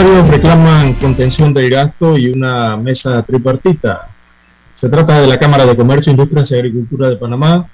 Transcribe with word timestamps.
Empresarios 0.00 0.30
reclaman 0.30 0.94
contención 0.94 1.52
del 1.52 1.68
gasto 1.68 2.16
y 2.16 2.30
una 2.30 2.74
mesa 2.74 3.22
tripartita. 3.22 4.08
Se 4.74 4.88
trata 4.88 5.20
de 5.20 5.26
la 5.26 5.38
Cámara 5.38 5.66
de 5.66 5.76
Comercio, 5.76 6.10
Industrias 6.10 6.50
y 6.50 6.54
Agricultura 6.54 7.10
de 7.10 7.18
Panamá, 7.18 7.68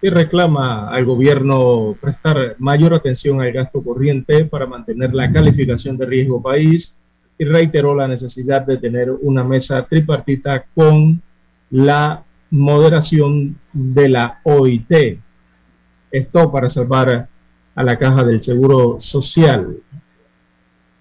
que 0.00 0.08
reclama 0.08 0.88
al 0.88 1.04
gobierno 1.04 1.98
prestar 2.00 2.56
mayor 2.60 2.94
atención 2.94 3.42
al 3.42 3.52
gasto 3.52 3.82
corriente 3.82 4.46
para 4.46 4.64
mantener 4.64 5.12
la 5.12 5.30
calificación 5.30 5.98
de 5.98 6.06
riesgo 6.06 6.40
país 6.40 6.94
y 7.36 7.44
reiteró 7.44 7.94
la 7.94 8.08
necesidad 8.08 8.62
de 8.62 8.78
tener 8.78 9.10
una 9.10 9.44
mesa 9.44 9.84
tripartita 9.84 10.64
con 10.74 11.20
la 11.68 12.22
moderación 12.52 13.58
de 13.70 14.08
la 14.08 14.40
OIT. 14.44 15.18
Esto 16.10 16.50
para 16.50 16.70
salvar 16.70 17.28
a 17.74 17.82
la 17.82 17.98
caja 17.98 18.24
del 18.24 18.42
Seguro 18.42 18.96
Social. 18.98 19.76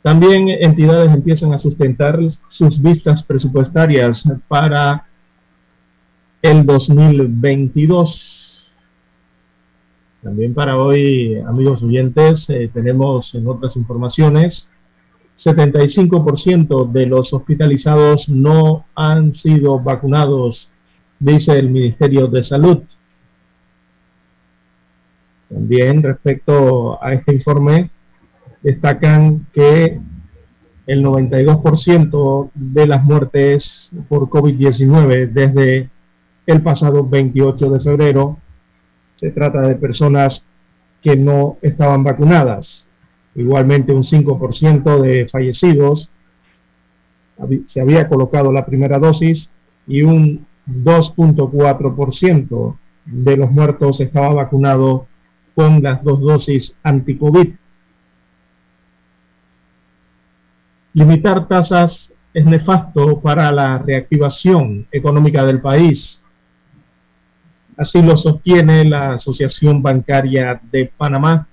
También 0.04 0.50
entidades 0.50 1.12
empiezan 1.14 1.54
a 1.54 1.58
sustentar 1.58 2.20
sus 2.48 2.82
vistas 2.82 3.24
presupuestarias 3.24 4.26
para 4.50 5.06
el 6.42 6.66
2022. 6.66 8.74
También 10.22 10.54
para 10.54 10.78
hoy, 10.78 11.38
amigos 11.48 11.82
oyentes, 11.84 12.50
eh, 12.50 12.70
tenemos 12.74 13.34
en 13.34 13.48
otras 13.48 13.78
informaciones, 13.78 14.68
75% 15.38 16.92
de 16.92 17.06
los 17.06 17.34
hospitalizados 17.34 18.28
no 18.28 18.86
han 18.96 19.34
sido 19.34 19.80
vacunados, 19.80 20.70
dice 21.18 21.58
el 21.58 21.70
Ministerio 21.70 22.28
de 22.28 22.44
Salud. 22.44 22.80
También 25.48 26.04
respecto 26.04 27.02
a 27.02 27.14
este 27.14 27.36
informe, 27.36 27.90
destacan 28.64 29.46
que 29.54 30.00
el 30.88 31.04
92% 31.04 32.50
de 32.54 32.88
las 32.88 33.04
muertes 33.04 33.92
por 34.10 34.30
COVID-19 34.30 35.32
desde 35.32 35.90
el 36.46 36.62
pasado 36.62 37.08
28 37.08 37.70
de 37.70 37.80
febrero 37.80 38.38
se 39.16 39.32
trata 39.32 39.62
de 39.62 39.76
personas 39.76 40.46
que 41.02 41.16
no 41.16 41.58
estaban 41.62 42.04
vacunadas. 42.04 42.86
Igualmente 43.36 43.94
un 43.94 44.04
5% 44.04 45.02
de 45.02 45.28
fallecidos 45.28 46.10
se 47.66 47.82
había 47.82 48.08
colocado 48.08 48.52
la 48.52 48.64
primera 48.66 49.00
dosis 49.00 49.50
y 49.88 50.04
un 50.04 50.46
2.4% 50.68 52.78
de 53.06 53.38
los 53.38 53.52
muertos 53.52 54.00
estaba 54.00 54.34
vacunado 54.34 55.08
con 55.56 55.84
las 55.84 56.04
dos 56.04 56.22
dosis 56.22 56.74
anti-COVID. 56.84 57.54
Limitar 60.94 61.48
tasas 61.48 62.14
es 62.34 62.46
nefasto 62.46 63.20
para 63.20 63.52
la 63.52 63.80
reactivación 63.80 64.88
económica 64.92 65.44
del 65.44 65.60
país. 65.60 66.22
Así 67.78 68.02
lo 68.02 68.16
sostiene 68.16 68.86
la 68.86 69.14
Asociación 69.14 69.82
Bancaria 69.82 70.62
de 70.72 70.92
Panamá. 70.96 71.48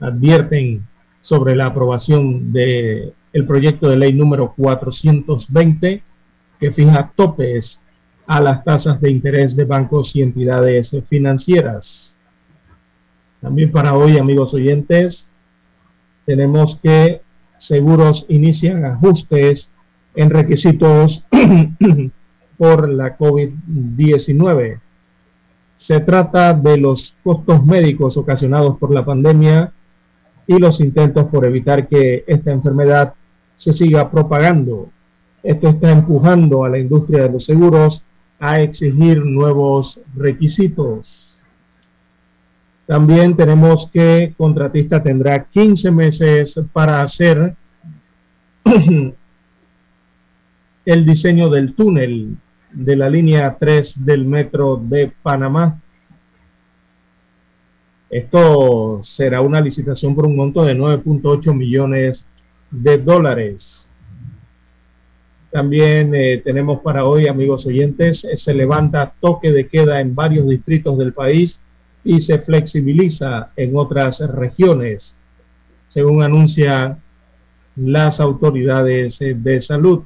Advierten 0.00 0.86
sobre 1.20 1.56
la 1.56 1.66
aprobación 1.66 2.52
del 2.52 3.14
el 3.32 3.46
proyecto 3.46 3.88
de 3.88 3.96
ley 3.96 4.12
número 4.12 4.54
420 4.56 6.02
que 6.60 6.72
fija 6.72 7.12
topes 7.16 7.80
a 8.26 8.40
las 8.40 8.62
tasas 8.62 9.00
de 9.00 9.10
interés 9.10 9.56
de 9.56 9.64
bancos 9.64 10.14
y 10.14 10.22
entidades 10.22 10.92
financieras. 11.08 12.16
También 13.40 13.72
para 13.72 13.94
hoy, 13.94 14.18
amigos 14.18 14.54
oyentes, 14.54 15.28
tenemos 16.24 16.78
que 16.82 17.23
seguros 17.58 18.26
inician 18.28 18.84
ajustes 18.84 19.70
en 20.14 20.30
requisitos 20.30 21.24
por 22.58 22.88
la 22.88 23.16
COVID-19. 23.18 24.80
Se 25.76 26.00
trata 26.00 26.54
de 26.54 26.76
los 26.76 27.16
costos 27.24 27.64
médicos 27.64 28.16
ocasionados 28.16 28.78
por 28.78 28.92
la 28.92 29.04
pandemia 29.04 29.72
y 30.46 30.58
los 30.58 30.80
intentos 30.80 31.26
por 31.26 31.44
evitar 31.44 31.88
que 31.88 32.24
esta 32.26 32.52
enfermedad 32.52 33.14
se 33.56 33.72
siga 33.72 34.10
propagando. 34.10 34.90
Esto 35.42 35.68
está 35.68 35.90
empujando 35.90 36.64
a 36.64 36.68
la 36.68 36.78
industria 36.78 37.24
de 37.24 37.32
los 37.32 37.44
seguros 37.44 38.02
a 38.38 38.60
exigir 38.60 39.24
nuevos 39.24 40.00
requisitos. 40.14 41.23
También 42.86 43.34
tenemos 43.34 43.88
que 43.90 44.34
contratista 44.36 45.02
tendrá 45.02 45.44
15 45.44 45.90
meses 45.90 46.60
para 46.72 47.00
hacer 47.00 47.54
el 50.84 51.06
diseño 51.06 51.48
del 51.48 51.74
túnel 51.74 52.36
de 52.72 52.96
la 52.96 53.08
línea 53.08 53.56
3 53.58 54.04
del 54.04 54.26
metro 54.26 54.76
de 54.76 55.10
Panamá. 55.22 55.80
Esto 58.10 59.02
será 59.04 59.40
una 59.40 59.62
licitación 59.62 60.14
por 60.14 60.26
un 60.26 60.36
monto 60.36 60.62
de 60.62 60.76
9.8 60.76 61.54
millones 61.54 62.26
de 62.70 62.98
dólares. 62.98 63.90
También 65.50 66.14
eh, 66.14 66.42
tenemos 66.44 66.80
para 66.80 67.06
hoy, 67.06 67.28
amigos 67.28 67.64
oyentes, 67.64 68.26
se 68.34 68.54
levanta 68.54 69.14
toque 69.20 69.52
de 69.52 69.68
queda 69.68 70.00
en 70.00 70.14
varios 70.14 70.46
distritos 70.46 70.98
del 70.98 71.14
país 71.14 71.60
y 72.04 72.20
se 72.20 72.38
flexibiliza 72.38 73.50
en 73.56 73.76
otras 73.76 74.20
regiones, 74.20 75.14
según 75.88 76.22
anuncian 76.22 77.00
las 77.76 78.20
autoridades 78.20 79.18
de 79.18 79.60
salud. 79.62 80.02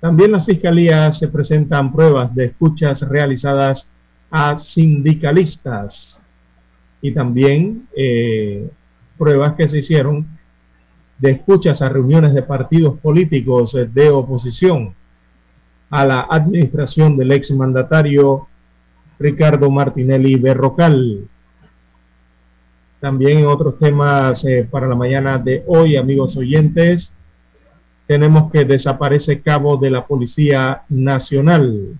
También 0.00 0.32
las 0.32 0.46
fiscalías 0.46 1.18
se 1.18 1.28
presentan 1.28 1.92
pruebas 1.92 2.34
de 2.34 2.46
escuchas 2.46 3.00
realizadas 3.02 3.86
a 4.30 4.58
sindicalistas 4.58 6.20
y 7.00 7.12
también 7.12 7.86
eh, 7.96 8.68
pruebas 9.16 9.54
que 9.54 9.68
se 9.68 9.78
hicieron 9.78 10.26
de 11.18 11.30
escuchas 11.32 11.80
a 11.82 11.88
reuniones 11.88 12.34
de 12.34 12.42
partidos 12.42 12.98
políticos 12.98 13.76
de 13.92 14.10
oposición 14.10 14.94
a 15.90 16.04
la 16.04 16.26
administración 16.28 17.16
del 17.16 17.32
exmandatario 17.32 18.48
Ricardo 19.18 19.70
Martinelli 19.70 20.36
Berrocal. 20.36 21.28
También 23.00 23.38
en 23.38 23.46
otros 23.46 23.78
temas 23.78 24.44
eh, 24.44 24.66
para 24.70 24.86
la 24.86 24.94
mañana 24.94 25.38
de 25.38 25.62
hoy, 25.66 25.96
amigos 25.96 26.36
oyentes, 26.36 27.12
tenemos 28.06 28.50
que 28.50 28.64
desaparece 28.64 29.40
cabo 29.40 29.76
de 29.76 29.90
la 29.90 30.06
Policía 30.06 30.82
Nacional. 30.88 31.98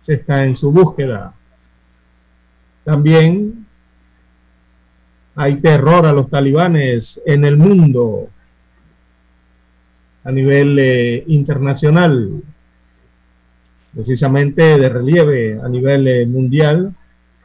Se 0.00 0.14
está 0.14 0.44
en 0.44 0.56
su 0.56 0.72
búsqueda. 0.72 1.34
También 2.84 3.66
hay 5.34 5.56
terror 5.56 6.06
a 6.06 6.12
los 6.12 6.30
talibanes 6.30 7.20
en 7.26 7.44
el 7.44 7.56
mundo 7.56 8.28
a 10.22 10.32
nivel 10.32 10.78
eh, 10.78 11.24
internacional. 11.26 12.42
Precisamente 13.94 14.62
de 14.78 14.88
relieve 14.88 15.60
a 15.62 15.68
nivel 15.68 16.06
eh, 16.08 16.26
mundial. 16.26 16.94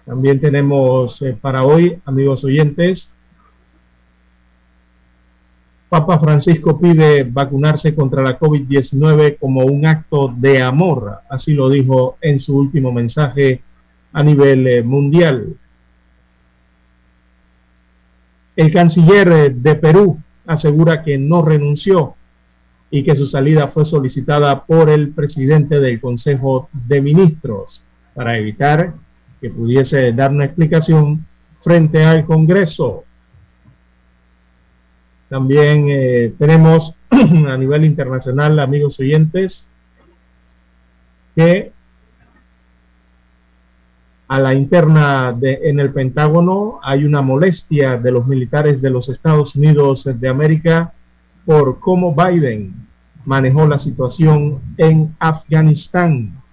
También 0.05 0.39
tenemos 0.41 1.21
eh, 1.21 1.37
para 1.39 1.63
hoy, 1.63 1.99
amigos 2.05 2.43
oyentes, 2.43 3.11
Papa 5.89 6.19
Francisco 6.19 6.79
pide 6.79 7.23
vacunarse 7.23 7.95
contra 7.95 8.21
la 8.21 8.37
COVID-19 8.39 9.37
como 9.39 9.65
un 9.65 9.87
acto 9.87 10.31
de 10.37 10.61
amor, 10.61 11.21
así 11.31 11.55
lo 11.55 11.67
dijo 11.67 12.17
en 12.21 12.39
su 12.39 12.55
último 12.55 12.91
mensaje 12.91 13.63
a 14.13 14.21
nivel 14.21 14.67
eh, 14.67 14.83
mundial. 14.83 15.55
El 18.55 18.71
canciller 18.71 19.55
de 19.55 19.75
Perú 19.75 20.19
asegura 20.45 21.01
que 21.01 21.17
no 21.17 21.41
renunció 21.41 22.15
y 22.91 23.03
que 23.03 23.15
su 23.15 23.27
salida 23.27 23.67
fue 23.67 23.85
solicitada 23.85 24.65
por 24.65 24.89
el 24.89 25.09
presidente 25.09 25.79
del 25.79 25.99
Consejo 25.99 26.69
de 26.73 27.01
Ministros 27.01 27.81
para 28.15 28.37
evitar 28.37 28.93
que 29.39 29.49
pudiese 29.49 30.11
dar 30.13 30.31
una 30.31 30.45
explicación 30.45 31.25
frente 31.61 32.03
al 32.03 32.25
Congreso. 32.25 33.03
También 35.29 35.85
eh, 35.89 36.33
tenemos 36.37 36.95
a 37.09 37.57
nivel 37.57 37.85
internacional, 37.85 38.59
amigos 38.59 38.99
oyentes, 38.99 39.65
que 41.35 41.71
a 44.27 44.39
la 44.39 44.53
interna 44.53 45.33
de, 45.33 45.59
en 45.63 45.79
el 45.79 45.91
Pentágono 45.91 46.79
hay 46.83 47.03
una 47.03 47.21
molestia 47.21 47.97
de 47.97 48.11
los 48.11 48.27
militares 48.27 48.81
de 48.81 48.89
los 48.89 49.09
Estados 49.09 49.55
Unidos 49.55 50.07
de 50.11 50.27
América 50.27 50.93
por 51.49 51.79
cómo 51.79 52.13
Biden 52.13 52.75
manejó 53.25 53.65
la 53.65 53.79
situación 53.79 54.61
en 54.77 55.15
Afganistán. 55.17 56.43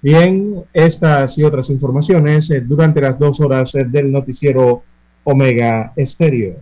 Bien, 0.00 0.64
estas 0.72 1.36
y 1.36 1.44
otras 1.44 1.68
informaciones 1.68 2.50
eh, 2.50 2.62
durante 2.62 3.02
las 3.02 3.18
dos 3.18 3.38
horas 3.40 3.74
eh, 3.74 3.84
del 3.84 4.10
noticiero 4.10 4.84
Omega 5.24 5.92
Estéreo. 5.96 6.54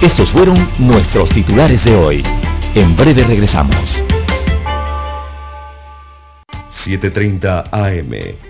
Estos 0.00 0.30
fueron 0.30 0.56
nuestros 0.78 1.28
titulares 1.30 1.84
de 1.84 1.96
hoy. 1.96 2.22
En 2.76 2.94
breve 2.94 3.24
regresamos. 3.24 4.04
7.30 6.84 7.68
AM. 7.72 8.49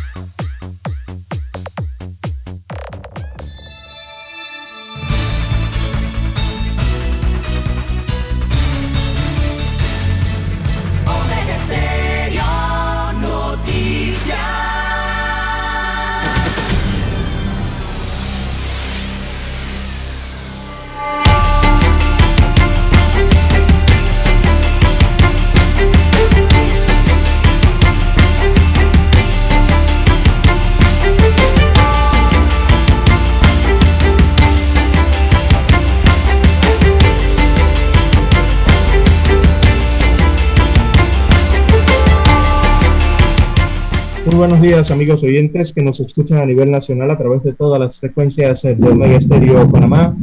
Amigos 44.71 45.21
oyentes 45.21 45.73
que 45.73 45.81
nos 45.81 45.99
escuchan 45.99 46.37
a 46.37 46.45
nivel 46.45 46.71
nacional 46.71 47.11
a 47.11 47.17
través 47.17 47.43
de 47.43 47.51
todas 47.51 47.77
las 47.77 47.99
frecuencias 47.99 48.61
de 48.61 48.73
Omega 48.73 49.17
Estéreo 49.17 49.69
Panamá. 49.69 50.15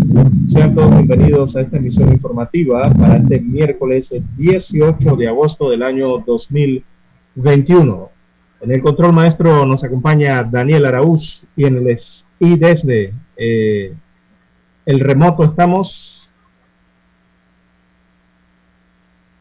Sean 0.50 0.74
todos 0.74 0.90
bienvenidos 0.90 1.54
a 1.54 1.60
esta 1.60 1.76
emisión 1.76 2.10
informativa 2.10 2.90
para 2.94 3.18
este 3.18 3.40
miércoles 3.40 4.08
18 4.36 5.16
de 5.16 5.28
agosto 5.28 5.68
del 5.68 5.82
año 5.82 6.24
2021. 6.26 8.10
En 8.62 8.72
el 8.72 8.80
control 8.80 9.12
maestro 9.12 9.66
nos 9.66 9.84
acompaña 9.84 10.42
Daniel 10.44 10.86
Araúz 10.86 11.42
y 11.54 11.66
en 11.66 11.76
el 11.86 12.00
y 12.40 12.56
desde 12.56 13.12
eh, 13.36 13.92
el 14.86 15.00
remoto 15.00 15.44
estamos 15.44 16.30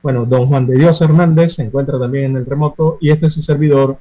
bueno, 0.03 0.25
don 0.25 0.47
Juan 0.47 0.67
de 0.67 0.77
Dios 0.77 0.99
Hernández 1.01 1.55
se 1.55 1.63
encuentra 1.63 1.97
también 1.97 2.25
en 2.25 2.37
el 2.37 2.45
remoto 2.45 2.97
y 2.99 3.11
este 3.11 3.27
es 3.27 3.33
su 3.33 3.41
servidor 3.41 3.99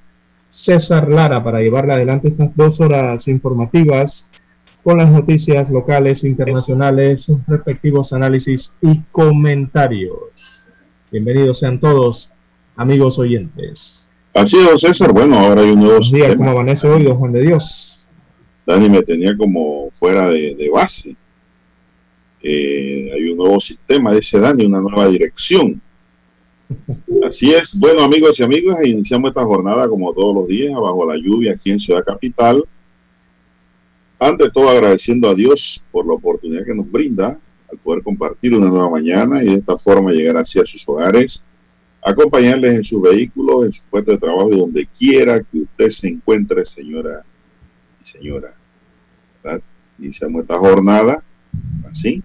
César 0.56 1.08
Lara 1.08 1.44
para 1.44 1.60
llevarle 1.60 1.92
adelante 1.92 2.28
estas 2.28 2.56
dos 2.56 2.80
horas 2.80 3.28
informativas 3.28 4.26
con 4.82 4.96
las 4.96 5.10
noticias 5.10 5.70
locales, 5.70 6.24
internacionales, 6.24 7.22
sus 7.22 7.44
respectivos 7.46 8.12
análisis 8.14 8.72
y 8.80 9.02
comentarios. 9.12 10.64
Bienvenidos 11.12 11.58
sean 11.58 11.78
todos, 11.78 12.30
amigos 12.74 13.18
oyentes. 13.18 14.06
Así 14.32 14.56
es, 14.56 14.80
César. 14.80 15.12
Bueno, 15.12 15.38
ahora 15.38 15.60
hay 15.60 15.70
un 15.70 15.80
nuevo 15.80 15.98
Buenos 15.98 16.12
días, 16.12 16.34
¿cómo 16.36 16.50
amanece 16.50 16.88
hoy, 16.88 17.04
don 17.04 17.18
Juan 17.18 17.32
de 17.32 17.42
Dios? 17.42 18.08
Dani 18.66 18.88
me 18.88 19.02
tenía 19.02 19.36
como 19.36 19.90
fuera 19.92 20.28
de, 20.28 20.70
base. 20.72 21.14
Eh, 22.42 23.10
hay 23.14 23.28
un 23.28 23.36
nuevo 23.36 23.60
sistema, 23.60 24.12
dice 24.14 24.40
Dani, 24.40 24.64
una 24.64 24.80
nueva 24.80 25.08
dirección. 25.08 25.82
Así 27.24 27.52
es. 27.52 27.78
Bueno, 27.78 28.02
amigos 28.02 28.38
y 28.38 28.42
amigas, 28.42 28.78
iniciamos 28.84 29.30
esta 29.30 29.44
jornada 29.44 29.88
como 29.88 30.12
todos 30.12 30.34
los 30.34 30.48
días, 30.48 30.72
bajo 30.74 31.06
la 31.06 31.16
lluvia 31.16 31.52
aquí 31.52 31.70
en 31.70 31.78
Ciudad 31.78 32.04
Capital. 32.04 32.64
Ante 34.18 34.50
todo, 34.50 34.70
agradeciendo 34.70 35.28
a 35.28 35.34
Dios 35.34 35.84
por 35.90 36.06
la 36.06 36.14
oportunidad 36.14 36.64
que 36.64 36.74
nos 36.74 36.90
brinda 36.90 37.38
al 37.70 37.78
poder 37.78 38.02
compartir 38.02 38.54
una 38.54 38.68
nueva 38.68 38.90
mañana 38.90 39.42
y 39.42 39.46
de 39.46 39.54
esta 39.54 39.76
forma 39.76 40.12
llegar 40.12 40.36
hacia 40.36 40.64
sus 40.64 40.88
hogares, 40.88 41.42
acompañarles 42.02 42.76
en 42.76 42.84
su 42.84 43.00
vehículo, 43.00 43.64
en 43.64 43.72
su 43.72 43.82
puesto 43.90 44.12
de 44.12 44.18
trabajo 44.18 44.52
y 44.52 44.58
donde 44.58 44.86
quiera 44.86 45.40
que 45.40 45.58
usted 45.58 45.88
se 45.88 46.08
encuentre, 46.08 46.64
señora 46.64 47.24
y 48.00 48.04
señora. 48.04 48.54
Iniciamos 49.98 50.42
esta 50.42 50.58
jornada 50.58 51.22
así, 51.90 52.22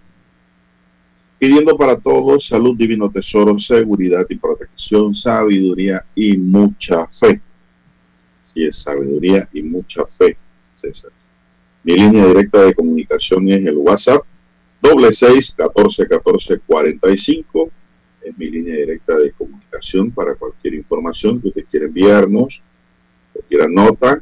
pidiendo 1.41 1.75
para 1.75 2.00
todos 2.00 2.45
salud, 2.45 2.77
divino 2.77 3.10
tesoro, 3.10 3.57
seguridad 3.57 4.27
y 4.29 4.36
protección, 4.36 5.15
sabiduría 5.15 6.05
y 6.13 6.38
mucha 6.38 7.07
fe. 7.07 7.41
Si 8.41 8.63
es 8.63 8.75
sabiduría 8.75 9.50
y 9.51 9.63
mucha 9.63 10.05
fe, 10.05 10.38
César. 10.75 11.12
Mi 11.83 11.95
línea 11.95 12.27
directa 12.27 12.62
de 12.62 12.75
comunicación 12.75 13.50
es 13.50 13.65
el 13.65 13.75
WhatsApp, 13.75 14.21
doble 14.79 15.12
seis 15.12 15.51
catorce 15.57 16.07
catorce 16.07 16.60
cuarenta 16.60 17.10
y 17.10 17.17
cinco. 17.17 17.71
Es 18.24 18.38
mi 18.38 18.48
línea 18.48 18.75
directa 18.75 19.17
de 19.17 19.31
comunicación 19.31 20.12
para 20.12 20.36
cualquier 20.36 20.75
información 20.75 21.41
que 21.41 21.48
usted 21.48 21.65
quiera 21.71 21.88
enviarnos, 21.88 22.62
cualquier 23.33 23.67
nota, 23.71 24.21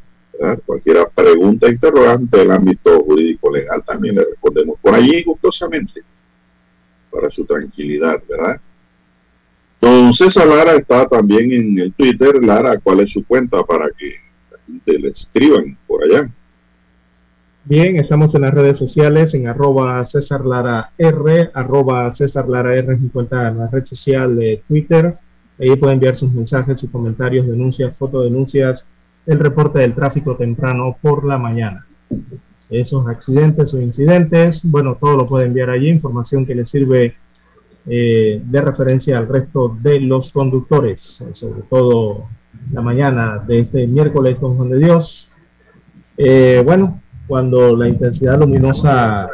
cualquier 0.66 1.06
pregunta, 1.14 1.68
interrogante 1.68 2.38
del 2.38 2.52
ámbito 2.52 2.98
jurídico 3.04 3.52
legal, 3.52 3.84
también 3.84 4.16
le 4.16 4.24
respondemos 4.24 4.80
por 4.80 4.96
allí 4.96 5.22
gustosamente 5.24 6.02
para 7.12 7.30
su 7.30 7.46
tranquilidad, 7.46 8.22
¿verdad? 8.30 8.60
Don 9.82 10.12
César 10.14 10.48
Lara 10.48 10.74
está 10.74 11.08
también 11.08 11.52
en 11.52 11.80
el 11.80 11.94
Twitter. 11.94 12.44
Lara, 12.44 12.78
¿cuál 12.78 13.00
es 13.02 13.12
su 13.12 13.26
cuenta 13.26 13.64
para 13.64 13.88
que 13.98 14.16
la 14.52 14.58
gente 14.66 15.00
le 15.00 15.10
escriban 15.10 15.78
por 15.88 16.04
allá? 16.04 16.30
Bien, 17.64 17.98
estamos 17.98 18.34
en 18.36 18.42
las 18.42 18.54
redes 18.54 18.78
sociales 18.78 19.34
en 19.34 19.48
arroba 19.48 20.06
César 20.08 20.46
Lara 20.46 20.92
R, 20.98 21.52
arroba 21.54 22.14
César 22.16 22.50
Lara 22.50 22.76
R 22.76 22.94
es 22.94 23.12
cuenta 23.12 23.48
en 23.48 23.60
la 23.60 23.68
red 23.68 23.86
social 23.86 24.36
de 24.36 24.64
Twitter. 24.68 25.18
Ahí 25.60 25.76
puede 25.76 25.94
enviar 25.94 26.16
sus 26.16 26.32
mensajes, 26.32 26.80
sus 26.80 26.90
comentarios, 26.90 27.48
denuncias, 27.48 27.96
fotodenuncias, 27.98 28.86
el 29.26 29.40
reporte 29.40 29.80
del 29.80 29.94
tráfico 29.94 30.36
temprano 30.36 30.98
por 31.02 31.26
la 31.26 31.38
mañana 31.38 31.86
esos 32.70 33.08
accidentes 33.08 33.74
o 33.74 33.82
incidentes. 33.82 34.62
Bueno, 34.64 34.98
todo 35.00 35.18
lo 35.18 35.28
puede 35.28 35.46
enviar 35.46 35.70
allí, 35.70 35.90
información 35.90 36.46
que 36.46 36.56
le 36.56 36.66
sirve 36.66 37.16
eh, 37.88 38.42
de 38.44 38.62
referencia 38.62 39.18
al 39.18 39.28
resto 39.28 39.78
de 39.82 40.00
los 40.00 40.32
conductores, 40.32 41.24
sobre 41.34 41.62
todo 41.70 42.28
la 42.72 42.82
mañana 42.82 43.44
de 43.46 43.62
este 43.62 43.88
miércoles 43.88 44.38
con 44.38 44.58
Juan 44.58 44.70
de 44.70 44.80
Dios. 44.80 45.32
Eh, 46.18 46.62
bueno, 46.64 47.02
cuando 47.28 47.76
la 47.76 47.88
intensidad 47.88 48.40
luminosa 48.40 49.30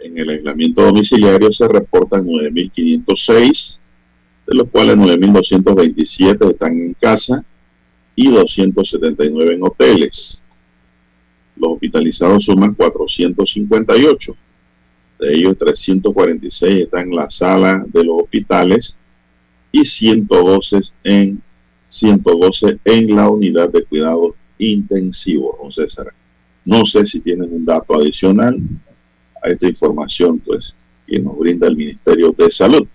En 0.00 0.16
el 0.16 0.30
aislamiento 0.30 0.82
domiciliario 0.82 1.52
se 1.52 1.68
reportan 1.68 2.24
9.506, 2.24 3.78
de 4.46 4.54
los 4.54 4.68
cuales 4.70 4.96
9.227 4.96 6.50
están 6.50 6.72
en 6.72 6.94
casa 6.94 7.44
y 8.16 8.28
279 8.28 9.54
en 9.54 9.62
hoteles. 9.62 10.42
Los 11.56 11.72
hospitalizados 11.72 12.44
suman 12.44 12.74
458. 12.74 14.36
De 15.18 15.34
ellos 15.34 15.58
346 15.58 16.80
están 16.80 17.08
en 17.08 17.16
la 17.16 17.28
sala 17.28 17.84
de 17.86 18.02
los 18.02 18.22
hospitales 18.22 18.96
y 19.70 19.84
112 19.84 20.80
en 21.04 21.42
112 21.88 22.78
en 22.84 23.14
la 23.14 23.28
unidad 23.28 23.70
de 23.70 23.84
cuidado 23.84 24.34
intensivo, 24.56 25.58
don 25.62 25.70
César. 25.70 26.14
No 26.64 26.86
sé 26.86 27.04
si 27.06 27.20
tienen 27.20 27.52
un 27.52 27.66
dato 27.66 27.94
adicional 27.94 28.58
a 29.42 29.48
esta 29.48 29.68
información, 29.68 30.38
pues, 30.40 30.76
que 31.06 31.18
nos 31.18 31.38
brinda 31.38 31.66
el 31.66 31.76
Ministerio 31.76 32.32
de 32.32 32.50
Salud. 32.50 32.86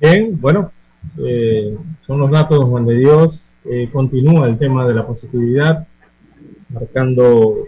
Bien, 0.00 0.40
bueno, 0.40 0.72
eh, 1.18 1.76
son 2.06 2.20
los 2.20 2.30
datos, 2.30 2.64
Juan 2.64 2.86
de 2.86 2.98
Dios. 2.98 3.40
Eh, 3.64 3.88
continúa 3.92 4.48
el 4.48 4.58
tema 4.58 4.86
de 4.86 4.94
la 4.94 5.06
positividad, 5.06 5.86
marcando 6.68 7.64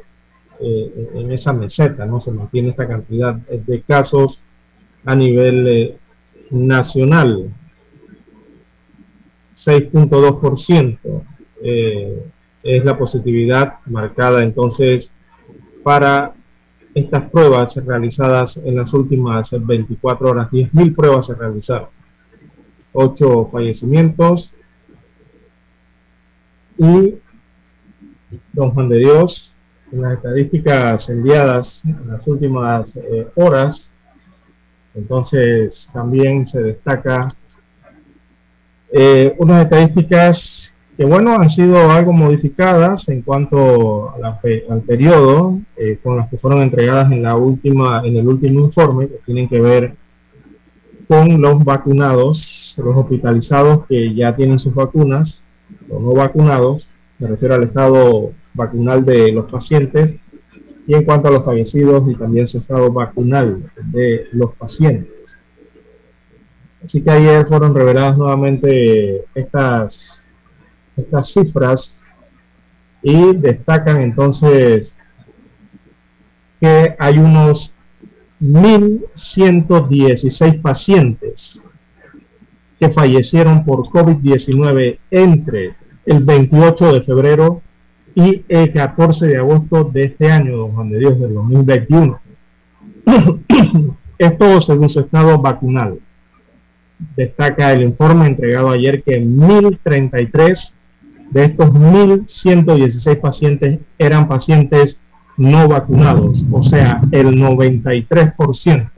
eh, 0.61 1.11
en 1.15 1.33
esa 1.33 1.53
meseta, 1.53 2.07
¿no? 2.07 2.21
Se 2.21 2.31
mantiene 2.31 2.71
esta 2.71 2.87
cantidad 2.87 3.35
de 3.35 3.83
casos 3.83 4.39
a 5.05 5.15
nivel 5.15 5.97
nacional. 6.51 7.51
6.2% 9.65 10.99
eh, 11.63 12.25
es 12.63 12.85
la 12.85 12.97
positividad 12.97 13.75
marcada 13.87 14.43
entonces 14.43 15.11
para 15.83 16.35
estas 16.95 17.31
pruebas 17.31 17.75
realizadas 17.77 18.57
en 18.57 18.77
las 18.77 18.93
últimas 18.93 19.51
24 19.51 20.31
horas. 20.31 20.51
10.000 20.51 20.95
pruebas 20.95 21.27
se 21.27 21.35
realizaron. 21.35 21.89
8 22.93 23.49
fallecimientos. 23.53 24.51
Y 26.79 27.15
don 28.53 28.71
Juan 28.71 28.89
de 28.89 28.99
Dios, 28.99 29.55
en 29.93 30.03
las 30.03 30.15
estadísticas 30.15 31.09
enviadas 31.09 31.83
en 31.85 32.09
las 32.09 32.27
últimas 32.27 32.97
eh, 32.97 33.29
horas, 33.35 33.93
entonces 34.95 35.89
también 35.93 36.47
se 36.47 36.63
destaca 36.63 37.35
eh, 38.93 39.35
unas 39.39 39.65
estadísticas 39.65 40.70
bueno, 41.05 41.37
han 41.37 41.51
sido 41.51 41.91
algo 41.91 42.13
modificadas 42.13 43.09
en 43.09 43.23
cuanto 43.23 44.13
al 44.23 44.83
periodo 44.83 45.59
eh, 45.77 45.99
con 46.03 46.17
las 46.17 46.29
que 46.29 46.39
fueron 46.39 46.63
entregadas 46.63 47.11
en, 47.11 47.23
la 47.23 47.37
última, 47.37 48.03
en 48.05 48.17
el 48.17 48.29
último 48.29 48.67
informe, 48.67 49.09
que 49.09 49.19
tienen 49.25 49.49
que 49.49 49.61
ver 49.61 49.95
con 51.09 51.41
los 51.41 51.65
vacunados, 51.65 52.75
los 52.77 52.97
hospitalizados 52.97 53.87
que 53.87 54.15
ya 54.15 54.37
tienen 54.37 54.59
sus 54.59 54.75
vacunas, 54.75 55.43
los 55.89 56.01
no 56.01 56.13
vacunados, 56.13 56.87
me 57.19 57.29
refiero 57.29 57.55
al 57.55 57.65
estado 57.65 58.33
vacunal 58.55 59.05
de 59.05 59.33
los 59.33 59.51
pacientes, 59.51 60.19
y 60.87 60.95
en 60.95 61.05
cuanto 61.05 61.29
a 61.29 61.31
los 61.31 61.45
fallecidos 61.45 62.09
y 62.11 62.15
también 62.15 62.49
su 62.49 62.59
estado 62.59 62.93
vacunal 62.93 63.71
de 63.93 64.27
los 64.33 64.55
pacientes. 64.55 65.39
Así 66.85 67.03
que 67.03 67.11
ayer 67.11 67.47
fueron 67.47 67.75
reveladas 67.75 68.17
nuevamente 68.17 69.25
estas, 69.35 70.20
estas 70.97 71.33
cifras 71.33 71.97
y 73.03 73.35
destacan 73.37 74.01
entonces 74.01 74.97
que 76.59 76.97
hay 76.99 77.19
unos 77.19 77.73
1.116 78.41 80.61
pacientes 80.61 81.63
que 82.79 82.91
fallecieron 82.91 83.65
por 83.65 83.87
COVID-19 83.87 84.99
entre 85.11 85.75
el 86.07 86.25
28 86.25 86.93
de 86.95 87.03
febrero 87.03 87.63
y 88.15 88.45
el 88.49 88.73
14 88.73 89.27
de 89.27 89.37
agosto 89.37 89.85
de 89.85 90.05
este 90.05 90.31
año, 90.31 90.57
don 90.57 90.73
Juan 90.73 90.89
de 90.91 90.99
Dios, 90.99 91.21
del 91.21 91.35
2021. 91.35 92.19
Esto 94.19 94.61
según 94.61 94.89
su 94.89 95.01
estado 95.01 95.39
vacunal 95.39 96.01
destaca 97.17 97.73
el 97.73 97.83
informe 97.83 98.27
entregado 98.27 98.71
ayer 98.71 99.03
que 99.03 99.23
1.033 99.23 100.75
de 101.31 101.45
estos 101.45 101.71
1.116 101.71 103.21
pacientes 103.21 103.81
eran 103.99 104.29
pacientes 104.29 104.99
no 105.37 105.69
vacunados, 105.69 106.45
o 106.51 106.63
sea, 106.63 107.01
el 107.13 107.37
93% 107.37 108.91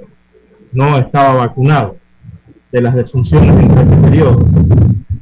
no 0.73 0.99
estaba 0.99 1.35
vacunado 1.35 1.97
de 2.73 2.81
las 2.81 2.95
defunciones 2.95 3.57
en 3.57 3.79
este 3.79 3.97
periodo. 3.99 4.47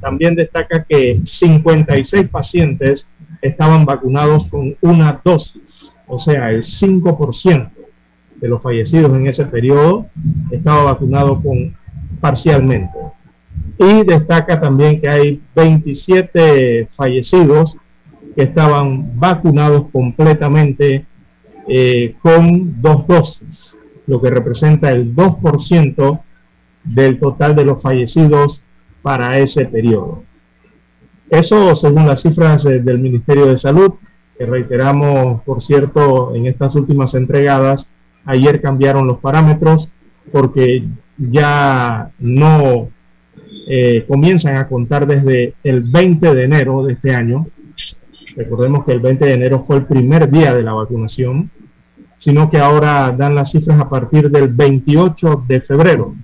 También 0.00 0.34
destaca 0.34 0.84
que 0.84 1.20
56 1.24 2.28
pacientes 2.28 3.06
estaban 3.42 3.84
vacunados 3.84 4.48
con 4.48 4.76
una 4.80 5.20
dosis, 5.22 5.94
o 6.06 6.18
sea, 6.18 6.50
el 6.50 6.62
5% 6.62 7.70
de 8.36 8.48
los 8.48 8.62
fallecidos 8.62 9.14
en 9.14 9.26
ese 9.26 9.44
periodo 9.44 10.06
estaba 10.50 10.84
vacunado 10.84 11.42
con 11.42 11.76
parcialmente. 12.20 12.96
Y 13.78 14.04
destaca 14.04 14.60
también 14.60 15.00
que 15.00 15.08
hay 15.08 15.42
27 15.54 16.88
fallecidos 16.96 17.76
que 18.34 18.42
estaban 18.42 19.18
vacunados 19.18 19.86
completamente 19.92 21.06
eh, 21.68 22.14
con 22.22 22.80
dos 22.80 23.06
dosis, 23.06 23.76
lo 24.06 24.20
que 24.20 24.30
representa 24.30 24.90
el 24.90 25.14
2% 25.14 26.20
del 26.84 27.18
total 27.18 27.54
de 27.56 27.64
los 27.64 27.82
fallecidos 27.82 28.62
para 29.02 29.38
ese 29.38 29.66
periodo. 29.66 30.24
Eso 31.28 31.74
según 31.74 32.06
las 32.06 32.22
cifras 32.22 32.64
del 32.64 32.98
Ministerio 32.98 33.46
de 33.46 33.58
Salud 33.58 33.94
que 34.40 34.46
reiteramos, 34.46 35.42
por 35.42 35.62
cierto, 35.62 36.34
en 36.34 36.46
estas 36.46 36.74
últimas 36.74 37.12
entregadas, 37.12 37.86
ayer 38.24 38.62
cambiaron 38.62 39.06
los 39.06 39.18
parámetros 39.18 39.90
porque 40.32 40.82
ya 41.18 42.10
no 42.18 42.88
eh, 43.72 44.04
comienzan 44.08 44.56
a 44.56 44.66
contar 44.66 45.06
desde 45.06 45.54
el 45.62 45.82
20 45.82 46.34
de 46.34 46.42
enero 46.42 46.82
de 46.82 46.94
este 46.94 47.14
año. 47.14 47.46
Recordemos 48.34 48.84
que 48.84 48.90
el 48.90 48.98
20 48.98 49.24
de 49.24 49.32
enero 49.32 49.62
fue 49.64 49.76
el 49.76 49.84
primer 49.84 50.28
día 50.28 50.52
de 50.52 50.64
la 50.64 50.72
vacunación, 50.72 51.52
sino 52.18 52.50
que 52.50 52.58
ahora 52.58 53.14
dan 53.16 53.36
las 53.36 53.52
cifras 53.52 53.78
a 53.78 53.88
partir 53.88 54.28
del 54.28 54.48
28 54.48 55.44
de 55.46 55.60
febrero. 55.60 56.16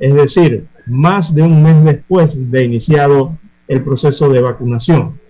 Es 0.00 0.14
decir, 0.14 0.66
más 0.86 1.32
de 1.32 1.42
un 1.42 1.62
mes 1.62 1.84
después 1.84 2.50
de 2.50 2.64
iniciado 2.64 3.38
el 3.68 3.84
proceso 3.84 4.28
de 4.28 4.40
vacunación. 4.40 5.20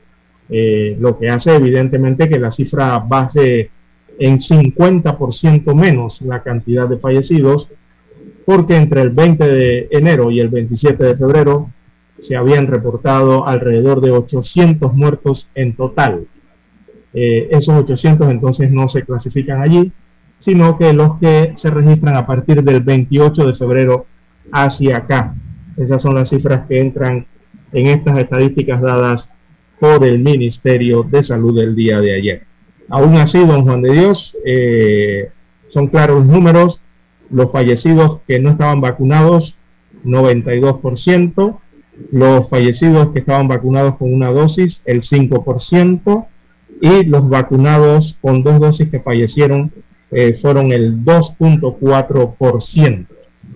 Eh, 0.49 0.97
lo 0.99 1.19
que 1.19 1.29
hace 1.29 1.55
evidentemente 1.55 2.31
que 2.31 2.39
la 2.39 2.53
cifra 2.53 2.99
base 3.01 3.71
en 4.19 4.39
50% 4.39 5.75
menos 5.75 6.23
la 6.23 6.43
cantidad 6.43 6.89
de 6.89 6.97
fallecidos, 6.97 7.69
porque 8.45 8.77
entre 8.77 9.03
el 9.03 9.11
20 9.11 9.45
de 9.45 9.89
enero 9.91 10.31
y 10.31 10.41
el 10.41 10.49
27 10.49 11.03
de 11.05 11.17
febrero 11.17 11.71
se 12.21 12.37
habían 12.37 12.67
reportado 12.67 13.47
alrededor 13.47 14.01
de 14.01 14.11
800 14.11 14.93
muertos 14.93 15.49
en 15.55 15.75
total. 15.75 16.27
Eh, 17.13 17.49
esos 17.51 17.75
800 17.75 18.31
entonces 18.31 18.71
no 18.71 18.89
se 18.89 19.03
clasifican 19.05 19.63
allí, 19.63 19.93
sino 20.39 20.79
que 20.79 20.93
los 20.93 21.19
que 21.19 21.55
se 21.57 21.71
registran 21.71 22.17
a 22.17 22.27
partir 22.27 22.63
del 22.63 22.81
28 22.81 23.47
de 23.47 23.55
febrero 23.55 24.07
hacia 24.53 24.99
acá. 24.99 25.35
Esas 25.77 26.03
son 26.03 26.15
las 26.15 26.29
cifras 26.29 26.67
que 26.67 26.81
entran 26.81 27.27
en 27.73 27.87
estas 27.87 28.19
estadísticas 28.19 28.81
dadas 28.81 29.31
por 29.79 30.05
el 30.05 30.19
Ministerio 30.19 31.03
de 31.03 31.23
Salud 31.23 31.59
del 31.59 31.75
día 31.75 32.01
de 32.01 32.15
ayer. 32.15 32.43
Aún 32.89 33.17
así, 33.17 33.39
don 33.39 33.65
Juan 33.65 33.83
de 33.83 33.93
Dios, 33.93 34.37
eh, 34.45 35.31
son 35.69 35.87
claros 35.87 36.19
los 36.19 36.27
números, 36.27 36.81
los 37.31 37.53
fallecidos 37.53 38.21
que 38.27 38.39
no 38.39 38.51
estaban 38.51 38.81
vacunados, 38.81 39.57
92%, 40.05 41.59
los 42.13 42.49
fallecidos 42.49 43.13
que 43.13 43.19
estaban 43.21 43.49
vacunados 43.49 43.97
con 43.97 44.13
una 44.13 44.31
dosis, 44.31 44.83
el 44.85 45.03
5%, 45.03 46.27
y 46.81 47.05
los 47.05 47.29
vacunados 47.29 48.19
con 48.23 48.43
dos 48.43 48.59
dosis 48.59 48.89
que 48.89 49.01
fallecieron 49.01 49.71
eh, 50.11 50.39
fueron 50.41 50.73
el 50.73 51.05
2.4% 51.05 53.07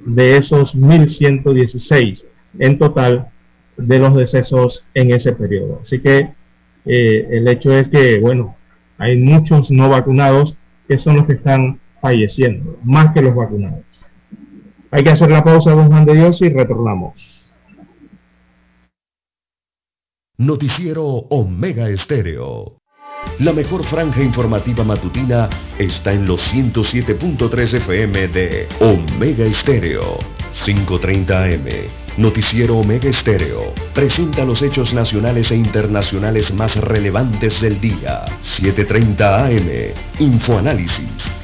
de 0.07 0.37
esos 0.37 0.76
1.116 0.76 2.23
en 2.59 2.78
total 2.78 3.28
de 3.76 3.99
los 3.99 4.14
decesos 4.14 4.85
en 4.95 5.12
ese 5.12 5.33
periodo. 5.33 5.81
Así 5.83 6.00
que 6.00 6.28
eh, 6.85 7.28
el 7.31 7.49
hecho 7.49 7.76
es 7.76 7.88
que, 7.88 8.21
bueno, 8.21 8.57
hay 8.99 9.16
muchos 9.16 9.71
no 9.71 9.88
vacunados 9.88 10.57
que 10.87 10.99
son 10.99 11.16
los 11.16 11.26
que 11.26 11.33
están 11.35 11.81
falleciendo, 12.04 12.76
más 12.84 13.14
que 13.14 13.23
los 13.23 13.34
vacunados. 13.34 13.82
Hay 14.90 15.02
que 15.02 15.08
hacer 15.08 15.30
la 15.30 15.42
pausa, 15.42 15.70
don 15.73 15.88
Juan 15.88 16.04
de 16.04 16.12
Dios, 16.12 16.42
y 16.42 16.50
retornamos. 16.50 17.50
Noticiero 20.37 21.02
Omega 21.06 21.88
Estéreo. 21.88 22.76
La 23.38 23.54
mejor 23.54 23.84
franja 23.84 24.20
informativa 24.20 24.84
matutina 24.84 25.49
está 25.78 26.12
en 26.12 26.26
los 26.26 26.42
107.3 26.52 27.78
FM 27.78 28.28
de 28.28 28.68
Omega 28.80 29.46
Estéreo, 29.46 30.18
530 30.62 31.42
AM. 31.42 31.68
Noticiero 32.18 32.76
Omega 32.76 33.08
Estéreo 33.08 33.73
presenta 33.94 34.44
los 34.44 34.61
hechos 34.61 34.92
nacionales 34.92 35.50
e 35.50 35.56
internacionales 35.56 36.52
más 36.52 36.76
relevantes 36.76 37.62
del 37.62 37.80
día. 37.80 38.26
730 38.42 39.46
AM. 39.46 39.70
Infoanálisis. 40.18 41.43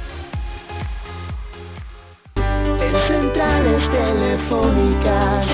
En 2.81 2.95
centrales 3.07 3.89
telefónicas, 3.89 5.47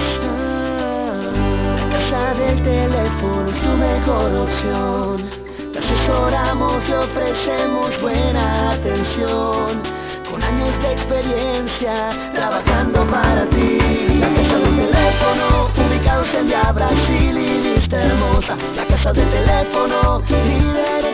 la 1.76 1.90
casa 1.90 2.34
del 2.40 2.64
teléfono 2.64 3.50
es 3.50 3.62
tu 3.62 3.70
mejor 3.70 4.36
opción 4.36 5.48
te 5.78 5.80
asesoramos 5.80 6.90
y 6.90 6.94
ofrecemos 6.94 8.02
buena 8.02 8.72
atención. 8.72 9.82
Con 10.30 10.44
años 10.44 10.82
de 10.82 10.94
experiencia 10.94 12.10
trabajando 12.34 13.06
para 13.06 13.46
ti. 13.50 13.78
La 14.20 14.30
casa 14.30 14.58
del 14.58 14.76
teléfono, 14.76 15.70
ubicados 15.88 16.34
en 16.34 16.48
Via 16.48 16.72
Brasil 16.72 17.38
y 17.38 17.76
lista 17.76 18.04
hermosa. 18.04 18.58
La 18.76 18.86
casa 18.86 19.14
del 19.14 19.30
teléfono, 19.30 20.22
líder 20.30 21.14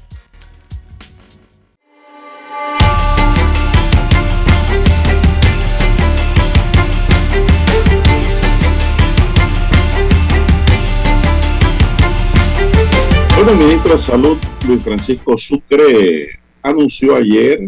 El 13.41 13.57
ministro 13.57 13.93
de 13.93 13.97
Salud, 13.97 14.37
Luis 14.67 14.83
Francisco 14.83 15.35
Sucre, 15.35 16.39
anunció 16.61 17.15
ayer 17.15 17.67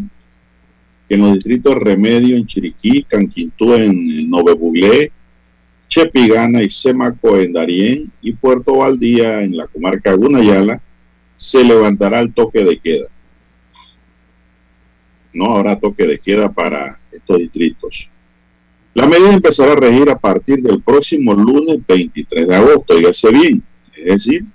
que 1.10 1.16
en 1.16 1.22
los 1.22 1.34
distritos 1.34 1.76
Remedio 1.76 2.38
en 2.38 2.46
Chiriquí, 2.46 3.04
Canquintú 3.04 3.74
en 3.74 4.30
Nove 4.30 5.12
Chepigana 5.88 6.62
y 6.62 6.70
Semaco 6.70 7.38
en 7.40 7.54
Darién 7.54 8.12
y 8.22 8.34
Puerto 8.34 8.78
Valdía 8.78 9.42
en 9.42 9.58
la 9.58 9.66
comarca 9.66 10.14
Gunayala 10.14 10.80
se 11.36 11.64
levantará 11.64 12.20
el 12.20 12.34
toque 12.36 12.64
de 12.64 12.78
queda. 12.78 13.08
No 15.34 15.58
habrá 15.58 15.80
toque 15.80 16.06
de 16.06 16.20
queda 16.20 16.52
para 16.52 17.00
estos 17.12 17.40
distritos. 17.40 18.10
La 18.94 19.08
medida 19.08 19.34
empezará 19.34 19.74
a 19.74 19.78
regir 19.78 20.08
a 20.12 20.20
partir 20.20 20.62
del 20.62 20.84
próximo 20.84 21.34
lunes 21.34 21.80
23 21.88 22.48
de 22.48 22.56
agosto, 22.56 22.96
dígase 22.96 23.32
bien, 23.32 23.64
es 23.98 24.06
decir, 24.06 24.46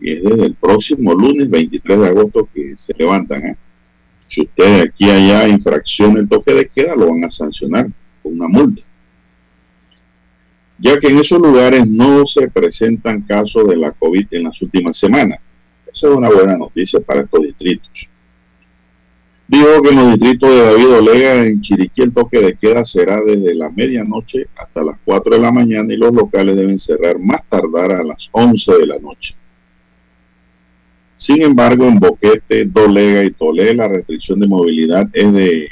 que 0.00 0.14
es 0.14 0.22
desde 0.22 0.46
el 0.46 0.54
próximo 0.54 1.14
lunes 1.14 1.48
23 1.50 1.98
de 1.98 2.06
agosto 2.06 2.48
que 2.54 2.76
se 2.78 2.94
levantan. 2.94 3.46
¿eh? 3.46 3.56
Si 4.26 4.42
usted 4.42 4.80
aquí 4.82 5.10
haya 5.10 5.48
infracción 5.48 6.16
el 6.16 6.28
toque 6.28 6.54
de 6.54 6.68
queda, 6.68 6.94
lo 6.96 7.08
van 7.10 7.24
a 7.24 7.30
sancionar 7.30 7.88
con 8.22 8.34
una 8.34 8.48
multa 8.48 8.82
ya 10.78 10.98
que 11.00 11.08
en 11.08 11.18
esos 11.18 11.40
lugares 11.40 11.86
no 11.86 12.26
se 12.26 12.48
presentan 12.48 13.22
casos 13.22 13.66
de 13.68 13.76
la 13.76 13.92
COVID 13.92 14.26
en 14.30 14.44
las 14.44 14.62
últimas 14.62 14.96
semanas. 14.96 15.40
Esa 15.92 16.08
es 16.08 16.14
una 16.14 16.30
buena 16.30 16.56
noticia 16.56 17.00
para 17.00 17.22
estos 17.22 17.42
distritos. 17.42 17.90
Digo 19.48 19.82
que 19.82 19.88
en 19.88 19.96
los 19.96 20.10
distritos 20.10 20.50
de 20.50 20.62
David 20.62 20.90
Olega, 20.90 21.46
en 21.46 21.60
Chiriquí, 21.62 22.02
el 22.02 22.12
toque 22.12 22.38
de 22.38 22.54
queda 22.54 22.84
será 22.84 23.20
desde 23.22 23.54
la 23.54 23.70
medianoche 23.70 24.46
hasta 24.56 24.84
las 24.84 24.98
4 25.04 25.36
de 25.36 25.40
la 25.40 25.50
mañana 25.50 25.92
y 25.92 25.96
los 25.96 26.12
locales 26.12 26.54
deben 26.54 26.78
cerrar 26.78 27.18
más 27.18 27.42
tardar 27.48 27.92
a 27.92 28.04
las 28.04 28.28
11 28.30 28.72
de 28.78 28.86
la 28.86 28.98
noche. 28.98 29.34
Sin 31.18 31.42
embargo, 31.42 31.84
en 31.84 31.98
Boquete, 31.98 32.64
Dolega 32.66 33.24
y 33.24 33.32
Tolé 33.32 33.74
la 33.74 33.88
restricción 33.88 34.38
de 34.38 34.46
movilidad 34.46 35.08
es 35.12 35.32
de 35.32 35.68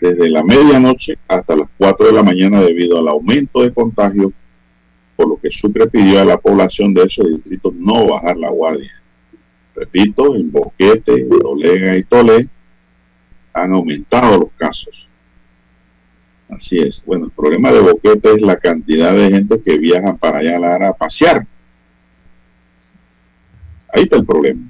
desde 0.00 0.28
la 0.28 0.42
medianoche 0.42 1.16
hasta 1.28 1.56
las 1.56 1.68
4 1.78 2.06
de 2.06 2.12
la 2.12 2.22
mañana 2.22 2.60
debido 2.60 2.98
al 2.98 3.08
aumento 3.08 3.62
de 3.62 3.72
contagios, 3.72 4.32
por 5.14 5.28
lo 5.28 5.36
que 5.36 5.50
Sucre 5.50 5.86
pidió 5.86 6.20
a 6.20 6.24
la 6.24 6.36
población 6.36 6.92
de 6.92 7.04
esos 7.04 7.26
distritos 7.28 7.72
no 7.74 8.08
bajar 8.08 8.36
la 8.36 8.50
guardia. 8.50 8.90
Repito, 9.76 10.34
en 10.34 10.50
Boquete, 10.50 11.24
Dolega 11.24 11.96
y 11.96 12.02
Tolé 12.02 12.48
han 13.52 13.72
aumentado 13.72 14.40
los 14.40 14.52
casos. 14.56 15.08
Así 16.48 16.78
es. 16.78 17.02
Bueno, 17.06 17.26
el 17.26 17.30
problema 17.30 17.70
de 17.70 17.80
Boquete 17.80 18.34
es 18.34 18.42
la 18.42 18.56
cantidad 18.56 19.14
de 19.14 19.30
gente 19.30 19.62
que 19.62 19.78
viaja 19.78 20.16
para 20.16 20.38
allá 20.38 20.56
a 20.56 20.88
a 20.88 20.92
pasear. 20.92 21.46
Ahí 23.96 24.02
está 24.02 24.16
el 24.16 24.26
problema. 24.26 24.60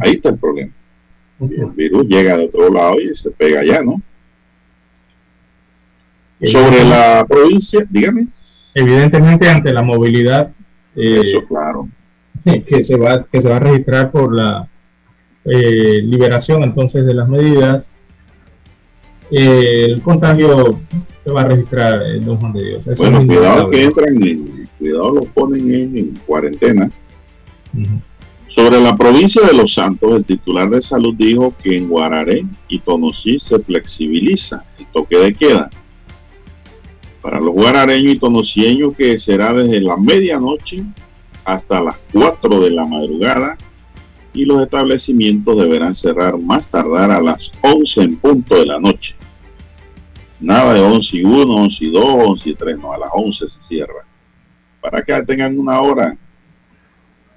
Ahí 0.00 0.12
está 0.14 0.30
el 0.30 0.38
problema. 0.38 0.72
El 1.40 1.70
virus 1.70 2.06
llega 2.08 2.36
de 2.36 2.46
otro 2.46 2.70
lado 2.70 3.00
y 3.00 3.14
se 3.14 3.30
pega 3.30 3.60
allá, 3.60 3.82
¿no? 3.82 4.02
Sobre 6.42 6.84
la 6.84 7.24
provincia, 7.28 7.86
dígame. 7.88 8.26
Evidentemente 8.74 9.48
ante 9.48 9.72
la 9.72 9.82
movilidad. 9.82 10.50
Eh, 10.96 11.20
Eso, 11.22 11.46
claro. 11.46 11.88
Que 12.44 12.82
se 12.82 12.96
va, 12.96 13.24
que 13.30 13.40
se 13.40 13.48
va 13.48 13.56
a 13.56 13.60
registrar 13.60 14.10
por 14.10 14.34
la 14.34 14.68
eh, 15.44 16.02
liberación 16.02 16.64
entonces 16.64 17.06
de 17.06 17.14
las 17.14 17.28
medidas, 17.28 17.88
eh, 19.30 19.86
el 19.88 20.02
contagio 20.02 20.80
se 21.24 21.30
va 21.30 21.42
a 21.42 21.46
registrar 21.46 22.02
en 22.02 22.24
Don 22.24 22.38
Juan 22.38 22.52
de 22.52 22.64
Dios. 22.64 22.98
bueno, 22.98 23.24
cuidado 23.24 23.70
que 23.70 23.84
entran 23.84 24.20
en, 24.20 24.61
cuidado 24.82 25.12
lo 25.12 25.24
ponen 25.26 25.96
en, 25.96 26.20
cuarentena. 26.26 26.90
Sobre 28.48 28.80
la 28.80 28.96
provincia 28.96 29.46
de 29.46 29.54
Los 29.54 29.74
Santos, 29.74 30.12
el 30.16 30.24
titular 30.24 30.68
de 30.68 30.82
salud 30.82 31.14
dijo 31.14 31.54
que 31.62 31.76
en 31.76 31.88
Guararé 31.88 32.44
y 32.68 32.80
Tonosí 32.80 33.38
se 33.38 33.60
flexibiliza 33.60 34.64
el 34.78 34.86
toque 34.86 35.16
de 35.18 35.34
queda. 35.34 35.70
Para 37.22 37.38
los 37.38 37.54
guarareños 37.54 38.16
y 38.16 38.18
tonosieños 38.18 38.96
que 38.96 39.16
será 39.16 39.52
desde 39.52 39.80
la 39.80 39.96
medianoche 39.96 40.84
hasta 41.44 41.80
las 41.80 41.96
4 42.12 42.60
de 42.60 42.70
la 42.70 42.84
madrugada 42.84 43.56
y 44.34 44.44
los 44.44 44.60
establecimientos 44.60 45.56
deberán 45.56 45.94
cerrar 45.94 46.36
más 46.36 46.68
tardar 46.68 47.12
a 47.12 47.22
las 47.22 47.52
11 47.62 48.02
en 48.02 48.16
punto 48.16 48.56
de 48.56 48.66
la 48.66 48.80
noche. 48.80 49.14
Nada 50.40 50.74
de 50.74 50.80
11 50.80 51.16
y 51.18 51.22
1, 51.22 51.54
11 51.54 51.84
y 51.84 51.90
2, 51.92 52.04
11 52.04 52.50
y 52.50 52.54
3, 52.54 52.78
no, 52.78 52.92
a 52.92 52.98
las 52.98 53.10
11 53.12 53.48
se 53.48 53.62
cierra. 53.62 54.04
Para 54.82 55.02
que 55.02 55.22
tengan 55.22 55.58
una 55.58 55.80
hora 55.80 56.16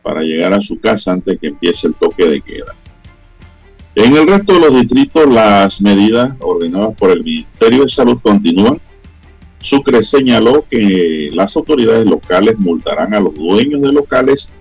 para 0.04 0.22
llegar 0.22 0.54
a 0.54 0.62
su 0.62 0.80
casa 0.80 1.14
antes 1.14 1.40
que 1.40 1.48
empiece 1.48 1.88
el 1.88 1.96
toque 1.96 2.26
de 2.26 2.42
queda. 2.42 2.76
En 3.96 4.14
el 4.14 4.28
resto 4.28 4.54
de 4.54 4.60
los 4.60 4.74
distritos, 4.74 5.26
las 5.26 5.80
medidas 5.80 6.34
ordenadas 6.42 6.96
por 6.98 7.12
el 7.12 7.24
Ministerio 7.24 7.84
de 7.84 7.90
Salud 7.90 8.20
continúan. 8.22 8.82
Sucre 9.62 10.04
señaló 10.04 10.66
que 10.70 11.30
las 11.32 11.56
autoridades 11.56 12.06
locales 12.06 12.60
multarán 12.60 13.14
a 13.14 13.22
los 13.22 13.34
dueños 13.34 13.82
de 13.82 13.94
locales 13.94 14.52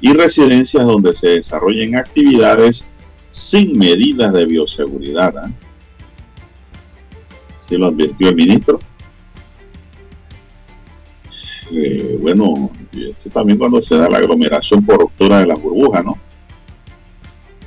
y 0.00 0.12
residencias 0.12 0.84
donde 0.84 1.14
se 1.14 1.28
desarrollen 1.28 1.96
actividades 1.96 2.84
sin 3.30 3.78
medidas 3.78 4.32
de 4.32 4.46
bioseguridad. 4.46 5.46
¿eh? 5.46 5.52
Así 7.56 7.76
lo 7.76 7.86
advirtió 7.86 8.28
el 8.28 8.34
ministro. 8.34 8.80
Bueno, 12.20 12.70
también 13.32 13.58
cuando 13.58 13.80
se 13.80 13.96
da 13.96 14.08
la 14.08 14.18
aglomeración 14.18 14.84
por 14.84 15.00
ruptura 15.00 15.40
de 15.40 15.46
la 15.46 15.54
burbuja, 15.54 16.02
¿no? 16.02 16.18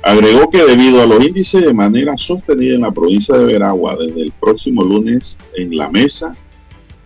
Agregó 0.02 0.50
que 0.50 0.62
debido 0.62 1.00
a 1.00 1.06
los 1.06 1.24
índices 1.24 1.64
de 1.64 1.72
manera 1.72 2.14
sostenida 2.18 2.74
en 2.74 2.82
la 2.82 2.90
provincia 2.90 3.36
de 3.36 3.44
Veragua 3.44 3.96
desde 3.96 4.20
el 4.20 4.32
próximo 4.32 4.84
lunes 4.84 5.38
en 5.56 5.74
la 5.74 5.88
mesa 5.88 6.36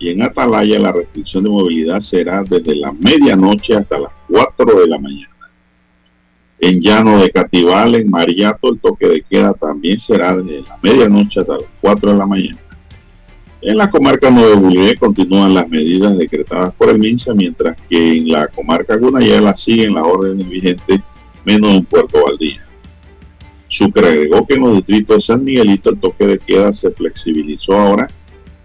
y 0.00 0.08
en 0.08 0.22
Atalaya 0.22 0.80
la 0.80 0.90
restricción 0.90 1.44
de 1.44 1.50
movilidad 1.50 2.00
será 2.00 2.42
desde 2.42 2.74
la 2.74 2.92
medianoche 2.92 3.76
hasta 3.76 4.00
las 4.00 4.10
4 4.28 4.80
de 4.80 4.86
la 4.88 4.98
mañana. 4.98 5.30
En 6.58 6.80
Llano 6.80 7.22
de 7.22 7.30
Catival, 7.30 7.94
en 7.94 8.10
Mariato, 8.10 8.72
el 8.72 8.80
toque 8.80 9.06
de 9.06 9.22
queda 9.22 9.54
también 9.54 9.96
será 9.98 10.36
desde 10.36 10.62
la 10.62 10.76
medianoche 10.82 11.40
hasta 11.40 11.54
las 11.58 11.70
4 11.80 12.12
de 12.12 12.18
la 12.18 12.26
mañana. 12.26 12.58
En 13.60 13.76
la 13.76 13.90
comarca 13.90 14.30
Nueva 14.30 14.54
Bulé 14.54 14.96
continúan 14.96 15.52
las 15.52 15.68
medidas 15.68 16.16
decretadas 16.16 16.72
por 16.74 16.90
el 16.90 16.98
MINSA, 16.98 17.34
mientras 17.34 17.76
que 17.88 18.16
en 18.16 18.28
la 18.28 18.46
comarca 18.46 18.96
Gunayala 18.96 19.56
siguen 19.56 19.94
las 19.94 20.04
órdenes 20.04 20.48
vigentes, 20.48 21.00
menos 21.44 21.72
en 21.72 21.84
Puerto 21.84 22.24
Valdía. 22.24 22.64
Sucre 23.66 24.08
agregó 24.08 24.46
que 24.46 24.54
en 24.54 24.60
los 24.60 24.76
distritos 24.76 25.16
de 25.16 25.20
San 25.22 25.44
Miguelito 25.44 25.90
el 25.90 25.98
toque 25.98 26.26
de 26.26 26.38
queda 26.38 26.72
se 26.72 26.92
flexibilizó 26.92 27.74
ahora 27.74 28.08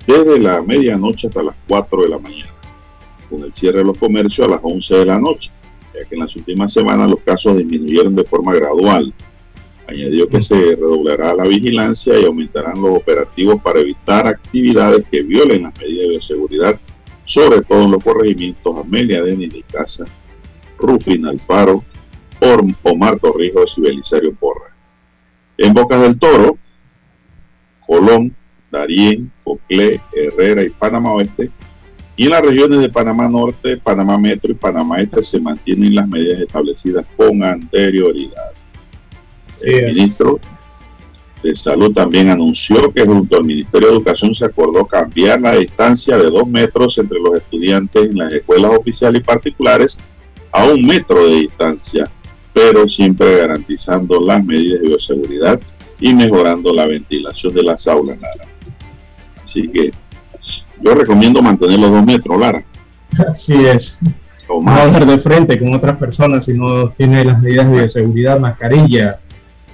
desde 0.06 0.38
la 0.40 0.62
medianoche 0.62 1.28
hasta 1.28 1.42
las 1.42 1.56
4 1.68 2.04
de 2.04 2.10
la 2.10 2.20
mañana, 2.20 2.54
con 3.30 3.44
el 3.44 3.54
cierre 3.54 3.80
de 3.80 3.86
los 3.86 3.98
comercios 3.98 4.48
a 4.48 4.52
las 4.52 4.60
11 4.62 4.96
de 4.96 5.06
la 5.06 5.20
noche, 5.20 5.50
ya 5.94 6.08
que 6.08 6.16
en 6.16 6.22
las 6.22 6.36
últimas 6.36 6.72
semanas 6.72 7.10
los 7.10 7.20
casos 7.22 7.58
disminuyeron 7.58 8.16
de 8.16 8.26
forma 8.26 8.54
gradual. 8.54 9.12
Añadió 9.88 10.30
que 10.30 10.42
se 10.42 10.56
redoblará 10.56 11.34
la 11.34 11.44
vigilancia 11.44 12.18
y 12.18 12.26
aumentarán 12.26 12.82
los 12.82 12.98
operativos 12.98 13.62
para 13.62 13.80
evitar 13.80 14.28
actividades 14.28 15.06
que 15.12 15.24
violen 15.24 15.64
las 15.64 15.78
medidas 15.78 16.00
de 16.00 16.10
bioseguridad, 16.10 16.80
sobre 17.26 17.62
todo 17.62 17.84
en 17.84 17.92
los 17.92 18.04
corregimientos 18.04 18.78
Amelia 18.78 19.22
Denis 19.22 19.54
de 19.54 19.64
Casa, 19.64 20.06
Rufin 20.78 21.26
Alfaro, 21.26 21.84
Omar 22.84 23.20
Torrijos 23.20 23.78
y 23.78 23.82
Belisario 23.82 24.34
Porra. 24.36 24.76
En 25.58 25.74
Bocas 25.74 26.02
del 26.02 26.20
Toro, 26.20 26.58
Colón, 27.86 28.36
Darién, 28.72 29.32
Coclé, 29.44 30.02
Herrera 30.14 30.64
y 30.64 30.70
Panamá 30.70 31.14
Oeste. 31.14 31.52
Y 32.16 32.26
en 32.26 32.32
las 32.32 32.44
regiones 32.44 32.80
de 32.80 32.90
Panamá 32.90 33.28
Norte, 33.28 33.78
Panamá 33.78 34.18
Metro 34.18 34.52
y 34.52 34.56
Panamá 34.56 35.00
Este 35.00 35.24
se 35.24 35.40
mantienen 35.40 35.96
las 35.96 36.08
medidas 36.08 36.42
establecidas 36.42 37.06
con 37.18 37.44
anterioridad. 37.44 38.52
El 39.64 39.94
ministro 39.94 40.40
de 41.42 41.56
Salud 41.56 41.94
también 41.94 42.30
anunció 42.30 42.92
que 42.92 43.06
junto 43.06 43.38
al 43.38 43.44
Ministerio 43.44 43.90
de 43.90 43.94
Educación 43.96 44.34
se 44.36 44.46
acordó 44.46 44.86
cambiar 44.86 45.42
la 45.42 45.56
distancia 45.58 46.18
de 46.18 46.30
dos 46.30 46.48
metros 46.48 46.98
entre 46.98 47.20
los 47.20 47.36
estudiantes 47.36 48.10
en 48.10 48.18
las 48.18 48.32
escuelas 48.34 48.78
oficiales 48.78 49.22
y 49.22 49.24
particulares 49.24 50.00
a 50.52 50.66
un 50.66 50.86
metro 50.86 51.26
de 51.28 51.36
distancia, 51.42 52.10
pero 52.54 52.88
siempre 52.88 53.38
garantizando 53.38 54.22
las 54.22 54.44
medidas 54.44 54.82
de 54.82 54.88
bioseguridad 54.88 55.60
y 56.00 56.14
mejorando 56.14 56.74
la 56.74 56.86
ventilación 56.86 57.54
de 57.54 57.64
las 57.64 57.88
aulas. 57.88 58.18
Así 59.44 59.68
que 59.68 59.92
yo 60.82 60.96
recomiendo 60.96 61.42
mantener 61.42 61.80
los 61.80 61.92
dos 61.92 62.06
metros, 62.06 62.40
Lara. 62.40 62.64
Así 63.32 63.54
es. 63.54 64.00
O 64.48 64.62
No 64.62 64.92
ser 64.92 65.06
de 65.06 65.20
frente 65.20 65.58
con 65.58 65.74
otras 65.74 65.98
personas 65.98 66.46
si 66.46 66.54
no 66.54 66.90
tiene 66.90 67.24
las 67.24 67.42
medidas 67.42 67.72
de 67.72 67.90
seguridad, 67.90 68.40
mascarilla, 68.40 69.20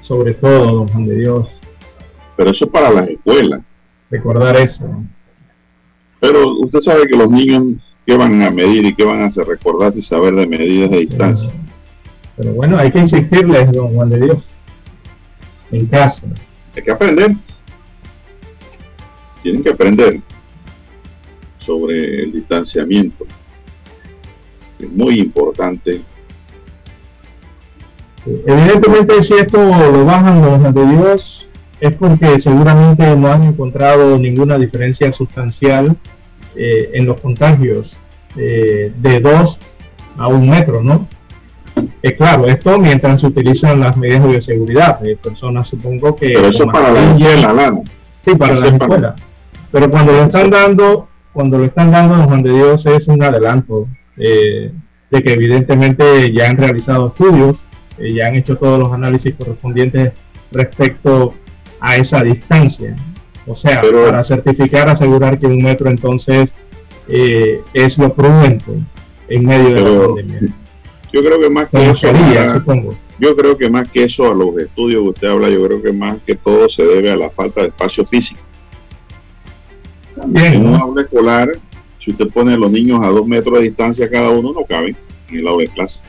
sobre 0.09 0.33
todo, 0.33 0.73
don 0.73 0.87
Juan 0.87 1.05
de 1.05 1.19
Dios. 1.19 1.47
Pero 2.35 2.49
eso 2.49 2.65
es 2.65 2.71
para 2.71 2.89
las 2.89 3.07
escuelas. 3.07 3.61
Recordar 4.09 4.57
eso. 4.57 4.89
Pero 6.19 6.49
usted 6.61 6.79
sabe 6.79 7.07
que 7.07 7.15
los 7.15 7.29
niños, 7.29 7.75
¿qué 8.07 8.17
van 8.17 8.41
a 8.41 8.49
medir 8.49 8.85
y 8.85 8.95
qué 8.95 9.03
van 9.03 9.21
a 9.21 9.25
hacer? 9.25 9.45
Recordar 9.45 9.93
y 9.95 10.01
saber 10.01 10.33
de 10.33 10.47
medidas 10.47 10.89
de 10.89 10.97
distancia. 10.97 11.53
Pero 12.35 12.53
bueno, 12.53 12.79
hay 12.79 12.91
que 12.91 12.97
insistirles, 12.97 13.71
don 13.71 13.93
Juan 13.93 14.09
de 14.09 14.19
Dios. 14.19 14.51
En 15.69 15.85
casa. 15.85 16.25
Hay 16.75 16.81
que 16.81 16.91
aprender 16.91 17.35
tienen 19.43 19.61
que 19.61 19.69
aprender 19.69 20.21
sobre 21.59 22.23
el 22.23 22.31
distanciamiento. 22.33 23.27
Es 24.79 24.89
muy 24.89 25.19
importante. 25.19 26.01
Evidentemente 28.45 29.21
si 29.23 29.33
esto 29.35 29.57
lo 29.57 30.05
bajan 30.05 30.41
los 30.41 30.73
de 30.73 30.85
Dios 30.85 31.49
es 31.79 31.95
porque 31.95 32.39
seguramente 32.39 33.15
no 33.15 33.31
han 33.31 33.43
encontrado 33.43 34.17
ninguna 34.17 34.57
diferencia 34.57 35.11
sustancial 35.11 35.95
eh, 36.55 36.91
en 36.93 37.05
los 37.05 37.21
contagios 37.21 37.97
eh, 38.35 38.91
de 38.95 39.19
2 39.19 39.59
a 40.17 40.27
un 40.27 40.49
metro, 40.49 40.83
¿no? 40.83 41.07
Es 42.01 42.13
claro, 42.13 42.45
esto 42.45 42.77
mientras 42.77 43.21
se 43.21 43.27
utilizan 43.27 43.79
las 43.79 43.95
medidas 43.95 44.23
de 44.23 44.29
bioseguridad. 44.29 44.99
de 44.99 45.15
personas 45.15 45.69
supongo 45.69 46.15
que... 46.15 46.33
Pero 46.33 46.47
eso 46.47 46.67
para 46.67 46.91
la 46.91 47.11
escuela, 47.11 47.73
Sí, 48.25 48.35
para 48.35 48.55
la 48.55 48.67
escuela. 48.67 49.15
Pero 49.71 49.89
cuando 49.89 50.11
lo 50.11 50.23
están 50.23 50.49
dando, 50.49 51.07
cuando 51.31 51.57
lo 51.57 51.65
están 51.65 51.91
dando 51.91 52.15
a 52.15 52.23
Juan 52.23 52.43
de 52.43 52.51
Dios 52.51 52.85
es 52.85 53.07
un 53.07 53.23
adelanto 53.23 53.87
eh, 54.17 54.71
de 55.09 55.23
que 55.23 55.33
evidentemente 55.33 56.33
ya 56.33 56.49
han 56.49 56.57
realizado 56.57 57.07
estudios, 57.07 57.57
eh, 57.99 58.13
ya 58.13 58.27
han 58.27 58.35
hecho 58.35 58.57
todos 58.57 58.79
los 58.79 58.91
análisis 58.91 59.35
correspondientes 59.35 60.13
respecto 60.51 61.33
a 61.79 61.95
esa 61.97 62.23
distancia. 62.23 62.95
O 63.47 63.55
sea, 63.55 63.81
para 63.81 64.23
certificar, 64.23 64.89
asegurar 64.89 65.39
que 65.39 65.47
un 65.47 65.61
metro 65.61 65.89
entonces 65.89 66.53
eh, 67.07 67.61
es 67.73 67.97
lo 67.97 68.13
prudente 68.13 68.71
en 69.27 69.45
medio 69.45 69.75
de 69.75 69.81
la 69.81 70.07
pandemia. 70.07 70.55
Yo 71.11 71.23
creo 71.23 71.39
que 71.39 71.49
más 71.49 71.69
que 71.69 71.89
eso, 71.89 72.07
yo 73.19 73.35
creo 73.35 73.57
que 73.57 73.69
más 73.69 73.89
que 73.89 74.03
eso 74.03 74.31
a 74.31 74.35
los 74.35 74.57
estudios 74.57 75.01
que 75.01 75.09
usted 75.09 75.27
habla, 75.27 75.49
yo 75.49 75.65
creo 75.65 75.81
que 75.81 75.91
más 75.91 76.21
que 76.21 76.35
todo 76.35 76.69
se 76.69 76.85
debe 76.85 77.11
a 77.11 77.15
la 77.15 77.31
falta 77.31 77.61
de 77.61 77.67
espacio 77.69 78.05
físico. 78.05 78.39
en 80.35 80.67
un 80.67 80.75
aula 80.75 81.01
escolar, 81.01 81.49
si 81.97 82.11
usted 82.11 82.27
pone 82.29 82.53
a 82.53 82.57
los 82.57 82.71
niños 82.71 83.01
a 83.03 83.07
dos 83.07 83.25
metros 83.25 83.57
de 83.57 83.65
distancia 83.65 84.09
cada 84.09 84.29
uno, 84.29 84.53
no 84.53 84.63
caben 84.65 84.95
en 85.29 85.39
el 85.39 85.47
aula 85.47 85.63
de 85.63 85.69
clase. 85.69 86.01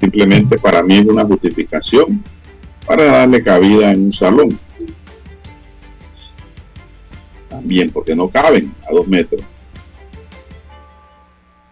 Simplemente 0.00 0.58
para 0.58 0.82
mí 0.82 0.98
es 0.98 1.06
una 1.06 1.24
justificación 1.24 2.24
para 2.86 3.04
darle 3.04 3.42
cabida 3.42 3.92
en 3.92 4.06
un 4.06 4.12
salón. 4.12 4.58
También 7.48 7.90
porque 7.90 8.16
no 8.16 8.28
caben 8.28 8.74
a 8.88 8.94
dos 8.94 9.06
metros. 9.06 9.42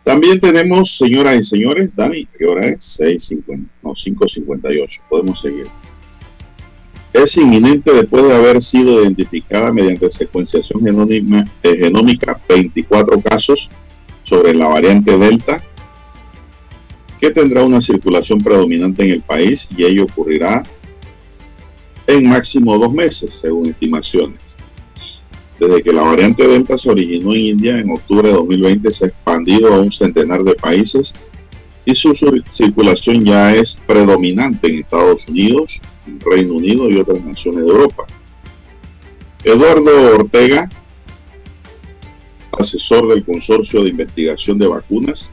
También 0.05 0.41
tenemos, 0.41 0.97
señoras 0.97 1.39
y 1.39 1.43
señores, 1.43 1.91
Dani, 1.95 2.27
¿qué 2.39 2.47
hora 2.47 2.67
es? 2.67 2.99
6.50, 2.99 3.67
no, 3.83 3.91
5.58. 3.91 5.01
Podemos 5.09 5.41
seguir. 5.41 5.67
Es 7.13 7.37
inminente 7.37 7.93
después 7.93 8.25
de 8.25 8.35
haber 8.35 8.63
sido 8.63 9.03
identificada 9.03 9.73
mediante 9.73 10.11
secuenciación 10.11 10.83
genómica, 10.83 11.51
eh, 11.63 11.77
genómica 11.77 12.41
24 12.49 13.21
casos 13.21 13.69
sobre 14.25 14.55
la 14.55 14.69
variante 14.69 15.17
Delta, 15.17 15.63
que 17.21 17.31
tendrá 17.31 17.65
una 17.65 17.81
circulación 17.81 18.41
predominante 18.41 19.05
en 19.05 19.13
el 19.13 19.23
país 19.23 19.69
y 19.77 19.85
ello 19.85 20.05
ocurrirá 20.05 20.63
en 22.07 22.29
máximo 22.29 22.79
dos 22.79 22.93
meses, 22.93 23.35
según 23.35 23.69
estimaciones. 23.69 24.57
Desde 25.59 25.83
que 25.83 25.93
la 25.93 26.03
variante 26.03 26.47
Delta 26.47 26.79
se 26.79 26.91
originó 26.91 27.35
en 27.35 27.41
India 27.41 27.79
en 27.79 27.91
octubre 27.91 28.29
de 28.29 28.35
2020 28.35 28.93
se 28.93 29.05
ha 29.05 29.09
expandido 29.09 29.75
a 29.75 29.81
un 29.81 29.91
centenar 29.91 30.45
de 30.45 30.55
países 30.55 31.13
y 31.85 31.95
su 31.95 32.15
circulación 32.51 33.25
ya 33.25 33.55
es 33.55 33.79
predominante 33.87 34.69
en 34.69 34.81
Estados 34.81 35.27
Unidos, 35.27 35.81
Reino 36.21 36.55
Unido 36.55 36.89
y 36.89 36.99
otras 36.99 37.25
naciones 37.25 37.65
de 37.65 37.71
Europa. 37.71 38.07
Eduardo 39.43 40.17
Ortega, 40.17 40.69
asesor 42.53 43.09
del 43.09 43.25
Consorcio 43.25 43.83
de 43.83 43.91
Investigación 43.91 44.59
de 44.59 44.69
Vacunas 44.69 45.33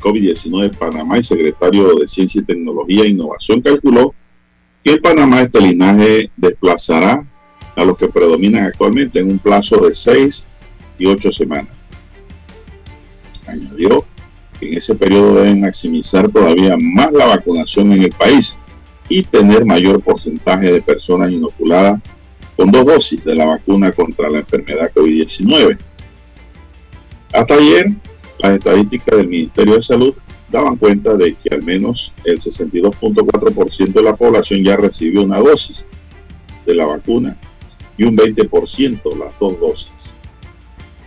COVID-19 0.00 0.76
Panamá 0.78 1.18
y 1.18 1.22
secretario 1.22 1.94
de 1.96 2.08
Ciencia 2.08 2.40
y 2.40 2.44
Tecnología 2.44 3.04
e 3.04 3.08
Innovación, 3.08 3.60
calculó 3.60 4.14
que 4.82 4.92
en 4.92 5.02
Panamá 5.02 5.42
este 5.42 5.60
linaje 5.60 6.30
desplazará 6.36 7.26
a 7.76 7.84
los 7.84 7.96
que 7.96 8.08
predominan 8.08 8.64
actualmente 8.64 9.20
en 9.20 9.30
un 9.30 9.38
plazo 9.38 9.76
de 9.78 9.94
seis 9.94 10.46
y 10.98 11.06
ocho 11.06 11.30
semanas. 11.30 11.76
Añadió 13.46 14.04
que 14.58 14.68
en 14.68 14.78
ese 14.78 14.94
periodo 14.94 15.36
deben 15.36 15.60
maximizar 15.60 16.28
todavía 16.28 16.76
más 16.78 17.12
la 17.12 17.26
vacunación 17.26 17.92
en 17.92 18.02
el 18.02 18.12
país 18.12 18.58
y 19.08 19.22
tener 19.22 19.64
mayor 19.64 20.02
porcentaje 20.02 20.72
de 20.72 20.82
personas 20.82 21.32
inoculadas 21.32 22.00
con 22.56 22.70
dos 22.70 22.84
dosis 22.84 23.24
de 23.24 23.34
la 23.34 23.46
vacuna 23.46 23.92
contra 23.92 24.28
la 24.28 24.38
enfermedad 24.38 24.92
COVID-19. 24.94 25.78
Hasta 27.32 27.54
ayer, 27.54 27.92
las 28.42 28.52
estadísticas 28.58 29.18
del 29.18 29.28
Ministerio 29.28 29.74
de 29.74 29.82
Salud 29.82 30.14
daban 30.50 30.76
cuenta 30.76 31.14
de 31.14 31.34
que 31.34 31.54
al 31.54 31.62
menos 31.62 32.12
el 32.24 32.40
62.4% 32.40 33.92
de 33.92 34.02
la 34.02 34.16
población 34.16 34.64
ya 34.64 34.76
recibió 34.76 35.22
una 35.22 35.38
dosis 35.38 35.86
de 36.66 36.74
la 36.74 36.86
vacuna 36.86 37.36
y 37.96 38.04
un 38.04 38.16
20% 38.16 39.16
las 39.18 39.38
dos 39.38 39.60
dosis. 39.60 40.14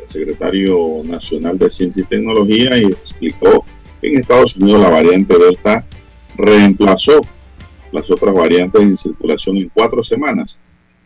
El 0.01 0.09
secretario 0.09 1.01
nacional 1.03 1.57
de 1.57 1.71
Ciencia 1.71 2.03
y 2.03 2.05
Tecnología 2.05 2.77
explicó 2.77 3.65
que 3.99 4.09
en 4.09 4.19
Estados 4.19 4.55
Unidos 4.57 4.81
la 4.81 4.89
variante 4.89 5.37
Delta 5.37 5.85
reemplazó 6.35 7.21
las 7.91 8.09
otras 8.09 8.33
variantes 8.33 8.81
en 8.81 8.97
circulación 8.97 9.57
en 9.57 9.69
cuatro 9.73 10.03
semanas 10.03 10.59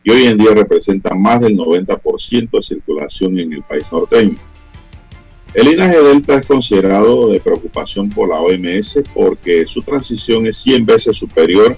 y 0.03 0.11
hoy 0.11 0.25
en 0.25 0.37
día 0.37 0.53
representa 0.53 1.13
más 1.15 1.41
del 1.41 1.57
90% 1.57 2.49
de 2.51 2.61
circulación 2.61 3.39
en 3.39 3.53
el 3.53 3.63
país 3.63 3.83
norteño. 3.91 4.37
El 5.57 5.69
linaje 5.69 5.99
Delta 5.99 6.35
es 6.35 6.45
considerado 6.45 7.29
de 7.29 7.39
preocupación 7.39 8.11
por 8.11 8.29
la 8.29 8.39
OMS 8.39 9.01
porque 9.11 9.65
su 9.65 9.81
transición 9.81 10.45
es 10.45 10.57
100 10.57 10.85
veces 10.85 11.15
superior, 11.15 11.75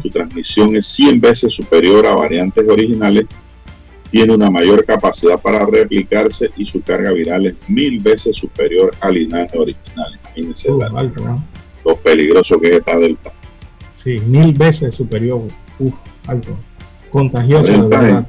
su 0.00 0.10
transmisión 0.10 0.76
es 0.76 0.86
100 0.86 1.20
veces 1.20 1.52
superior 1.52 2.06
a 2.06 2.14
variantes 2.14 2.64
originales 2.68 3.26
tiene 4.12 4.32
una 4.32 4.48
mayor 4.48 4.84
capacidad 4.84 5.40
para 5.40 5.66
replicarse 5.66 6.50
y 6.56 6.66
su 6.66 6.80
carga 6.82 7.10
viral 7.10 7.46
es 7.46 7.56
mil 7.66 7.98
veces 7.98 8.36
superior 8.36 8.94
al 9.00 9.14
linaje 9.14 9.58
original. 9.58 10.20
Imagínense 10.36 10.70
uh, 10.70 10.80
lo 11.84 11.96
peligroso 11.96 12.60
que 12.60 12.68
es 12.68 12.76
esta 12.76 12.96
delta. 12.96 13.32
Sí, 13.96 14.20
mil 14.20 14.52
veces 14.52 14.94
superior. 14.94 15.48
Uf, 15.80 15.96
alto. 16.28 16.56
Contagioso. 17.10 17.88
La 17.88 18.00
delta, 18.00 18.28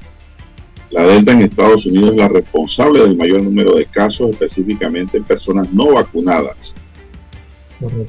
en 0.91 1.41
Estados 1.41 1.85
Unidos 1.85 2.11
es 2.11 2.17
la 2.17 2.27
responsable 2.27 3.01
del 3.01 3.17
mayor 3.17 3.41
número 3.41 3.75
de 3.75 3.85
casos, 3.85 4.31
específicamente 4.31 5.17
en 5.17 5.23
personas 5.23 5.71
no 5.73 5.93
vacunadas. 5.93 6.75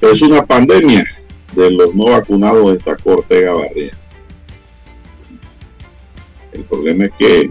Es 0.01 0.23
una 0.23 0.47
pandemia 0.47 1.05
de 1.55 1.71
los 1.71 1.95
no 1.95 2.07
vacunados, 2.07 2.75
destacó 2.75 3.19
Ortega 3.19 3.53
Barría. 3.53 3.93
El 6.53 6.65
problema 6.65 7.07
es 7.07 7.13
que 7.19 7.51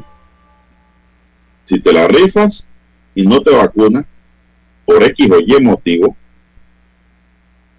si 1.66 1.80
te 1.80 1.94
la 1.94 2.08
rifas 2.08 2.68
y 3.14 3.26
no 3.26 3.42
te 3.42 3.52
vacunas, 3.52 4.06
por 4.86 5.04
X 5.04 5.30
o 5.32 5.40
Y 5.40 5.62
motivo, 5.62 6.16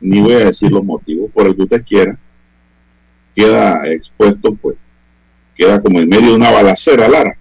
ni 0.00 0.20
voy 0.20 0.34
a 0.34 0.44
decir 0.46 0.70
los 0.70 0.84
motivos, 0.84 1.30
por 1.32 1.46
el 1.46 1.56
que 1.56 1.62
usted 1.62 1.84
quiera, 1.84 2.18
queda 3.34 3.90
expuesto, 3.90 4.54
pues, 4.54 4.76
queda 5.59 5.83
como 5.83 5.99
en 5.99 6.09
medio 6.09 6.31
de 6.31 6.37
una 6.37 6.53
balacera, 6.53 7.09
Lara, 7.09 7.37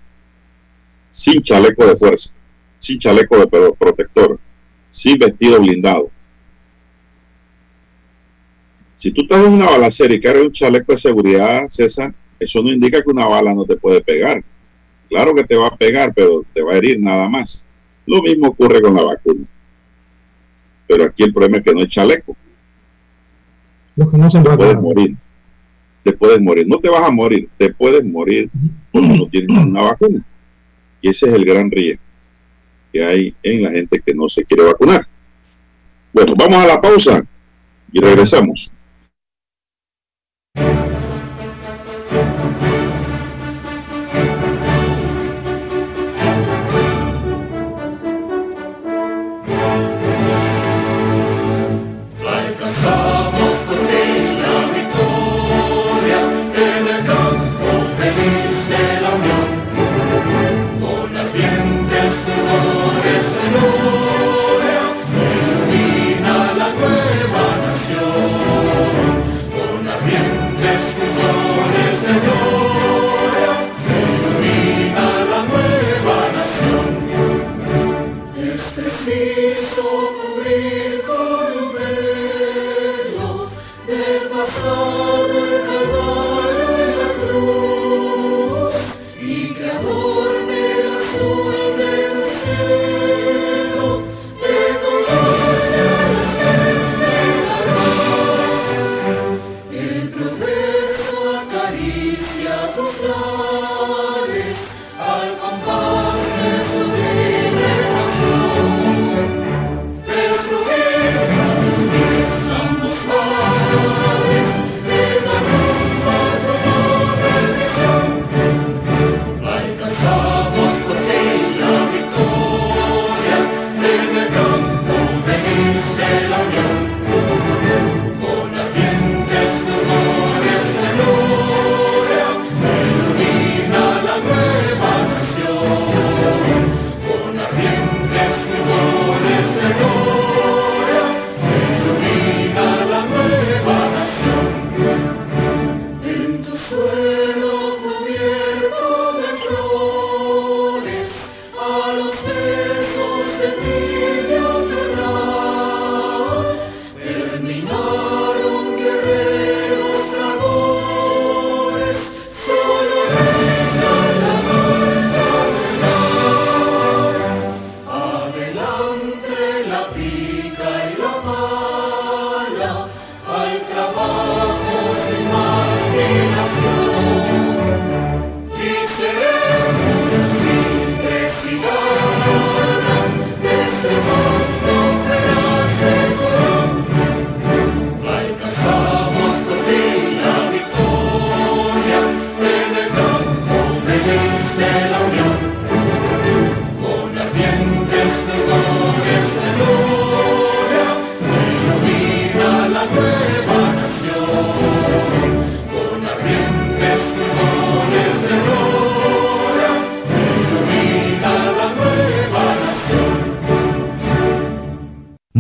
sin 1.12 1.42
chaleco 1.44 1.86
de 1.86 1.96
fuerza, 1.96 2.34
sin 2.80 2.98
chaleco 2.98 3.38
de 3.38 3.48
protector, 3.78 4.40
sin 4.90 5.20
vestido 5.20 5.62
blindado. 5.62 6.10
Si 8.96 9.12
tú 9.12 9.22
estás 9.22 9.46
en 9.46 9.54
una 9.54 9.70
balacera 9.70 10.12
y 10.16 10.20
cargas 10.20 10.46
un 10.46 10.52
chaleco 10.52 10.94
de 10.94 10.98
seguridad, 10.98 11.70
César, 11.70 12.12
eso 12.40 12.64
no 12.64 12.74
indica 12.74 13.04
que 13.04 13.12
una 13.12 13.28
bala 13.28 13.54
no 13.54 13.64
te 13.66 13.78
puede 13.78 14.02
pegar. 14.02 14.44
Claro 15.10 15.36
que 15.36 15.44
te 15.44 15.56
va 15.56 15.68
a 15.68 15.78
pegar, 15.78 16.12
pero 16.16 16.44
te 16.52 16.64
va 16.64 16.74
a 16.74 16.78
herir 16.78 17.00
nada 17.00 17.30
más. 17.30 17.64
Lo 18.08 18.24
mismo 18.24 18.48
ocurre 18.48 18.82
con 18.82 18.96
la 18.96 19.04
vacuna. 19.04 19.46
Pero 20.88 21.06
aquí 21.06 21.24
el 21.24 21.34
problema 21.34 21.58
es 21.58 21.64
que 21.64 21.74
no 21.74 21.82
hay 21.82 21.88
chaleco. 21.88 22.36
Los 23.96 24.10
que 24.10 24.18
no 24.18 24.30
se 24.30 24.42
te 24.42 24.58
puedes 24.58 24.82
morir. 24.82 25.16
Te 26.08 26.14
puedes 26.14 26.40
morir. 26.40 26.66
No 26.66 26.80
te 26.80 26.88
vas 26.88 27.04
a 27.04 27.12
morir, 27.12 27.50
te 27.58 27.74
puedes 27.74 28.02
morir 28.06 28.50
porque 28.94 29.08
no 29.10 29.28
tienes 29.28 29.50
una 29.50 29.82
vacuna. 29.82 30.26
Y 31.02 31.10
ese 31.10 31.28
es 31.28 31.34
el 31.34 31.44
gran 31.44 31.70
riesgo 31.70 32.02
que 32.94 33.04
hay 33.04 33.36
en 33.44 33.64
la 33.64 33.72
gente 33.72 34.00
que 34.00 34.16
no 34.16 34.30
se 34.30 34.46
quiere 34.46 34.64
vacunar. 34.64 35.06
Bueno, 36.14 36.34
vamos 36.38 36.64
a 36.64 36.68
la 36.68 36.80
pausa 36.80 37.22
y 37.92 38.00
regresamos. 38.00 38.72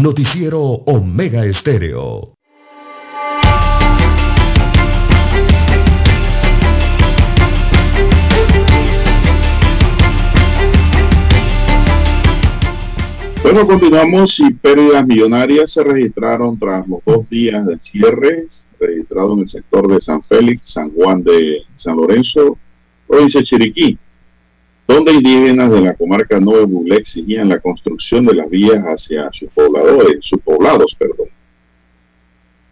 Noticiero 0.07 0.61
Omega 0.61 1.43
Estéreo. 1.43 2.33
Bueno, 13.43 13.67
continuamos 13.67 14.39
y 14.39 14.53
pérdidas 14.53 15.05
millonarias 15.05 15.71
se 15.71 15.83
registraron 15.83 16.57
tras 16.57 16.87
los 16.87 17.03
dos 17.05 17.29
días 17.29 17.65
de 17.65 17.77
cierre 17.77 18.47
registrado 18.79 19.33
en 19.33 19.39
el 19.39 19.47
sector 19.49 19.89
de 19.89 19.99
San 19.99 20.23
Félix, 20.23 20.71
San 20.71 20.89
Juan 20.91 21.21
de 21.21 21.63
San 21.75 21.97
Lorenzo, 21.97 22.57
provincia 23.05 23.41
de 23.41 23.45
Chiriquí, 23.45 23.97
donde 24.87 25.11
indígenas 25.13 25.69
de 25.69 25.81
la 25.81 25.93
comarca 25.95 26.39
Nuevo 26.39 26.65
Buglé 26.65 26.97
exigían 26.97 27.49
la 27.49 27.59
construcción 27.59 28.25
de 28.25 28.35
las 28.35 28.49
vías 28.49 28.81
hacia 28.85 29.29
sus 29.33 29.49
pobladores, 29.51 30.17
sus 30.21 30.39
poblados, 30.41 30.95
perdón. 30.95 31.27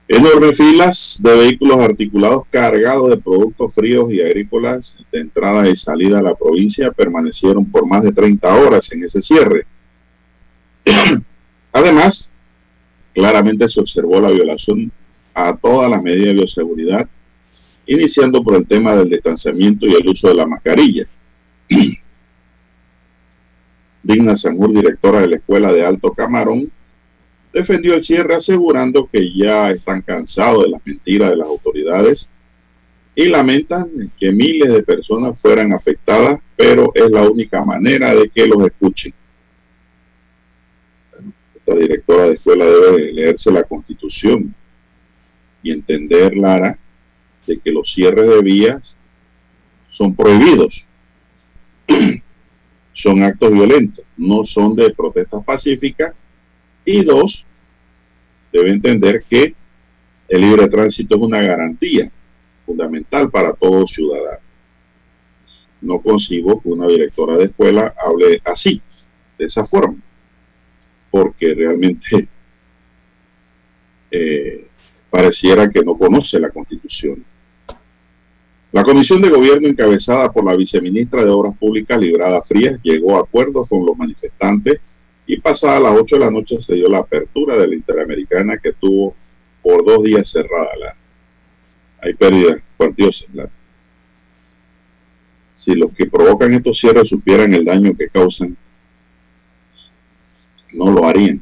Enormes 0.08 0.56
filas 0.56 1.19
de 1.21 1.36
vehículos 1.36 1.80
articulados 1.80 2.43
cargados 2.49 3.10
de 3.10 3.17
productos 3.17 3.73
fríos 3.73 4.13
y 4.13 4.21
agrícolas 4.21 4.95
de 5.12 5.19
entrada 5.19 5.67
y 5.67 5.75
salida 5.75 6.19
a 6.19 6.21
la 6.21 6.36
provincia 6.36 6.91
permanecieron 6.91 7.65
por 7.65 7.88
más 7.88 8.04
de 8.04 8.12
30 8.12 8.56
horas 8.56 8.91
en 8.91 9.04
ese 9.04 9.21
cierre 9.21 9.65
Además, 11.73 12.30
claramente 13.13 13.67
se 13.67 13.80
observó 13.80 14.21
la 14.21 14.30
violación 14.30 14.91
a 15.34 15.56
todas 15.58 15.89
las 15.89 16.01
medidas 16.01 16.28
de 16.28 16.34
bioseguridad, 16.34 17.10
iniciando 17.88 18.43
por 18.43 18.56
el 18.56 18.65
tema 18.65 18.95
del 18.95 19.10
distanciamiento 19.10 19.86
y 19.86 19.93
el 19.93 20.08
uso 20.08 20.28
de 20.30 20.36
la 20.36 20.45
mascarilla. 20.45 21.06
Digna 24.06 24.38
Sanjur, 24.38 24.72
directora 24.72 25.22
de 25.22 25.28
la 25.28 25.36
Escuela 25.38 25.74
de 25.74 25.86
Alto 25.86 26.12
Camarón, 26.13 26.72
defendió 27.52 27.96
el 27.96 28.04
cierre 28.04 28.36
asegurando 28.36 29.10
que 29.12 29.34
ya 29.34 29.72
están 29.72 30.02
cansados 30.02 30.63
de 30.63 30.70
las 30.70 30.82
mentiras 30.86 31.32
de 31.32 31.38
las 31.38 31.48
autoridades 31.48 32.30
y 33.15 33.26
lamentan 33.26 34.12
que 34.18 34.32
miles 34.32 34.72
de 34.72 34.84
personas 34.84 35.39
fueran 35.39 35.74
afectadas, 35.74 36.39
pero 36.56 36.91
es 36.94 37.10
la 37.10 37.30
única 37.30 37.63
manera 37.63 38.13
de 38.13 38.30
que 38.30 38.46
los 38.46 38.65
escuchen 38.65 39.13
la 41.65 41.76
directora 41.76 42.26
de 42.26 42.34
escuela 42.34 42.65
debe 42.65 43.12
leerse 43.12 43.52
la 43.52 43.63
constitución 43.63 44.54
y 45.63 45.72
entender, 45.72 46.36
Lara, 46.36 46.78
de 47.48 47.58
que 47.58 47.72
los 47.72 47.91
cierres 47.91 48.30
de 48.30 48.41
vías 48.41 48.96
son 49.89 50.15
prohibidos. 50.15 50.86
son 52.95 53.21
actos 53.21 53.51
violentos, 53.51 54.03
no 54.17 54.43
son 54.45 54.75
de 54.75 54.89
protestas 54.93 55.43
pacíficas. 55.43 56.13
Y 56.84 57.03
dos, 57.03 57.45
debe 58.51 58.71
entender 58.71 59.23
que 59.29 59.53
el 60.27 60.41
libre 60.41 60.67
tránsito 60.69 61.15
es 61.15 61.21
una 61.21 61.41
garantía 61.41 62.10
fundamental 62.65 63.29
para 63.29 63.53
todo 63.53 63.86
ciudadano. 63.86 64.39
No 65.81 65.99
concibo 65.99 66.60
que 66.62 66.69
una 66.69 66.88
directora 66.88 67.38
de 67.38 67.45
escuela 67.45 67.93
hable 68.03 68.41
así, 68.45 68.81
de 69.38 69.45
esa 69.45 69.65
forma 69.65 69.97
porque 71.15 71.53
realmente 71.53 72.27
eh, 74.12 74.67
pareciera 75.10 75.69
que 75.69 75.81
no 75.81 75.97
conoce 75.97 76.38
la 76.41 76.49
Constitución. 76.49 77.23
La 78.75 78.83
Comisión 78.83 79.21
de 79.21 79.29
Gobierno 79.29 79.69
encabezada 79.69 80.33
por 80.33 80.43
la 80.43 80.53
viceministra 80.53 81.23
de 81.23 81.29
Obras 81.29 81.57
Públicas, 81.57 81.97
Librada 81.97 82.41
Frías, 82.41 82.77
llegó 82.83 83.15
a 83.15 83.21
acuerdos 83.21 83.69
con 83.69 83.85
los 83.85 83.97
manifestantes 83.97 84.81
y 85.25 85.39
pasada 85.39 85.79
las 85.79 85.93
8 85.97 86.17
de 86.17 86.25
la 86.25 86.29
noche 86.29 86.61
se 86.61 86.75
dio 86.75 86.89
la 86.89 86.97
apertura 86.97 87.55
de 87.55 87.69
la 87.69 87.73
Interamericana 87.73 88.57
que 88.57 88.73
tuvo 88.73 89.15
por 89.63 89.85
dos 89.85 90.03
días 90.03 90.29
cerrada. 90.29 90.67
La, 90.77 90.95
hay 92.01 92.15
pérdidas 92.15 92.61
cuantiosas. 92.75 93.29
si 95.53 95.73
los 95.73 95.93
que 95.93 96.07
provocan 96.07 96.53
estos 96.53 96.77
cierres 96.77 97.07
supieran 97.07 97.53
el 97.53 97.63
daño 97.63 97.95
que 97.97 98.09
causan, 98.09 98.57
no 100.73 100.91
lo 100.91 101.07
harían, 101.07 101.41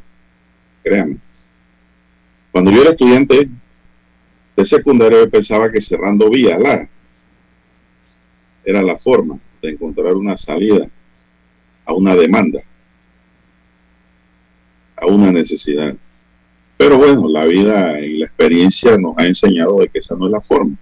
créanme. 0.83 1.17
Cuando 2.51 2.69
yo 2.69 2.81
era 2.83 2.91
estudiante 2.91 3.49
de 4.55 4.65
secundaria 4.65 5.27
pensaba 5.27 5.71
que 5.71 5.81
cerrando 5.81 6.29
vías 6.29 6.59
la 6.59 6.92
era 8.65 8.82
la 8.82 8.97
forma 8.97 9.39
de 9.62 9.71
encontrar 9.71 10.13
una 10.15 10.38
salida 10.38 10.88
a 11.86 11.93
una 11.93 12.15
demanda, 12.15 12.62
a 14.95 15.06
una 15.06 15.32
necesidad. 15.32 15.95
Pero 16.78 16.97
bueno, 16.97 17.28
la 17.28 17.45
vida 17.45 17.99
y 18.01 18.18
la 18.18 18.26
experiencia 18.26 18.97
nos 18.97 19.16
ha 19.18 19.26
enseñado 19.26 19.80
de 19.80 19.89
que 19.89 19.99
esa 19.99 20.16
no 20.16 20.26
es 20.26 20.32
la 20.32 20.41
forma. 20.41 20.76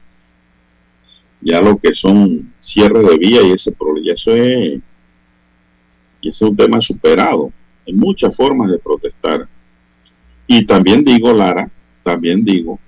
Ya 1.42 1.62
lo 1.62 1.78
que 1.78 1.94
son 1.94 2.54
cierres 2.60 3.06
de 3.06 3.18
vía 3.18 3.42
y 3.42 3.52
ese 3.52 3.72
problema, 3.72 4.14
eso 4.14 4.36
es, 4.36 4.80
y 6.22 6.30
eso 6.30 6.46
es 6.46 6.52
un 6.52 6.56
tema 6.56 6.80
superado. 6.82 7.52
Hay 7.88 7.94
muchas 7.94 8.36
formas 8.36 8.72
de 8.72 8.78
protestar. 8.78 9.48
Y 10.46 10.66
también 10.66 11.04
digo, 11.04 11.34
Lara, 11.34 11.70
también 12.04 12.44
digo 12.44 12.80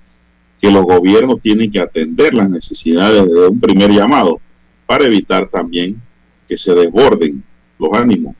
que 0.60 0.70
los 0.70 0.84
gobiernos 0.84 1.40
tienen 1.42 1.70
que 1.70 1.80
atender 1.80 2.32
las 2.32 2.48
necesidades 2.48 3.24
de 3.24 3.48
un 3.48 3.60
primer 3.60 3.90
llamado 3.90 4.40
para 4.86 5.06
evitar 5.06 5.48
también 5.48 6.00
que 6.46 6.56
se 6.56 6.74
desborden 6.74 7.42
los 7.78 7.92
ánimos 7.92 8.34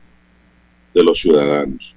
de 0.93 1.03
los 1.03 1.19
ciudadanos. 1.19 1.95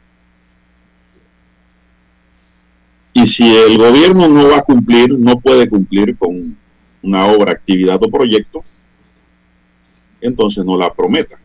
Y 3.13 3.25
si 3.27 3.55
el 3.55 3.77
gobierno 3.77 4.27
no 4.27 4.49
va 4.49 4.57
a 4.57 4.61
cumplir, 4.61 5.09
no 5.17 5.39
puede 5.39 5.67
cumplir 5.67 6.15
con 6.17 6.55
una 7.01 7.25
obra, 7.27 7.51
actividad 7.51 8.01
o 8.03 8.09
proyecto, 8.09 8.63
entonces 10.21 10.63
no 10.63 10.77
la 10.77 10.93
prometa. 10.93 11.37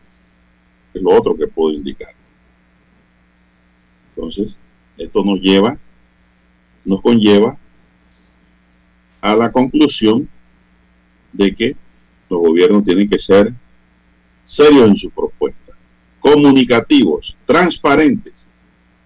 Es 0.93 1.01
lo 1.01 1.11
otro 1.11 1.35
que 1.35 1.47
puedo 1.47 1.73
indicar. 1.73 2.13
Entonces, 4.15 4.57
esto 4.97 5.23
nos 5.23 5.39
lleva, 5.39 5.77
nos 6.85 7.01
conlleva 7.01 7.57
a 9.21 9.35
la 9.35 9.51
conclusión 9.51 10.29
de 11.31 11.55
que 11.55 11.75
los 12.33 12.41
gobiernos 12.41 12.83
tienen 12.83 13.09
que 13.09 13.19
ser 13.19 13.53
serios 14.43 14.89
en 14.89 14.97
su 14.97 15.09
propuesta, 15.09 15.73
comunicativos, 16.19 17.37
transparentes. 17.45 18.47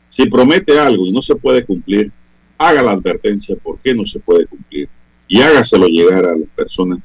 Si 0.09 0.25
promete 0.27 0.79
algo 0.79 1.05
y 1.05 1.11
no 1.11 1.21
se 1.21 1.35
puede 1.35 1.63
cumplir, 1.63 2.11
haga 2.57 2.81
la 2.81 2.91
advertencia 2.91 3.55
por 3.55 3.79
qué 3.79 3.93
no 3.93 4.05
se 4.05 4.19
puede 4.19 4.47
cumplir 4.47 4.89
y 5.27 5.41
hágaselo 5.41 5.87
llegar 5.87 6.25
a 6.25 6.35
las 6.35 6.49
personas 6.55 6.99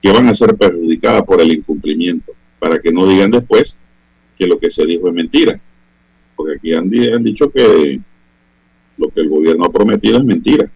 que 0.00 0.10
van 0.10 0.28
a 0.28 0.34
ser 0.34 0.56
perjudicadas 0.56 1.24
por 1.24 1.40
el 1.40 1.52
incumplimiento, 1.52 2.32
para 2.58 2.80
que 2.80 2.90
no 2.90 3.06
digan 3.06 3.30
después 3.30 3.76
que 4.38 4.46
lo 4.46 4.58
que 4.58 4.70
se 4.70 4.86
dijo 4.86 5.08
es 5.08 5.14
mentira 5.14 5.60
porque 6.40 6.56
aquí 6.56 6.72
han, 6.72 7.22
dicho 7.22 7.50
que 7.50 8.00
lo 8.96 9.10
que 9.10 9.20
el 9.20 9.28
gobierno 9.28 9.66
ha 9.66 9.72
prometido 9.72 10.16
es 10.16 10.24
mentira. 10.24 10.70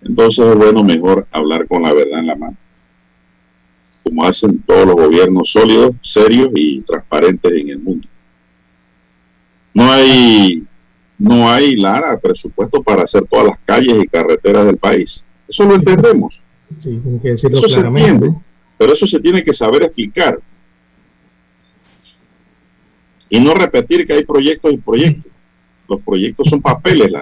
Entonces 0.00 0.46
es 0.46 0.56
bueno 0.56 0.82
mejor 0.82 1.26
hablar 1.30 1.66
con 1.66 1.82
la 1.82 1.92
verdad 1.92 2.20
en 2.20 2.26
la 2.26 2.36
mano, 2.36 2.56
como 4.06 4.24
hacen 4.24 4.62
todos 4.62 4.86
los 4.86 4.94
gobiernos 4.94 5.50
sólidos, 5.50 5.96
serios 6.00 6.50
y 6.54 6.80
transparentes 6.82 7.52
en 7.52 7.70
el 7.70 7.78
mundo. 7.80 8.06
No 9.74 9.90
hay, 9.90 10.62
no 11.18 11.50
hay, 11.50 11.74
Lara, 11.74 12.16
presupuesto 12.16 12.82
para 12.84 13.02
hacer 13.02 13.24
todas 13.24 13.46
las 13.46 13.58
calles 13.64 13.96
y 14.00 14.06
carreteras 14.06 14.64
del 14.64 14.76
país. 14.76 15.24
Eso 15.48 15.64
lo 15.64 15.74
entendemos. 15.74 16.40
eso 17.24 17.68
se 17.68 17.80
entiende, 17.80 18.32
pero 18.78 18.92
eso 18.92 19.08
se 19.08 19.18
tiene 19.18 19.42
que 19.42 19.52
saber 19.52 19.82
explicar 19.82 20.38
y 23.28 23.40
no 23.40 23.54
repetir 23.54 24.06
que 24.06 24.14
hay 24.14 24.24
proyectos 24.24 24.72
y 24.72 24.76
proyectos. 24.76 25.32
Los 25.88 26.00
proyectos 26.02 26.48
son 26.48 26.62
papeles. 26.62 27.12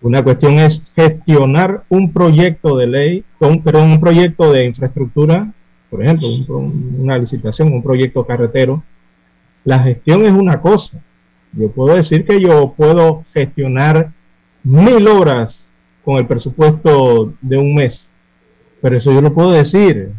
Una 0.00 0.24
cuestión 0.24 0.58
es 0.60 0.82
gestionar 0.96 1.84
un 1.90 2.10
proyecto 2.10 2.76
de 2.78 2.86
ley, 2.86 3.24
pero 3.38 3.82
un 3.82 4.00
proyecto 4.00 4.50
de 4.50 4.64
infraestructura, 4.64 5.52
por 5.94 6.02
ejemplo, 6.02 6.28
una 6.58 7.16
licitación, 7.16 7.72
un 7.72 7.80
proyecto 7.80 8.26
carretero. 8.26 8.82
La 9.62 9.78
gestión 9.78 10.24
es 10.24 10.32
una 10.32 10.60
cosa. 10.60 11.00
Yo 11.52 11.70
puedo 11.70 11.94
decir 11.94 12.24
que 12.24 12.40
yo 12.40 12.74
puedo 12.76 13.24
gestionar 13.32 14.10
mil 14.64 15.06
horas 15.06 15.64
con 16.04 16.16
el 16.16 16.26
presupuesto 16.26 17.34
de 17.40 17.58
un 17.58 17.76
mes, 17.76 18.08
pero 18.82 18.96
eso 18.96 19.12
yo 19.12 19.20
lo 19.20 19.32
puedo 19.32 19.52
decir. 19.52 20.10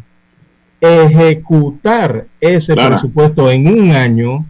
Ejecutar 0.80 2.26
ese 2.40 2.74
presupuesto 2.74 3.50
en 3.50 3.66
un 3.66 3.90
año 3.90 4.46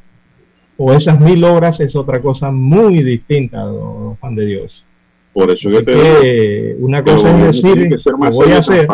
o 0.77 0.93
esas 0.93 1.19
mil 1.19 1.43
horas 1.43 1.81
es 1.81 1.97
otra 1.97 2.23
cosa 2.23 2.53
muy 2.53 3.03
distinta, 3.03 3.63
don 3.63 4.15
Juan 4.15 4.37
de 4.37 4.47
Dios. 4.47 4.85
Por 5.33 5.51
eso 5.51 5.71
que 5.71 5.83
te 5.83 6.77
una 6.79 7.03
cosa 7.03 7.37
es 7.49 7.63
decir, 7.63 7.89
que 7.89 7.97
voy 8.31 8.53
a 8.53 8.59
hacer, 8.59 8.87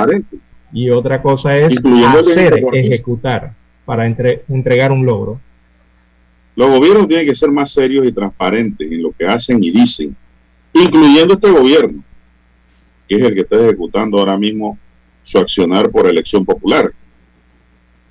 y 0.73 0.91
otra 0.91 1.21
cosa 1.21 1.57
es 1.57 1.77
hacer, 1.77 2.63
ejecutar, 2.73 3.53
para 3.85 4.07
entregar 4.07 4.91
un 4.91 5.05
logro. 5.05 5.41
Los 6.57 6.69
gobiernos 6.71 7.09
tienen 7.09 7.27
que 7.27 7.35
ser 7.35 7.51
más 7.51 7.71
serios 7.71 8.07
y 8.07 8.13
transparentes 8.13 8.91
en 8.91 9.03
lo 9.03 9.13
que 9.13 9.27
hacen 9.27 9.63
y 9.63 9.71
dicen, 9.71 10.17
incluyendo 10.73 11.35
este 11.35 11.51
gobierno, 11.51 12.03
que 13.09 13.17
es 13.17 13.23
el 13.23 13.35
que 13.35 13.41
está 13.41 13.57
ejecutando 13.57 14.19
ahora 14.19 14.39
mismo 14.39 14.79
su 15.25 15.39
accionar 15.39 15.91
por 15.91 16.07
elección 16.07 16.45
popular. 16.45 16.93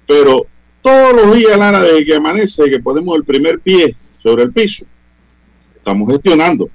Pero 0.07 0.45
todos 0.82 1.16
los 1.16 1.36
días, 1.36 1.57
Lara, 1.57 1.84
desde 1.84 2.05
que 2.05 2.16
amanece, 2.16 2.70
que 2.70 2.80
ponemos 2.80 3.16
el 3.16 3.24
primer 3.24 3.59
pie 3.59 3.95
sobre 4.18 4.43
el 4.43 4.51
piso, 4.51 4.86
estamos 5.76 6.12
gestionando. 6.12 6.70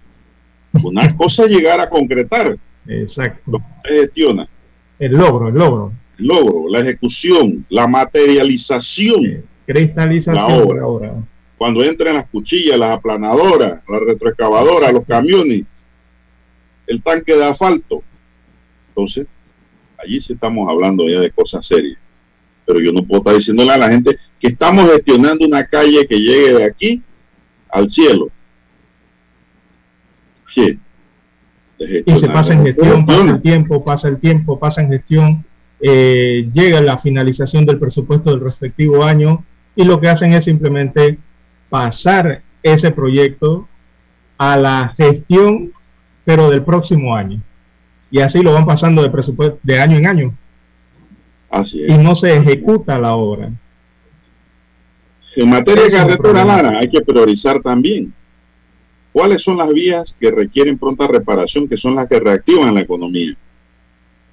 Una 0.82 1.09
cosa 1.16 1.45
es 1.45 1.51
llegar 1.51 1.80
a 1.80 1.89
concretar. 1.89 2.57
Exacto. 2.87 3.51
Lo 3.51 3.59
que 3.59 3.64
se 3.89 4.01
gestiona. 4.01 4.49
El 4.99 5.12
logro, 5.12 5.49
el 5.49 5.55
logro. 5.55 5.92
El 6.18 6.26
logro, 6.26 6.68
la 6.68 6.80
ejecución, 6.80 7.66
la 7.68 7.86
materialización. 7.86 9.44
Cristalización 9.66 10.34
La 10.34 10.47
obra. 10.47 10.82
ahora. 10.82 11.14
Cuando 11.59 11.82
entran 11.82 12.14
las 12.14 12.28
cuchillas, 12.28 12.78
las 12.78 12.92
aplanadoras, 12.92 13.80
las 13.88 14.01
retroexcavadoras, 14.01 14.92
los 14.92 15.05
camiones, 15.07 15.64
el 16.86 17.03
tanque 17.03 17.34
de 17.34 17.44
asfalto. 17.44 18.03
Entonces, 18.88 19.26
allí 19.99 20.20
sí 20.20 20.34
estamos 20.34 20.68
hablando 20.68 21.09
ya 21.09 21.20
de 21.20 21.30
cosas 21.30 21.66
serias. 21.66 21.99
Pero 22.66 22.80
yo 22.80 22.92
no 22.92 23.03
puedo 23.05 23.20
estar 23.20 23.34
diciéndole 23.34 23.72
a 23.72 23.78
la 23.78 23.90
gente 23.90 24.16
que 24.40 24.49
estamos 24.49 24.90
gestionando 24.92 25.44
una 25.47 25.66
calle 25.66 26.07
que 26.07 26.18
llegue 26.18 26.55
de 26.55 26.64
aquí 26.64 27.03
al 27.70 27.90
cielo. 27.90 28.28
Sí. 30.49 30.78
De 31.78 32.02
Y 32.06 32.18
se 32.18 32.28
pasa 32.28 32.54
en 32.54 32.64
gestión, 32.64 33.04
pasa 33.04 33.30
el 33.30 33.42
tiempo, 33.42 33.84
pasa 33.84 34.08
el 34.08 34.18
tiempo, 34.18 34.58
pasa 34.58 34.82
en 34.82 34.88
gestión, 34.90 35.44
eh, 35.80 36.48
llega 36.52 36.80
la 36.80 36.98
finalización 36.98 37.66
del 37.66 37.78
presupuesto 37.78 38.30
del 38.30 38.40
respectivo 38.40 39.04
año 39.04 39.44
y 39.74 39.84
lo 39.84 40.00
que 40.00 40.08
hacen 40.08 40.32
es 40.32 40.44
simplemente 40.44 41.18
pasar 41.68 42.42
ese 42.62 42.90
proyecto 42.90 43.68
a 44.38 44.56
la 44.56 44.94
gestión, 44.96 45.72
pero 46.24 46.50
del 46.50 46.62
próximo 46.62 47.14
año. 47.14 47.40
Y 48.10 48.20
así 48.20 48.42
lo 48.42 48.52
van 48.52 48.66
pasando 48.66 49.02
de 49.02 49.10
presupuesto 49.10 49.58
de 49.62 49.80
año 49.80 49.98
en 49.98 50.06
año 50.06 50.34
Así 51.50 51.82
es. 51.82 51.88
y 51.88 51.98
no 51.98 52.14
se 52.14 52.36
ejecuta 52.36 52.98
la 52.98 53.14
obra. 53.14 53.50
En 55.36 55.50
materia 55.50 55.84
de 55.84 55.90
carretera. 55.90 56.44
Lara, 56.44 56.78
hay 56.78 56.88
que 56.88 57.02
priorizar 57.02 57.60
también. 57.60 58.12
¿Cuáles 59.16 59.42
son 59.42 59.56
las 59.56 59.72
vías 59.72 60.14
que 60.20 60.30
requieren 60.30 60.76
pronta 60.76 61.06
reparación, 61.06 61.66
que 61.66 61.78
son 61.78 61.94
las 61.94 62.06
que 62.06 62.20
reactivan 62.20 62.74
la 62.74 62.82
economía? 62.82 63.34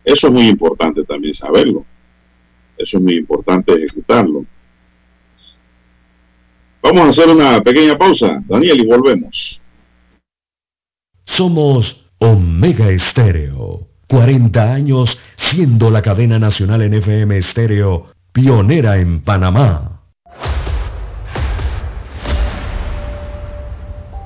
Eso 0.04 0.28
es 0.28 0.34
muy 0.34 0.50
importante 0.50 1.06
también 1.06 1.34
saberlo. 1.34 1.86
Eso 2.78 2.98
es 2.98 3.02
muy 3.02 3.16
importante 3.16 3.72
ejecutarlo. 3.76 4.46
Vamos 6.82 7.02
a 7.02 7.08
hacer 7.08 7.30
una 7.30 7.62
pequeña 7.62 7.98
pausa, 7.98 8.44
Daniel, 8.46 8.82
y 8.82 8.86
volvemos. 8.86 9.62
Somos 11.24 12.10
Omega 12.18 12.90
Estéreo. 12.90 13.88
40 14.10 14.74
años 14.74 15.18
siendo 15.38 15.92
la 15.92 16.02
cadena 16.02 16.40
nacional 16.40 16.82
en 16.82 16.96
FM 16.96 17.38
Estéreo, 17.38 18.12
pionera 18.34 18.98
en 18.98 19.22
Panamá. 19.22 19.93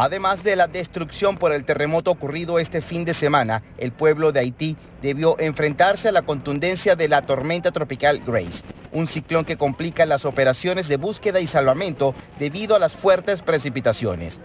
Además 0.00 0.44
de 0.44 0.54
la 0.54 0.68
destrucción 0.68 1.38
por 1.38 1.50
el 1.50 1.64
terremoto 1.64 2.12
ocurrido 2.12 2.60
este 2.60 2.82
fin 2.82 3.04
de 3.04 3.14
semana, 3.14 3.64
el 3.78 3.90
pueblo 3.90 4.30
de 4.30 4.38
Haití 4.38 4.76
debió 5.02 5.36
enfrentarse 5.40 6.08
a 6.08 6.12
la 6.12 6.22
contundencia 6.22 6.94
de 6.94 7.08
la 7.08 7.22
tormenta 7.22 7.72
tropical 7.72 8.22
Grace, 8.24 8.62
un 8.92 9.08
ciclón 9.08 9.44
que 9.44 9.56
complica 9.56 10.06
las 10.06 10.24
operaciones 10.24 10.86
de 10.86 10.98
búsqueda 10.98 11.40
y 11.40 11.48
salvamento 11.48 12.14
debido 12.38 12.76
a 12.76 12.78
las 12.78 12.94
fuertes 12.94 13.42
precipitaciones. 13.42 14.38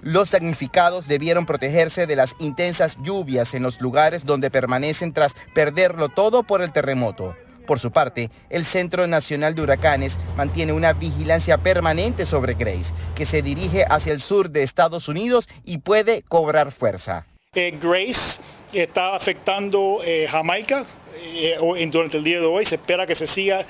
Los 0.00 0.30
damnificados 0.30 1.08
debieron 1.08 1.44
protegerse 1.44 2.06
de 2.06 2.14
las 2.14 2.30
intensas 2.38 2.96
lluvias 3.02 3.52
en 3.54 3.64
los 3.64 3.80
lugares 3.80 4.24
donde 4.24 4.48
permanecen 4.48 5.12
tras 5.12 5.32
perderlo 5.56 6.10
todo 6.10 6.44
por 6.44 6.62
el 6.62 6.70
terremoto. 6.70 7.34
Por 7.66 7.80
su 7.80 7.90
parte, 7.90 8.30
el 8.50 8.66
Centro 8.66 9.06
Nacional 9.06 9.54
de 9.54 9.62
Huracanes 9.62 10.16
mantiene 10.36 10.72
una 10.72 10.92
vigilancia 10.92 11.58
permanente 11.58 12.26
sobre 12.26 12.54
Grace, 12.54 12.92
que 13.14 13.26
se 13.26 13.42
dirige 13.42 13.84
hacia 13.88 14.12
el 14.12 14.20
sur 14.20 14.50
de 14.50 14.62
Estados 14.62 15.08
Unidos 15.08 15.48
y 15.64 15.78
puede 15.78 16.22
cobrar 16.22 16.72
fuerza. 16.72 17.26
Eh, 17.54 17.78
Grace 17.80 18.40
está 18.72 19.14
afectando 19.14 20.00
eh, 20.04 20.26
Jamaica 20.28 20.84
eh, 21.16 21.56
durante 21.90 22.18
el 22.18 22.24
día 22.24 22.40
de 22.40 22.46
hoy. 22.46 22.66
Se 22.66 22.74
espera 22.74 23.06
que 23.06 23.14
se 23.14 23.26
siga 23.26 23.64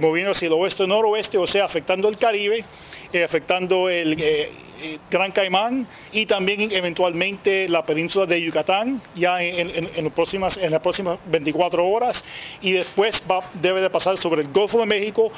moviendo 0.00 0.32
hacia 0.32 0.46
el 0.46 0.54
oeste-noroeste, 0.54 1.36
o 1.36 1.46
sea, 1.46 1.64
afectando 1.64 2.08
el 2.08 2.16
Caribe, 2.16 2.64
eh, 3.12 3.24
afectando 3.24 3.88
el 3.88 4.12
eh, 4.20 4.50
eh, 4.82 4.98
Gran 5.10 5.32
Caimán 5.32 5.86
y 6.12 6.26
también 6.26 6.70
eventualmente 6.72 7.68
la 7.68 7.84
península 7.86 8.26
de 8.26 8.40
Yucatán 8.42 9.00
ya 9.14 9.42
en, 9.42 9.70
en- 9.70 9.90
en 9.94 10.04
las 10.04 10.12
próximas, 10.12 10.56
en 10.56 10.70
las 10.70 10.80
próximas 10.80 11.18
24 11.26 11.86
horas. 11.86 12.22
Y 12.60 12.72
después 12.72 13.22
debe 13.54 13.80
de 13.80 13.90
pasar 13.90 14.18
sobre 14.18 14.42
el 14.42 14.48
Golfo 14.48 14.78
de 14.78 14.86
México 14.86 15.32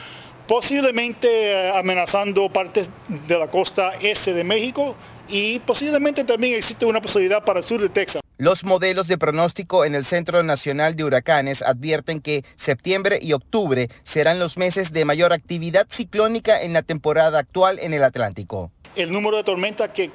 posiblemente 0.47 1.71
amenazando 1.71 2.49
partes 2.51 2.89
de 3.09 3.39
la 3.39 3.49
costa 3.49 3.93
este 4.01 4.33
de 4.35 4.45
México 4.45 4.97
y 5.29 5.59
posiblemente 5.61 6.25
también 6.25 6.55
existe 6.55 6.87
una 6.87 7.01
posibilidad 7.01 7.45
para 7.45 7.61
el 7.61 7.65
sur 7.65 7.81
de 7.81 7.89
Texas. 7.89 8.23
Los 8.39 8.65
modelos 8.65 9.09
de 9.09 9.19
pronóstico 9.19 9.85
en 9.85 9.95
el 9.95 10.05
Centro 10.05 10.43
Nacional 10.43 10.97
de 10.97 11.05
Huracanes 11.05 11.61
advierten 11.61 12.21
que 12.21 12.45
septiembre 12.57 13.19
y 13.21 13.33
octubre 13.33 13.91
serán 14.05 14.39
los 14.39 14.57
meses 14.57 14.93
de 14.93 15.05
mayor 15.05 15.33
actividad 15.33 15.87
ciclónica 15.91 16.63
en 16.63 16.73
la 16.73 16.83
temporada 16.83 17.41
actual 17.41 17.79
en 17.81 17.95
el 17.95 18.05
Atlántico. 18.05 18.71
El 18.95 19.13
número 19.13 19.37
de 19.37 19.45
tormentas 19.45 19.91
que, 19.91 20.11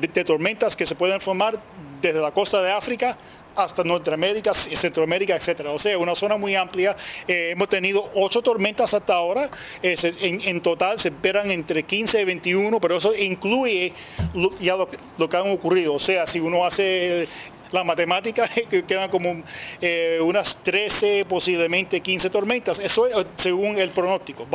de, 0.00 0.24
tormentas 0.24 0.76
que 0.76 0.86
se 0.86 0.94
pueden 0.94 1.20
formar 1.20 1.58
desde 2.00 2.20
la 2.20 2.30
costa 2.30 2.62
de 2.62 2.72
África 2.72 3.18
hasta 3.56 3.84
Norteamérica, 3.84 4.52
Centroamérica, 4.54 5.36
etcétera. 5.36 5.70
O 5.70 5.78
sea, 5.78 5.98
una 5.98 6.14
zona 6.14 6.36
muy 6.36 6.54
amplia. 6.54 6.96
Eh, 7.26 7.50
hemos 7.52 7.68
tenido 7.68 8.10
ocho 8.14 8.42
tormentas 8.42 8.92
hasta 8.94 9.14
ahora. 9.14 9.50
Eh, 9.82 9.96
en, 10.44 10.60
total 10.60 10.98
se 10.98 11.08
esperan 11.08 11.50
entre 11.50 11.84
15 11.84 12.20
y 12.20 12.24
21, 12.24 12.80
pero 12.80 12.96
eso 12.96 13.14
incluye 13.14 13.92
ya 14.60 14.76
lo, 14.76 14.88
lo 15.18 15.28
que 15.28 15.36
han 15.36 15.50
ocurrido. 15.50 15.94
O 15.94 16.00
sea, 16.00 16.26
si 16.26 16.40
uno 16.40 16.64
hace 16.64 17.28
la 17.72 17.84
matemática, 17.84 18.48
que 18.70 18.84
quedan 18.84 19.10
como 19.10 19.42
eh, 19.80 20.18
unas 20.22 20.56
13, 20.62 21.26
posiblemente 21.28 22.00
15 22.00 22.30
tormentas. 22.30 22.78
Eso 22.78 23.06
es 23.06 23.16
eh, 23.16 23.26
según 23.36 23.78
el 23.78 23.90
pronóstico. 23.90 24.46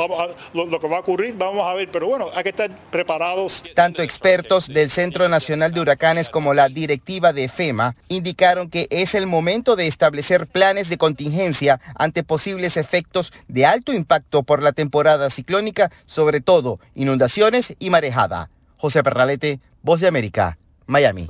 Lo, 0.54 0.66
lo 0.66 0.80
que 0.80 0.88
va 0.88 0.98
a 0.98 1.00
ocurrir, 1.02 1.36
vamos 1.38 1.68
a 1.68 1.74
ver. 1.74 1.90
Pero 1.92 2.08
bueno, 2.08 2.28
hay 2.34 2.44
que 2.44 2.50
estar 2.50 2.70
preparados. 2.92 3.64
Tanto 3.76 4.02
expertos 4.02 4.68
del 4.68 4.90
Centro 4.90 5.28
Nacional 5.28 5.74
de 5.74 5.82
Huracanes 5.82 6.30
como 6.30 6.54
la 6.54 6.70
directiva 6.70 7.34
de 7.34 7.50
FEMA 7.50 7.96
indicaron 8.08 8.70
que 8.70 8.88
es 8.90 9.16
el 9.16 9.28
momento 9.28 9.76
de 9.76 9.88
establecer 9.88 10.48
planes 10.48 10.90
de 10.90 10.98
contingencia 10.98 11.80
ante 11.96 12.24
posibles 12.24 12.78
efectos 12.78 13.32
de 13.48 13.66
alto 13.66 13.94
impacto 13.94 14.44
por 14.44 14.62
la 14.62 14.74
temporada 14.74 15.30
ciclónica, 15.30 15.92
sobre 16.06 16.42
todo 16.42 16.80
inundaciones 16.96 17.74
y 17.80 17.90
marejada. 17.90 18.50
José 18.78 19.04
Perralete, 19.04 19.60
Voz 19.82 20.02
de 20.02 20.08
América, 20.08 20.58
Miami. 20.86 21.30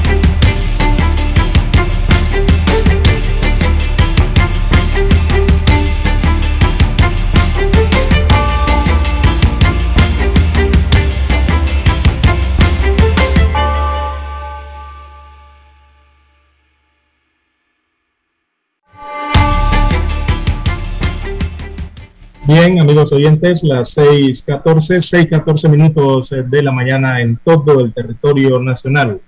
Bien, 22.43 22.79
amigos 22.79 23.13
oyentes, 23.13 23.61
las 23.61 23.95
6.14, 23.95 25.29
6.14 25.29 25.69
minutos 25.69 26.31
de 26.31 26.63
la 26.63 26.71
mañana 26.71 27.21
en 27.21 27.37
todo 27.37 27.81
el 27.81 27.93
territorio 27.93 28.59
nacional. 28.59 29.21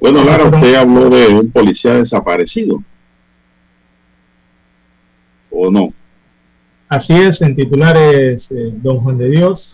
Bueno, 0.00 0.24
Lara, 0.24 0.46
usted 0.46 0.74
habló 0.74 1.08
de 1.08 1.28
un 1.28 1.52
policía 1.52 1.94
desaparecido. 1.94 2.82
¿O 5.48 5.70
no? 5.70 5.92
Así 6.88 7.14
es, 7.14 7.40
en 7.40 7.54
titulares, 7.54 8.50
eh, 8.50 8.72
don 8.74 8.98
Juan 8.98 9.18
de 9.18 9.30
Dios, 9.30 9.72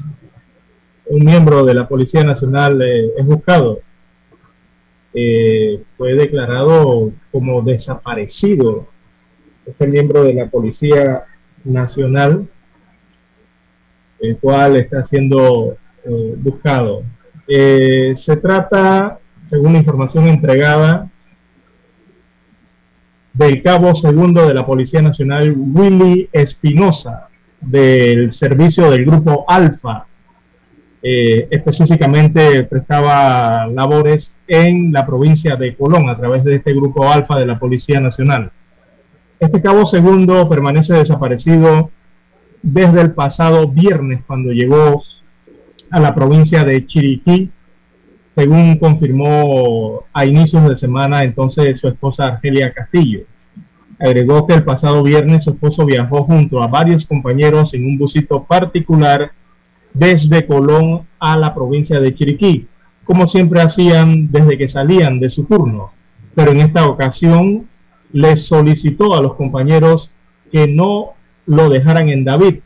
un 1.06 1.24
miembro 1.24 1.64
de 1.64 1.72
la 1.72 1.88
Policía 1.88 2.24
Nacional 2.24 2.82
eh, 2.82 3.10
es 3.16 3.24
buscado. 3.24 3.80
Eh, 5.14 5.82
fue 5.96 6.12
declarado 6.14 7.10
como 7.30 7.62
desaparecido. 7.62 8.88
Este 9.64 9.86
miembro 9.86 10.24
de 10.24 10.34
la 10.34 10.50
Policía 10.50 11.24
Nacional, 11.64 12.48
el 14.22 14.38
cual 14.38 14.76
está 14.76 15.04
siendo 15.04 15.76
buscado. 16.38 17.02
se 17.46 18.36
trata, 18.40 19.18
según 19.48 19.74
la 19.74 19.78
información 19.80 20.28
entregada, 20.28 21.10
del 23.32 23.62
cabo 23.62 23.94
segundo 23.94 24.46
de 24.46 24.54
la 24.54 24.66
Policía 24.66 25.00
Nacional, 25.00 25.54
Willy 25.56 26.28
Espinosa, 26.32 27.28
del 27.60 28.32
servicio 28.32 28.90
del 28.90 29.04
Grupo 29.04 29.44
Alfa. 29.48 30.06
Eh, 31.04 31.48
específicamente 31.50 32.62
prestaba 32.64 33.66
labores 33.66 34.32
en 34.46 34.92
la 34.92 35.04
provincia 35.04 35.56
de 35.56 35.74
Colón 35.74 36.08
a 36.08 36.16
través 36.16 36.44
de 36.44 36.56
este 36.56 36.72
Grupo 36.72 37.10
Alfa 37.10 37.38
de 37.38 37.46
la 37.46 37.58
Policía 37.58 38.00
Nacional. 38.00 38.52
Este 39.40 39.60
cabo 39.60 39.84
segundo 39.84 40.48
permanece 40.48 40.94
desaparecido 40.94 41.90
desde 42.62 43.00
el 43.00 43.12
pasado 43.12 43.68
viernes 43.68 44.22
cuando 44.26 44.52
llegó 44.52 45.02
a 45.90 46.00
la 46.00 46.14
provincia 46.14 46.64
de 46.64 46.86
Chiriquí, 46.86 47.50
según 48.34 48.78
confirmó 48.78 50.04
a 50.12 50.24
inicios 50.24 50.68
de 50.68 50.76
semana 50.76 51.24
entonces 51.24 51.80
su 51.80 51.88
esposa 51.88 52.26
Argelia 52.26 52.72
Castillo. 52.72 53.20
Agregó 53.98 54.46
que 54.46 54.54
el 54.54 54.64
pasado 54.64 55.02
viernes 55.02 55.44
su 55.44 55.50
esposo 55.50 55.84
viajó 55.84 56.24
junto 56.24 56.62
a 56.62 56.66
varios 56.66 57.06
compañeros 57.06 57.74
en 57.74 57.84
un 57.84 57.98
busito 57.98 58.44
particular 58.44 59.32
desde 59.92 60.46
Colón 60.46 61.02
a 61.18 61.36
la 61.36 61.54
provincia 61.54 62.00
de 62.00 62.14
Chiriquí, 62.14 62.66
como 63.04 63.28
siempre 63.28 63.60
hacían 63.60 64.30
desde 64.30 64.56
que 64.56 64.68
salían 64.68 65.20
de 65.20 65.28
su 65.28 65.44
turno. 65.44 65.92
Pero 66.34 66.52
en 66.52 66.60
esta 66.60 66.88
ocasión 66.88 67.66
les 68.12 68.46
solicitó 68.46 69.14
a 69.14 69.20
los 69.20 69.34
compañeros 69.34 70.10
que 70.50 70.66
no 70.66 71.14
lo 71.46 71.68
dejaran 71.68 72.08
en 72.08 72.24
David 72.24 72.56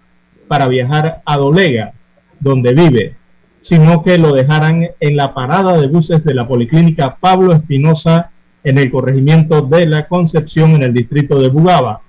para 0.48 0.68
viajar 0.68 1.22
a 1.24 1.36
Dolega, 1.36 1.92
donde 2.40 2.74
vive, 2.74 3.16
sino 3.62 4.02
que 4.02 4.18
lo 4.18 4.32
dejaran 4.32 4.88
en 5.00 5.16
la 5.16 5.34
parada 5.34 5.80
de 5.80 5.88
buses 5.88 6.24
de 6.24 6.34
la 6.34 6.46
Policlínica 6.46 7.16
Pablo 7.16 7.52
Espinosa 7.52 8.30
en 8.62 8.78
el 8.78 8.90
corregimiento 8.90 9.62
de 9.62 9.86
la 9.86 10.06
Concepción 10.06 10.72
en 10.72 10.82
el 10.82 10.92
distrito 10.92 11.40
de 11.40 11.48
Bugaba, 11.48 12.00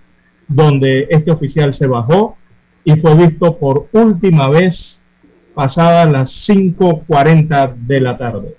donde 0.47 1.07
este 1.09 1.32
oficial 1.32 1.74
se 1.74 1.88
bajó 1.88 2.38
y 2.84 2.95
fue 2.97 3.15
visto 3.15 3.57
por 3.57 3.88
última 3.91 4.49
vez 4.49 4.99
pasadas 5.53 6.09
las 6.11 6.30
5.40 6.47 7.76
de 7.76 8.01
la 8.01 8.18
tarde. 8.18 8.56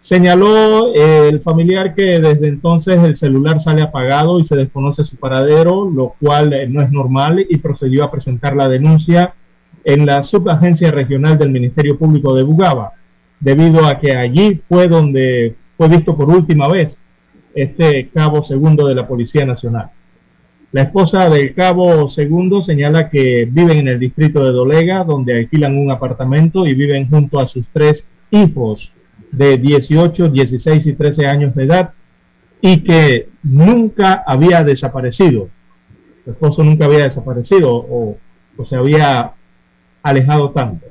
Señaló 0.00 0.94
el 0.94 1.40
familiar 1.40 1.94
que 1.94 2.20
desde 2.20 2.48
entonces 2.48 2.98
el 3.04 3.16
celular 3.16 3.60
sale 3.60 3.82
apagado 3.82 4.40
y 4.40 4.44
se 4.44 4.56
desconoce 4.56 5.04
su 5.04 5.16
paradero, 5.16 5.90
lo 5.90 6.14
cual 6.18 6.54
no 6.72 6.80
es 6.80 6.90
normal 6.90 7.44
y 7.46 7.58
procedió 7.58 8.04
a 8.04 8.10
presentar 8.10 8.56
la 8.56 8.68
denuncia 8.68 9.34
en 9.84 10.06
la 10.06 10.22
subagencia 10.22 10.90
regional 10.90 11.36
del 11.38 11.50
Ministerio 11.50 11.98
Público 11.98 12.34
de 12.34 12.42
Bugaba, 12.42 12.92
debido 13.40 13.84
a 13.84 13.98
que 13.98 14.16
allí 14.16 14.60
fue 14.68 14.88
donde 14.88 15.54
fue 15.76 15.88
visto 15.88 16.16
por 16.16 16.30
última 16.30 16.66
vez 16.68 16.98
este 17.54 18.08
cabo 18.08 18.42
segundo 18.42 18.86
de 18.86 18.94
la 18.94 19.06
Policía 19.06 19.44
Nacional. 19.44 19.90
La 20.72 20.82
esposa 20.82 21.28
del 21.28 21.52
cabo 21.52 22.08
segundo 22.08 22.62
señala 22.62 23.10
que 23.10 23.46
viven 23.50 23.78
en 23.78 23.88
el 23.88 23.98
distrito 23.98 24.44
de 24.44 24.52
Dolega, 24.52 25.04
donde 25.04 25.36
alquilan 25.36 25.76
un 25.76 25.90
apartamento 25.90 26.66
y 26.66 26.74
viven 26.74 27.10
junto 27.10 27.38
a 27.38 27.46
sus 27.46 27.66
tres 27.72 28.06
hijos 28.30 28.92
de 29.32 29.58
18, 29.58 30.28
16 30.28 30.86
y 30.86 30.92
13 30.94 31.26
años 31.26 31.54
de 31.54 31.64
edad 31.64 31.90
y 32.60 32.80
que 32.80 33.28
nunca 33.42 34.22
había 34.26 34.64
desaparecido. 34.64 35.48
Su 36.24 36.30
esposo 36.30 36.62
nunca 36.62 36.84
había 36.84 37.04
desaparecido 37.04 37.68
o, 37.72 38.18
se 38.64 38.76
había 38.76 39.32
alejado 40.02 40.50
tanto. 40.50 40.86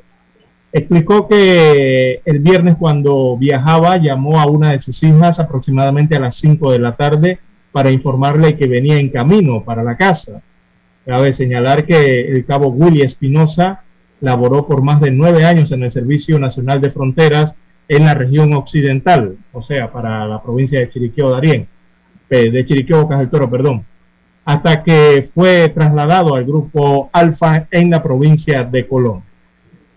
Explicó 0.72 1.28
que 1.28 2.22
el 2.26 2.40
viernes 2.40 2.78
cuando 2.78 3.38
viajaba 3.38 3.98
llamó 3.98 4.40
a 4.40 4.48
una 4.48 4.72
de 4.72 4.82
sus 4.82 5.04
hijas 5.04 5.40
aproximadamente 5.40 6.16
a 6.16 6.20
las 6.20 6.36
5 6.36 6.72
de 6.72 6.80
la 6.80 6.96
tarde 6.96 7.40
para 7.72 7.92
informarle 7.92 8.56
que 8.56 8.68
venía 8.68 9.00
en 9.00 9.10
camino 9.10 9.64
para 9.64 9.84
la 9.84 9.98
casa. 9.98 10.42
Cabe 11.06 11.34
señalar 11.34 11.86
que 11.86 12.32
el 12.32 12.46
cabo 12.46 12.70
Willy 12.70 13.02
Espinosa 13.02 13.84
laboró 14.22 14.68
por 14.68 14.82
más 14.82 15.00
de 15.02 15.12
nueve 15.12 15.46
años 15.46 15.72
en 15.72 15.84
el 15.84 15.92
Servicio 15.92 16.40
Nacional 16.40 16.82
de 16.82 16.92
Fronteras 16.92 17.56
en 17.90 18.06
la 18.06 18.14
región 18.14 18.54
occidental, 18.54 19.36
o 19.52 19.64
sea, 19.64 19.92
para 19.92 20.26
la 20.28 20.42
provincia 20.42 20.80
de 20.80 20.90
Chiriqueo 20.90 21.32
Darién, 21.32 21.68
de 22.30 22.64
Chiriqueo 22.64 23.02
Bocas 23.02 23.18
del 23.18 23.30
Toro, 23.32 23.50
perdón, 23.50 23.84
hasta 24.46 24.84
que 24.84 25.30
fue 25.34 25.70
trasladado 25.70 26.36
al 26.36 26.46
grupo 26.46 27.10
Alfa 27.12 27.68
en 27.72 27.90
la 27.90 28.02
provincia 28.02 28.64
de 28.64 28.88
Colón. 28.88 29.24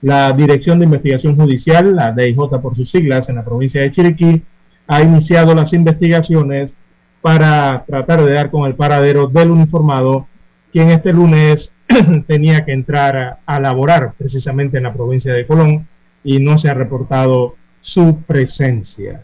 La 0.01 0.33
Dirección 0.33 0.79
de 0.79 0.87
Investigación 0.87 1.37
Judicial, 1.37 1.95
la 1.95 2.13
DIJ 2.13 2.61
por 2.61 2.75
sus 2.75 2.91
siglas, 2.91 3.29
en 3.29 3.37
la 3.37 3.45
provincia 3.45 3.83
de 3.83 3.91
Chiriquí, 3.91 4.43
ha 4.89 5.03
iniciado 5.03 5.55
las 5.55 5.73
investigaciones 5.75 6.75
para 7.21 7.85
tratar 7.87 8.25
de 8.25 8.33
dar 8.33 8.51
con 8.51 8.67
el 8.67 8.75
paradero 8.75 9.29
del 9.29 9.51
uniformado, 9.51 10.27
quien 10.73 10.91
este 10.91 11.13
lunes 11.13 11.73
tenía 12.27 12.65
que 12.65 12.73
entrar 12.73 13.17
a, 13.17 13.39
a, 13.45 13.61
laborar 13.61 14.15
precisamente 14.17 14.79
en 14.79 14.85
la 14.85 14.95
provincia 14.95 15.33
de 15.33 15.47
Colón 15.47 15.87
y 16.25 16.41
no 16.41 16.59
se 16.59 16.69
ha 16.69 16.75
reportado 16.75 17.57
su 17.83 18.23
presencia. 18.23 19.23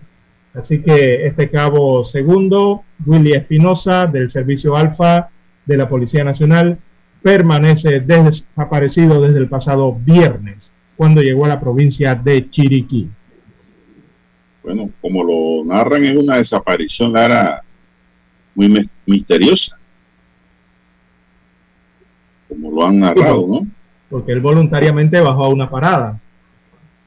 Así 0.52 0.82
que 0.82 1.26
este 1.26 1.48
cabo 1.48 2.04
segundo, 2.04 2.82
Willy 3.06 3.32
Espinosa, 3.32 4.06
del 4.06 4.30
Servicio 4.30 4.76
Alfa 4.76 5.30
de 5.64 5.76
la 5.76 5.88
Policía 5.88 6.24
Nacional, 6.24 6.78
permanece 7.22 8.00
desaparecido 8.00 9.20
desde 9.22 9.38
el 9.38 9.48
pasado 9.48 9.94
viernes, 9.94 10.72
cuando 10.96 11.22
llegó 11.22 11.44
a 11.44 11.48
la 11.48 11.60
provincia 11.60 12.14
de 12.14 12.50
Chiriquí. 12.50 13.08
Bueno, 14.62 14.90
como 15.00 15.22
lo 15.22 15.64
narran, 15.64 16.04
es 16.04 16.16
una 16.16 16.36
desaparición, 16.36 17.12
Lara, 17.12 17.62
muy 18.54 18.90
misteriosa. 19.06 19.78
Como 22.48 22.72
lo 22.72 22.86
han 22.86 22.98
narrado, 22.98 23.46
¿no? 23.46 23.66
Porque 24.10 24.32
él 24.32 24.40
voluntariamente 24.40 25.20
bajó 25.20 25.44
a 25.44 25.48
una 25.48 25.70
parada. 25.70 26.18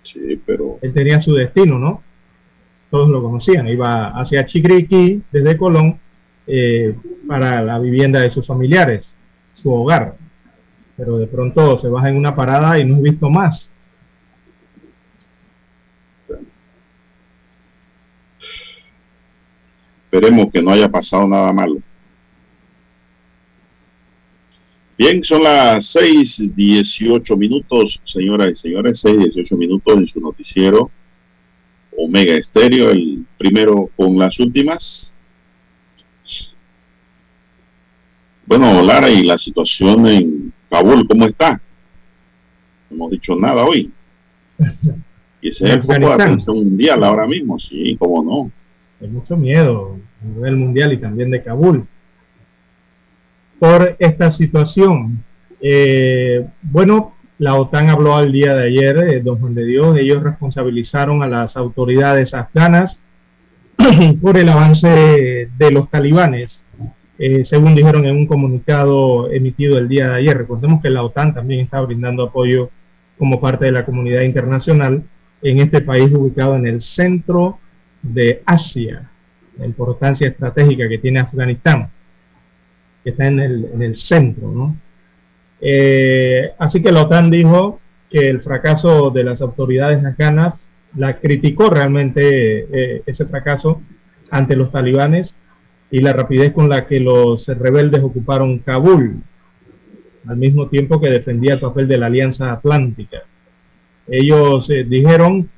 Sí, 0.04 0.41
pero... 0.45 0.80
Él 0.82 0.93
tenía 0.93 1.20
su 1.20 1.34
destino, 1.34 1.78
¿no? 1.78 2.04
Todos 2.89 3.10
lo 3.10 3.22
conocían. 3.22 3.68
Iba 3.68 4.10
hacia 4.20 4.45
Chiriquí, 4.45 5.22
desde 5.32 5.58
Colón, 5.58 5.99
eh, 6.47 6.95
para 7.28 7.62
la 7.62 7.80
vivienda 7.80 8.22
de 8.22 8.32
sus 8.32 8.45
familiares 8.45 9.14
su 9.56 9.72
hogar. 9.72 10.16
Pero 10.97 11.18
de 11.18 11.28
pronto 11.28 11.78
se 11.78 11.88
baja 11.88 12.10
en 12.10 12.18
una 12.18 12.36
parada 12.36 12.80
y 12.80 12.86
no 12.86 12.97
he 12.97 13.02
visto 13.02 13.30
más. 13.30 13.70
Esperemos 20.06 20.52
que 20.52 20.62
no 20.62 20.72
haya 20.72 20.89
pasado 20.89 21.28
nada 21.28 21.54
malo. 21.54 21.78
Bien, 25.04 25.24
son 25.24 25.41
las 25.41 25.95
6.18 25.95 27.36
minutos, 27.36 27.99
señoras 28.04 28.52
y 28.52 28.56
señores, 28.56 29.04
6.18 29.04 29.58
minutos 29.58 29.97
en 29.97 30.08
su 30.08 30.22
noticiero 30.22 30.91
Omega 31.97 32.36
Estéreo, 32.36 32.91
el 32.91 33.26
primero 33.36 33.89
con 33.97 34.16
las 34.20 34.39
últimas. 34.39 35.12
Bueno, 38.45 38.84
Lara, 38.84 39.10
y 39.10 39.24
la 39.24 39.39
situación 39.39 40.06
en 40.06 40.54
Kabul, 40.70 41.08
¿cómo 41.08 41.26
está? 41.26 41.60
No 42.91 42.97
hemos 42.97 43.10
dicho 43.10 43.36
nada 43.36 43.66
hoy. 43.66 43.91
Y 45.41 45.49
ese 45.49 45.66
es 45.66 45.72
el 45.72 45.82
foco 45.82 45.93
de 45.93 46.14
atención 46.14 46.58
mundial 46.58 47.04
ahora 47.04 47.26
mismo, 47.26 47.58
sí, 47.58 47.97
cómo 47.97 48.24
no. 48.24 48.52
Hay 49.02 49.08
mucho 49.08 49.36
miedo 49.36 49.97
a 50.22 50.26
nivel 50.28 50.58
mundial 50.58 50.93
y 50.93 50.97
también 50.99 51.32
de 51.32 51.41
Kabul 51.41 51.88
por 53.62 53.95
esta 53.99 54.32
situación. 54.32 55.24
Eh, 55.62 56.43
bueno, 56.64 57.14
la 57.38 57.53
OTAN 57.53 57.89
habló 57.89 58.16
al 58.16 58.32
día 58.32 58.55
de 58.55 58.64
ayer, 58.66 58.97
eh, 58.97 59.22
don 59.22 59.39
Juan 59.39 59.53
de 59.53 59.66
Dios, 59.66 59.95
ellos 59.99 60.24
responsabilizaron 60.24 61.22
a 61.22 61.28
las 61.28 61.55
autoridades 61.55 62.34
afganas 62.34 62.99
por 64.22 64.38
el 64.38 64.49
avance 64.49 65.47
de 65.55 65.72
los 65.72 65.91
talibanes 65.91 66.59
eh, 67.24 67.45
según 67.45 67.76
dijeron 67.76 68.03
en 68.05 68.16
un 68.16 68.26
comunicado 68.26 69.32
emitido 69.32 69.78
el 69.78 69.88
día 69.88 70.09
de 70.09 70.16
ayer. 70.16 70.36
Recordemos 70.36 70.82
que 70.82 70.89
la 70.89 71.03
OTAN 71.03 71.36
también 71.36 71.59
está 71.59 71.80
brindando 71.82 72.24
apoyo 72.24 72.72
como 73.16 73.39
parte 73.39 73.66
de 73.66 73.72
la 73.72 73.86
comunidad 73.86 74.22
internacional 74.22 75.03
en 75.43 75.59
este 75.59 75.82
país 75.82 76.12
ubicado 76.12 76.55
en 76.55 76.66
el 76.66 76.82
centro 76.82 77.59
de 78.01 78.41
Asia, 78.43 79.12
la 79.59 79.68
importancia 79.68 80.30
estratégica 80.30 80.89
que 80.89 80.97
tiene 80.97 81.20
Afganistán, 81.20 81.91
que 83.04 83.12
está 83.12 83.28
en 83.28 83.39
el, 83.39 83.97
centro, 83.97 84.52
¿no? 84.52 84.76
Eh, 85.60 86.52
así 86.58 86.82
que 86.82 86.91
la 86.91 87.04
OTAN 87.04 87.30
dijo 87.30 87.80
que 88.10 88.30
el 88.30 88.41
fracaso 88.41 89.12
de 89.12 89.24
las 89.24 89.41
autoridades 89.41 90.04
afganas 90.04 90.56
la 90.95 91.20
criticó 91.20 91.70
realmente 91.70 92.68
eh, 92.72 93.04
ese 93.06 93.26
fracaso 93.26 93.82
ante 94.30 94.56
los 94.56 94.72
talibanes 94.72 95.36
y 95.89 95.99
la 95.99 96.14
rapidez 96.14 96.54
con 96.54 96.70
la 96.70 96.86
que 96.88 96.99
los 96.99 97.47
rebeldes 97.47 98.02
ocuparon 98.02 98.60
Kabul, 98.60 99.22
al 100.28 100.38
mismo 100.38 100.68
tiempo 100.68 100.99
que 100.99 101.10
defendía 101.10 101.54
el 101.54 101.60
papel 101.60 101.88
de 101.88 101.97
la 101.97 102.08
Alianza 102.08 102.52
Atlántica. 102.52 103.24
Ellos 104.08 104.70
eh, 104.70 104.84
dijeron 104.84 105.49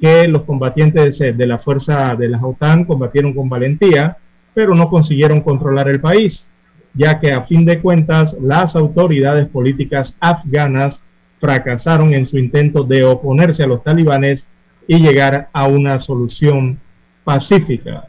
que 0.00 0.28
los 0.28 0.42
combatientes 0.42 1.18
de 1.18 1.46
la 1.46 1.58
fuerza 1.58 2.16
de 2.16 2.28
la 2.28 2.40
OTAN 2.40 2.84
combatieron 2.84 3.34
con 3.34 3.48
valentía, 3.48 4.16
pero 4.54 4.74
no 4.74 4.88
consiguieron 4.88 5.42
controlar 5.42 5.88
el 5.88 6.00
país, 6.00 6.48
ya 6.94 7.20
que 7.20 7.32
a 7.32 7.42
fin 7.42 7.64
de 7.64 7.80
cuentas 7.80 8.36
las 8.40 8.76
autoridades 8.76 9.46
políticas 9.46 10.16
afganas 10.20 11.00
fracasaron 11.38 12.14
en 12.14 12.26
su 12.26 12.38
intento 12.38 12.84
de 12.84 13.04
oponerse 13.04 13.62
a 13.62 13.66
los 13.66 13.82
talibanes 13.82 14.46
y 14.86 14.98
llegar 14.98 15.48
a 15.52 15.66
una 15.66 16.00
solución 16.00 16.78
pacífica. 17.24 18.08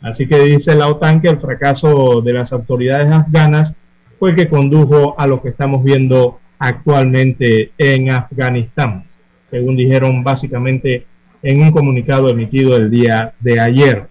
Así 0.00 0.26
que 0.26 0.38
dice 0.40 0.74
la 0.74 0.88
OTAN 0.88 1.20
que 1.20 1.28
el 1.28 1.38
fracaso 1.38 2.20
de 2.22 2.32
las 2.32 2.52
autoridades 2.52 3.10
afganas 3.12 3.74
fue 4.18 4.34
que 4.34 4.48
condujo 4.48 5.14
a 5.18 5.26
lo 5.26 5.42
que 5.42 5.50
estamos 5.50 5.84
viendo 5.84 6.40
actualmente 6.58 7.72
en 7.78 8.10
Afganistán, 8.10 9.04
según 9.50 9.76
dijeron 9.76 10.22
básicamente 10.24 11.06
en 11.42 11.60
un 11.60 11.72
comunicado 11.72 12.28
emitido 12.28 12.76
el 12.76 12.90
día 12.90 13.34
de 13.40 13.60
ayer. 13.60 14.06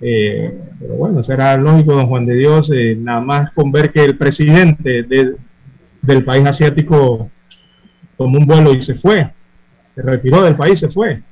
Eh, 0.00 0.52
pero 0.78 0.94
bueno, 0.94 1.22
será 1.22 1.56
lógico, 1.56 1.94
don 1.94 2.08
Juan 2.08 2.26
de 2.26 2.36
Dios, 2.36 2.70
eh, 2.74 2.96
nada 2.98 3.20
más 3.20 3.50
con 3.52 3.72
ver 3.72 3.92
que 3.92 4.04
el 4.04 4.18
presidente 4.18 5.02
del 5.02 6.24
país 6.24 6.46
asiático 6.46 7.30
tomó 8.16 8.38
un 8.38 8.46
vuelo 8.46 8.74
y 8.74 8.82
se 8.82 8.94
fue, 8.94 9.30
se 9.94 10.02
retiró 10.02 10.42
del 10.42 10.56
país, 10.56 10.78
se 10.78 10.88
fue. 10.88 11.22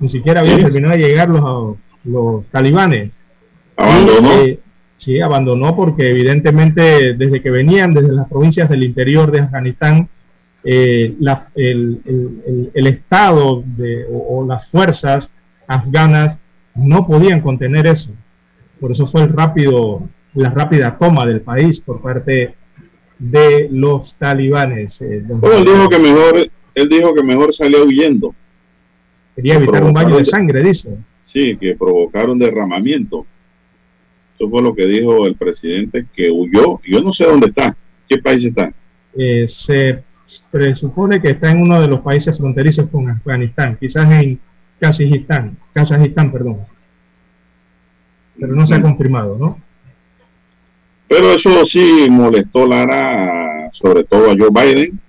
Ni 0.00 0.08
siquiera 0.08 0.40
había 0.40 0.56
terminado 0.56 0.94
de 0.94 0.98
llegar 0.98 1.28
los, 1.28 1.76
los 2.04 2.46
talibanes. 2.46 3.18
¿Abandonó? 3.76 4.32
Eh, 4.42 4.60
sí, 4.96 5.20
abandonó 5.20 5.76
porque 5.76 6.10
evidentemente 6.10 7.14
desde 7.14 7.42
que 7.42 7.50
venían 7.50 7.94
desde 7.94 8.12
las 8.12 8.28
provincias 8.28 8.68
del 8.68 8.84
interior 8.84 9.30
de 9.30 9.40
Afganistán, 9.40 10.08
eh, 10.64 11.14
el, 11.54 12.86
Estado 12.86 13.62
de, 13.66 14.06
o, 14.10 14.46
las 14.46 14.66
fuerzas 14.68 15.30
afganas 15.66 16.38
no 16.74 17.06
podían 17.06 17.40
contener 17.40 17.86
eso. 17.86 18.10
Por 18.80 18.92
eso 18.92 19.06
fue 19.06 19.22
el 19.22 19.32
rápido, 19.32 20.08
la 20.34 20.50
rápida 20.50 20.98
toma 20.98 21.26
del 21.26 21.40
país 21.40 21.80
por 21.80 22.02
parte 22.02 22.54
de 23.18 23.68
los 23.70 24.14
talibanes. 24.16 25.00
Eh, 25.00 25.24
él 25.26 25.64
dijo 25.64 25.88
que 25.88 25.98
mejor, 25.98 26.50
él 26.74 26.88
dijo 26.88 27.14
que 27.14 27.22
mejor 27.22 27.52
salió 27.54 27.84
huyendo. 27.84 28.34
Quería 29.36 29.54
evitar 29.54 29.82
un 29.82 29.92
baño 29.92 30.16
de 30.16 30.24
sangre, 30.24 30.62
dice. 30.62 30.96
Sí, 31.22 31.56
que 31.56 31.74
provocaron 31.74 32.38
derramamiento. 32.38 33.26
Eso 34.34 34.48
fue 34.48 34.62
lo 34.62 34.74
que 34.74 34.86
dijo 34.86 35.26
el 35.26 35.36
presidente 35.36 36.06
que 36.12 36.30
huyó. 36.30 36.80
Yo 36.84 37.00
no 37.02 37.12
sé 37.12 37.24
dónde 37.24 37.48
está. 37.48 37.76
¿Qué 38.08 38.18
país 38.18 38.44
está? 38.44 38.72
Eh, 39.16 39.46
se 39.48 40.02
presupone 40.50 41.20
que 41.20 41.30
está 41.30 41.50
en 41.50 41.62
uno 41.62 41.80
de 41.80 41.88
los 41.88 42.00
países 42.00 42.36
fronterizos 42.36 42.88
con 42.90 43.08
Afganistán, 43.08 43.76
quizás 43.78 44.10
en 44.10 44.40
Kazajistán, 44.84 45.56
Kazajistán, 45.72 46.30
perdón. 46.30 46.58
Pero 48.38 48.54
no 48.54 48.66
se 48.66 48.74
ha 48.74 48.82
confirmado, 48.82 49.38
¿no? 49.38 49.58
Pero 51.08 51.32
eso 51.32 51.64
sí 51.64 52.06
molestó 52.10 52.66
Lara, 52.66 53.70
sobre 53.72 54.04
todo 54.04 54.30
a 54.30 54.36
Joe 54.36 54.50
Biden 54.50 55.00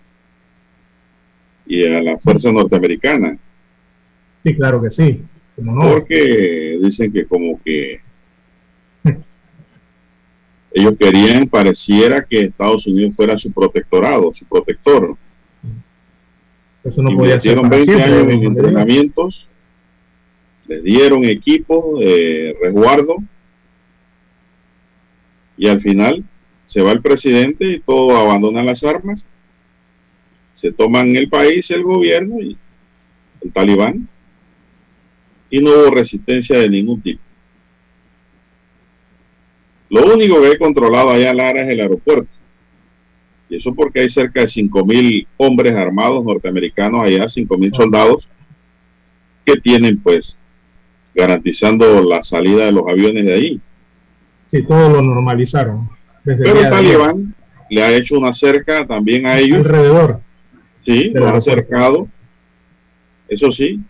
y 1.65 1.85
a 1.85 2.01
la 2.01 2.17
fuerza 2.19 2.53
norteamericana. 2.53 3.37
Sí, 4.45 4.55
claro 4.55 4.81
que 4.81 4.91
sí. 4.91 5.21
Porque 5.57 6.77
dicen 6.81 7.11
que 7.11 7.25
como 7.25 7.59
que 7.61 7.99
ellos 10.71 10.93
querían, 10.97 11.49
pareciera 11.49 12.23
que 12.23 12.45
Estados 12.45 12.87
Unidos 12.87 13.13
fuera 13.13 13.37
su 13.37 13.51
protectorado, 13.51 14.31
su 14.31 14.45
protector. 14.45 15.17
Eso 16.81 17.01
no 17.01 17.09
podía 17.17 17.41
ser 17.41 17.59
20 17.59 18.03
años 18.03 18.31
en 18.31 18.43
entrenamientos, 18.43 19.49
les 20.67 20.83
dieron 20.83 21.25
equipo 21.25 21.99
de 21.99 22.55
resguardo 22.61 23.17
y 25.57 25.67
al 25.67 25.79
final 25.79 26.23
se 26.65 26.81
va 26.81 26.91
el 26.91 27.01
presidente 27.01 27.65
y 27.69 27.79
todos 27.79 28.17
abandonan 28.17 28.65
las 28.65 28.83
armas, 28.83 29.27
se 30.53 30.71
toman 30.71 31.15
el 31.15 31.29
país, 31.29 31.69
el 31.71 31.83
gobierno 31.83 32.41
y 32.41 32.57
el 33.41 33.51
talibán 33.51 34.07
y 35.49 35.61
no 35.61 35.71
hubo 35.71 35.91
resistencia 35.91 36.57
de 36.57 36.69
ningún 36.69 37.01
tipo. 37.01 37.21
Lo 39.89 40.13
único 40.13 40.41
que 40.41 40.51
he 40.51 40.57
controlado 40.57 41.11
allá 41.11 41.29
en 41.29 41.37
Lara 41.37 41.61
es 41.61 41.69
el 41.69 41.79
aeropuerto. 41.79 42.29
Y 43.47 43.57
eso 43.57 43.73
porque 43.75 43.99
hay 43.99 44.09
cerca 44.09 44.41
de 44.41 44.47
5.000 44.47 45.27
hombres 45.37 45.75
armados 45.75 46.25
norteamericanos 46.25 47.03
allá, 47.03 47.25
5.000 47.25 47.75
soldados, 47.75 48.27
que 49.45 49.57
tienen 49.57 49.99
pues 49.99 50.39
garantizando 51.15 52.03
la 52.03 52.21
salida 52.21 52.65
de 52.65 52.73
los 52.73 52.87
aviones 52.87 53.25
de 53.25 53.33
ahí. 53.33 53.61
Sí, 54.51 54.61
todo 54.63 54.89
lo 54.89 55.01
normalizaron. 55.01 55.89
Pero 56.23 56.59
el 56.59 56.69
talibán 56.69 57.33
le 57.69 57.83
ha 57.83 57.95
hecho 57.95 58.17
una 58.17 58.33
cerca 58.33 58.85
también 58.85 59.25
a 59.25 59.39
ellos. 59.39 59.59
Alrededor. 59.59 60.19
Sí, 60.83 61.11
lo 61.13 61.27
ha 61.27 61.37
acercado. 61.37 62.07
Eso 63.27 63.51
sí, 63.51 63.81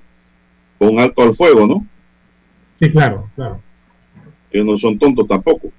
con 0.77 0.99
alto 0.99 1.23
al 1.23 1.35
fuego, 1.35 1.67
¿no? 1.67 1.85
Sí, 2.79 2.89
claro, 2.89 3.29
claro. 3.35 3.61
Ellos 4.51 4.65
no 4.65 4.77
son 4.77 4.97
tontos 4.97 5.27
tampoco. 5.27 5.71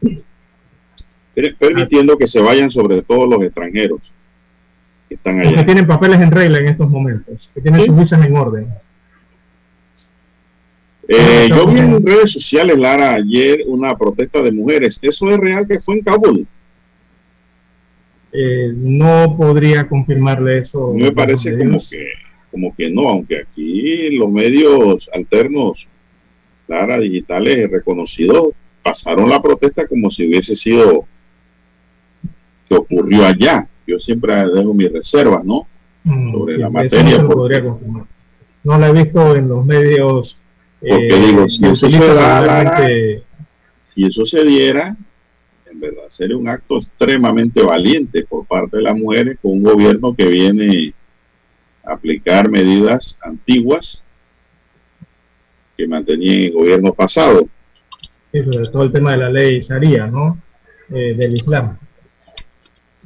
Permitiendo 1.58 2.16
que 2.16 2.26
se 2.26 2.40
vayan 2.40 2.70
sobre 2.70 3.02
todo 3.02 3.26
los 3.26 3.42
extranjeros 3.42 4.00
que 5.08 5.16
están 5.16 5.40
allá. 5.40 5.58
Que 5.58 5.64
tienen 5.64 5.86
papeles 5.86 6.20
en 6.20 6.30
regla 6.30 6.58
en 6.60 6.68
estos 6.68 6.88
momentos, 6.88 7.50
que 7.54 7.60
tienen 7.60 7.84
sus 7.84 7.96
visas 7.96 8.24
en 8.24 8.36
orden. 8.36 8.74
Eh, 11.08 11.48
yo 11.48 11.66
vi 11.66 11.80
en 11.80 12.04
redes 12.04 12.32
sociales, 12.32 12.78
Lara, 12.78 13.14
ayer 13.14 13.60
una 13.66 13.96
protesta 13.96 14.42
de 14.42 14.52
mujeres. 14.52 14.98
¿Eso 15.02 15.30
es 15.30 15.38
real 15.38 15.66
que 15.66 15.80
fue 15.80 15.96
en 15.96 16.02
Kabul? 16.02 16.46
Eh, 18.32 18.72
no 18.74 19.36
podría 19.36 19.86
confirmarle 19.86 20.58
eso. 20.58 20.92
Me 20.94 21.12
parece 21.12 21.56
como 21.56 21.78
que 21.78 22.06
como 22.54 22.72
que 22.76 22.88
no, 22.88 23.08
aunque 23.08 23.38
aquí 23.40 24.16
los 24.16 24.30
medios 24.30 25.10
alternos, 25.12 25.88
Lara, 26.68 27.00
digitales 27.00 27.68
reconocidos, 27.68 28.50
pasaron 28.80 29.28
la 29.28 29.42
protesta 29.42 29.88
como 29.88 30.08
si 30.08 30.28
hubiese 30.28 30.54
sido 30.54 31.04
que 32.68 32.76
ocurrió 32.76 33.24
allá. 33.24 33.68
Yo 33.88 33.98
siempre 33.98 34.34
dejo 34.54 34.72
mis 34.72 34.92
reservas, 34.92 35.44
¿no? 35.44 35.66
Mm, 36.04 36.32
Sobre 36.32 36.58
la 36.58 36.70
materia. 36.70 37.22
No, 37.22 38.06
no 38.62 38.78
la 38.78 38.88
he 38.88 38.92
visto 38.92 39.34
en 39.34 39.48
los 39.48 39.66
medios. 39.66 40.38
Porque 40.88 41.16
digo, 41.26 41.44
eh, 41.44 41.48
si 41.48 41.66
eso 41.66 41.88
se 41.88 42.14
da, 42.14 42.86
si 43.94 44.04
eso 44.04 44.26
se 44.26 44.44
diera, 44.44 44.96
en 45.70 45.80
verdad 45.80 46.04
sería 46.10 46.36
un 46.36 46.48
acto 46.48 46.76
extremadamente 46.76 47.62
valiente 47.62 48.24
por 48.24 48.46
parte 48.46 48.76
de 48.76 48.82
las 48.82 48.96
mujeres 48.96 49.38
con 49.40 49.52
un 49.52 49.62
gobierno 49.62 50.14
que 50.14 50.26
viene 50.26 50.94
aplicar 51.84 52.48
medidas 52.48 53.18
antiguas 53.22 54.04
que 55.76 55.88
mantenían 55.88 56.44
el 56.44 56.52
gobierno 56.52 56.92
pasado. 56.92 57.48
Sí, 58.32 58.42
sobre 58.44 58.68
todo 58.68 58.82
el 58.84 58.92
tema 58.92 59.12
de 59.12 59.18
la 59.18 59.30
ley 59.30 59.60
Sharia, 59.60 60.06
¿no? 60.06 60.38
Eh, 60.90 61.14
del 61.16 61.34
Islam. 61.34 61.78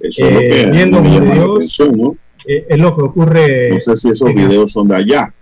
Eso 0.01 0.27
es 0.27 0.35
lo 0.35 0.41
que 0.41 0.63
eh, 0.63 0.71
viendo 0.71 1.03
videos, 1.03 1.81
¿no? 1.95 2.17
Eh, 2.47 2.67
es 2.69 2.81
lo 2.81 2.95
que 2.95 3.03
ocurre. 3.03 3.71
No 3.71 3.81
sé 3.81 3.97
si 3.97 4.11
esos 4.11 4.35
videos 4.35 4.73
son 4.73 4.89
de 4.89 4.97
allá. 4.97 5.35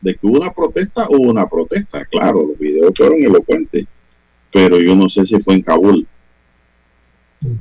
De 0.00 0.14
que 0.14 0.26
hubo 0.26 0.40
una 0.40 0.52
protesta, 0.52 1.06
hubo 1.08 1.30
una 1.30 1.48
protesta, 1.48 2.04
claro, 2.06 2.46
los 2.46 2.58
videos 2.58 2.92
fueron 2.96 3.22
elocuentes, 3.22 3.84
pero 4.52 4.80
yo 4.80 4.96
no 4.96 5.08
sé 5.08 5.26
si 5.26 5.38
fue 5.40 5.54
en 5.54 5.62
Kabul. 5.62 6.06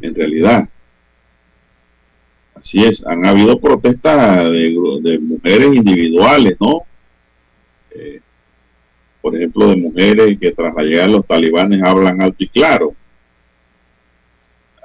En 0.01 0.15
realidad, 0.15 0.69
Así 2.59 2.83
es, 2.83 3.05
han 3.07 3.25
habido 3.25 3.57
protestas 3.57 4.51
de, 4.51 5.19
mujeres 5.21 5.73
individuales, 5.73 6.57
¿no? 6.59 6.81
Eh, 7.91 8.19
por 9.21 9.33
ejemplo, 9.35 9.69
de 9.69 9.77
mujeres 9.77 10.37
que 10.37 10.51
tras 10.51 10.75
la 10.75 10.83
llegada 10.83 11.07
de 11.07 11.13
los 11.13 11.25
talibanes 11.25 11.81
hablan 11.81 12.21
alto 12.21 12.43
y 12.43 12.49
claro. 12.49 12.93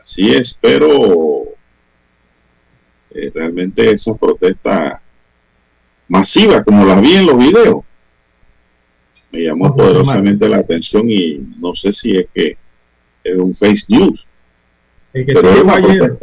Así 0.00 0.30
es, 0.30 0.56
pero 0.60 1.46
eh, 3.10 3.32
realmente 3.34 3.90
esas 3.90 4.16
protestas 4.18 5.00
masivas, 6.08 6.64
como 6.64 6.84
las 6.84 7.00
vi 7.00 7.16
en 7.16 7.26
los 7.26 7.38
videos, 7.38 7.84
me 9.32 9.42
llamó 9.42 9.74
poderosamente 9.74 10.48
la 10.48 10.58
atención 10.58 11.10
y 11.10 11.40
no 11.58 11.74
sé 11.74 11.92
si 11.92 12.16
es 12.16 12.26
que 12.32 12.56
es 13.24 13.36
un 13.36 13.54
face 13.54 13.84
news. 13.88 14.24
El 15.12 15.26
que, 15.26 15.34
sí 15.34 15.46
llegó 15.46 15.70
ayer, 15.72 16.18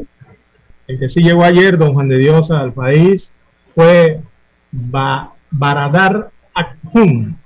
el 0.87 0.99
que 0.99 1.09
sí 1.09 1.21
llegó 1.21 1.43
ayer, 1.43 1.77
don 1.77 1.93
Juan 1.93 2.09
de 2.09 2.17
Dios, 2.17 2.51
al 2.51 2.73
país 2.73 3.31
fue 3.73 4.21
Baradar 4.71 6.31
Akhun. 6.53 7.37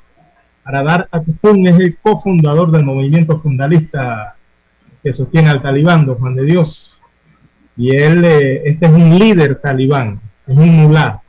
Baradar 0.63 1.07
Akhun 1.11 1.67
es 1.67 1.79
el 1.79 1.97
cofundador 1.97 2.71
del 2.71 2.83
movimiento 2.83 3.39
fundalista 3.39 4.35
que 5.03 5.13
sostiene 5.13 5.49
al 5.49 5.61
talibán, 5.61 6.05
don 6.05 6.17
Juan 6.17 6.35
de 6.35 6.43
Dios. 6.43 6.99
Y 7.77 7.95
él, 7.95 8.23
eh, 8.25 8.63
este 8.65 8.87
es 8.87 8.91
un 8.91 9.19
líder 9.19 9.61
talibán, 9.61 10.19
es 10.47 10.57
un 10.57 10.69
mulá. 10.69 11.21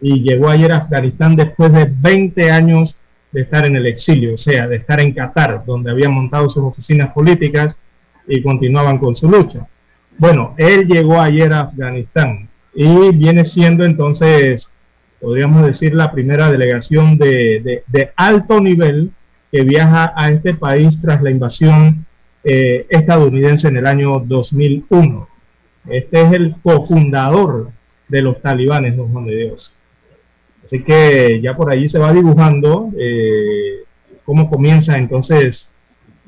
Y 0.00 0.22
llegó 0.22 0.48
ayer 0.48 0.72
a 0.72 0.78
Afganistán 0.78 1.36
después 1.36 1.72
de 1.72 1.90
20 1.90 2.50
años 2.50 2.96
de 3.32 3.42
estar 3.42 3.66
en 3.66 3.76
el 3.76 3.86
exilio, 3.86 4.34
o 4.34 4.38
sea, 4.38 4.66
de 4.66 4.76
estar 4.76 5.00
en 5.00 5.12
Qatar, 5.12 5.64
donde 5.66 5.90
habían 5.90 6.12
montado 6.12 6.48
sus 6.48 6.64
oficinas 6.64 7.12
políticas 7.12 7.76
y 8.26 8.42
continuaban 8.42 8.98
con 8.98 9.14
su 9.14 9.30
lucha. 9.30 9.66
Bueno, 10.18 10.54
él 10.56 10.86
llegó 10.86 11.20
ayer 11.20 11.52
a 11.52 11.60
Afganistán 11.60 12.48
y 12.74 13.12
viene 13.12 13.44
siendo 13.44 13.84
entonces, 13.84 14.70
podríamos 15.20 15.66
decir, 15.66 15.94
la 15.94 16.12
primera 16.12 16.50
delegación 16.50 17.18
de, 17.18 17.82
alto 18.16 18.60
nivel 18.60 19.12
que 19.52 19.62
viaja 19.62 20.12
a 20.16 20.30
este 20.30 20.54
país 20.54 20.98
tras 21.02 21.22
la 21.22 21.30
invasión 21.30 22.06
eh, 22.42 22.86
estadounidense 22.88 23.68
en 23.68 23.76
el 23.76 23.86
año 23.86 24.20
2001. 24.20 25.28
Este 25.88 26.22
es 26.22 26.32
el 26.32 26.56
cofundador 26.62 27.70
de 28.08 28.22
los 28.22 28.40
talibanes, 28.40 28.96
don 28.96 29.12
Juan 29.12 29.26
de 29.26 29.36
Dios. 29.36 29.75
Así 30.66 30.82
que 30.82 31.40
ya 31.40 31.56
por 31.56 31.70
allí 31.70 31.88
se 31.88 32.00
va 32.00 32.12
dibujando 32.12 32.90
eh, 32.98 33.84
cómo 34.24 34.50
comienza 34.50 34.98
entonces 34.98 35.70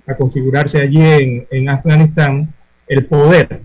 a 0.07 0.15
configurarse 0.15 0.81
allí 0.81 1.03
en, 1.51 1.69
Afganistán 1.69 2.55
el 2.87 3.05
poder. 3.07 3.63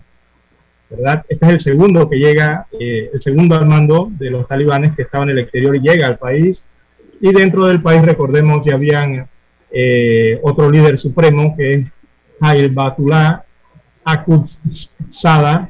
¿verdad? 0.89 1.23
Este 1.29 1.45
es 1.45 1.51
el 1.51 1.59
segundo 1.59 2.09
que 2.09 2.17
llega, 2.17 2.65
eh, 2.79 3.11
el 3.13 3.21
segundo 3.21 3.55
al 3.55 3.67
mando 3.67 4.09
de 4.17 4.31
los 4.31 4.47
talibanes 4.47 4.95
que 4.95 5.03
estaba 5.03 5.25
en 5.25 5.29
el 5.29 5.39
exterior 5.39 5.75
y 5.75 5.81
llega 5.81 6.07
al 6.07 6.17
país. 6.17 6.63
Y 7.21 7.31
dentro 7.31 7.67
del 7.67 7.83
país, 7.83 8.01
recordemos, 8.01 8.65
ya 8.65 8.73
habían 8.73 9.27
eh, 9.69 10.39
otro 10.41 10.71
líder 10.71 10.97
supremo 10.97 11.55
que 11.55 11.73
es 11.73 11.87
Jair 12.41 12.71
Batullah 12.71 13.43
Akut 14.03 14.47
Sada, 15.11 15.69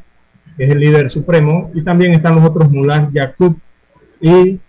que 0.56 0.64
es 0.64 0.72
el 0.72 0.80
líder 0.80 1.10
supremo, 1.10 1.72
y 1.74 1.82
también 1.82 2.14
están 2.14 2.36
los 2.36 2.45
otros 2.45 2.72
mulas 2.72 3.12
Yaqub 3.12 3.58
y 4.22 4.62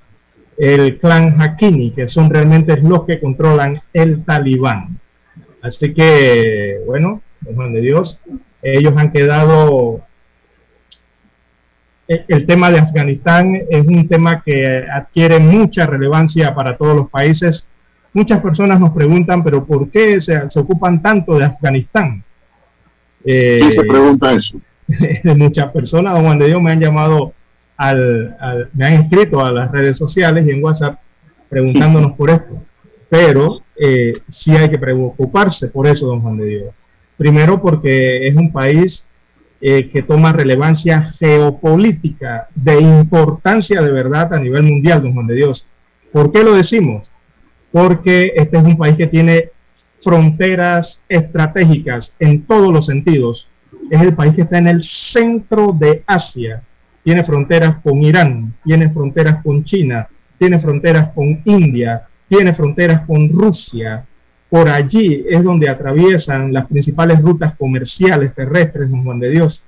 el 0.56 0.98
clan 0.98 1.40
Hakini, 1.40 1.90
que 1.90 2.08
son 2.08 2.30
realmente 2.30 2.76
los 2.76 3.04
que 3.04 3.20
controlan 3.20 3.80
el 3.92 4.24
talibán. 4.24 4.98
Así 5.62 5.94
que, 5.94 6.80
bueno, 6.86 7.22
Juan 7.54 7.72
de 7.72 7.80
Dios, 7.80 8.20
ellos 8.62 8.94
han 8.96 9.12
quedado... 9.12 10.02
El 12.06 12.44
tema 12.44 12.70
de 12.70 12.80
Afganistán 12.80 13.62
es 13.70 13.86
un 13.86 14.06
tema 14.06 14.42
que 14.42 14.84
adquiere 14.92 15.38
mucha 15.38 15.86
relevancia 15.86 16.54
para 16.54 16.76
todos 16.76 16.94
los 16.94 17.08
países. 17.08 17.64
Muchas 18.12 18.40
personas 18.40 18.78
nos 18.78 18.92
preguntan, 18.92 19.42
pero 19.42 19.64
¿por 19.64 19.90
qué 19.90 20.20
se, 20.20 20.38
ocupan 20.54 21.00
tanto 21.00 21.38
de 21.38 21.46
Afganistán? 21.46 22.22
¿Quién 23.22 23.70
se 23.70 23.84
pregunta 23.84 24.34
eso? 24.34 24.60
muchas 25.24 25.72
personas, 25.72 26.12
don 26.12 26.24
Juan 26.24 26.38
de 26.38 26.48
Dios, 26.48 26.60
me 26.60 26.72
han 26.72 26.80
llamado 26.80 27.32
al, 27.76 28.68
me 28.72 28.86
han 28.86 28.92
escrito 28.94 29.44
a 29.44 29.52
las 29.52 29.70
redes 29.70 29.98
sociales 29.98 30.46
y 30.46 30.50
en 30.50 30.62
WhatsApp 30.62 30.98
preguntándonos 31.48 32.12
por 32.12 32.30
esto. 32.30 32.62
Pero 33.08 33.62
eh, 33.76 34.12
sí 34.28 34.52
hay 34.56 34.68
que 34.68 34.78
preocuparse 34.78 35.68
por 35.68 35.86
eso, 35.86 36.06
don 36.06 36.20
Juan 36.20 36.36
de 36.36 36.46
Dios. 36.46 36.74
Primero 37.16 37.60
porque 37.60 38.26
es 38.26 38.34
un 38.34 38.52
país 38.52 39.06
eh, 39.60 39.88
que 39.90 40.02
toma 40.02 40.32
relevancia 40.32 41.12
geopolítica 41.18 42.48
de 42.54 42.80
importancia 42.80 43.82
de 43.82 43.92
verdad 43.92 44.34
a 44.34 44.40
nivel 44.40 44.64
mundial, 44.64 45.02
don 45.02 45.14
Juan 45.14 45.26
de 45.26 45.36
Dios. 45.36 45.66
¿Por 46.12 46.32
qué 46.32 46.42
lo 46.42 46.54
decimos? 46.54 47.08
Porque 47.72 48.32
este 48.36 48.56
es 48.56 48.64
un 48.64 48.76
país 48.76 48.96
que 48.96 49.06
tiene 49.06 49.50
fronteras 50.02 51.00
estratégicas 51.08 52.12
en 52.18 52.46
todos 52.46 52.72
los 52.72 52.86
sentidos. 52.86 53.48
Es 53.90 54.00
el 54.00 54.14
país 54.14 54.34
que 54.34 54.42
está 54.42 54.58
en 54.58 54.68
el 54.68 54.82
centro 54.84 55.72
de 55.72 56.02
Asia 56.06 56.62
tiene 57.04 57.22
fronteras 57.22 57.76
con 57.82 58.02
Irán, 58.02 58.54
tiene 58.64 58.88
fronteras 58.90 59.42
con 59.44 59.62
China, 59.62 60.08
tiene 60.38 60.58
fronteras 60.58 61.10
con 61.14 61.40
India, 61.44 62.02
tiene 62.28 62.54
fronteras 62.54 63.02
con 63.06 63.28
Rusia. 63.28 64.04
Por 64.48 64.68
allí 64.68 65.24
es 65.28 65.44
donde 65.44 65.68
atraviesan 65.68 66.52
las 66.52 66.66
principales 66.66 67.20
rutas 67.20 67.54
comerciales 67.56 68.34
terrestres, 68.34 68.90
en 68.90 69.04
Juan 69.04 69.20
de 69.20 69.30
Dios, 69.30 69.62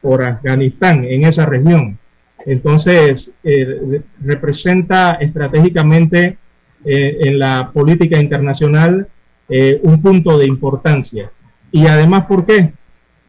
por 0.00 0.22
Afganistán, 0.22 1.04
en 1.04 1.24
esa 1.24 1.46
región. 1.46 1.98
Entonces, 2.44 3.30
eh, 3.42 4.02
representa 4.22 5.14
estratégicamente 5.14 6.38
eh, 6.84 7.16
en 7.20 7.38
la 7.38 7.70
política 7.72 8.20
internacional 8.20 9.08
eh, 9.48 9.80
un 9.82 10.02
punto 10.02 10.36
de 10.38 10.46
importancia. 10.46 11.30
Y 11.72 11.86
además, 11.86 12.26
¿por 12.26 12.44
qué? 12.44 12.72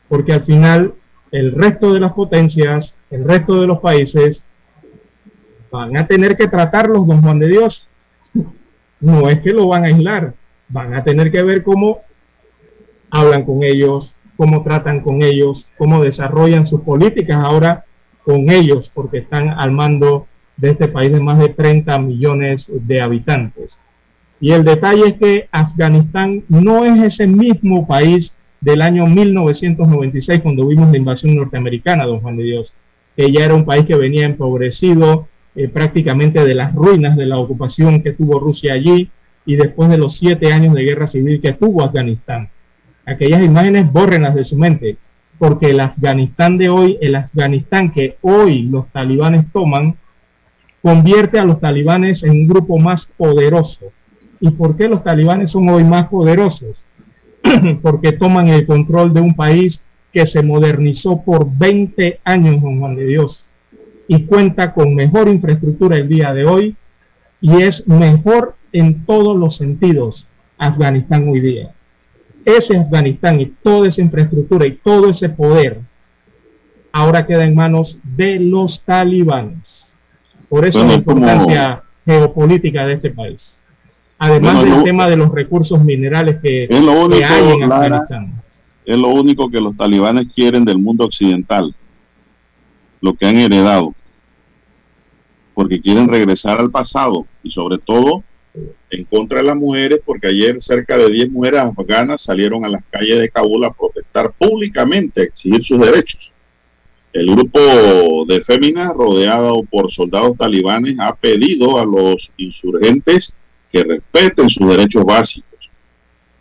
Porque 0.10 0.34
al 0.34 0.44
final 0.44 0.94
el 1.32 1.52
resto 1.54 1.94
de 1.94 2.00
las 2.00 2.14
potencias, 2.14 2.96
el 3.10 3.24
resto 3.24 3.60
de 3.60 3.68
los 3.68 3.80
países, 3.80 4.44
van 5.72 5.98
a 5.98 6.08
tener 6.08 6.38
que 6.38 6.48
tratarlos, 6.48 7.06
don 7.08 7.22
Juan 7.22 7.40
de 7.40 7.50
Dios. 7.50 7.88
No 9.00 9.30
es 9.30 9.42
que 9.42 9.52
lo 9.52 9.68
van 9.68 9.84
a 9.84 9.88
aislar, 9.88 10.34
van 10.70 10.94
a 10.94 11.04
tener 11.04 11.32
que 11.32 11.44
ver 11.44 11.64
cómo 11.64 12.02
hablan 13.12 13.46
con 13.46 13.64
ellos, 13.64 14.16
cómo 14.36 14.64
tratan 14.64 15.02
con 15.02 15.22
ellos, 15.22 15.68
cómo 15.78 16.02
desarrollan 16.02 16.68
sus 16.68 16.82
políticas 16.82 17.44
ahora 17.44 17.86
con 18.24 18.50
ellos, 18.50 18.92
porque 18.94 19.20
están 19.20 19.50
al 19.50 19.72
mando 19.72 20.28
de 20.58 20.72
este 20.72 20.88
país 20.88 21.12
de 21.12 21.20
más 21.20 21.40
de 21.40 21.50
30 21.50 21.98
millones 22.00 22.66
de 22.70 23.02
habitantes. 23.02 23.78
Y 24.40 24.52
el 24.52 24.64
detalle 24.64 25.08
es 25.08 25.14
que 25.16 25.50
Afganistán 25.52 26.44
no 26.48 26.86
es 26.86 27.02
ese 27.04 27.28
mismo 27.28 27.88
país 27.88 28.34
del 28.62 28.82
año 28.82 29.06
1996 29.06 30.42
cuando 30.42 30.68
vimos 30.68 30.90
la 30.92 30.98
invasión 30.98 31.36
norteamericana, 31.36 32.06
don 32.06 32.22
Juan 32.22 32.38
de 32.38 32.44
Dios, 32.44 32.74
que 33.16 33.32
ya 33.32 33.46
era 33.46 33.56
un 33.56 33.66
país 33.66 33.86
que 33.86 33.96
venía 33.96 34.26
empobrecido 34.26 35.28
eh, 35.56 35.68
prácticamente 35.68 36.44
de 36.44 36.56
las 36.56 36.74
ruinas 36.74 37.18
de 37.18 37.26
la 37.26 37.38
ocupación 37.38 38.04
que 38.04 38.14
tuvo 38.14 38.40
Rusia 38.40 38.74
allí 38.74 39.10
y 39.46 39.56
después 39.56 39.90
de 39.90 39.98
los 39.98 40.16
siete 40.18 40.52
años 40.52 40.76
de 40.76 40.84
guerra 40.84 41.08
civil 41.08 41.42
que 41.42 41.54
tuvo 41.54 41.84
Afganistán. 41.84 42.50
Aquellas 43.06 43.42
imágenes 43.42 43.92
bórrenlas 43.92 44.36
de 44.36 44.44
su 44.44 44.58
mente, 44.58 44.98
porque 45.40 45.70
el 45.70 45.80
Afganistán 45.80 46.58
de 46.58 46.70
hoy, 46.70 46.98
el 47.02 47.16
Afganistán 47.16 47.92
que 47.92 48.18
hoy 48.22 48.64
los 48.64 48.88
talibanes 48.92 49.46
toman, 49.52 49.96
convierte 50.82 51.40
a 51.40 51.46
los 51.46 51.60
talibanes 51.60 52.24
en 52.24 52.32
un 52.32 52.48
grupo 52.48 52.78
más 52.78 53.08
poderoso. 53.18 53.86
¿Y 54.40 54.52
por 54.52 54.78
qué 54.78 54.88
los 54.88 55.04
talibanes 55.04 55.52
son 55.52 55.70
hoy 55.70 55.84
más 55.84 56.08
poderosos? 56.10 56.78
porque 57.82 58.14
toman 58.14 58.48
el 58.50 58.66
control 58.66 59.14
de 59.14 59.22
un 59.22 59.36
país 59.36 59.82
que 60.12 60.26
se 60.26 60.42
modernizó 60.42 61.22
por 61.24 61.48
20 61.58 62.22
años, 62.24 62.62
don 62.62 62.80
Juan 62.80 62.96
de 62.96 63.06
Dios, 63.06 63.48
y 64.08 64.24
cuenta 64.24 64.74
con 64.74 64.96
mejor 64.96 65.28
infraestructura 65.28 65.98
el 65.98 66.08
día 66.08 66.34
de 66.34 66.46
hoy 66.46 66.76
y 67.42 67.62
es 67.62 67.88
mejor 67.88 68.56
en 68.72 69.06
todos 69.06 69.38
los 69.38 69.58
sentidos 69.58 70.28
Afganistán 70.58 71.28
hoy 71.28 71.40
día. 71.40 71.72
Ese 72.46 72.78
Afganistán 72.78 73.42
y 73.42 73.48
toda 73.48 73.90
esa 73.90 74.02
infraestructura 74.02 74.66
y 74.66 74.78
todo 74.78 75.10
ese 75.10 75.30
poder 75.30 75.82
ahora 76.92 77.28
queda 77.28 77.46
en 77.46 77.56
manos 77.56 78.00
de 78.04 78.40
los 78.40 78.82
talibanes. 78.84 79.94
Por 80.50 80.66
eso 80.66 80.86
la 80.86 80.94
importancia 80.94 81.84
geopolítica 82.06 82.86
de 82.88 82.94
este 82.94 83.12
país. 83.12 83.58
Además 84.20 84.64
del 84.64 84.84
tema 84.84 85.10
de 85.10 85.16
los 85.16 85.32
recursos 85.32 85.84
minerales 85.84 86.38
que, 86.42 86.64
es 86.66 86.82
lo 86.82 87.06
único, 87.06 87.26
hay 87.28 87.52
en 87.52 87.72
Afganistán. 87.72 88.42
Es 88.86 88.98
lo 88.98 89.10
único 89.10 89.50
que 89.50 89.62
los 89.62 89.76
talibanes 89.76 90.28
quieren 90.34 90.66
del 90.66 90.80
mundo 90.80 91.06
occidental, 91.06 91.76
lo 93.02 93.14
que 93.14 93.26
han 93.26 93.38
heredado, 93.38 93.94
porque 95.54 95.82
quieren 95.82 96.08
regresar 96.08 96.60
al 96.60 96.72
pasado 96.72 97.28
y 97.44 97.52
sobre 97.52 97.78
todo 97.78 98.24
en 98.90 99.04
contra 99.04 99.40
de 99.40 99.46
las 99.46 99.56
mujeres, 99.56 100.00
porque 100.04 100.28
ayer 100.28 100.62
cerca 100.62 100.98
de 100.98 101.12
10 101.12 101.32
mujeres 101.32 101.60
afganas 101.60 102.22
salieron 102.22 102.66
a 102.66 102.70
las 102.70 102.84
calles 102.90 103.20
de 103.20 103.30
Kabul 103.30 103.66
a 103.66 103.74
protestar 103.74 104.34
públicamente, 104.34 105.22
a 105.22 105.24
exigir 105.26 105.64
sus 105.64 105.80
derechos. 105.80 106.32
El 107.14 107.32
grupo 107.36 108.26
de 108.26 108.42
féminas, 108.42 108.94
rodeado 108.94 109.64
por 109.64 109.92
soldados 109.92 110.38
talibanes, 110.38 110.96
ha 111.00 111.16
pedido 111.16 111.80
a 111.80 111.86
los 111.86 112.32
insurgentes 112.38 113.36
que 113.72 113.84
respeten 113.84 114.50
sus 114.50 114.68
derechos 114.68 115.04
básicos, 115.04 115.70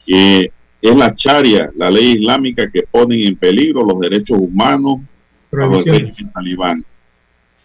que 0.05 0.51
es 0.81 0.97
la 0.97 1.14
charia, 1.14 1.70
la 1.77 1.91
ley 1.91 2.12
islámica 2.12 2.70
que 2.70 2.83
pone 2.83 3.27
en 3.27 3.37
peligro 3.37 3.85
los 3.85 3.99
derechos 4.01 4.39
humanos 4.39 5.01
el 5.53 5.85
régimen 5.85 6.33
talibán. 6.33 6.85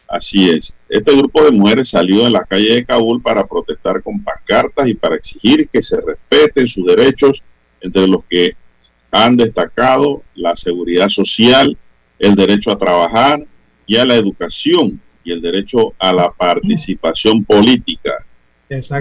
Así 0.08 0.50
es. 0.50 0.76
Este 0.90 1.16
grupo 1.16 1.44
de 1.44 1.52
mujeres 1.52 1.90
salió 1.90 2.26
en 2.26 2.34
la 2.34 2.44
calle 2.44 2.76
de 2.76 2.86
Kabul 2.86 3.22
para 3.22 3.48
protestar 3.48 4.04
con 4.04 4.22
pancartas 4.24 4.88
y 4.90 4.94
para 4.94 5.16
exigir 5.16 5.70
que 5.70 5.82
se 5.82 6.02
respeten 6.02 6.68
sus 6.68 6.86
derechos, 6.86 7.42
entre 7.80 8.08
los 8.08 8.24
que 8.26 8.56
han 9.10 9.38
destacado 9.38 10.24
la 10.36 10.56
seguridad 10.56 11.10
social, 11.10 11.78
el 12.20 12.36
derecho 12.36 12.72
a 12.72 12.78
trabajar 12.78 13.46
y 13.88 13.98
a 13.98 14.06
la 14.06 14.16
educación 14.16 15.02
y 15.24 15.32
el 15.32 15.42
derecho 15.42 15.94
a 15.98 16.12
la 16.12 16.32
participación 16.32 17.44
política. 17.44 18.26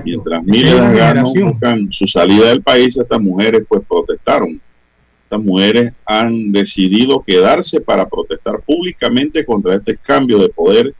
Mientras 0.04 0.42
miles 0.44 0.74
de 0.74 0.80
afganos 0.80 1.32
buscan 1.32 1.92
su 1.92 2.06
salida 2.06 2.48
del 2.48 2.60
país, 2.60 2.96
estas 2.96 3.20
mujeres 3.20 3.62
pues 3.68 3.82
protestaron. 3.88 4.60
Estas 5.24 5.44
mujeres 5.44 5.92
han 6.04 6.50
decidido 6.50 7.22
quedarse 7.22 7.80
para 7.80 8.08
protestar 8.08 8.60
públicamente 8.62 9.44
contra 9.44 9.76
este 9.76 9.96
cambio 9.96 10.38
de 10.38 10.48
poder 10.48 10.92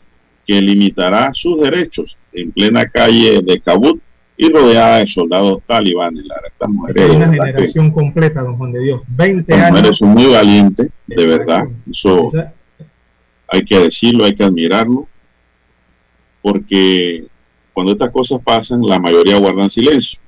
que 0.47 0.61
limitará 0.61 1.35
sus 1.35 1.61
derechos 1.61 2.17
en 2.33 2.53
plena 2.53 2.89
calle 2.89 3.43
de 3.43 3.61
Kabul 3.61 4.01
y 4.37 4.49
rodeada 4.53 4.99
de 4.99 5.09
soldados 5.09 5.59
talibanes. 5.67 6.25
Estas 6.47 6.69
mujeres. 6.71 7.11
una 7.11 7.33
generación 7.33 7.91
completa, 7.91 8.43
don 8.43 8.57
Juan 8.57 8.71
de 8.71 8.81
Dios. 8.81 9.03
20 9.09 9.51
las 9.53 9.63
años. 9.63 9.71
mujeres 9.71 9.97
son 9.99 10.09
muy 10.11 10.27
valientes, 10.27 10.91
de 11.09 11.27
verdad. 11.27 11.65
Eso 11.91 12.31
hay 13.49 13.65
que 13.65 13.79
decirlo, 13.81 14.25
hay 14.25 14.37
que 14.37 14.45
admirarlo, 14.45 15.09
porque 16.41 17.27
cuando 17.73 17.93
estas 17.93 18.11
cosas 18.11 18.41
pasan, 18.45 18.83
la 18.83 18.99
mayoría 18.99 19.39
guardan 19.39 19.71
silencio. 19.71 20.21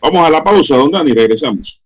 Vamos 0.00 0.26
a 0.26 0.30
la 0.30 0.42
pausa, 0.42 0.76
don 0.76 0.90
Dani, 0.90 1.12
regresamos. 1.12 1.80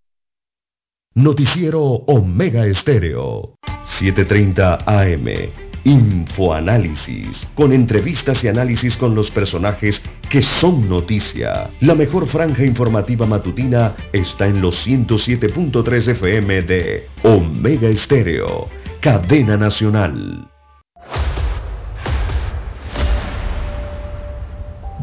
Noticiero 1.14 1.82
Omega 1.82 2.66
Estéreo, 2.66 3.54
7:30 3.84 4.84
AM. 4.86 5.50
Infoanálisis, 5.82 7.48
con 7.54 7.72
entrevistas 7.72 8.44
y 8.44 8.48
análisis 8.48 8.96
con 8.96 9.14
los 9.14 9.30
personajes 9.30 10.02
que 10.28 10.42
son 10.42 10.88
noticia. 10.88 11.70
La 11.80 11.94
mejor 11.94 12.26
franja 12.26 12.64
informativa 12.64 13.26
matutina 13.26 13.96
está 14.12 14.46
en 14.46 14.60
los 14.60 14.86
107.3 14.86 16.08
FM 16.08 16.62
de 16.62 17.06
Omega 17.22 17.88
Estéreo, 17.88 18.68
cadena 19.00 19.56
nacional. 19.56 20.46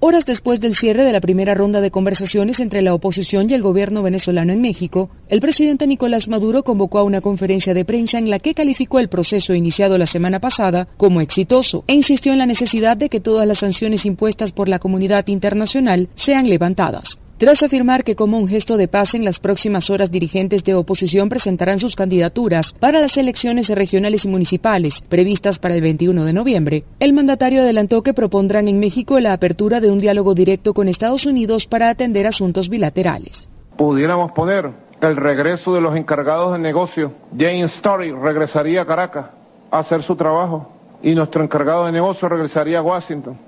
Horas 0.00 0.26
después 0.26 0.60
del 0.60 0.76
cierre 0.76 1.02
de 1.02 1.10
la 1.10 1.20
primera 1.20 1.54
ronda 1.54 1.80
de 1.80 1.90
conversaciones 1.90 2.60
entre 2.60 2.82
la 2.82 2.94
oposición 2.94 3.50
y 3.50 3.54
el 3.54 3.62
gobierno 3.62 4.00
venezolano 4.00 4.52
en 4.52 4.60
México, 4.60 5.10
el 5.28 5.40
presidente 5.40 5.88
Nicolás 5.88 6.28
Maduro 6.28 6.62
convocó 6.62 7.00
a 7.00 7.02
una 7.02 7.20
conferencia 7.20 7.74
de 7.74 7.84
prensa 7.84 8.16
en 8.16 8.30
la 8.30 8.38
que 8.38 8.54
calificó 8.54 9.00
el 9.00 9.08
proceso 9.08 9.54
iniciado 9.54 9.98
la 9.98 10.06
semana 10.06 10.38
pasada 10.38 10.86
como 10.96 11.20
exitoso 11.20 11.82
e 11.88 11.94
insistió 11.94 12.30
en 12.30 12.38
la 12.38 12.46
necesidad 12.46 12.96
de 12.96 13.08
que 13.08 13.18
todas 13.18 13.48
las 13.48 13.58
sanciones 13.58 14.06
impuestas 14.06 14.52
por 14.52 14.68
la 14.68 14.78
comunidad 14.78 15.26
internacional 15.26 16.10
sean 16.14 16.48
levantadas. 16.48 17.18
Tras 17.38 17.62
afirmar 17.62 18.02
que 18.02 18.16
como 18.16 18.36
un 18.36 18.48
gesto 18.48 18.76
de 18.76 18.88
paz 18.88 19.14
en 19.14 19.24
las 19.24 19.38
próximas 19.38 19.90
horas 19.90 20.10
dirigentes 20.10 20.64
de 20.64 20.74
oposición 20.74 21.28
presentarán 21.28 21.78
sus 21.78 21.94
candidaturas 21.94 22.72
para 22.80 22.98
las 22.98 23.16
elecciones 23.16 23.68
regionales 23.68 24.24
y 24.24 24.28
municipales 24.28 25.00
previstas 25.08 25.60
para 25.60 25.76
el 25.76 25.80
21 25.80 26.24
de 26.24 26.32
noviembre, 26.32 26.82
el 26.98 27.12
mandatario 27.12 27.62
adelantó 27.62 28.02
que 28.02 28.12
propondrán 28.12 28.66
en 28.66 28.80
México 28.80 29.20
la 29.20 29.32
apertura 29.32 29.78
de 29.78 29.88
un 29.88 30.00
diálogo 30.00 30.34
directo 30.34 30.74
con 30.74 30.88
Estados 30.88 31.26
Unidos 31.26 31.66
para 31.66 31.90
atender 31.90 32.26
asuntos 32.26 32.68
bilaterales. 32.68 33.48
Pudiéramos 33.76 34.32
poner 34.32 34.72
el 35.00 35.14
regreso 35.14 35.72
de 35.72 35.80
los 35.80 35.94
encargados 35.94 36.54
de 36.54 36.58
negocio. 36.58 37.12
James 37.38 37.72
Story 37.76 38.10
regresaría 38.10 38.82
a 38.82 38.84
Caracas 38.84 39.26
a 39.70 39.78
hacer 39.78 40.02
su 40.02 40.16
trabajo 40.16 40.72
y 41.04 41.14
nuestro 41.14 41.44
encargado 41.44 41.86
de 41.86 41.92
negocio 41.92 42.28
regresaría 42.28 42.80
a 42.80 42.82
Washington. 42.82 43.38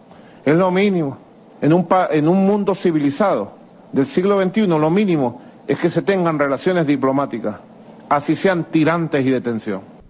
Es 0.45 0.55
lo 0.55 0.71
mínimo. 0.71 1.19
En 1.61 1.73
un, 1.73 1.89
en 2.13 2.29
un 2.29 2.47
mundo 2.47 2.77
civilizado 2.77 3.59
del 3.93 4.07
siglo 4.07 4.43
XXI 4.43 4.67
lo 4.67 4.91
mínimo 4.91 5.43
es 5.67 5.79
que 5.79 5.91
se 5.91 6.03
tengan 6.03 6.39
relaciones 6.39 6.87
diplomáticas, 6.87 7.57
así 8.09 8.37
sean 8.37 8.71
tirantes 8.71 9.25
y 9.25 9.31
de 9.31 9.41
tensión. 9.41 10.01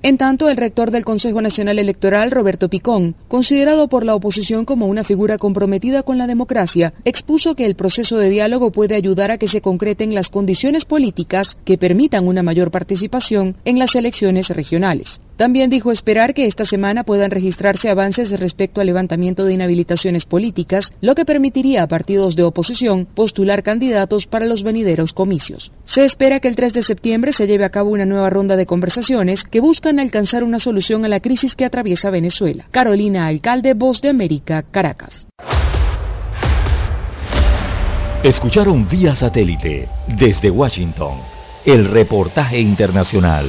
En 0.00 0.16
tanto, 0.16 0.48
el 0.48 0.56
rector 0.56 0.92
del 0.92 1.04
Consejo 1.04 1.40
Nacional 1.40 1.80
Electoral, 1.80 2.30
Roberto 2.30 2.68
Picón, 2.68 3.16
considerado 3.26 3.88
por 3.88 4.04
la 4.04 4.14
oposición 4.14 4.64
como 4.64 4.86
una 4.86 5.02
figura 5.02 5.38
comprometida 5.38 6.04
con 6.04 6.18
la 6.18 6.28
democracia, 6.28 6.94
expuso 7.04 7.56
que 7.56 7.66
el 7.66 7.74
proceso 7.74 8.16
de 8.16 8.30
diálogo 8.30 8.70
puede 8.70 8.94
ayudar 8.94 9.32
a 9.32 9.38
que 9.38 9.48
se 9.48 9.60
concreten 9.60 10.14
las 10.14 10.28
condiciones 10.28 10.84
políticas 10.84 11.58
que 11.64 11.78
permitan 11.78 12.28
una 12.28 12.44
mayor 12.44 12.70
participación 12.70 13.56
en 13.64 13.80
las 13.80 13.96
elecciones 13.96 14.50
regionales. 14.50 15.20
También 15.38 15.70
dijo 15.70 15.92
esperar 15.92 16.34
que 16.34 16.46
esta 16.46 16.64
semana 16.64 17.04
puedan 17.04 17.30
registrarse 17.30 17.88
avances 17.88 18.32
respecto 18.40 18.80
al 18.80 18.88
levantamiento 18.88 19.44
de 19.44 19.54
inhabilitaciones 19.54 20.24
políticas, 20.24 20.90
lo 21.00 21.14
que 21.14 21.24
permitiría 21.24 21.84
a 21.84 21.86
partidos 21.86 22.34
de 22.34 22.42
oposición 22.42 23.06
postular 23.06 23.62
candidatos 23.62 24.26
para 24.26 24.46
los 24.46 24.64
venideros 24.64 25.12
comicios. 25.12 25.70
Se 25.84 26.04
espera 26.04 26.40
que 26.40 26.48
el 26.48 26.56
3 26.56 26.72
de 26.72 26.82
septiembre 26.82 27.32
se 27.32 27.46
lleve 27.46 27.64
a 27.64 27.70
cabo 27.70 27.90
una 27.90 28.04
nueva 28.04 28.30
ronda 28.30 28.56
de 28.56 28.66
conversaciones 28.66 29.44
que 29.44 29.60
buscan 29.60 30.00
alcanzar 30.00 30.42
una 30.42 30.58
solución 30.58 31.04
a 31.04 31.08
la 31.08 31.20
crisis 31.20 31.54
que 31.54 31.64
atraviesa 31.64 32.10
Venezuela. 32.10 32.66
Carolina 32.72 33.28
Alcalde, 33.28 33.74
Voz 33.74 34.02
de 34.02 34.08
América, 34.08 34.64
Caracas. 34.68 35.28
Escucharon 38.24 38.88
vía 38.88 39.14
satélite 39.14 39.88
desde 40.18 40.50
Washington 40.50 41.20
el 41.64 41.84
reportaje 41.84 42.58
internacional. 42.58 43.48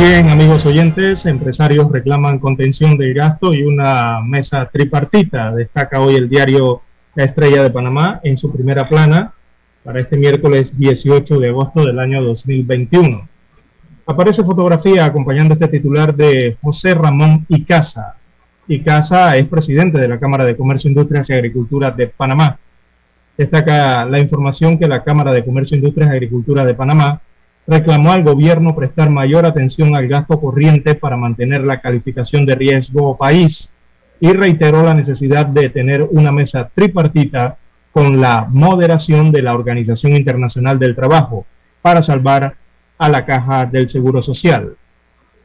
Bien, 0.00 0.30
amigos 0.30 0.64
oyentes, 0.64 1.26
empresarios 1.26 1.92
reclaman 1.92 2.38
contención 2.38 2.96
del 2.96 3.12
gasto 3.12 3.52
y 3.52 3.64
una 3.64 4.22
mesa 4.22 4.64
tripartita. 4.72 5.54
Destaca 5.54 6.00
hoy 6.00 6.14
el 6.14 6.26
diario 6.26 6.80
La 7.14 7.24
Estrella 7.24 7.62
de 7.62 7.68
Panamá 7.68 8.18
en 8.22 8.38
su 8.38 8.50
primera 8.50 8.86
plana 8.88 9.34
para 9.84 10.00
este 10.00 10.16
miércoles 10.16 10.70
18 10.78 11.38
de 11.38 11.48
agosto 11.50 11.84
del 11.84 11.98
año 11.98 12.22
2021. 12.22 13.28
Aparece 14.06 14.42
fotografía 14.42 15.04
acompañando 15.04 15.52
este 15.52 15.68
titular 15.68 16.14
de 16.14 16.56
José 16.62 16.94
Ramón 16.94 17.44
Icaza, 17.50 18.14
y 18.68 18.80
Casa 18.80 19.36
es 19.36 19.46
presidente 19.48 19.98
de 19.98 20.08
la 20.08 20.18
Cámara 20.18 20.46
de 20.46 20.56
Comercio, 20.56 20.88
Industrias 20.88 21.28
y 21.28 21.34
Agricultura 21.34 21.90
de 21.90 22.06
Panamá. 22.06 22.58
Destaca 23.36 24.06
la 24.06 24.18
información 24.18 24.78
que 24.78 24.88
la 24.88 25.04
Cámara 25.04 25.30
de 25.30 25.44
Comercio, 25.44 25.76
Industrias 25.76 26.08
y 26.08 26.12
Agricultura 26.14 26.64
de 26.64 26.72
Panamá 26.72 27.20
reclamó 27.66 28.12
al 28.12 28.22
gobierno 28.22 28.74
prestar 28.74 29.10
mayor 29.10 29.46
atención 29.46 29.94
al 29.94 30.08
gasto 30.08 30.40
corriente 30.40 30.94
para 30.94 31.16
mantener 31.16 31.62
la 31.62 31.80
calificación 31.80 32.46
de 32.46 32.54
riesgo 32.54 33.16
país 33.16 33.70
y 34.20 34.32
reiteró 34.32 34.82
la 34.82 34.94
necesidad 34.94 35.46
de 35.46 35.70
tener 35.70 36.02
una 36.02 36.32
mesa 36.32 36.70
tripartita 36.74 37.56
con 37.92 38.20
la 38.20 38.46
moderación 38.48 39.32
de 39.32 39.42
la 39.42 39.54
Organización 39.54 40.16
Internacional 40.16 40.78
del 40.78 40.94
Trabajo 40.94 41.46
para 41.82 42.02
salvar 42.02 42.54
a 42.98 43.08
la 43.08 43.24
caja 43.24 43.66
del 43.66 43.88
Seguro 43.88 44.22
Social. 44.22 44.76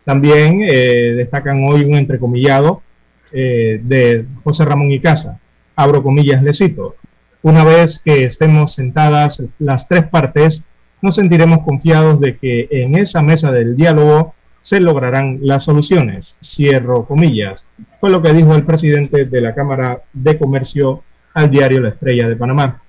También 0.03 0.61
eh, 0.61 1.13
destacan 1.16 1.63
hoy 1.63 1.84
un 1.84 1.95
entrecomillado 1.95 2.84
eh, 3.32 3.80
de 3.82 4.26
José 4.43 4.66
Ramón 4.66 4.91
y 4.91 4.99
Casa. 4.99 5.39
Abro 5.76 6.03
comillas, 6.03 6.43
le 6.43 6.53
cito. 6.53 6.95
Una 7.41 7.63
vez 7.63 7.99
que 7.99 8.24
estemos 8.26 8.74
sentadas 8.74 9.41
las 9.57 9.88
tres 9.88 10.07
partes, 10.07 10.63
nos 11.02 11.16
sentiremos 11.16 11.60
confiados 11.60 12.20
de 12.20 12.38
que 12.38 12.68
en 12.72 12.96
esa 12.96 13.22
mesa 13.22 13.52
del 13.52 13.76
diálogo 13.76 14.34
se 14.62 14.80
lograrán 14.80 15.39
las 15.41 15.64
soluciones. 15.64 16.36
Cierro 16.43 17.06
comillas. 17.06 17.64
Fue 18.00 18.10
lo 18.10 18.22
que 18.22 18.34
dijo 18.34 18.56
el 18.56 18.66
presidente 18.66 19.26
de 19.26 19.41
la 19.41 19.54
Cámara 19.54 20.02
de 20.12 20.38
Comercio 20.39 21.04
al 21.36 21.52
diario 21.52 21.82
La 21.82 21.89
Estrella 21.89 22.28
de 22.28 22.36
Panamá. 22.36 22.82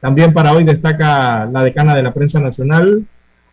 También 0.00 0.32
para 0.32 0.52
hoy 0.52 0.64
destaca 0.64 1.46
la 1.46 1.64
decana 1.64 1.94
de 1.96 2.02
la 2.02 2.14
prensa 2.14 2.38
nacional 2.38 3.04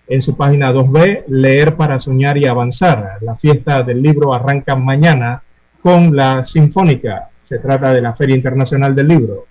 en 0.07 0.21
su 0.21 0.35
página 0.35 0.73
2B, 0.73 1.25
Leer 1.27 1.75
para 1.75 1.99
soñar 1.99 2.37
y 2.37 2.47
avanzar. 2.47 3.17
La 3.21 3.35
fiesta 3.35 3.83
del 3.83 4.01
libro 4.01 4.33
arranca 4.33 4.75
mañana 4.75 5.43
con 5.81 6.15
la 6.15 6.45
Sinfónica. 6.45 7.29
Se 7.43 7.59
trata 7.59 7.93
de 7.93 8.01
la 8.01 8.13
Feria 8.13 8.35
Internacional 8.35 8.95
del 8.95 9.07
Libro. 9.07 9.45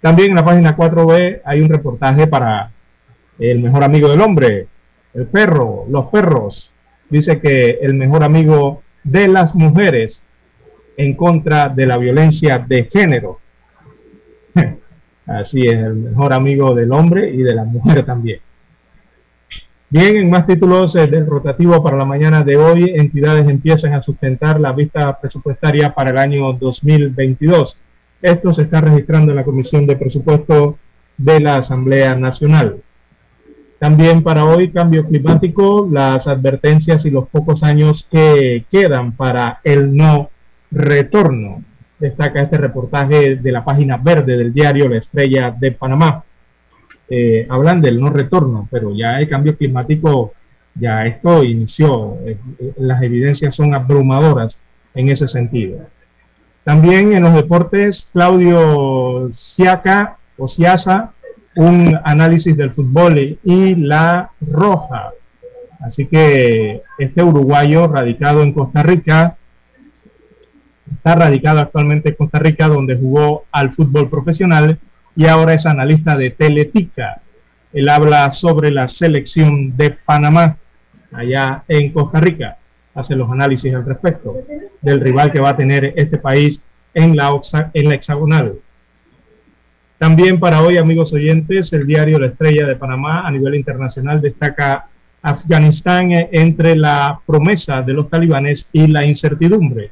También 0.00 0.30
en 0.30 0.36
la 0.36 0.44
página 0.44 0.76
4B 0.76 1.40
hay 1.44 1.60
un 1.60 1.68
reportaje 1.68 2.26
para 2.26 2.70
el 3.38 3.60
mejor 3.60 3.84
amigo 3.84 4.08
del 4.08 4.20
hombre, 4.20 4.68
el 5.14 5.26
perro, 5.26 5.86
los 5.88 6.06
perros. 6.06 6.70
Dice 7.10 7.40
que 7.40 7.78
el 7.82 7.94
mejor 7.94 8.24
amigo 8.24 8.82
de 9.02 9.28
las 9.28 9.54
mujeres 9.54 10.20
en 10.96 11.14
contra 11.14 11.68
de 11.68 11.86
la 11.86 11.98
violencia 11.98 12.58
de 12.58 12.84
género. 12.84 13.40
Así 15.26 15.66
es, 15.66 15.74
el 15.74 15.94
mejor 15.94 16.32
amigo 16.32 16.74
del 16.74 16.92
hombre 16.92 17.30
y 17.30 17.38
de 17.38 17.54
la 17.54 17.64
mujer 17.64 18.04
también. 18.04 18.40
Bien, 19.90 20.16
en 20.16 20.30
más 20.30 20.46
títulos 20.46 20.96
eh, 20.96 21.06
del 21.06 21.26
rotativo 21.26 21.82
para 21.82 21.96
la 21.96 22.04
mañana 22.04 22.42
de 22.42 22.56
hoy, 22.56 22.90
entidades 22.96 23.48
empiezan 23.48 23.92
a 23.92 24.02
sustentar 24.02 24.58
la 24.58 24.72
vista 24.72 25.20
presupuestaria 25.20 25.94
para 25.94 26.10
el 26.10 26.18
año 26.18 26.52
2022. 26.54 27.78
Esto 28.20 28.52
se 28.52 28.62
está 28.62 28.80
registrando 28.80 29.30
en 29.30 29.36
la 29.36 29.44
Comisión 29.44 29.86
de 29.86 29.96
Presupuesto 29.96 30.78
de 31.16 31.40
la 31.40 31.58
Asamblea 31.58 32.16
Nacional. 32.16 32.82
También 33.78 34.22
para 34.22 34.44
hoy, 34.44 34.70
cambio 34.70 35.04
climático, 35.06 35.88
las 35.90 36.26
advertencias 36.26 37.04
y 37.04 37.10
los 37.10 37.28
pocos 37.28 37.62
años 37.62 38.06
que 38.10 38.64
quedan 38.70 39.12
para 39.12 39.60
el 39.64 39.96
no 39.96 40.30
retorno 40.70 41.62
destaca 41.98 42.40
este 42.40 42.58
reportaje 42.58 43.36
de 43.36 43.52
la 43.52 43.64
página 43.64 43.96
verde 43.96 44.36
del 44.36 44.52
diario 44.52 44.88
La 44.88 44.98
Estrella 44.98 45.54
de 45.58 45.72
Panamá. 45.72 46.24
Eh, 47.08 47.46
hablan 47.48 47.80
del 47.80 48.00
no 48.00 48.10
retorno, 48.10 48.68
pero 48.70 48.94
ya 48.94 49.18
el 49.18 49.28
cambio 49.28 49.56
climático, 49.56 50.32
ya 50.74 51.06
esto 51.06 51.44
inició, 51.44 52.18
eh, 52.24 52.38
eh, 52.58 52.72
las 52.78 53.02
evidencias 53.02 53.54
son 53.54 53.74
abrumadoras 53.74 54.58
en 54.94 55.08
ese 55.10 55.28
sentido. 55.28 55.78
También 56.64 57.12
en 57.12 57.22
los 57.22 57.34
deportes, 57.34 58.08
Claudio 58.12 59.30
Siaca 59.34 60.16
o 60.38 60.48
Siasa, 60.48 61.12
un 61.56 61.98
análisis 62.04 62.56
del 62.56 62.72
fútbol 62.72 63.38
y 63.42 63.74
la 63.74 64.30
roja. 64.40 65.10
Así 65.80 66.06
que 66.06 66.82
este 66.98 67.22
uruguayo 67.22 67.88
radicado 67.88 68.42
en 68.42 68.52
Costa 68.52 68.82
Rica 68.82 69.36
Está 70.92 71.14
radicado 71.16 71.60
actualmente 71.60 72.10
en 72.10 72.14
Costa 72.14 72.38
Rica, 72.38 72.68
donde 72.68 72.96
jugó 72.96 73.44
al 73.52 73.74
fútbol 73.74 74.08
profesional 74.10 74.78
y 75.16 75.26
ahora 75.26 75.54
es 75.54 75.66
analista 75.66 76.16
de 76.16 76.30
Teletica. 76.30 77.20
Él 77.72 77.88
habla 77.88 78.30
sobre 78.32 78.70
la 78.70 78.88
selección 78.88 79.76
de 79.76 79.90
Panamá 79.90 80.56
allá 81.12 81.64
en 81.68 81.92
Costa 81.92 82.20
Rica. 82.20 82.58
Hace 82.94 83.16
los 83.16 83.30
análisis 83.30 83.74
al 83.74 83.84
respecto 83.84 84.36
del 84.80 85.00
rival 85.00 85.32
que 85.32 85.40
va 85.40 85.50
a 85.50 85.56
tener 85.56 85.92
este 85.96 86.18
país 86.18 86.60
en 86.92 87.16
la, 87.16 87.30
hexagonal. 87.72 88.54
También 89.98 90.40
para 90.40 90.62
hoy, 90.62 90.76
amigos 90.76 91.12
oyentes, 91.12 91.72
el 91.72 91.86
diario 91.86 92.18
La 92.18 92.26
Estrella 92.26 92.66
de 92.66 92.76
Panamá 92.76 93.26
a 93.26 93.30
nivel 93.30 93.54
internacional 93.54 94.20
destaca 94.20 94.88
Afganistán 95.22 96.10
entre 96.10 96.76
la 96.76 97.20
promesa 97.24 97.80
de 97.80 97.94
los 97.94 98.10
talibanes 98.10 98.68
y 98.72 98.88
la 98.88 99.06
incertidumbre. 99.06 99.90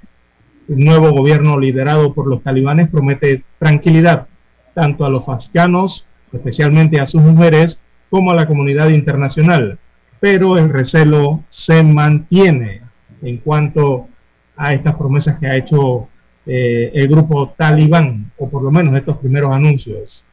Un 0.68 0.84
nuevo 0.84 1.10
gobierno 1.12 1.58
liderado 1.58 2.12
por 2.12 2.26
los 2.26 2.42
talibanes 2.42 2.90
promete 2.90 3.44
tranquilidad 3.58 4.26
tanto 4.74 5.04
a 5.04 5.10
los 5.10 5.28
afganos, 5.28 6.06
especialmente 6.32 7.00
a 7.00 7.06
sus 7.06 7.22
mujeres, 7.22 7.78
como 8.10 8.32
a 8.32 8.34
la 8.34 8.46
comunidad 8.46 8.90
internacional. 8.90 9.78
Pero 10.20 10.58
el 10.58 10.68
recelo 10.68 11.44
se 11.48 11.82
mantiene 11.82 12.82
en 13.22 13.38
cuanto 13.38 14.08
a 14.56 14.74
estas 14.74 14.94
promesas 14.96 15.38
que 15.38 15.46
ha 15.46 15.56
hecho 15.56 16.08
eh, 16.46 16.90
el 16.94 17.08
grupo 17.08 17.54
talibán, 17.56 18.32
o 18.36 18.48
por 18.48 18.62
lo 18.62 18.70
menos 18.70 18.96
estos 18.96 19.18
primeros 19.18 19.54
anuncios. 19.54 20.24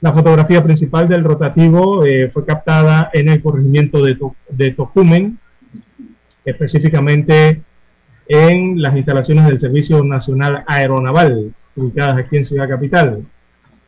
La 0.00 0.12
fotografía 0.12 0.64
principal 0.64 1.08
del 1.08 1.24
rotativo 1.24 2.04
eh, 2.04 2.30
fue 2.32 2.44
captada 2.46 3.10
en 3.12 3.28
el 3.28 3.42
corregimiento 3.42 4.02
de, 4.02 4.16
de 4.48 4.70
Tocumen, 4.72 5.38
específicamente 6.44 7.62
en 8.26 8.80
las 8.80 8.96
instalaciones 8.96 9.46
del 9.46 9.60
Servicio 9.60 10.02
Nacional 10.02 10.64
Aeronaval, 10.66 11.52
ubicadas 11.76 12.18
aquí 12.18 12.38
en 12.38 12.44
Ciudad 12.44 12.68
Capital, 12.68 13.24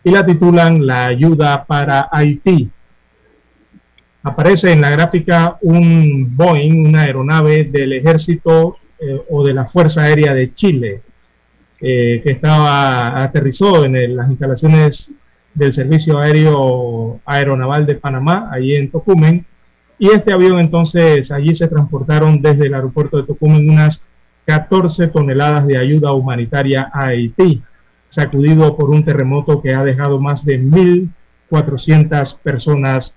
y 0.05 0.11
la 0.11 0.27
titulan 0.27 0.87
La 0.87 1.07
ayuda 1.07 1.65
para 1.65 2.09
Haití. 2.13 2.71
Aparece 4.23 4.71
en 4.71 4.81
la 4.81 4.91
gráfica 4.91 5.59
un 5.63 6.37
Boeing, 6.37 6.87
una 6.89 7.03
aeronave 7.03 7.65
del 7.65 7.93
ejército 7.93 8.77
eh, 9.03 9.21
o 9.31 9.45
de 9.45 9.53
la 9.53 9.67
Fuerza 9.67 10.03
Aérea 10.03 10.33
de 10.33 10.55
Chile, 10.55 11.03
eh, 11.81 12.21
que 12.23 12.31
estaba 12.31 13.21
aterrizó 13.23 13.85
en 13.85 14.17
las 14.17 14.31
instalaciones 14.31 15.11
del 15.55 15.75
Servicio 15.75 16.19
Aéreo 16.19 17.21
Aeronaval 17.25 17.85
de 17.85 17.97
Panamá, 17.97 18.49
allí 18.53 18.77
en 18.77 18.93
Tocumen, 18.93 19.45
y 19.99 20.11
este 20.11 20.33
avión 20.33 20.61
entonces 20.61 21.33
allí 21.33 21.55
se 21.55 21.67
transportaron 21.67 22.41
desde 22.41 22.67
el 22.67 22.75
aeropuerto 22.75 23.17
de 23.17 23.25
Tocumen 23.25 23.69
unas 23.69 24.03
14 24.47 25.09
toneladas 25.09 25.67
de 25.67 25.79
ayuda 25.79 26.13
humanitaria 26.13 26.89
a 26.93 27.07
Haití, 27.07 27.63
sacudido 28.09 28.77
por 28.77 28.91
un 28.91 29.05
terremoto 29.05 29.61
que 29.61 29.75
ha 29.75 29.83
dejado 29.83 30.21
más 30.21 30.45
de 30.45 30.61
1.400 30.61 32.39
personas 32.39 33.15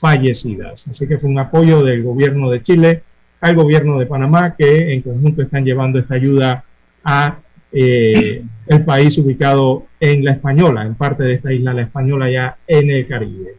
fallecidas. 0.00 0.86
Así 0.88 1.06
que 1.06 1.18
fue 1.18 1.30
un 1.30 1.38
apoyo 1.38 1.84
del 1.84 2.02
gobierno 2.02 2.50
de 2.50 2.62
Chile 2.62 3.02
al 3.40 3.54
gobierno 3.54 3.98
de 3.98 4.06
Panamá 4.06 4.54
que 4.56 4.92
en 4.92 5.02
conjunto 5.02 5.42
están 5.42 5.64
llevando 5.64 5.98
esta 5.98 6.14
ayuda 6.14 6.64
a 7.04 7.38
eh, 7.70 8.42
el 8.66 8.84
país 8.84 9.18
ubicado 9.18 9.86
en 10.00 10.24
la 10.24 10.32
Española, 10.32 10.82
en 10.82 10.94
parte 10.94 11.24
de 11.24 11.34
esta 11.34 11.52
isla, 11.52 11.74
la 11.74 11.82
Española 11.82 12.30
ya 12.30 12.56
en 12.66 12.90
el 12.90 13.06
Caribe. 13.06 13.56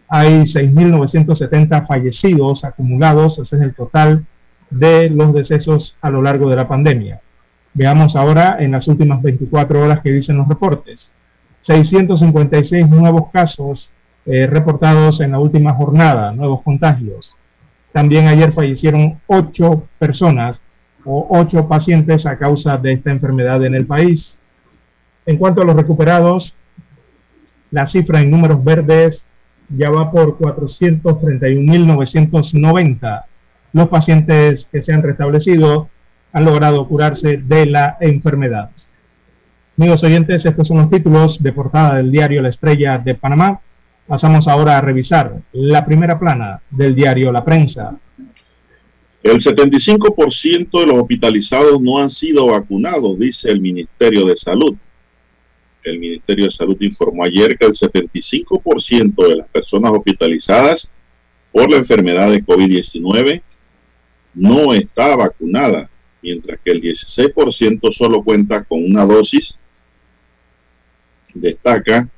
Hay 0.08 0.42
6.970 0.42 1.86
fallecidos 1.86 2.64
acumulados, 2.64 3.38
ese 3.38 3.54
es 3.56 3.62
el 3.62 3.74
total 3.74 4.26
de 4.70 5.10
los 5.10 5.34
decesos 5.34 5.96
a 6.00 6.10
lo 6.10 6.22
largo 6.22 6.48
de 6.50 6.56
la 6.56 6.68
pandemia. 6.68 7.20
Veamos 7.74 8.16
ahora 8.16 8.56
en 8.58 8.72
las 8.72 8.88
últimas 8.88 9.22
24 9.22 9.82
horas 9.82 10.00
que 10.00 10.12
dicen 10.12 10.36
los 10.36 10.48
reportes. 10.48 11.10
656 11.62 12.88
nuevos 12.88 13.30
casos 13.30 13.90
eh, 14.26 14.46
reportados 14.46 15.20
en 15.20 15.32
la 15.32 15.38
última 15.38 15.74
jornada, 15.74 16.32
nuevos 16.32 16.62
contagios. 16.62 17.34
También 17.92 18.26
ayer 18.26 18.52
fallecieron 18.52 19.20
ocho 19.26 19.86
personas 19.98 20.60
o 21.04 21.26
ocho 21.30 21.66
pacientes 21.66 22.26
a 22.26 22.36
causa 22.36 22.76
de 22.76 22.92
esta 22.92 23.10
enfermedad 23.10 23.64
en 23.64 23.74
el 23.74 23.86
país. 23.86 24.36
En 25.24 25.36
cuanto 25.36 25.62
a 25.62 25.64
los 25.64 25.76
recuperados, 25.76 26.54
la 27.70 27.86
cifra 27.86 28.20
en 28.20 28.30
números 28.30 28.62
verdes 28.64 29.24
ya 29.68 29.90
va 29.90 30.10
por 30.10 30.38
431.990. 30.38 33.24
Los 33.72 33.88
pacientes 33.88 34.68
que 34.70 34.82
se 34.82 34.92
han 34.92 35.02
restablecido 35.02 35.88
han 36.32 36.44
logrado 36.44 36.86
curarse 36.88 37.38
de 37.38 37.66
la 37.66 37.96
enfermedad. 38.00 38.70
Amigos 39.76 40.02
oyentes, 40.02 40.44
estos 40.44 40.66
son 40.66 40.78
los 40.78 40.90
títulos 40.90 41.42
de 41.42 41.52
portada 41.52 41.96
del 41.96 42.10
diario 42.10 42.42
La 42.42 42.48
Estrella 42.48 42.98
de 42.98 43.14
Panamá. 43.14 43.60
Pasamos 44.06 44.48
ahora 44.48 44.78
a 44.78 44.80
revisar 44.80 45.40
la 45.52 45.84
primera 45.84 46.18
plana 46.18 46.60
del 46.70 46.94
diario 46.94 47.30
La 47.30 47.44
Prensa. 47.44 47.96
El 49.22 49.40
75% 49.40 50.80
de 50.80 50.86
los 50.86 51.00
hospitalizados 51.00 51.80
no 51.80 51.98
han 51.98 52.08
sido 52.08 52.46
vacunados, 52.46 53.18
dice 53.18 53.50
el 53.50 53.60
Ministerio 53.60 54.26
de 54.26 54.36
Salud. 54.36 54.74
El 55.82 55.98
Ministerio 55.98 56.46
de 56.46 56.50
Salud 56.50 56.76
informó 56.80 57.24
ayer 57.24 57.58
que 57.58 57.66
el 57.66 57.72
75% 57.72 59.28
de 59.28 59.36
las 59.36 59.48
personas 59.48 59.92
hospitalizadas 59.92 60.90
por 61.52 61.70
la 61.70 61.76
enfermedad 61.76 62.30
de 62.30 62.44
COVID-19 62.44 63.42
no 64.38 64.72
está 64.72 65.16
vacunada, 65.16 65.90
mientras 66.22 66.60
que 66.64 66.70
el 66.70 66.80
16% 66.80 67.92
solo 67.92 68.22
cuenta 68.22 68.62
con 68.62 68.84
una 68.84 69.04
dosis 69.04 69.58
destaca 71.34 72.08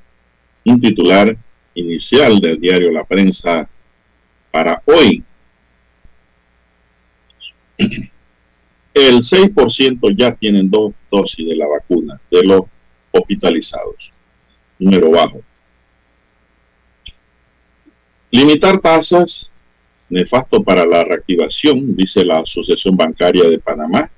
un 0.65 0.81
titular 0.81 1.35
inicial 1.75 2.41
del 2.41 2.61
diario 2.61 2.93
La 2.93 3.05
Prensa 3.05 3.69
para 4.51 4.83
hoy. 4.85 5.25
El 8.93 9.23
6% 9.23 10.15
ya 10.17 10.35
tienen 10.35 10.71
dos 10.71 10.93
dosis 11.11 11.49
de 11.49 11.57
la 11.57 11.67
vacuna 11.67 12.21
de 12.31 12.45
los 12.45 12.63
hospitalizados. 13.13 14.13
Número 14.79 15.11
bajo. 15.11 15.41
Limitar 18.31 18.79
tasas, 18.81 19.50
nefasto 20.11 20.63
para 20.63 20.85
la 20.85 21.05
reactivación, 21.05 21.97
dice 21.97 22.25
la 22.25 22.41
Asociación 22.41 22.97
Bancaria 22.97 23.49
de 23.49 23.59
Panamá, 23.59 24.11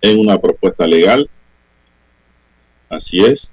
en 0.00 0.18
una 0.18 0.38
propuesta 0.38 0.86
legal. 0.86 1.30
Así 2.88 3.24
es. 3.24 3.50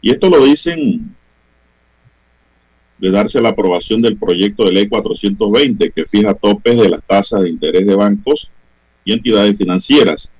Y 0.00 0.10
esto 0.10 0.28
lo 0.28 0.44
dicen 0.44 1.14
de 2.98 3.10
darse 3.10 3.40
la 3.40 3.50
aprobación 3.50 4.02
del 4.02 4.18
proyecto 4.18 4.64
de 4.64 4.72
ley 4.72 4.88
420 4.88 5.90
que 5.90 6.04
fija 6.04 6.34
topes 6.34 6.78
de 6.78 6.88
las 6.88 7.02
tasas 7.06 7.42
de 7.42 7.50
interés 7.50 7.86
de 7.86 7.94
bancos 7.94 8.50
y 9.04 9.12
entidades 9.12 9.56
financieras. 9.56 10.30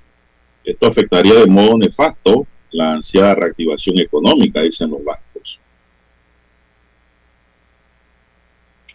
Esto 0.63 0.87
afectaría 0.87 1.33
de 1.35 1.47
modo 1.47 1.77
nefasto 1.77 2.45
la 2.71 2.93
ansiada 2.93 3.35
reactivación 3.35 3.99
económica, 3.99 4.61
dicen 4.61 4.91
los 4.91 5.03
bancos. 5.03 5.30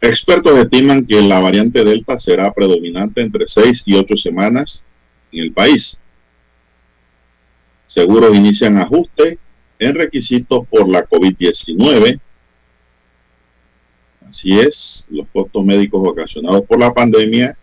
Expertos 0.01 0.59
estiman 0.59 1.07
que 1.07 1.21
la 1.23 1.41
variante 1.41 1.83
Delta 1.85 2.19
será 2.19 2.53
predominante 2.53 3.23
entre 3.23 3.47
seis 3.49 3.83
y 3.87 3.95
ocho 3.95 4.17
semanas 4.17 4.85
en 5.33 5.45
el 5.45 5.53
país. 5.53 5.99
Seguros 7.87 8.37
inician 8.37 8.77
ajuste 8.77 9.39
en 9.79 9.95
requisitos 9.95 10.67
por 10.69 10.89
la 10.89 11.07
COVID-19. 11.07 12.21
Así 14.29 14.59
es, 14.59 15.07
los 15.09 15.27
costos 15.33 15.65
médicos 15.65 16.03
ocasionados 16.05 16.63
por 16.63 16.79
la 16.79 16.93
pandemia 16.93 17.57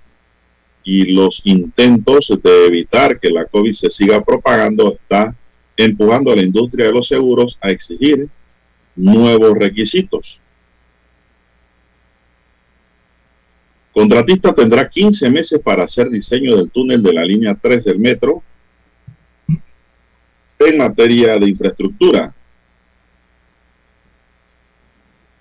y 0.83 1.11
los 1.11 1.41
intentos 1.45 2.33
de 2.41 2.65
evitar 2.67 3.19
que 3.19 3.29
la 3.29 3.45
COVID 3.45 3.73
se 3.73 3.89
siga 3.89 4.23
propagando 4.23 4.93
está 4.93 5.35
empujando 5.77 6.31
a 6.31 6.35
la 6.35 6.41
industria 6.41 6.87
de 6.87 6.93
los 6.93 7.07
seguros 7.07 7.57
a 7.61 7.69
exigir 7.69 8.27
nuevos 8.95 9.57
requisitos. 9.57 10.39
Contratista 13.93 14.55
tendrá 14.55 14.89
15 14.89 15.29
meses 15.29 15.61
para 15.61 15.83
hacer 15.83 16.09
diseño 16.09 16.57
del 16.57 16.71
túnel 16.71 17.03
de 17.03 17.13
la 17.13 17.23
línea 17.23 17.55
3 17.55 17.85
del 17.85 17.99
metro 17.99 18.41
en 20.59 20.77
materia 20.77 21.37
de 21.37 21.49
infraestructura. 21.49 22.33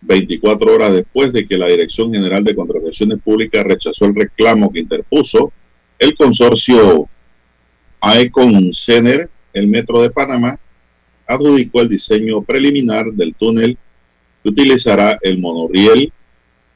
24 0.02 0.74
horas 0.74 0.94
después 0.94 1.32
de 1.32 1.46
que 1.46 1.56
la 1.56 1.68
Dirección 1.68 2.12
General 2.12 2.44
de 2.44 2.54
Contrataciones 2.54 3.20
Públicas 3.22 3.64
rechazó 3.64 4.04
el 4.04 4.14
reclamo 4.14 4.70
que 4.70 4.80
interpuso 4.80 5.52
el 5.98 6.14
consorcio 6.14 7.08
AECON 8.00 8.74
Cener, 8.74 9.30
el 9.54 9.68
Metro 9.68 10.02
de 10.02 10.10
Panamá, 10.10 10.58
adjudicó 11.26 11.80
el 11.80 11.88
diseño 11.88 12.42
preliminar 12.42 13.06
del 13.12 13.34
túnel 13.34 13.78
que 14.42 14.48
utilizará 14.48 15.18
el 15.22 15.38
monorriel 15.38 16.12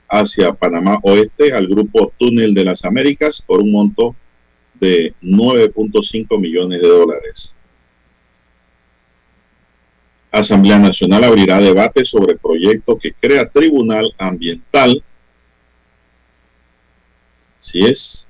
hacia 0.09 0.53
Panamá 0.53 0.99
Oeste 1.03 1.53
al 1.53 1.66
grupo 1.66 2.12
Túnel 2.19 2.55
de 2.55 2.65
las 2.65 2.85
Américas 2.85 3.43
por 3.47 3.61
un 3.61 3.73
monto 3.73 4.15
de 4.74 5.15
9.5 5.23 6.39
millones 6.39 6.83
de 6.83 6.89
dólares. 6.89 7.55
Asamblea 10.31 10.78
Nacional 10.78 11.24
abrirá 11.24 11.61
debate 11.61 12.05
sobre 12.05 12.37
proyecto 12.37 12.99
que 12.99 13.12
crea 13.12 13.49
Tribunal 13.49 14.12
Ambiental. 14.19 15.03
Si 17.59 17.85
es 17.85 18.27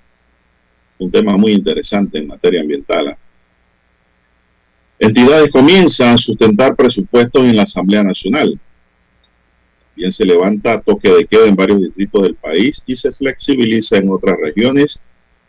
un 0.99 1.11
tema 1.11 1.37
muy 1.37 1.53
interesante 1.53 2.19
en 2.19 2.29
materia 2.29 2.61
ambiental. 2.61 3.17
Entidades 4.99 5.51
comienzan 5.51 6.15
a 6.15 6.19
sustentar 6.19 6.75
presupuestos 6.75 7.43
en 7.43 7.57
la 7.57 7.65
Asamblea 7.65 8.03
Nacional. 8.03 8.59
Bien 9.97 10.13
se 10.13 10.27
levanta 10.27 10.83
toque 10.83 11.09
de 11.09 11.27
queda 11.27 11.47
en 11.47 11.57
varios 11.57 11.81
distritos 11.81 12.23
del 12.23 12.35
país 12.35 12.83
y 12.85 12.95
se 12.97 13.13
flexibiliza 13.13 13.97
en 13.97 14.11
otras 14.11 14.37
regiones 14.39 15.01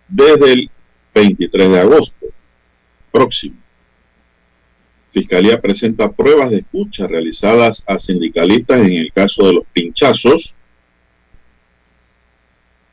desde 0.08 0.54
el 0.54 0.72
23 1.14 1.70
de 1.70 1.80
agosto 1.80 2.28
próximo. 3.12 3.58
Fiscalía 5.12 5.60
presenta 5.60 6.12
pruebas 6.12 6.52
de 6.52 6.60
escucha 6.60 7.08
realizadas 7.08 7.84
a 7.88 8.00
sindicalistas 8.00 8.82
en 8.82 8.94
el 8.94 9.12
caso 9.12 9.48
de 9.48 9.54
los 9.54 9.66
pinchazos. 9.74 10.54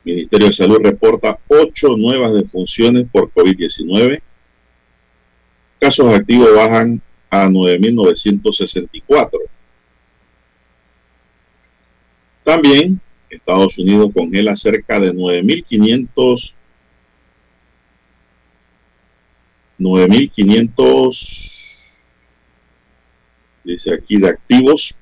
Ministerio 0.03 0.47
de 0.47 0.53
Salud 0.53 0.79
reporta 0.81 1.39
ocho 1.47 1.95
nuevas 1.95 2.33
defunciones 2.33 3.07
por 3.11 3.31
COVID-19. 3.31 4.21
Casos 5.79 6.07
activos 6.13 6.53
bajan 6.53 7.01
a 7.29 7.47
9.964. 7.47 9.29
También 12.45 13.01
Estados 13.29 13.77
Unidos 13.79 14.11
congela 14.13 14.55
cerca 14.55 14.99
de 14.99 15.11
9.500 15.11 16.53
9.500 19.79 21.55
dice 23.63 23.93
aquí, 23.93 24.19
de 24.19 24.29
activos 24.29 24.95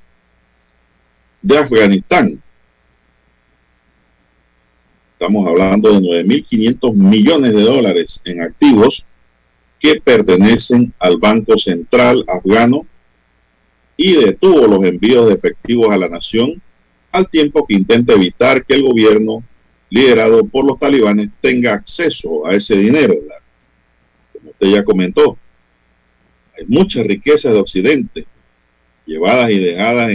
de 1.42 1.58
Afganistán. 1.58 2.42
Estamos 5.12 5.46
hablando 5.46 5.92
de 5.92 6.00
9.500 6.26 6.94
millones 6.96 7.54
de 7.54 7.62
dólares 7.62 8.22
en 8.24 8.42
activos 8.42 9.06
que 9.82 10.00
pertenecen 10.00 10.94
al 10.98 11.18
Banco 11.18 11.58
Central 11.58 12.24
afgano 12.28 12.88
y 13.98 14.16
detuvo 14.16 14.66
los 14.66 14.86
envíos 14.86 15.28
de 15.28 15.34
efectivos 15.34 15.92
a 15.92 15.98
la 15.98 16.08
nación 16.08 16.62
al 17.14 17.30
tiempo 17.30 17.66
que 17.66 17.76
intenta 17.76 18.14
evitar 18.14 18.66
que 18.66 18.74
el 18.74 18.84
gobierno 18.84 19.44
liderado 19.90 20.44
por 20.46 20.66
los 20.66 20.80
talibanes 20.80 21.30
tenga 21.40 21.74
acceso 21.74 22.46
a 22.48 22.56
ese 22.56 22.76
dinero. 22.76 23.14
Como 24.34 24.50
usted 24.50 24.68
ya 24.68 24.84
comentó, 24.84 25.38
hay 26.58 26.66
mucha 26.68 27.04
riqueza 27.04 27.52
de 27.52 27.60
Occidente 27.60 28.26
llevadas 29.06 29.52
y 29.52 29.60
dejadas 29.60 30.12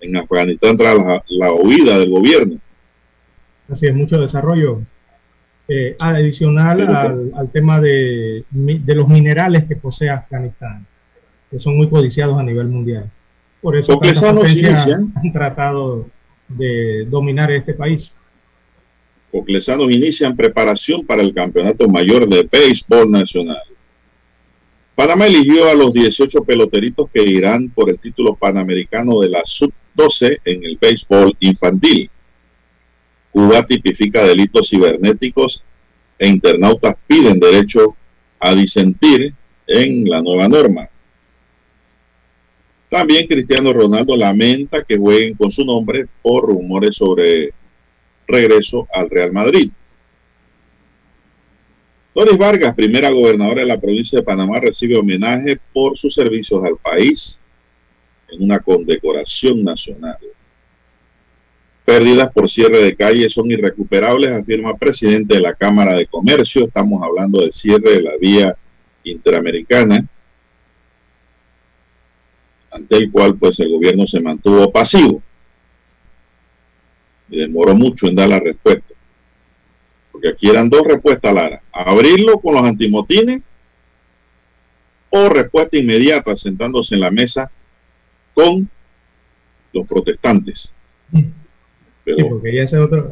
en, 0.00 0.16
Afganistán 0.16 0.76
tras 0.76 0.96
la, 1.28 1.52
huida 1.52 1.98
del 1.98 2.10
gobierno. 2.10 2.58
Así 3.68 3.86
es, 3.86 3.94
mucho 3.94 4.20
desarrollo. 4.20 4.82
Eh, 5.66 5.96
adicional 5.98 6.80
al, 7.36 7.50
tema 7.50 7.80
de, 7.80 8.44
los 8.52 9.08
minerales 9.08 9.64
que 9.64 9.74
posee 9.74 10.08
Afganistán, 10.08 10.86
que 11.50 11.58
son 11.58 11.76
muy 11.76 11.90
codiciados 11.90 12.38
a 12.38 12.44
nivel 12.44 12.68
mundial. 12.68 13.10
Por 13.60 13.76
eso 13.76 14.00
han 14.00 15.32
tratado 15.32 16.06
de 16.48 17.06
dominar 17.08 17.50
este 17.50 17.74
país. 17.74 18.14
Coclesanos 19.30 19.90
inician 19.90 20.36
preparación 20.36 21.04
para 21.04 21.22
el 21.22 21.34
Campeonato 21.34 21.88
Mayor 21.88 22.28
de 22.28 22.48
Béisbol 22.50 23.10
Nacional. 23.10 23.62
Panamá 24.94 25.26
eligió 25.26 25.68
a 25.68 25.74
los 25.74 25.92
18 25.92 26.42
peloteritos 26.42 27.08
que 27.12 27.22
irán 27.22 27.68
por 27.68 27.88
el 27.88 28.00
título 28.00 28.34
panamericano 28.34 29.20
de 29.20 29.28
la 29.28 29.42
Sub-12 29.44 30.40
en 30.44 30.64
el 30.64 30.76
béisbol 30.76 31.36
infantil. 31.38 32.10
Cuba 33.30 33.64
tipifica 33.64 34.24
delitos 34.24 34.68
cibernéticos 34.68 35.62
e 36.18 36.26
internautas 36.26 36.96
piden 37.06 37.38
derecho 37.38 37.94
a 38.40 38.54
disentir 38.54 39.34
en 39.68 40.08
la 40.08 40.20
nueva 40.20 40.48
norma. 40.48 40.88
También 42.88 43.26
Cristiano 43.26 43.72
Ronaldo 43.72 44.16
lamenta 44.16 44.82
que 44.82 44.96
jueguen 44.96 45.34
con 45.34 45.50
su 45.50 45.64
nombre 45.64 46.06
por 46.22 46.46
rumores 46.46 46.96
sobre 46.96 47.52
regreso 48.26 48.86
al 48.92 49.10
Real 49.10 49.32
Madrid. 49.32 49.70
Doris 52.14 52.38
Vargas, 52.38 52.74
primera 52.74 53.10
gobernadora 53.10 53.60
de 53.60 53.66
la 53.66 53.80
provincia 53.80 54.18
de 54.18 54.24
Panamá, 54.24 54.58
recibe 54.58 54.96
homenaje 54.96 55.60
por 55.72 55.96
sus 55.96 56.14
servicios 56.14 56.64
al 56.64 56.76
país 56.76 57.40
en 58.28 58.42
una 58.42 58.58
condecoración 58.58 59.62
nacional. 59.62 60.18
Pérdidas 61.84 62.32
por 62.32 62.50
cierre 62.50 62.82
de 62.82 62.96
calles 62.96 63.32
son 63.32 63.50
irrecuperables, 63.50 64.32
afirma 64.32 64.76
presidente 64.76 65.34
de 65.34 65.40
la 65.40 65.54
Cámara 65.54 65.94
de 65.94 66.06
Comercio. 66.06 66.66
Estamos 66.66 67.02
hablando 67.02 67.40
del 67.40 67.52
cierre 67.52 67.94
de 67.94 68.02
la 68.02 68.16
vía 68.20 68.56
interamericana, 69.04 70.06
ante 72.78 72.96
el 72.96 73.10
cual 73.10 73.36
pues 73.36 73.60
el 73.60 73.70
gobierno 73.70 74.06
se 74.06 74.20
mantuvo 74.20 74.70
pasivo 74.72 75.22
y 77.28 77.38
demoró 77.38 77.74
mucho 77.74 78.06
en 78.06 78.14
dar 78.14 78.28
la 78.28 78.40
respuesta. 78.40 78.94
Porque 80.12 80.28
aquí 80.28 80.48
eran 80.48 80.70
dos 80.70 80.86
respuestas, 80.86 81.34
Lara. 81.34 81.62
Abrirlo 81.72 82.40
con 82.40 82.54
los 82.54 82.64
antimotines 82.64 83.42
o 85.10 85.28
respuesta 85.28 85.76
inmediata 85.76 86.36
sentándose 86.36 86.94
en 86.94 87.00
la 87.00 87.10
mesa 87.10 87.50
con 88.34 88.68
los 89.72 89.86
protestantes. 89.86 90.72
Pero 92.04 92.40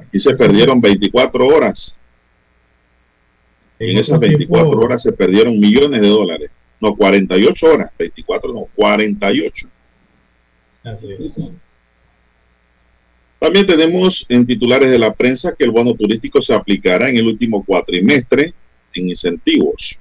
aquí 0.02 0.18
se 0.18 0.34
perdieron 0.34 0.80
24 0.80 1.46
horas. 1.46 1.96
En 3.78 3.98
esas 3.98 4.18
24 4.18 4.70
horas 4.70 5.02
se 5.02 5.12
perdieron 5.12 5.58
millones 5.58 6.00
de 6.00 6.08
dólares. 6.08 6.50
No, 6.80 6.94
48 6.94 7.66
horas. 7.66 7.90
24 7.98 8.52
no, 8.52 8.68
48. 8.74 9.68
Así 10.84 11.12
es. 11.12 11.36
También 13.38 13.66
tenemos 13.66 14.24
en 14.28 14.46
titulares 14.46 14.90
de 14.90 14.98
la 14.98 15.14
prensa 15.14 15.54
que 15.54 15.64
el 15.64 15.70
bono 15.70 15.94
turístico 15.94 16.40
se 16.40 16.54
aplicará 16.54 17.08
en 17.08 17.18
el 17.18 17.26
último 17.26 17.64
cuatrimestre 17.64 18.54
en 18.94 19.08
incentivos. 19.10 19.98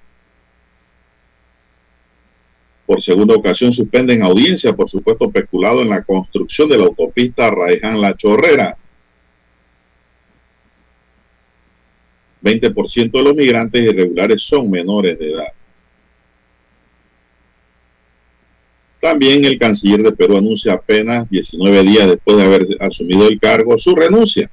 Por 2.85 3.01
segunda 3.01 3.35
ocasión 3.35 3.73
suspenden 3.73 4.21
audiencia 4.21 4.73
por 4.73 4.89
supuesto 4.89 5.31
peculado 5.31 5.81
en 5.81 5.89
la 5.89 6.03
construcción 6.03 6.69
de 6.69 6.77
la 6.77 6.85
autopista 6.85 7.49
Raiján-La 7.49 8.15
Chorrera. 8.15 8.77
20% 12.43 13.11
de 13.11 13.23
los 13.23 13.35
migrantes 13.35 13.81
irregulares 13.81 14.43
son 14.43 14.69
menores 14.69 15.17
de 15.17 15.31
edad. 15.31 15.53
También 19.05 19.45
el 19.45 19.59
canciller 19.59 20.01
de 20.01 20.13
Perú 20.13 20.35
anuncia 20.35 20.73
apenas 20.73 21.29
19 21.29 21.83
días 21.83 22.09
después 22.09 22.37
de 22.37 22.43
haber 22.43 22.65
asumido 22.79 23.27
el 23.27 23.39
cargo 23.39 23.77
su 23.77 23.95
renuncia. 23.95 24.49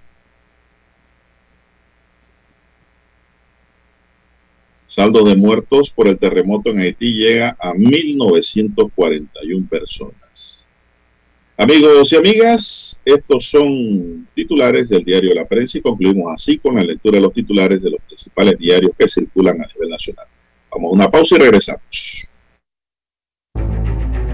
Saldo 4.88 5.24
de 5.24 5.36
muertos 5.36 5.88
por 5.88 6.06
el 6.06 6.18
terremoto 6.18 6.68
en 6.68 6.80
Haití 6.80 7.14
llega 7.14 7.56
a 7.58 7.72
1.941 7.72 9.68
personas. 9.70 10.66
Amigos 11.56 12.12
y 12.12 12.16
amigas, 12.16 13.00
estos 13.06 13.48
son 13.48 14.28
titulares 14.34 14.90
del 14.90 15.02
diario 15.02 15.32
La 15.34 15.46
Prensa 15.46 15.78
y 15.78 15.80
concluimos 15.80 16.30
así 16.30 16.58
con 16.58 16.74
la 16.74 16.84
lectura 16.84 17.16
de 17.16 17.22
los 17.22 17.32
titulares 17.32 17.80
de 17.80 17.88
los 17.92 18.02
principales 18.06 18.58
diarios 18.58 18.92
que 18.98 19.08
circulan 19.08 19.62
a 19.62 19.66
nivel 19.72 19.88
nacional. 19.88 20.26
Vamos 20.70 20.90
a 20.90 20.94
una 20.94 21.10
pausa 21.10 21.36
y 21.36 21.38
regresamos. 21.38 22.28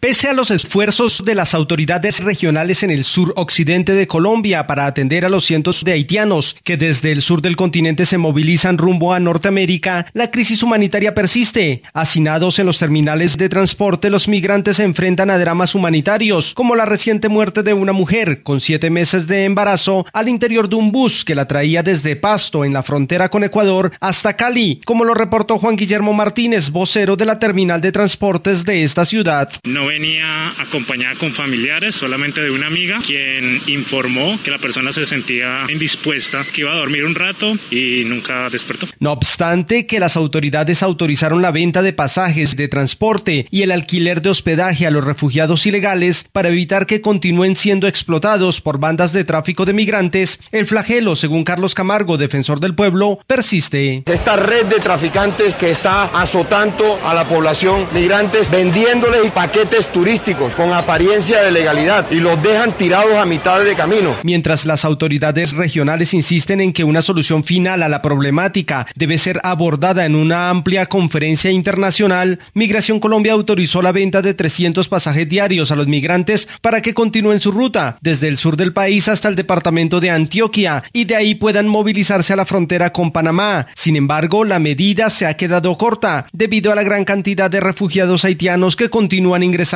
Pese 0.00 0.28
a 0.28 0.32
los 0.32 0.52
esfuerzos 0.52 1.24
de 1.24 1.34
las 1.34 1.54
autoridades 1.54 2.20
regionales 2.20 2.84
en 2.84 2.90
el 2.90 3.02
sur 3.02 3.32
occidente 3.34 3.94
de 3.94 4.06
Colombia 4.06 4.64
para 4.64 4.86
atender 4.86 5.24
a 5.24 5.28
los 5.28 5.44
cientos 5.44 5.82
de 5.82 5.90
haitianos 5.90 6.54
que 6.62 6.76
desde 6.76 7.10
el 7.10 7.20
sur 7.20 7.42
del 7.42 7.56
continente 7.56 8.06
se 8.06 8.16
movilizan 8.16 8.78
rumbo 8.78 9.12
a 9.12 9.18
Norteamérica, 9.18 10.06
la 10.12 10.30
crisis 10.30 10.62
humanitaria 10.62 11.16
persiste. 11.16 11.82
Hacinados 11.94 12.60
en 12.60 12.66
los 12.66 12.78
terminales 12.78 13.36
de 13.36 13.48
transporte, 13.48 14.08
los 14.08 14.28
migrantes 14.28 14.76
se 14.76 14.84
enfrentan 14.84 15.30
a 15.30 15.38
dramas 15.38 15.74
humanitarios, 15.74 16.54
como 16.54 16.76
la 16.76 16.84
reciente 16.84 17.28
muerte 17.28 17.64
de 17.64 17.74
una 17.74 17.92
mujer 17.92 18.44
con 18.44 18.60
siete 18.60 18.90
meses 18.90 19.26
de 19.26 19.46
embarazo 19.46 20.06
al 20.12 20.28
interior 20.28 20.68
de 20.68 20.76
un 20.76 20.92
bus 20.92 21.24
que 21.24 21.34
la 21.34 21.48
traía 21.48 21.82
desde 21.82 22.14
Pasto, 22.14 22.64
en 22.64 22.72
la 22.72 22.84
frontera 22.84 23.30
con 23.30 23.42
Ecuador, 23.42 23.90
hasta 23.98 24.36
Cali, 24.36 24.80
como 24.86 25.04
lo 25.04 25.14
reportó 25.14 25.58
Juan 25.58 25.74
Guillermo 25.74 26.12
Martínez, 26.12 26.70
vocero 26.70 27.16
de 27.16 27.24
la 27.24 27.40
terminal 27.40 27.80
de 27.80 27.90
transportes 27.90 28.64
de 28.64 28.84
esta 28.84 29.04
ciudad 29.04 29.48
venía 29.88 30.50
acompañada 30.58 31.18
con 31.18 31.32
familiares, 31.34 31.94
solamente 31.94 32.42
de 32.42 32.50
una 32.50 32.66
amiga, 32.66 32.98
quien 33.04 33.62
informó 33.66 34.38
que 34.42 34.50
la 34.50 34.58
persona 34.58 34.92
se 34.92 35.06
sentía 35.06 35.64
indispuesta, 35.68 36.44
que 36.52 36.60
iba 36.60 36.72
a 36.72 36.76
dormir 36.76 37.04
un 37.04 37.14
rato 37.14 37.56
y 37.70 38.04
nunca 38.04 38.48
despertó. 38.50 38.86
No 39.00 39.12
obstante 39.12 39.86
que 39.86 39.98
las 39.98 40.16
autoridades 40.16 40.82
autorizaron 40.82 41.40
la 41.40 41.50
venta 41.50 41.82
de 41.82 41.94
pasajes 41.94 42.54
de 42.54 42.68
transporte 42.68 43.46
y 43.50 43.62
el 43.62 43.72
alquiler 43.72 44.20
de 44.20 44.30
hospedaje 44.30 44.86
a 44.86 44.90
los 44.90 45.04
refugiados 45.04 45.66
ilegales 45.66 46.26
para 46.32 46.50
evitar 46.50 46.86
que 46.86 47.00
continúen 47.00 47.56
siendo 47.56 47.88
explotados 47.88 48.60
por 48.60 48.78
bandas 48.78 49.12
de 49.12 49.24
tráfico 49.24 49.64
de 49.64 49.72
migrantes, 49.72 50.38
el 50.52 50.66
flagelo, 50.66 51.16
según 51.16 51.44
Carlos 51.44 51.74
Camargo, 51.74 52.18
defensor 52.18 52.60
del 52.60 52.74
pueblo, 52.74 53.20
persiste. 53.26 54.02
Esta 54.04 54.36
red 54.36 54.66
de 54.66 54.80
traficantes 54.80 55.54
que 55.56 55.70
está 55.70 56.04
azotando 56.04 57.00
a 57.02 57.14
la 57.14 57.26
población 57.26 57.88
migrantes, 57.92 58.50
vendiéndoles 58.50 59.32
paquetes 59.32 59.77
turísticos 59.86 60.52
con 60.54 60.72
apariencia 60.72 61.42
de 61.42 61.52
legalidad 61.52 62.10
y 62.10 62.16
los 62.16 62.42
dejan 62.42 62.76
tirados 62.76 63.14
a 63.14 63.24
mitad 63.24 63.62
de 63.62 63.76
camino. 63.76 64.16
Mientras 64.22 64.66
las 64.66 64.84
autoridades 64.84 65.52
regionales 65.52 66.12
insisten 66.14 66.60
en 66.60 66.72
que 66.72 66.84
una 66.84 67.02
solución 67.02 67.44
final 67.44 67.82
a 67.82 67.88
la 67.88 68.02
problemática 68.02 68.86
debe 68.96 69.18
ser 69.18 69.40
abordada 69.44 70.04
en 70.04 70.14
una 70.14 70.50
amplia 70.50 70.86
conferencia 70.86 71.50
internacional, 71.50 72.40
Migración 72.54 72.98
Colombia 72.98 73.32
autorizó 73.32 73.80
la 73.80 73.92
venta 73.92 74.20
de 74.20 74.34
300 74.34 74.88
pasajes 74.88 75.28
diarios 75.28 75.70
a 75.70 75.76
los 75.76 75.86
migrantes 75.86 76.48
para 76.60 76.82
que 76.82 76.94
continúen 76.94 77.40
su 77.40 77.52
ruta 77.52 77.98
desde 78.00 78.28
el 78.28 78.38
sur 78.38 78.56
del 78.56 78.72
país 78.72 79.08
hasta 79.08 79.28
el 79.28 79.36
departamento 79.36 80.00
de 80.00 80.10
Antioquia 80.10 80.82
y 80.92 81.04
de 81.04 81.16
ahí 81.16 81.34
puedan 81.36 81.68
movilizarse 81.68 82.32
a 82.32 82.36
la 82.36 82.46
frontera 82.46 82.90
con 82.90 83.12
Panamá. 83.12 83.68
Sin 83.76 83.96
embargo, 83.96 84.44
la 84.44 84.58
medida 84.58 85.08
se 85.10 85.26
ha 85.26 85.34
quedado 85.34 85.78
corta 85.78 86.26
debido 86.32 86.72
a 86.72 86.74
la 86.74 86.82
gran 86.82 87.04
cantidad 87.04 87.50
de 87.50 87.60
refugiados 87.60 88.24
haitianos 88.24 88.74
que 88.74 88.90
continúan 88.90 89.42
ingresando 89.42 89.67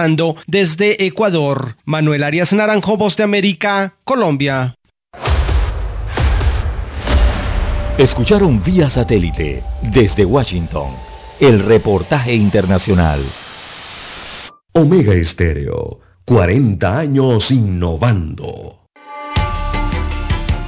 desde 0.47 1.05
Ecuador. 1.05 1.77
Manuel 1.85 2.23
Arias 2.23 2.52
Naranjo, 2.52 2.97
Voz 2.97 3.16
de 3.16 3.24
América, 3.24 3.94
Colombia. 4.05 4.74
Escucharon 7.98 8.62
vía 8.62 8.89
satélite 8.89 9.62
desde 9.82 10.24
Washington 10.24 10.93
el 11.40 11.60
reportaje 11.60 12.32
internacional. 12.32 13.20
Omega 14.73 15.12
Estéreo, 15.12 16.01
40 16.24 16.98
años 16.98 17.51
innovando. 17.51 18.78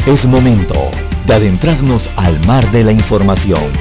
Es 0.07 0.27
momento 0.27 0.91
de 1.27 1.35
adentrarnos 1.35 2.03
al 2.17 2.45
mar 2.47 2.71
de 2.73 2.85
la 2.85 2.93
información. 2.93 3.73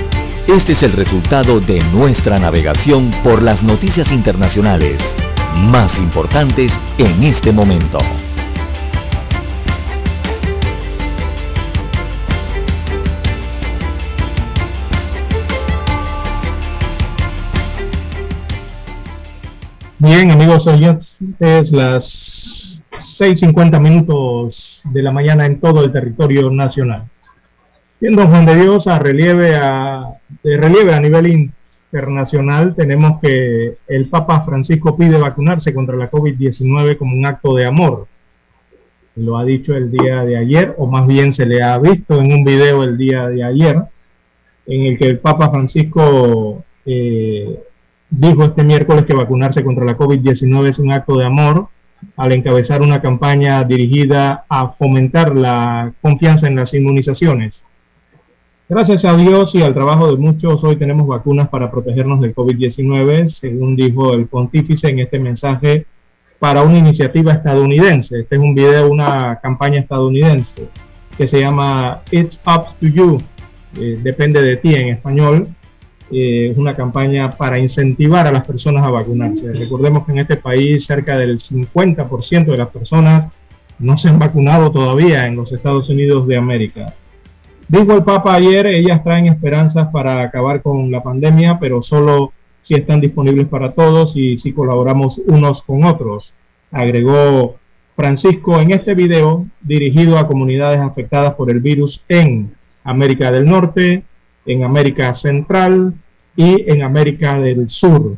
Este 0.48 0.72
es 0.72 0.84
el 0.84 0.94
resultado 0.94 1.60
de 1.60 1.80
nuestra 1.92 2.40
navegación 2.40 3.12
por 3.24 3.42
las 3.42 3.62
noticias 3.62 4.10
internacionales 4.12 5.02
más 5.56 5.98
importantes 5.98 6.72
en 6.98 7.24
este 7.24 7.52
momento. 7.52 8.00
Bien, 20.00 20.32
amigos 20.32 20.68
oyentes, 20.68 21.16
es 21.40 21.72
las 21.72 22.84
6.50 23.20 23.80
minutos 23.80 24.82
de 24.84 25.02
la 25.02 25.12
mañana 25.12 25.46
en 25.46 25.62
todo 25.62 25.84
el 25.84 25.94
territorio 25.94 26.50
nacional. 26.50 27.06
Bien, 28.02 28.16
don 28.18 28.28
Juan 28.28 28.46
de 28.46 28.56
Dios, 28.58 28.88
a 28.88 29.00
relieve 29.00 29.56
a, 29.56 30.04
de 30.44 30.58
relieve 30.58 30.94
a 30.94 31.00
nivel 31.00 31.28
internacional, 31.94 32.74
tenemos 32.76 33.22
que 33.22 33.78
el 33.88 34.10
Papa 34.10 34.42
Francisco 34.44 34.98
pide 34.98 35.18
vacunarse 35.18 35.74
contra 35.74 35.96
la 35.96 36.10
COVID-19 36.10 36.98
como 36.98 37.16
un 37.16 37.26
acto 37.26 37.56
de 37.56 37.66
amor. 37.66 38.08
Lo 39.16 39.38
ha 39.38 39.46
dicho 39.46 39.76
el 39.76 39.92
día 39.92 40.26
de 40.26 40.38
ayer, 40.38 40.74
o 40.80 40.88
más 40.88 41.06
bien 41.06 41.34
se 41.34 41.46
le 41.46 41.62
ha 41.62 41.78
visto 41.78 42.20
en 42.20 42.34
un 42.34 42.44
video 42.44 42.84
el 42.84 42.98
día 42.98 43.28
de 43.28 43.44
ayer, 43.44 43.78
en 44.66 44.86
el 44.88 44.98
que 44.98 45.06
el 45.06 45.20
Papa 45.20 45.52
Francisco 45.52 46.64
eh, 46.84 47.60
dijo 48.10 48.44
este 48.44 48.64
miércoles 48.64 49.06
que 49.06 49.14
vacunarse 49.14 49.64
contra 49.64 49.86
la 49.86 49.96
COVID-19 49.96 50.70
es 50.70 50.80
un 50.80 50.92
acto 50.92 51.16
de 51.18 51.26
amor 51.26 51.68
al 52.18 52.32
encabezar 52.32 52.82
una 52.82 53.02
campaña 53.02 53.64
dirigida 53.66 54.46
a 54.50 54.70
fomentar 54.70 55.36
la 55.36 55.94
confianza 56.02 56.48
en 56.48 56.56
las 56.56 56.74
inmunizaciones. 56.74 57.64
Gracias 58.76 59.06
a 59.06 59.16
Dios 59.16 59.54
y 59.54 59.62
al 59.62 59.76
trabajo 59.76 60.08
de 60.08 60.18
muchos, 60.18 60.64
hoy 60.64 60.78
tenemos 60.78 61.06
vacunas 61.06 61.48
para 61.48 61.70
protegernos 61.70 62.20
del 62.20 62.34
COVID-19, 62.34 63.28
según 63.28 63.76
dijo 63.76 64.16
el 64.16 64.26
pontífice 64.26 64.90
en 64.90 64.98
este 64.98 65.20
mensaje 65.20 65.86
para 66.40 66.64
una 66.64 66.80
iniciativa 66.80 67.34
estadounidense. 67.34 68.22
Este 68.22 68.36
es 68.36 68.42
un 68.42 68.56
video, 68.56 68.90
una 68.90 69.40
campaña 69.44 69.80
estadounidense 69.80 70.70
que 71.16 71.28
se 71.28 71.40
llama 71.40 72.02
It's 72.10 72.40
Up 72.48 72.76
to 72.80 72.88
You, 72.88 73.22
eh, 73.80 74.00
depende 74.02 74.42
de 74.42 74.58
ti 74.58 74.74
en 74.74 74.88
español, 74.88 75.50
eh, 76.12 76.50
es 76.52 76.58
una 76.58 76.74
campaña 76.74 77.30
para 77.38 77.60
incentivar 77.60 78.26
a 78.26 78.32
las 78.32 78.44
personas 78.44 78.84
a 78.84 78.90
vacunarse. 78.90 79.54
Recordemos 79.54 80.04
que 80.04 80.14
en 80.14 80.18
este 80.18 80.38
país 80.38 80.84
cerca 80.84 81.20
del 81.20 81.40
50% 81.40 82.46
de 82.52 82.58
las 82.58 82.70
personas 82.70 83.28
no 83.78 84.00
se 84.00 84.10
han 84.10 84.18
vacunado 84.18 84.72
todavía 84.72 85.28
en 85.28 85.36
los 85.36 85.52
Estados 85.52 85.92
Unidos 85.92 86.26
de 86.26 86.38
América. 86.38 86.96
Dijo 87.68 87.94
el 87.94 88.04
Papa 88.04 88.36
ayer, 88.36 88.68
ellas 88.68 89.04
traen 89.04 89.28
esperanzas 89.28 89.90
para 89.92 90.22
acabar 90.22 90.62
con 90.62 90.92
la 90.92 91.02
pandemia, 91.02 91.58
pero 91.60 91.82
solo 91.82 92.34
si 92.62 92.76
están 92.76 93.02
disponibles 93.02 93.48
para 93.48 93.72
todos 93.72 94.16
y 94.16 94.38
si 94.38 94.54
colaboramos 94.54 95.20
unos 95.28 95.62
con 95.64 95.84
otros. 95.84 96.34
Agregó 96.72 97.56
Francisco 97.96 98.60
en 98.60 98.72
este 98.72 98.96
video 98.96 99.46
dirigido 99.62 100.18
a 100.18 100.28
comunidades 100.28 100.80
afectadas 100.80 101.36
por 101.36 101.50
el 101.50 101.60
virus 101.60 102.04
en 102.08 102.54
América 102.84 103.32
del 103.32 103.46
Norte, 103.46 104.04
en 104.46 104.64
América 104.64 105.14
Central, 105.14 105.94
y 106.36 106.70
en 106.70 106.82
América 106.82 107.40
del 107.40 107.70
Sur. 107.70 108.18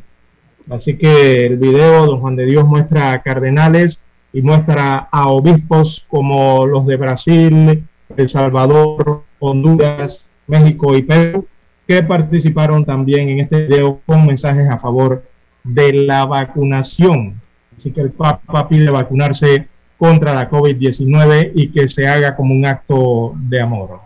Así 0.69 0.97
que 0.97 1.45
el 1.45 1.57
video, 1.57 2.05
don 2.05 2.21
Juan 2.21 2.35
de 2.35 2.45
Dios 2.45 2.65
muestra 2.65 3.13
a 3.13 3.21
cardenales 3.21 3.99
y 4.33 4.41
muestra 4.41 5.07
a 5.11 5.27
obispos 5.27 6.05
como 6.09 6.65
los 6.65 6.85
de 6.87 6.95
Brasil, 6.97 7.83
El 8.17 8.29
Salvador, 8.29 9.23
Honduras, 9.39 10.25
México 10.47 10.95
y 10.95 11.03
Perú, 11.03 11.47
que 11.87 12.03
participaron 12.03 12.85
también 12.85 13.29
en 13.29 13.39
este 13.41 13.67
video 13.67 14.01
con 14.05 14.25
mensajes 14.25 14.67
a 14.69 14.79
favor 14.79 15.23
de 15.63 15.93
la 15.93 16.25
vacunación. 16.25 17.41
Así 17.77 17.91
que 17.91 18.01
el 18.01 18.11
Papa 18.11 18.67
pide 18.67 18.89
vacunarse 18.89 19.67
contra 19.97 20.33
la 20.33 20.49
COVID-19 20.49 21.51
y 21.55 21.69
que 21.69 21.87
se 21.87 22.07
haga 22.07 22.35
como 22.35 22.53
un 22.53 22.65
acto 22.65 23.33
de 23.35 23.61
amor. 23.61 24.01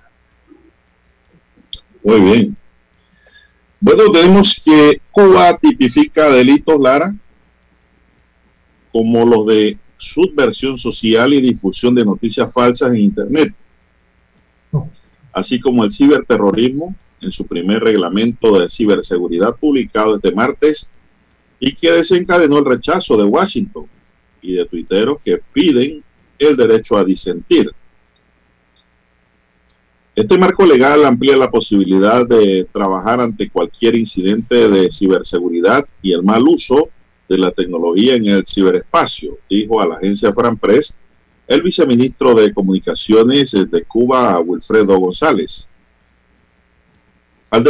Muy 2.03 2.21
bien. 2.21 2.57
Bueno, 3.79 4.11
tenemos 4.11 4.61
que 4.63 5.01
Cuba 5.11 5.57
tipifica 5.57 6.29
delitos, 6.29 6.79
Lara, 6.79 7.13
como 8.91 9.25
los 9.25 9.45
de 9.47 9.77
subversión 9.97 10.77
social 10.77 11.33
y 11.33 11.41
difusión 11.41 11.95
de 11.95 12.05
noticias 12.05 12.51
falsas 12.53 12.91
en 12.91 12.97
Internet, 12.97 13.53
así 15.33 15.59
como 15.59 15.83
el 15.83 15.93
ciberterrorismo 15.93 16.95
en 17.21 17.31
su 17.31 17.45
primer 17.45 17.83
reglamento 17.83 18.59
de 18.59 18.69
ciberseguridad 18.69 19.55
publicado 19.57 20.15
este 20.15 20.33
martes 20.33 20.89
y 21.59 21.73
que 21.73 21.91
desencadenó 21.91 22.59
el 22.59 22.65
rechazo 22.65 23.17
de 23.17 23.25
Washington 23.25 23.85
y 24.41 24.53
de 24.53 24.65
tuiteros 24.65 25.17
que 25.23 25.39
piden 25.53 26.03
el 26.37 26.55
derecho 26.55 26.97
a 26.97 27.03
disentir. 27.03 27.71
Este 30.15 30.37
marco 30.37 30.65
legal 30.65 31.05
amplía 31.05 31.37
la 31.37 31.49
posibilidad 31.49 32.27
de 32.27 32.67
trabajar 32.71 33.21
ante 33.21 33.49
cualquier 33.49 33.95
incidente 33.95 34.69
de 34.69 34.91
ciberseguridad 34.91 35.85
y 36.01 36.11
el 36.11 36.23
mal 36.23 36.43
uso 36.43 36.89
de 37.27 37.37
la 37.37 37.51
tecnología 37.51 38.15
en 38.15 38.25
el 38.25 38.45
ciberespacio, 38.45 39.37
dijo 39.49 39.79
a 39.79 39.87
la 39.87 39.95
agencia 39.95 40.33
Fran 40.33 40.57
Press 40.57 40.97
el 41.49 41.63
viceministro 41.63 42.35
de 42.35 42.53
Comunicaciones 42.53 43.51
de 43.53 43.83
Cuba, 43.83 44.39
Wilfredo 44.39 44.99
González. 44.99 45.67
Al, 47.49 47.65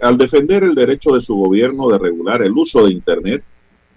al 0.00 0.16
defender 0.16 0.62
el 0.62 0.76
derecho 0.76 1.10
de 1.10 1.22
su 1.22 1.34
gobierno 1.34 1.88
de 1.88 1.98
regular 1.98 2.40
el 2.42 2.52
uso 2.52 2.86
de 2.86 2.92
Internet, 2.92 3.42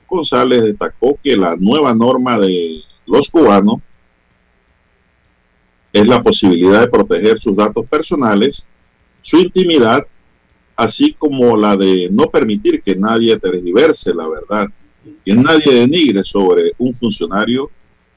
González 0.08 0.64
destacó 0.64 1.20
que 1.24 1.38
la 1.38 1.56
nueva 1.56 1.94
norma 1.94 2.40
de 2.40 2.82
los 3.06 3.30
cubanos 3.30 3.82
es 5.94 6.08
la 6.08 6.24
posibilidad 6.24 6.82
de 6.82 6.88
proteger 6.88 7.38
sus 7.40 7.56
datos 7.56 7.86
personales, 7.86 8.66
su 9.22 9.38
intimidad, 9.38 10.08
así 10.76 11.14
como 11.14 11.56
la 11.56 11.78
de 11.78 12.10
no 12.12 12.32
permitir 12.32 12.82
que 12.82 12.96
nadie 12.96 13.38
tergiverse 13.38 14.12
la 14.12 14.28
verdad, 14.28 14.70
que 15.24 15.36
nadie 15.36 15.72
denigre 15.72 16.24
sobre 16.24 16.72
un 16.80 16.96
funcionario 16.96 17.70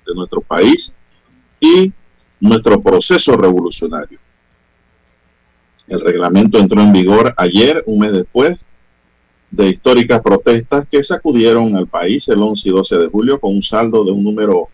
de 0.07 0.15
nuestro 0.15 0.41
país 0.41 0.95
y 1.63 1.93
nuestro 2.41 2.83
proceso 2.83 3.37
revolucionario. 3.37 4.19
El 5.87 6.01
reglamento 6.01 6.59
entró 6.59 6.81
en 6.83 6.93
vigor 6.93 7.33
ayer, 7.37 7.85
un 7.87 8.01
mes 8.01 8.13
después 8.13 8.67
de 9.51 9.69
históricas 9.69 10.21
protestas 10.23 10.89
que 10.91 11.03
sacudieron 11.03 11.77
al 11.77 11.87
país 11.87 12.29
el 12.29 12.43
11 12.43 12.69
y 12.69 12.73
12 12.73 12.99
de 12.99 13.07
julio 13.07 13.39
con 13.39 13.55
un 13.55 13.63
saldo 13.63 14.05
de 14.05 14.11
un 14.11 14.25
número 14.25 14.69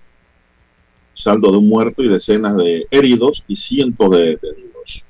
saldo 1.13 1.51
de 1.51 1.59
un 1.59 1.69
muerto 1.69 2.03
y 2.03 2.09
decenas 2.09 2.57
de 2.57 2.87
heridos 2.91 3.45
y 3.49 3.57
cientos 3.57 4.11
de 4.11 4.19
detenidos. 4.19 5.05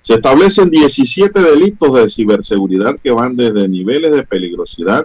Se 0.00 0.14
establecen 0.14 0.70
17 0.70 1.40
delitos 1.40 1.92
de 1.94 2.08
ciberseguridad 2.08 2.98
que 3.02 3.10
van 3.10 3.36
desde 3.36 3.68
niveles 3.68 4.12
de 4.12 4.22
peligrosidad 4.22 5.04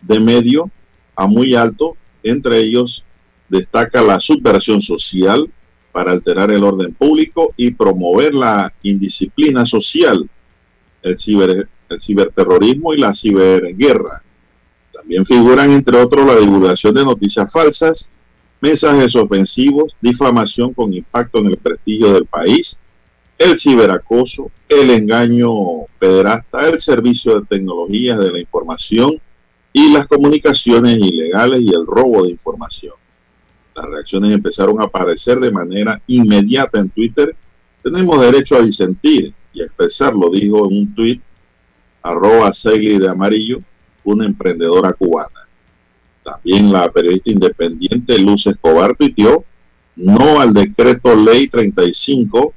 de 0.00 0.20
medio 0.20 0.70
a 1.16 1.26
muy 1.26 1.54
alto. 1.54 1.96
Entre 2.22 2.58
ellos 2.58 3.04
destaca 3.48 4.02
la 4.02 4.20
subversión 4.20 4.80
social 4.80 5.50
para 5.92 6.12
alterar 6.12 6.50
el 6.50 6.64
orden 6.64 6.92
público 6.92 7.54
y 7.56 7.70
promover 7.70 8.34
la 8.34 8.72
indisciplina 8.82 9.64
social, 9.64 10.28
el, 11.02 11.18
ciber, 11.18 11.68
el 11.88 12.00
ciberterrorismo 12.00 12.92
y 12.94 12.98
la 12.98 13.14
ciberguerra. 13.14 14.22
También 14.92 15.24
figuran, 15.24 15.70
entre 15.70 15.98
otros, 15.98 16.26
la 16.26 16.38
divulgación 16.38 16.94
de 16.94 17.04
noticias 17.04 17.50
falsas, 17.52 18.10
mensajes 18.60 19.14
ofensivos, 19.14 19.94
difamación 20.00 20.72
con 20.72 20.92
impacto 20.92 21.38
en 21.38 21.46
el 21.46 21.58
prestigio 21.58 22.12
del 22.12 22.26
país, 22.26 22.78
el 23.38 23.58
ciberacoso, 23.58 24.50
el 24.68 24.90
engaño 24.90 25.50
pederasta, 25.98 26.68
el 26.68 26.80
servicio 26.80 27.40
de 27.40 27.46
tecnologías 27.46 28.18
de 28.18 28.32
la 28.32 28.40
información 28.40 29.20
y 29.72 29.92
las 29.92 30.06
comunicaciones 30.06 30.98
ilegales 30.98 31.62
y 31.62 31.68
el 31.68 31.86
robo 31.86 32.24
de 32.24 32.30
información. 32.30 32.94
Las 33.74 33.86
reacciones 33.86 34.32
empezaron 34.32 34.80
a 34.80 34.84
aparecer 34.84 35.40
de 35.40 35.50
manera 35.50 36.00
inmediata 36.06 36.78
en 36.78 36.90
Twitter. 36.90 37.34
Tenemos 37.82 38.20
derecho 38.20 38.56
a 38.56 38.62
disentir 38.62 39.34
y 39.52 39.62
expresarlo, 39.62 40.30
dijo 40.30 40.70
en 40.70 40.78
un 40.78 40.94
tuit 40.94 41.22
arroba 42.02 42.52
Segui 42.52 42.98
de 42.98 43.08
Amarillo, 43.08 43.62
una 44.04 44.26
emprendedora 44.26 44.92
cubana. 44.92 45.48
También 46.22 46.72
la 46.72 46.90
periodista 46.90 47.30
independiente 47.30 48.18
Luz 48.18 48.46
Escobar 48.46 48.94
tuiteó 48.96 49.44
no 49.96 50.40
al 50.40 50.52
decreto 50.52 51.14
ley 51.14 51.48
35 51.48 52.54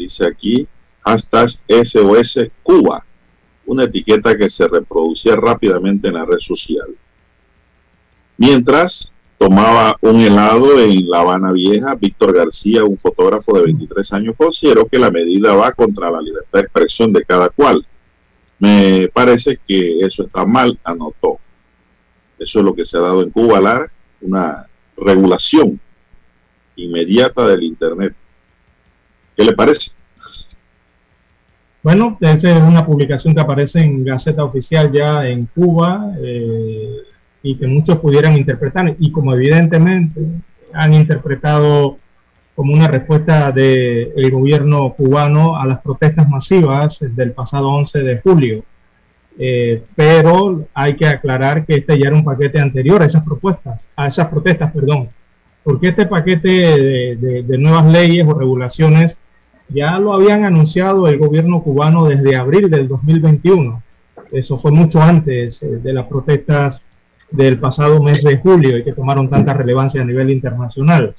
dice 0.00 0.26
aquí, 0.26 0.66
hashtag 1.02 1.50
SOS 1.68 2.50
Cuba, 2.62 3.04
una 3.66 3.84
etiqueta 3.84 4.36
que 4.36 4.48
se 4.48 4.66
reproducía 4.66 5.36
rápidamente 5.36 6.08
en 6.08 6.14
la 6.14 6.24
red 6.24 6.38
social. 6.38 6.88
Mientras 8.38 9.12
tomaba 9.40 9.96
un 10.02 10.20
helado 10.20 10.78
en 10.78 11.08
La 11.08 11.20
Habana 11.20 11.50
Vieja, 11.50 11.94
Víctor 11.94 12.36
García, 12.36 12.84
un 12.84 12.98
fotógrafo 12.98 13.56
de 13.56 13.64
23 13.64 14.12
años, 14.12 14.34
consideró 14.36 14.84
que 14.86 14.98
la 14.98 15.10
medida 15.10 15.54
va 15.54 15.72
contra 15.72 16.10
la 16.10 16.20
libertad 16.20 16.58
de 16.58 16.60
expresión 16.60 17.10
de 17.10 17.24
cada 17.24 17.48
cual. 17.48 17.86
Me 18.58 19.08
parece 19.08 19.58
que 19.66 20.00
eso 20.00 20.24
está 20.24 20.44
mal, 20.44 20.78
anotó. 20.84 21.38
Eso 22.38 22.58
es 22.58 22.64
lo 22.66 22.74
que 22.74 22.84
se 22.84 22.98
ha 22.98 23.00
dado 23.00 23.22
en 23.22 23.30
Cuba, 23.30 23.62
Lara, 23.62 23.90
una 24.20 24.66
regulación 24.94 25.80
inmediata 26.76 27.48
del 27.48 27.62
Internet. 27.62 28.14
¿Qué 29.34 29.42
le 29.42 29.54
parece? 29.54 29.92
Bueno, 31.82 32.18
esta 32.20 32.58
es 32.58 32.62
una 32.62 32.84
publicación 32.84 33.34
que 33.34 33.40
aparece 33.40 33.80
en 33.80 34.04
Gaceta 34.04 34.44
Oficial 34.44 34.92
ya 34.92 35.26
en 35.26 35.46
Cuba 35.46 36.12
eh, 36.22 37.04
y 37.42 37.56
que 37.56 37.66
muchos 37.66 37.98
pudieran 37.98 38.36
interpretar 38.36 38.94
y 38.98 39.10
como 39.10 39.34
evidentemente 39.34 40.20
han 40.72 40.94
interpretado 40.94 41.98
como 42.54 42.74
una 42.74 42.88
respuesta 42.88 43.50
del 43.52 44.30
gobierno 44.30 44.92
cubano 44.92 45.56
a 45.56 45.66
las 45.66 45.80
protestas 45.80 46.28
masivas 46.28 46.98
del 47.00 47.32
pasado 47.32 47.68
11 47.70 48.00
de 48.00 48.20
julio. 48.20 48.64
Eh, 49.38 49.82
pero 49.96 50.66
hay 50.74 50.96
que 50.96 51.06
aclarar 51.06 51.64
que 51.64 51.76
este 51.76 51.98
ya 51.98 52.08
era 52.08 52.16
un 52.16 52.24
paquete 52.24 52.60
anterior 52.60 53.00
a 53.00 53.06
esas 53.06 53.24
propuestas, 53.24 53.88
a 53.96 54.08
esas 54.08 54.28
protestas, 54.28 54.72
perdón, 54.72 55.08
porque 55.64 55.88
este 55.88 56.04
paquete 56.04 56.50
de 57.16 57.58
nuevas 57.58 57.86
leyes 57.86 58.26
o 58.26 58.34
regulaciones 58.34 59.16
ya 59.72 59.98
lo 59.98 60.12
habían 60.12 60.44
anunciado 60.44 61.06
el 61.08 61.18
gobierno 61.18 61.62
cubano 61.62 62.06
desde 62.06 62.36
abril 62.36 62.70
del 62.70 62.88
2021. 62.88 63.82
Eso 64.32 64.58
fue 64.58 64.70
mucho 64.70 65.00
antes 65.00 65.62
eh, 65.62 65.66
de 65.66 65.92
las 65.92 66.06
protestas 66.06 66.80
del 67.30 67.58
pasado 67.58 68.02
mes 68.02 68.22
de 68.22 68.38
julio 68.38 68.76
y 68.76 68.84
que 68.84 68.92
tomaron 68.92 69.30
tanta 69.30 69.54
relevancia 69.54 70.02
a 70.02 70.04
nivel 70.04 70.30
internacional. 70.30 71.14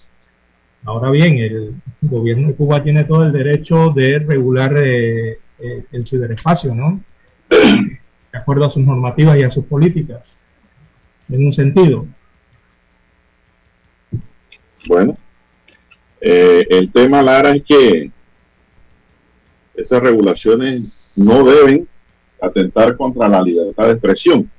Ahora 0.84 1.12
bien, 1.12 1.38
el 1.38 1.76
gobierno 2.02 2.48
de 2.48 2.56
Cuba 2.56 2.84
tiene 2.84 3.04
todo 3.04 3.24
el 3.24 3.32
derecho 3.32 3.92
de 3.92 4.20
regular 4.20 4.74
eh, 4.78 5.40
eh, 5.60 5.86
el 5.92 6.08
ciberespacio, 6.08 6.74
¿no? 6.74 7.02
De 7.50 8.38
acuerdo 8.38 8.66
a 8.66 8.72
sus 8.72 8.84
normativas 8.84 9.38
y 9.38 9.44
a 9.44 9.52
sus 9.52 9.66
políticas, 9.66 10.40
en 11.30 11.46
un 11.46 11.54
sentido. 11.54 12.08
Bueno, 14.88 15.16
el 16.20 16.92
tema, 16.92 17.22
Lara, 17.22 17.52
es 17.52 17.64
que 17.64 18.12
estas 19.76 20.02
regulaciones 20.02 21.14
no 21.16 21.44
deben 21.44 21.88
atentar 22.42 22.98
contra 22.98 23.28
la 23.28 23.42
libertad 23.42 23.86
de 23.86 23.92
expresión. 23.94 24.50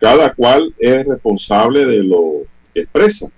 Cada 0.00 0.34
cual 0.34 0.74
es 0.78 1.06
responsable 1.06 1.86
de 1.86 2.04
lo 2.04 2.42
que 2.74 2.82
expresa. 2.82 3.30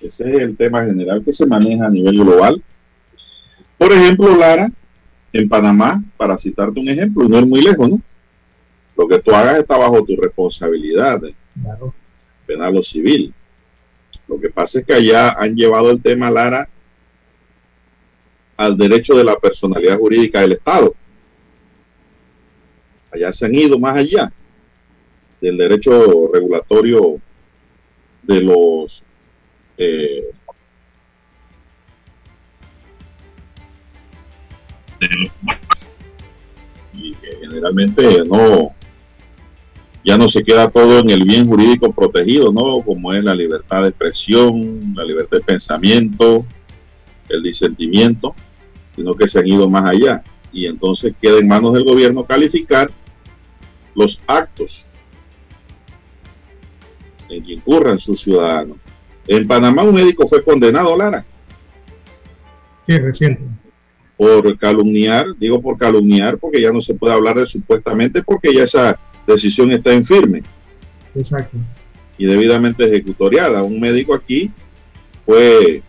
Ese 0.00 0.36
es 0.36 0.42
el 0.42 0.56
tema 0.56 0.84
general 0.84 1.22
que 1.24 1.32
se 1.32 1.46
maneja 1.46 1.86
a 1.86 1.90
nivel 1.90 2.18
global. 2.18 2.62
Por 3.76 3.92
ejemplo, 3.92 4.34
Lara, 4.36 4.70
en 5.32 5.48
Panamá, 5.48 6.02
para 6.16 6.36
citarte 6.38 6.80
un 6.80 6.88
ejemplo, 6.88 7.28
no 7.28 7.38
es 7.38 7.46
muy 7.46 7.62
lejos, 7.62 7.88
¿no? 7.88 8.00
Lo 8.96 9.08
que 9.08 9.20
tú 9.20 9.30
hagas 9.30 9.58
está 9.58 9.78
bajo 9.78 10.04
tu 10.04 10.16
responsabilidad, 10.16 11.20
penal 12.46 12.76
o 12.76 12.82
civil. 12.82 13.32
Lo 14.28 14.38
que 14.38 14.50
pasa 14.50 14.80
es 14.80 14.86
que 14.86 14.94
allá 14.94 15.32
han 15.32 15.54
llevado 15.54 15.90
el 15.90 16.02
tema, 16.02 16.30
Lara, 16.30 16.68
al 18.56 18.76
derecho 18.76 19.14
de 19.14 19.24
la 19.24 19.36
personalidad 19.38 19.98
jurídica 19.98 20.42
del 20.42 20.52
Estado. 20.52 20.94
Allá 23.12 23.32
se 23.32 23.46
han 23.46 23.54
ido 23.54 23.78
más 23.78 23.96
allá 23.96 24.32
del 25.40 25.56
derecho 25.56 26.30
regulatorio 26.32 27.20
de 28.22 28.40
los 28.42 29.02
eh, 29.78 30.24
y 36.92 37.14
que 37.14 37.28
generalmente 37.40 38.24
no 38.26 38.74
ya 40.04 40.16
no 40.16 40.28
se 40.28 40.42
queda 40.42 40.70
todo 40.70 41.00
en 41.00 41.10
el 41.10 41.24
bien 41.24 41.46
jurídico 41.46 41.92
protegido, 41.92 42.52
¿no? 42.52 42.80
Como 42.82 43.12
es 43.12 43.22
la 43.22 43.34
libertad 43.34 43.82
de 43.82 43.88
expresión, 43.88 44.94
la 44.94 45.04
libertad 45.04 45.38
de 45.38 45.44
pensamiento, 45.44 46.46
el 47.28 47.42
disentimiento, 47.42 48.34
sino 48.96 49.14
que 49.14 49.28
se 49.28 49.40
han 49.40 49.46
ido 49.46 49.68
más 49.68 49.84
allá. 49.84 50.22
Y 50.52 50.66
entonces 50.66 51.14
queda 51.20 51.38
en 51.38 51.48
manos 51.48 51.74
del 51.74 51.84
gobierno 51.84 52.24
calificar 52.24 52.90
los 54.00 54.22
actos 54.26 54.86
en 57.28 57.42
que 57.42 57.52
incurran 57.52 57.98
sus 57.98 58.20
ciudadanos. 58.22 58.78
En 59.26 59.46
Panamá 59.46 59.82
un 59.84 59.94
médico 59.94 60.26
fue 60.26 60.42
condenado, 60.42 60.96
Lara. 60.96 61.24
Sí, 62.86 62.98
reciente. 62.98 63.42
Por 64.16 64.58
calumniar, 64.58 65.26
digo 65.38 65.60
por 65.60 65.78
calumniar, 65.78 66.38
porque 66.38 66.60
ya 66.60 66.72
no 66.72 66.80
se 66.80 66.94
puede 66.94 67.12
hablar 67.14 67.36
de 67.36 67.46
supuestamente, 67.46 68.22
porque 68.22 68.52
ya 68.52 68.64
esa 68.64 68.98
decisión 69.26 69.70
está 69.70 69.92
en 69.92 70.04
firme. 70.04 70.42
Exacto. 71.14 71.56
Y 72.18 72.26
debidamente 72.26 72.84
ejecutoriada. 72.84 73.62
Un 73.62 73.80
médico 73.80 74.14
aquí 74.14 74.50
fue 75.24 75.82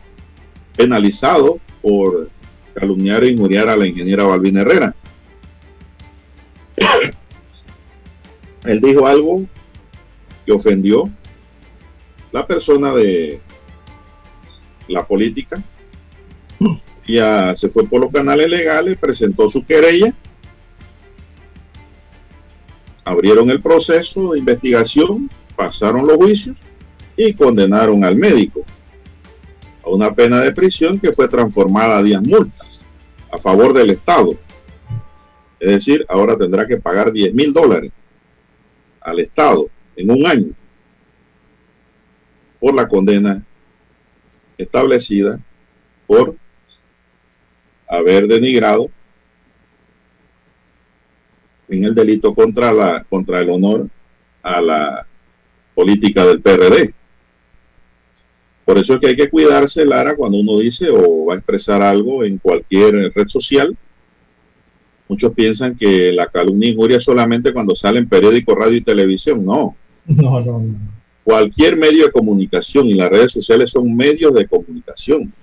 penalizado 0.75 1.59
por 1.81 2.29
calumniar 2.73 3.23
e 3.23 3.31
injuriar 3.31 3.69
a 3.69 3.75
la 3.75 3.87
ingeniera 3.87 4.25
Balbina 4.25 4.61
Herrera. 4.61 4.95
Él 8.63 8.79
dijo 8.79 9.07
algo 9.07 9.45
que 10.45 10.51
ofendió 10.51 11.09
la 12.31 12.45
persona 12.45 12.93
de 12.93 13.41
la 14.87 15.05
política. 15.05 15.63
Ya 17.07 17.55
se 17.55 17.69
fue 17.69 17.87
por 17.87 18.01
los 18.01 18.11
canales 18.11 18.47
legales, 18.47 18.97
presentó 18.97 19.49
su 19.49 19.65
querella, 19.65 20.13
abrieron 23.03 23.49
el 23.49 23.61
proceso 23.61 24.31
de 24.31 24.39
investigación, 24.39 25.29
pasaron 25.55 26.05
los 26.05 26.15
juicios 26.17 26.57
y 27.17 27.33
condenaron 27.33 28.05
al 28.05 28.15
médico 28.15 28.63
a 29.83 29.89
una 29.89 30.13
pena 30.13 30.41
de 30.41 30.53
prisión 30.53 30.99
que 30.99 31.11
fue 31.11 31.27
transformada 31.27 31.97
a 31.97 32.03
10 32.03 32.21
multas 32.21 32.85
a 33.31 33.39
favor 33.39 33.73
del 33.73 33.89
Estado. 33.89 34.35
Es 35.59 35.69
decir, 35.69 36.05
ahora 36.07 36.37
tendrá 36.37 36.67
que 36.67 36.77
pagar 36.77 37.11
10 37.11 37.33
mil 37.33 37.51
dólares 37.51 37.91
al 39.01 39.19
Estado 39.19 39.67
en 39.95 40.11
un 40.11 40.25
año 40.25 40.53
por 42.59 42.73
la 42.73 42.87
condena 42.87 43.43
establecida 44.57 45.39
por 46.07 46.35
haber 47.87 48.27
denigrado 48.27 48.87
en 51.67 51.85
el 51.85 51.95
delito 51.95 52.33
contra 52.33 52.71
la 52.71 53.03
contra 53.09 53.39
el 53.39 53.49
honor 53.49 53.89
a 54.43 54.61
la 54.61 55.07
política 55.73 56.25
del 56.25 56.41
PRD. 56.41 56.93
Por 58.65 58.77
eso 58.77 58.93
es 58.93 58.99
que 58.99 59.07
hay 59.07 59.15
que 59.15 59.29
cuidarse, 59.29 59.85
Lara, 59.85 60.15
cuando 60.15 60.37
uno 60.37 60.59
dice 60.59 60.89
o 60.89 61.25
va 61.25 61.33
a 61.33 61.37
expresar 61.37 61.81
algo 61.81 62.23
en 62.23 62.37
cualquier 62.37 63.11
red 63.13 63.27
social. 63.27 63.75
Muchos 65.11 65.33
piensan 65.33 65.75
que 65.75 66.13
la 66.13 66.27
calumnia 66.27 66.69
y 66.69 66.71
injuria 66.71 66.97
solamente 66.97 67.51
cuando 67.51 67.75
sale 67.75 67.99
en 67.99 68.07
periódico, 68.07 68.55
radio 68.55 68.77
y 68.77 68.81
televisión. 68.81 69.43
No. 69.43 69.75
No, 70.05 70.39
no, 70.39 70.59
no. 70.59 70.75
Cualquier 71.21 71.75
medio 71.75 72.05
de 72.05 72.13
comunicación 72.13 72.87
y 72.87 72.93
las 72.93 73.09
redes 73.09 73.33
sociales 73.33 73.71
son 73.71 73.93
medios 73.93 74.33
de 74.33 74.47
comunicación. 74.47 75.33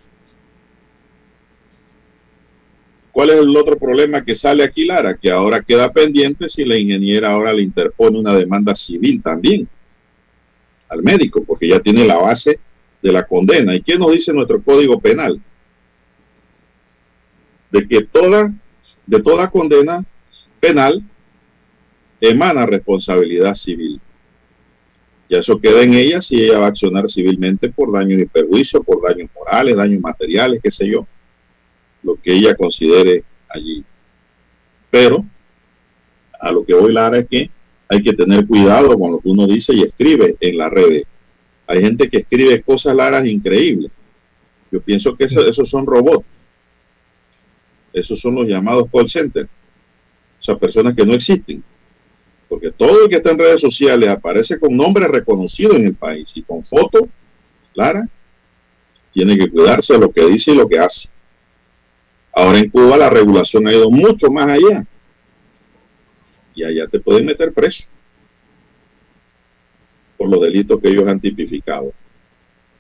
¿Cuál 3.12 3.28
es 3.28 3.40
el 3.40 3.54
otro 3.54 3.76
problema 3.76 4.24
que 4.24 4.34
sale 4.34 4.64
aquí, 4.64 4.86
Lara? 4.86 5.18
Que 5.18 5.30
ahora 5.30 5.60
queda 5.60 5.92
pendiente 5.92 6.48
si 6.48 6.64
la 6.64 6.78
ingeniera 6.78 7.32
ahora 7.32 7.52
le 7.52 7.60
interpone 7.60 8.18
una 8.18 8.34
demanda 8.34 8.74
civil 8.74 9.20
también 9.22 9.68
al 10.88 11.02
médico, 11.02 11.44
porque 11.44 11.68
ya 11.68 11.80
tiene 11.80 12.06
la 12.06 12.16
base 12.16 12.58
de 13.02 13.12
la 13.12 13.26
condena. 13.26 13.74
¿Y 13.74 13.82
qué 13.82 13.98
nos 13.98 14.12
dice 14.12 14.32
nuestro 14.32 14.62
código 14.62 14.98
penal? 14.98 15.38
De 17.70 17.86
que 17.86 18.04
toda, 18.04 18.50
de 19.06 19.22
toda 19.22 19.50
condena 19.50 20.04
penal 20.60 21.02
emana 22.20 22.66
responsabilidad 22.66 23.54
civil. 23.54 24.00
Y 25.28 25.36
eso 25.36 25.60
queda 25.60 25.82
en 25.82 25.94
ella 25.94 26.22
si 26.22 26.42
ella 26.42 26.58
va 26.58 26.66
a 26.66 26.68
accionar 26.70 27.08
civilmente 27.08 27.68
por 27.68 27.92
daños 27.92 28.20
y 28.20 28.26
perjuicios, 28.26 28.84
por 28.84 29.02
daños 29.02 29.30
morales, 29.34 29.76
daños 29.76 30.00
materiales, 30.00 30.60
qué 30.62 30.70
sé 30.70 30.88
yo, 30.88 31.06
lo 32.02 32.16
que 32.16 32.32
ella 32.32 32.54
considere 32.54 33.24
allí. 33.48 33.84
Pero 34.90 35.24
a 36.40 36.50
lo 36.50 36.64
que 36.64 36.74
voy, 36.74 36.92
Lara, 36.92 37.18
es 37.18 37.28
que 37.28 37.50
hay 37.88 38.02
que 38.02 38.12
tener 38.12 38.46
cuidado 38.46 38.98
con 38.98 39.12
lo 39.12 39.20
que 39.20 39.28
uno 39.28 39.46
dice 39.46 39.74
y 39.74 39.82
escribe 39.82 40.36
en 40.40 40.58
las 40.58 40.70
redes. 40.70 41.04
Hay 41.66 41.80
gente 41.82 42.08
que 42.08 42.18
escribe 42.18 42.62
cosas 42.62 42.96
laras 42.96 43.26
increíbles. 43.26 43.90
Yo 44.70 44.80
pienso 44.80 45.14
que 45.14 45.24
esos 45.24 45.68
son 45.68 45.86
robots. 45.86 46.24
Esos 47.92 48.20
son 48.20 48.34
los 48.34 48.46
llamados 48.46 48.88
call 48.92 49.08
centers. 49.08 49.48
O 50.38 50.42
sea, 50.42 50.56
personas 50.56 50.94
que 50.94 51.04
no 51.04 51.14
existen. 51.14 51.62
Porque 52.48 52.70
todo 52.70 53.04
el 53.04 53.08
que 53.10 53.16
está 53.16 53.30
en 53.30 53.38
redes 53.38 53.60
sociales 53.60 54.08
aparece 54.08 54.58
con 54.58 54.76
nombre 54.76 55.06
reconocido 55.08 55.74
en 55.74 55.86
el 55.86 55.94
país 55.94 56.30
y 56.34 56.42
con 56.42 56.64
foto 56.64 57.08
clara. 57.74 58.08
Tiene 59.12 59.36
que 59.36 59.50
cuidarse 59.50 59.94
de 59.94 59.98
lo 59.98 60.10
que 60.10 60.24
dice 60.26 60.52
y 60.52 60.54
lo 60.54 60.68
que 60.68 60.78
hace. 60.78 61.08
Ahora 62.32 62.58
en 62.58 62.70
Cuba 62.70 62.96
la 62.96 63.10
regulación 63.10 63.66
ha 63.66 63.72
ido 63.72 63.90
mucho 63.90 64.30
más 64.30 64.48
allá. 64.48 64.86
Y 66.54 66.64
allá 66.64 66.86
te 66.86 67.00
pueden 67.00 67.26
meter 67.26 67.52
preso 67.52 67.84
por 70.16 70.28
los 70.28 70.40
delitos 70.42 70.80
que 70.80 70.88
ellos 70.88 71.06
han 71.06 71.20
tipificado. 71.20 71.92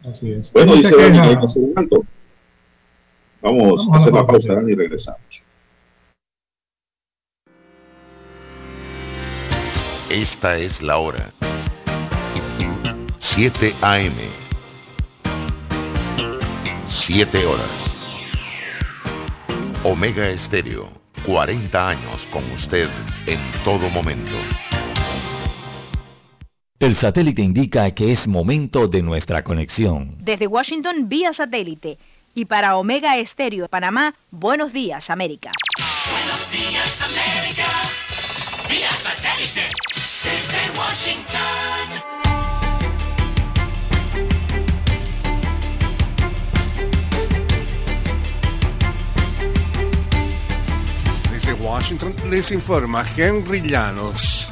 Así 0.04 0.32
es. 0.32 0.52
Bueno, 0.52 0.74
dice 0.74 0.94
hay 1.00 1.36
que 1.38 1.44
hacer 1.44 1.62
un 1.62 1.72
alto. 1.76 2.04
Vamos, 3.40 3.86
Vamos 3.86 3.92
a 3.92 3.96
hacer 3.96 4.12
la 4.12 4.26
pausa 4.26 4.54
Dani, 4.54 4.72
y 4.72 4.74
regresamos. 4.74 5.44
Esta 10.10 10.56
es 10.56 10.82
la 10.82 10.98
hora. 10.98 11.32
7 13.18 13.74
AM. 13.82 14.14
7 16.86 17.46
horas. 17.46 17.70
Omega 19.84 20.28
Estéreo. 20.28 20.88
40 21.26 21.88
años 21.88 22.26
con 22.32 22.42
usted 22.52 22.88
en 23.26 23.38
todo 23.62 23.90
momento. 23.90 24.32
El 26.80 26.96
satélite 26.96 27.42
indica 27.42 27.90
que 27.90 28.12
es 28.12 28.26
momento 28.26 28.88
de 28.88 29.02
nuestra 29.02 29.44
conexión. 29.44 30.16
Desde 30.20 30.46
Washington 30.46 31.08
vía 31.08 31.32
satélite 31.32 31.98
y 32.34 32.44
para 32.44 32.76
Omega 32.76 33.16
Estéreo 33.16 33.64
de 33.64 33.68
Panamá, 33.68 34.14
buenos 34.30 34.72
días 34.72 35.10
América. 35.10 35.50
Buenos 36.10 36.50
días 36.50 37.02
América, 37.02 37.66
vía 38.68 38.90
satélite 38.92 39.68
desde 40.24 40.78
Washington. 40.78 41.88
Desde 51.30 51.52
Washington 51.54 52.14
les 52.30 52.50
informa 52.50 53.06
Henry 53.16 53.60
Llanos. 53.60 54.46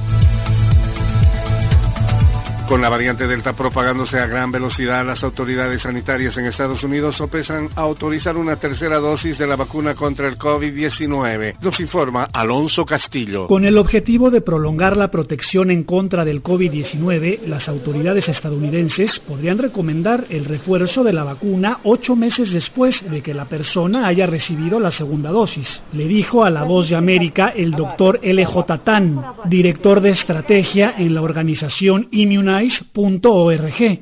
Con 2.69 2.81
la 2.81 2.89
variante 2.89 3.29
Delta 3.29 3.53
propagándose 3.53 4.19
a 4.19 4.27
gran 4.27 4.51
velocidad, 4.51 5.07
las 5.07 5.23
autoridades 5.23 5.83
sanitarias 5.83 6.37
en 6.37 6.47
Estados 6.47 6.83
Unidos 6.83 7.15
sopesan 7.15 7.69
a 7.77 7.83
autorizar 7.83 8.37
una 8.37 8.57
tercera 8.57 8.99
dosis 8.99 9.39
de 9.39 9.47
la 9.47 9.55
vacuna 9.55 9.95
contra 9.95 10.27
el 10.27 10.37
COVID-19. 10.37 11.59
Nos 11.61 11.79
informa 11.79 12.25
Alonso 12.33 12.85
Castillo. 12.85 13.47
Con 13.47 13.67
el 13.67 13.79
objetivo 13.79 14.33
de 14.33 14.41
prolongar 14.41 14.97
la 14.97 15.13
protección 15.13 15.71
en 15.71 15.85
contra 15.85 16.25
del 16.25 16.43
COVID-19, 16.43 17.43
las 17.47 17.69
autoridades 17.69 18.29
estadounidenses 18.29 19.21
podrían 19.21 19.59
recomendar 19.59 20.27
el 20.29 20.45
refuerzo 20.45 21.05
de 21.05 21.13
la 21.13 21.23
vacuna 21.23 21.79
ocho 21.85 22.17
meses 22.17 22.51
después 22.51 23.09
de 23.09 23.23
que 23.23 23.33
la 23.33 23.45
persona 23.45 24.09
haya 24.09 24.27
recibido 24.27 24.81
la 24.81 24.91
segunda 24.91 25.31
dosis. 25.31 25.83
Le 25.93 26.09
dijo 26.09 26.45
a 26.45 26.51
La 26.51 26.65
Voz 26.65 26.89
de 26.89 26.97
América 26.97 27.53
el 27.55 27.71
doctor 27.71 28.19
LJ 28.25 28.83
Tan, 28.83 29.25
director 29.45 30.01
de 30.01 30.11
estrategia 30.11 30.95
en 30.99 31.15
la 31.15 31.23
organización 31.23 32.09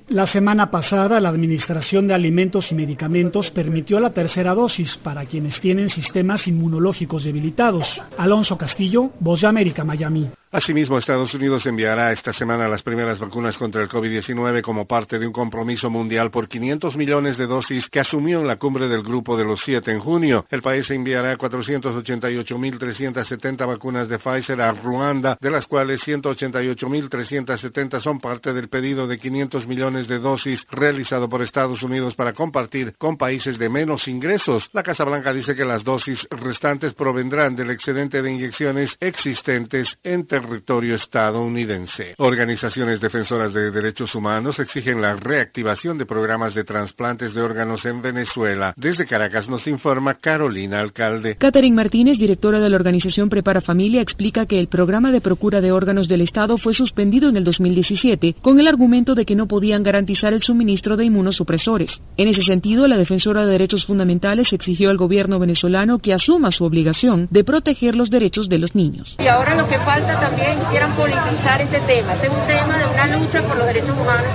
La 0.09 0.27
semana 0.27 0.71
pasada, 0.71 1.21
la 1.21 1.29
Administración 1.29 2.07
de 2.07 2.15
Alimentos 2.15 2.71
y 2.71 2.75
Medicamentos 2.75 3.51
permitió 3.51 3.99
la 3.99 4.11
tercera 4.11 4.55
dosis 4.55 4.97
para 4.97 5.25
quienes 5.27 5.61
tienen 5.61 5.89
sistemas 5.89 6.47
inmunológicos 6.47 7.25
debilitados. 7.25 8.03
Alonso 8.17 8.57
Castillo, 8.57 9.11
Voz 9.19 9.41
de 9.41 9.49
América, 9.49 9.83
Miami. 9.83 10.31
Asimismo, 10.55 10.99
Estados 10.99 11.35
Unidos 11.35 11.67
enviará 11.67 12.13
esta 12.13 12.33
semana 12.33 12.69
las 12.69 12.85
primeras 12.85 13.19
vacunas 13.19 13.59
contra 13.59 13.83
el 13.83 13.89
COVID-19 13.89 14.63
como 14.63 14.87
parte 14.87 15.19
de 15.19 15.27
un 15.27 15.33
compromiso 15.33 15.91
mundial 15.91 16.31
por 16.31 16.49
500 16.49 16.97
millones 16.97 17.37
de 17.37 17.49
dosis 17.49 17.91
que 17.91 17.99
asumió 17.99 18.39
en 18.39 18.47
la 18.47 18.55
cumbre 18.55 18.87
del 18.87 19.03
Grupo 19.03 19.37
de 19.37 19.45
los 19.45 19.65
Siete 19.65 19.91
en 19.91 19.99
junio. 19.99 20.47
El 20.51 20.63
país 20.63 20.89
enviará 20.93 21.37
488.370 21.37 23.67
vacunas 23.67 24.09
de 24.09 24.21
Pfizer 24.21 24.61
a 24.61 24.71
Ruanda, 24.71 25.37
de 25.41 25.51
las 25.51 25.67
cuales 25.67 26.07
188.370 26.07 28.01
son 28.01 28.21
parte 28.21 28.53
del 28.53 28.69
pedido 28.69 29.09
de 29.09 29.19
500 29.19 29.67
millones 29.67 30.07
de 30.07 30.21
dosis 30.21 30.65
realizado 30.71 31.29
por 31.29 31.43
Estados 31.43 31.83
Unidos 31.83 32.15
para 32.15 32.33
compartir 32.33 32.95
con 32.97 33.17
países 33.17 33.59
de 33.59 33.69
menos 33.69 34.07
ingresos. 34.07 34.71
La 34.73 34.85
Casa 34.85 35.03
Blanca 35.03 35.33
dice 35.33 35.57
que 35.57 35.65
las 35.65 35.83
dosis 35.83 36.29
restantes 36.31 36.95
provendrán 36.95 37.57
del 37.57 37.71
excedente 37.71 38.23
de 38.23 38.31
inyecciones 38.31 38.97
existentes 39.01 39.99
en 40.05 40.29
territorio 40.45 40.95
estadounidense. 40.95 42.15
Organizaciones 42.19 43.01
defensoras 43.01 43.53
de 43.53 43.71
derechos 43.71 44.15
humanos 44.15 44.59
exigen 44.59 45.01
la 45.01 45.17
reactivación 45.17 45.97
de 45.99 46.07
programas 46.07 46.55
de 46.55 46.65
trasplantes 46.65 47.35
de 47.35 47.43
órganos 47.43 47.85
en 47.87 48.03
Venezuela. 48.03 48.75
Desde 48.77 49.07
Caracas 49.07 49.49
nos 49.49 49.67
informa 49.67 50.15
Carolina 50.15 50.81
Alcalde. 50.81 51.37
Catherine 51.37 51.75
Martínez, 51.75 52.19
directora 52.19 52.61
de 52.61 52.69
la 52.69 52.77
organización 52.77 53.29
Prepara 53.29 53.61
Familia, 53.61 54.03
explica 54.03 54.47
que 54.47 54.61
el 54.61 54.69
programa 54.69 55.11
de 55.13 55.21
procura 55.21 55.61
de 55.61 55.73
órganos 55.73 56.09
del 56.09 56.21
Estado 56.21 56.59
fue 56.59 56.75
suspendido 56.75 57.29
en 57.29 57.37
el 57.37 57.45
2017 57.45 58.37
con 58.43 58.61
el 58.61 58.69
argumento 58.69 59.15
de 59.15 59.25
que 59.25 59.35
no 59.35 59.49
podían 59.49 59.83
garantizar 59.83 60.33
el 60.33 60.43
suministro 60.43 60.97
de 60.97 61.07
inmunosupresores. 61.07 62.03
En 62.17 62.29
ese 62.29 62.43
sentido, 62.43 62.87
la 62.87 62.97
defensora 62.97 63.45
de 63.45 63.53
derechos 63.53 63.87
fundamentales 63.87 64.53
exigió 64.53 64.91
al 64.91 64.99
gobierno 64.99 65.39
venezolano 65.39 65.99
que 65.99 66.13
asuma 66.13 66.53
su 66.53 66.65
obligación 66.65 67.29
de 67.31 67.45
proteger 67.45 67.97
los 67.97 68.11
derechos 68.11 68.49
de 68.49 68.59
los 68.59 68.75
niños. 68.75 69.17
Y 69.19 69.27
ahora 69.27 69.55
lo 69.55 69.69
que 69.69 69.79
falta 69.79 70.21
también 70.21 70.34
quieran 70.71 70.93
politizar 70.95 71.61
este 71.61 71.81
tema. 71.81 72.15
Este 72.15 72.27
es 72.27 72.33
un 72.33 72.47
tema 72.47 72.79
de 72.79 72.87
una 72.87 73.07
lucha 73.07 73.43
por 73.43 73.57
los 73.57 73.67
derechos 73.67 73.97
humanos 73.97 74.31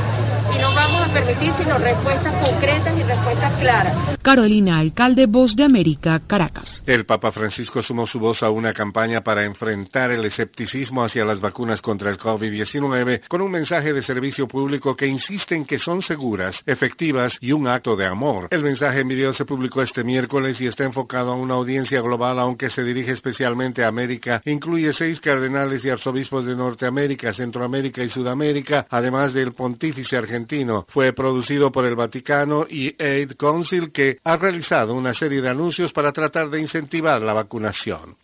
y 0.55 0.59
no 0.59 0.68
vamos 0.91 1.10
a 1.10 1.14
permitir 1.14 1.53
sino 1.57 1.78
respuestas 1.78 2.49
concretas 2.49 2.98
y 2.98 3.03
respuestas 3.03 3.60
claras. 3.60 4.20
Carolina, 4.22 4.80
alcalde 4.80 5.26
Voz 5.28 5.56
de 5.56 5.64
América, 5.64 6.22
Caracas. 6.26 6.84
El 6.86 7.06
Papa 7.06 7.32
Francisco 7.32 7.82
sumó 7.82 8.07
su 8.07 8.20
voz 8.20 8.44
a 8.44 8.49
una 8.49 8.74
campaña 8.74 9.22
para 9.22 9.45
enfrentar 9.45 10.11
el 10.11 10.26
escepticismo 10.26 11.03
hacia 11.03 11.26
las 11.26 11.40
vacunas 11.40 11.82
contra 11.82 12.10
el 12.10 12.18
COVID-19 12.18 13.22
con 13.28 13.41
un 13.41 13.52
mensaje 13.52 13.94
de 13.94 14.03
servicio 14.03 14.48
público 14.48 14.95
que 14.95 15.07
insiste 15.07 15.56
en 15.56 15.66
que 15.66 15.80
son 15.80 16.02
seguras, 16.02 16.61
efectivas 16.66 17.38
y 17.40 17.52
un 17.52 17.68
acto 17.68 17.95
de 17.95 18.06
amor. 18.06 18.48
El 18.52 18.64
mensaje 18.64 19.02
en 19.02 19.07
video 19.07 19.34
se 19.34 19.45
publicó 19.45 19.82
este 19.82 20.03
miércoles 20.03 20.60
y 20.61 20.68
está 20.68 20.84
enfocado 20.84 21.32
a 21.32 21.36
una 21.36 21.56
audiencia 21.56 22.02
global, 22.02 22.40
aunque 22.40 22.70
se 22.70 22.84
dirige 22.84 23.11
especialmente 23.11 23.84
a 23.84 23.88
América. 23.88 24.41
Incluye 24.45 24.94
seis 24.94 25.20
cardenales 25.20 25.84
y 25.86 25.90
arzobispos 25.90 26.45
de 26.45 26.56
Norteamérica, 26.56 27.34
Centroamérica 27.34 28.03
y 28.03 28.10
Sudamérica, 28.10 28.88
además 28.90 29.34
del 29.34 29.53
pontífice 29.53 30.18
argentino 30.18 30.78
fue 30.88 31.14
producido 31.14 31.72
por 31.72 31.85
el 31.85 31.95
Vaticano 31.95 32.65
y 32.69 32.95
Aid 33.01 33.34
Council 33.34 33.91
que 33.91 34.19
ha 34.23 34.38
realizado 34.38 34.93
una 34.93 35.14
serie 35.14 35.41
de 35.41 35.49
anuncios 35.49 35.91
para 35.91 36.11
tratar 36.11 36.49
de 36.49 36.61
incentivar 36.61 37.22
la 37.22 37.34
vacunación. 37.34 38.18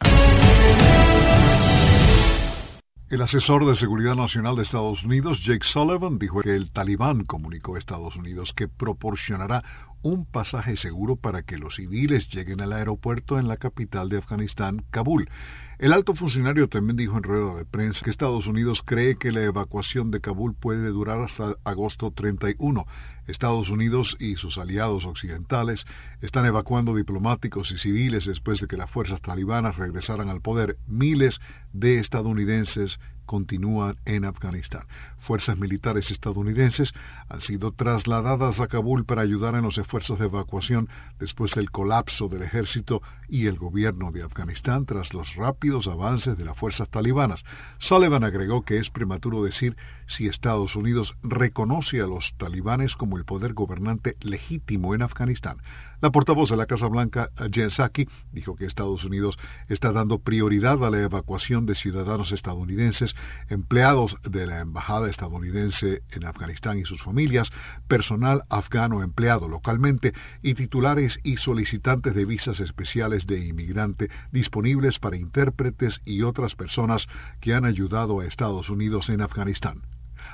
El 3.07 3.21
asesor 3.21 3.65
de 3.67 3.75
Seguridad 3.75 4.15
Nacional 4.15 4.55
de 4.55 4.63
Estados 4.63 5.03
Unidos, 5.03 5.43
Jake 5.43 5.63
Sullivan, 5.63 6.17
dijo 6.17 6.41
que 6.41 6.55
el 6.55 6.71
talibán 6.71 7.23
comunicó 7.23 7.75
a 7.75 7.77
Estados 7.77 8.15
Unidos 8.15 8.51
que 8.53 8.67
proporcionará 8.67 9.63
un 10.01 10.25
pasaje 10.25 10.75
seguro 10.75 11.15
para 11.15 11.43
que 11.43 11.57
los 11.57 11.75
civiles 11.75 12.27
lleguen 12.29 12.61
al 12.61 12.73
aeropuerto 12.73 13.37
en 13.37 13.47
la 13.47 13.57
capital 13.57 14.09
de 14.09 14.17
Afganistán, 14.17 14.83
Kabul. 14.89 15.29
El 15.77 15.91
alto 15.91 16.15
funcionario 16.15 16.69
también 16.69 16.95
dijo 16.95 17.17
en 17.17 17.23
rueda 17.23 17.53
de 17.53 17.65
prensa 17.65 18.05
que 18.05 18.09
Estados 18.09 18.47
Unidos 18.47 18.81
cree 18.85 19.17
que 19.17 19.33
la 19.33 19.43
evacuación 19.43 20.09
de 20.09 20.21
Kabul 20.21 20.53
puede 20.53 20.87
durar 20.87 21.21
hasta 21.21 21.55
agosto 21.65 22.11
31. 22.11 22.87
Estados 23.27 23.69
Unidos 23.69 24.15
y 24.17 24.37
sus 24.37 24.57
aliados 24.57 25.05
occidentales 25.05 25.85
están 26.21 26.45
evacuando 26.45 26.95
diplomáticos 26.95 27.71
y 27.71 27.77
civiles 27.77 28.23
después 28.23 28.61
de 28.61 28.67
que 28.67 28.77
las 28.77 28.89
fuerzas 28.89 29.21
talibanas 29.21 29.75
regresaran 29.75 30.29
al 30.29 30.39
poder. 30.39 30.77
Miles 30.87 31.41
de 31.73 31.99
estadounidenses 31.99 32.97
continúan 33.25 33.97
en 34.05 34.25
Afganistán. 34.25 34.83
Fuerzas 35.17 35.57
militares 35.57 36.11
estadounidenses 36.11 36.93
han 37.29 37.41
sido 37.41 37.71
trasladadas 37.71 38.59
a 38.59 38.67
Kabul 38.67 39.05
para 39.05 39.21
ayudar 39.21 39.55
en 39.55 39.63
los 39.63 39.77
esfuerzos 39.77 40.19
de 40.19 40.25
evacuación 40.25 40.89
después 41.19 41.53
del 41.53 41.71
colapso 41.71 42.27
del 42.27 42.43
ejército 42.43 43.01
y 43.27 43.47
el 43.47 43.57
gobierno 43.57 44.11
de 44.11 44.23
Afganistán 44.23 44.85
tras 44.85 45.13
los 45.13 45.35
rápidos 45.35 45.87
avances 45.87 46.37
de 46.37 46.45
las 46.45 46.57
fuerzas 46.57 46.89
talibanas. 46.89 47.43
Sullivan 47.79 48.23
agregó 48.23 48.63
que 48.63 48.77
es 48.77 48.89
prematuro 48.89 49.43
decir 49.43 49.75
si 50.07 50.27
Estados 50.27 50.75
Unidos 50.75 51.15
reconoce 51.23 52.01
a 52.01 52.07
los 52.07 52.33
talibanes 52.37 52.95
como 52.95 53.17
el 53.17 53.25
poder 53.25 53.53
gobernante 53.53 54.15
legítimo 54.21 54.93
en 54.93 55.01
Afganistán. 55.01 55.57
La 56.01 56.11
portavoz 56.11 56.49
de 56.49 56.57
la 56.57 56.65
Casa 56.65 56.87
Blanca, 56.87 57.29
Jen 57.51 57.69
Psaki, 57.69 58.07
dijo 58.33 58.55
que 58.55 58.65
Estados 58.65 59.05
Unidos 59.05 59.37
está 59.69 59.93
dando 59.93 60.19
prioridad 60.19 60.83
a 60.83 60.89
la 60.89 61.01
evacuación 61.01 61.65
de 61.65 61.73
ciudadanos 61.73 62.33
estadounidenses, 62.33 63.15
empleados 63.49 64.17
de 64.23 64.45
la 64.45 64.59
Embajada 64.59 65.09
estadounidense 65.09 66.03
en 66.11 66.25
Afganistán 66.25 66.79
y 66.79 66.85
sus 66.85 67.01
familias, 67.01 67.51
personal 67.87 68.43
afgano 68.49 69.03
empleado 69.03 69.47
localmente 69.47 70.13
y 70.43 70.55
titulares 70.55 71.19
y 71.23 71.37
solicitantes 71.37 72.13
de 72.13 72.25
visas 72.25 72.59
especiales 72.59 73.25
de 73.25 73.45
inmigrante 73.45 74.09
disponibles 74.31 74.99
para 74.99 75.15
intérpretes 75.15 76.01
y 76.03 76.23
otras 76.23 76.55
personas 76.55 77.07
que 77.39 77.53
han 77.53 77.63
ayudado 77.63 78.19
a 78.19 78.25
Estados 78.25 78.69
Unidos 78.69 79.09
en 79.09 79.21
Afganistán. 79.21 79.83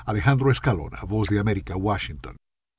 Alejandro 0.05 0.51
Escalona, 0.51 1.03
Voz 1.07 1.27
de 1.29 1.39
América, 1.39 1.75
Washington. 1.75 2.35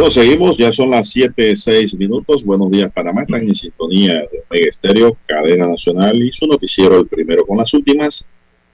Bueno, 0.00 0.12
seguimos, 0.12 0.56
ya 0.56 0.72
son 0.72 0.92
las 0.92 1.10
7, 1.10 1.54
6 1.54 1.94
minutos. 1.96 2.42
Buenos 2.42 2.70
días, 2.70 2.90
Panamá. 2.90 3.20
Están 3.20 3.42
en 3.42 3.54
sintonía 3.54 4.14
de 4.14 4.42
Omega 4.48 4.70
Estéreo, 4.70 5.18
cadena 5.26 5.66
nacional 5.66 6.16
y 6.22 6.32
su 6.32 6.46
noticiero, 6.46 6.98
el 7.00 7.06
primero 7.06 7.44
con 7.44 7.58
las 7.58 7.74
últimas. 7.74 8.24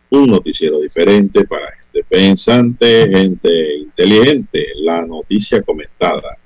Un 0.08 0.28
noticiero 0.28 0.78
diferente 0.78 1.44
para 1.44 1.66
gente 1.72 2.04
pensante, 2.08 3.08
gente 3.08 3.76
inteligente. 3.78 4.68
La 4.76 5.04
noticia 5.04 5.62
comentada. 5.62 6.38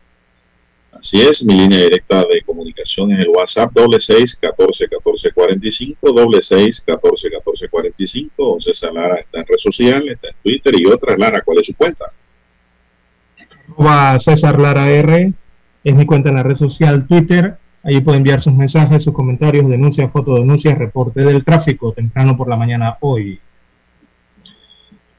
Así 0.93 1.21
es, 1.21 1.45
mi 1.45 1.57
línea 1.57 1.83
directa 1.83 2.25
de 2.25 2.41
comunicación 2.41 3.13
es 3.13 3.19
el 3.19 3.29
WhatsApp 3.29 3.73
doble 3.75 4.01
seis 4.01 4.35
catorce 4.35 4.89
catorce 4.89 5.31
cuarenta 5.33 5.69
y 5.69 5.73
cinco 5.73 6.11
doble 6.11 6.41
seis 6.41 6.81
catorce 6.81 7.31
catorce 7.31 7.69
cuarenta 7.69 8.03
y 8.03 8.07
cinco. 8.07 8.59
César 8.59 8.95
Lara 8.95 9.17
está 9.17 9.41
en 9.41 9.47
red 9.47 9.59
social, 9.59 10.09
está 10.09 10.29
en 10.29 10.37
Twitter 10.43 10.81
y 10.81 10.87
otras. 10.87 11.19
Lara, 11.19 11.43
¿cuál 11.43 11.59
es 11.59 11.67
su 11.67 11.75
cuenta? 11.75 12.11
Arroba 13.71 14.19
César 14.19 14.61
Lara 14.61 14.91
R, 14.91 15.33
es 15.85 15.95
mi 15.95 16.07
cuenta 16.07 16.29
en 16.29 16.37
la 16.37 16.43
red 16.43 16.57
social 16.57 17.07
Twitter. 17.07 17.57
Ahí 17.83 18.01
puede 18.01 18.19
enviar 18.19 18.43
sus 18.43 18.53
mensajes, 18.53 19.03
sus 19.03 19.15
comentarios, 19.15 19.69
denuncias, 19.69 20.13
fotodenuncias, 20.13 20.77
reporte 20.77 21.23
del 21.23 21.45
tráfico 21.45 21.93
temprano 21.93 22.37
por 22.37 22.49
la 22.49 22.57
mañana 22.57 22.97
hoy. 23.01 23.41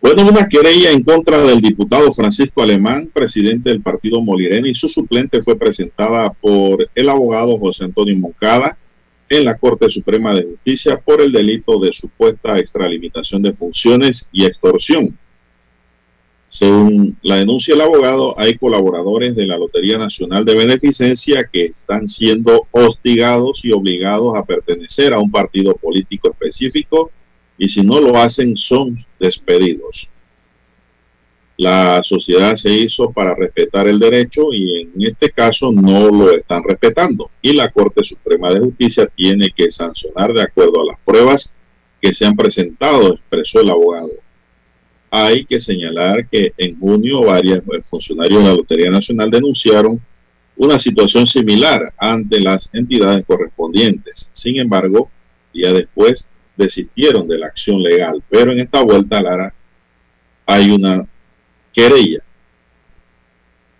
Bueno, 0.02 0.28
una 0.28 0.48
querella 0.48 0.92
en 0.92 1.04
contra 1.04 1.42
del 1.44 1.62
diputado 1.62 2.12
Francisco 2.12 2.62
Alemán, 2.62 3.10
presidente 3.14 3.70
del 3.70 3.82
partido 3.82 4.22
Molirena, 4.22 4.68
y 4.68 4.74
su 4.74 4.90
suplente 4.90 5.42
fue 5.44 5.56
presentada 5.58 6.34
por 6.34 6.90
el 6.94 7.10
abogado 7.10 7.58
José 7.60 7.86
Antonio 7.86 8.16
Moncada 8.18 8.78
en 9.30 9.46
la 9.46 9.58
Corte 9.58 9.90
Suprema 9.90 10.34
de 10.34 10.44
Justicia 10.44 11.00
por 11.00 11.22
el 11.22 11.32
delito 11.32 11.80
de 11.80 11.94
supuesta 11.94 12.60
extralimitación 12.60 13.42
de 13.42 13.54
funciones 13.54 14.28
y 14.32 14.46
extorsión. 14.46 15.18
Según 16.52 17.18
la 17.22 17.38
denuncia 17.38 17.74
del 17.74 17.84
abogado, 17.84 18.38
hay 18.38 18.58
colaboradores 18.58 19.38
de 19.38 19.48
la 19.48 19.58
Lotería 19.58 19.98
Nacional 19.98 20.44
de 20.44 20.54
Beneficencia 20.54 21.48
que 21.50 21.68
están 21.68 22.10
siendo 22.10 22.68
hostigados 22.72 23.64
y 23.64 23.72
obligados 23.72 24.36
a 24.36 24.44
pertenecer 24.44 25.14
a 25.14 25.20
un 25.20 25.32
partido 25.32 25.74
político 25.78 26.30
específico 26.30 27.10
y 27.58 27.70
si 27.70 27.84
no 27.84 28.02
lo 28.02 28.18
hacen 28.18 28.58
son 28.58 28.98
despedidos. 29.18 30.10
La 31.56 32.04
sociedad 32.04 32.58
se 32.58 32.72
hizo 32.74 33.14
para 33.14 33.34
respetar 33.34 33.88
el 33.88 33.98
derecho 33.98 34.52
y 34.52 34.82
en 34.82 34.92
este 35.04 35.32
caso 35.32 35.72
no 35.72 36.12
lo 36.12 36.32
están 36.32 36.64
respetando 36.66 37.32
y 37.42 37.54
la 37.54 37.72
Corte 37.72 38.04
Suprema 38.04 38.54
de 38.54 38.60
Justicia 38.60 39.08
tiene 39.16 39.52
que 39.56 39.72
sancionar 39.72 40.34
de 40.34 40.42
acuerdo 40.42 40.82
a 40.82 40.86
las 40.88 41.00
pruebas 41.06 41.54
que 42.02 42.14
se 42.14 42.26
han 42.26 42.36
presentado, 42.36 43.14
expresó 43.14 43.62
el 43.62 43.70
abogado 43.70 44.10
hay 45.14 45.44
que 45.44 45.60
señalar 45.60 46.28
que 46.30 46.54
en 46.58 46.80
junio 46.80 47.26
varios 47.26 47.62
funcionarios 47.90 48.42
de 48.42 48.50
la 48.50 48.56
Lotería 48.56 48.90
Nacional 48.90 49.30
denunciaron 49.30 50.00
una 50.56 50.80
situación 50.80 51.28
similar 51.28 51.94
ante 51.98 52.40
las 52.40 52.70
entidades 52.72 53.26
correspondientes. 53.26 54.30
Sin 54.32 54.58
embargo, 54.58 55.10
día 55.54 55.74
después 55.74 56.30
desistieron 56.56 57.28
de 57.28 57.40
la 57.40 57.48
acción 57.48 57.84
legal, 57.84 58.24
pero 58.30 58.54
en 58.54 58.62
esta 58.62 58.82
vuelta, 58.82 59.22
Lara, 59.22 59.54
hay 60.46 60.72
una 60.72 61.06
querella, 61.74 62.20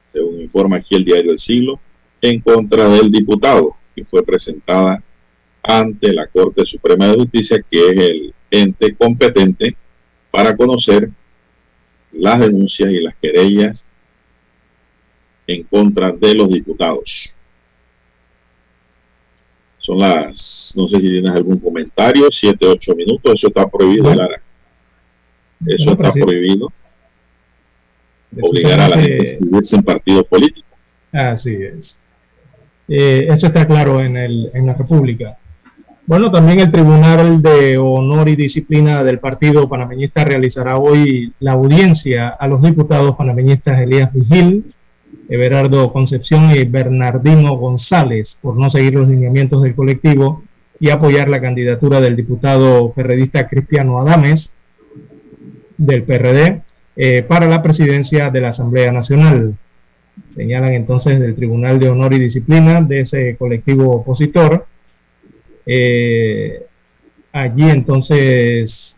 según 0.06 0.42
informa 0.42 0.78
aquí 0.78 0.96
el 0.96 1.06
diario 1.06 1.32
El 1.32 1.40
Siglo, 1.40 1.80
en 2.22 2.42
contra 2.42 2.90
del 2.90 3.10
diputado, 3.10 3.76
que 3.96 4.04
fue 4.04 4.22
presentada 4.24 5.02
ante 5.64 6.12
la 6.12 6.28
Corte 6.28 6.66
Suprema 6.66 7.08
de 7.08 7.16
Justicia, 7.16 7.64
que 7.70 7.90
es 7.90 7.98
el 7.98 8.34
ente 8.50 8.96
competente 8.96 9.78
para 10.30 10.58
conocer 10.58 11.10
las 12.14 12.40
denuncias 12.40 12.92
y 12.92 13.02
las 13.02 13.16
querellas 13.16 13.88
en 15.48 15.64
contra 15.64 16.12
de 16.12 16.34
los 16.34 16.50
diputados. 16.50 17.36
Son 19.80 19.98
las, 19.98 20.74
no 20.76 20.88
sé 20.88 21.00
si 21.00 21.10
tienes 21.10 21.36
algún 21.36 21.60
comentario, 21.60 22.30
siete, 22.30 22.68
ocho 22.68 22.96
minutos, 22.96 23.34
eso 23.34 23.48
está 23.48 23.68
prohibido, 23.68 24.14
Lara. 24.14 24.42
Eso 25.66 25.92
está 25.92 26.12
prohibido. 26.12 26.72
Obligar 28.40 28.80
a 28.80 28.90
la 28.90 28.98
gente 28.98 29.14
a 29.14 29.32
inscribirse 29.32 29.76
en 29.76 29.84
partidos 29.84 30.28
políticos. 30.28 30.72
Así 31.12 31.56
es. 31.56 31.98
Eh, 32.88 33.28
eso 33.30 33.48
está 33.48 33.66
claro 33.66 34.02
en, 34.02 34.18
el, 34.18 34.52
en 34.54 34.68
la 34.68 34.74
República. 34.74 35.38
Bueno, 36.08 36.32
también 36.32 36.60
el 36.60 36.72
Tribunal 36.72 37.42
de 37.42 37.78
Honor 37.78 38.28
y 38.28 38.36
Disciplina 38.36 39.04
del 39.04 39.20
Partido 39.20 39.70
Panameñista 39.70 40.26
realizará 40.26 40.78
hoy 40.78 41.32
la 41.40 41.52
audiencia 41.54 42.30
a 42.30 42.48
los 42.48 42.62
diputados 42.64 43.16
panameñistas 43.16 43.80
Elías 43.80 44.12
Vigil, 44.12 44.74
Everardo 45.30 45.94
Concepción 45.94 46.52
y 46.52 46.64
Bernardino 46.66 47.56
González 47.56 48.36
por 48.42 48.58
no 48.58 48.70
seguir 48.70 48.96
los 48.96 49.08
lineamientos 49.08 49.62
del 49.62 49.76
colectivo 49.76 50.44
y 50.80 50.90
apoyar 50.90 51.30
la 51.30 51.40
candidatura 51.40 52.02
del 52.02 52.16
diputado 52.16 52.92
ferredista 52.94 53.48
Cristiano 53.48 54.02
Adames 54.02 54.52
del 55.78 56.04
PRD 56.04 56.64
eh, 56.96 57.24
para 57.28 57.48
la 57.48 57.62
presidencia 57.62 58.32
de 58.32 58.42
la 58.42 58.50
Asamblea 58.50 58.92
Nacional. 58.92 59.56
Señalan 60.36 60.74
entonces 60.74 61.20
del 61.20 61.36
Tribunal 61.36 61.80
de 61.80 61.90
Honor 61.90 62.14
y 62.14 62.20
Disciplina 62.20 62.82
de 62.82 63.02
ese 63.02 63.36
colectivo 63.38 63.92
opositor. 63.92 64.66
Eh, 65.66 66.64
allí 67.32 67.70
entonces 67.70 68.96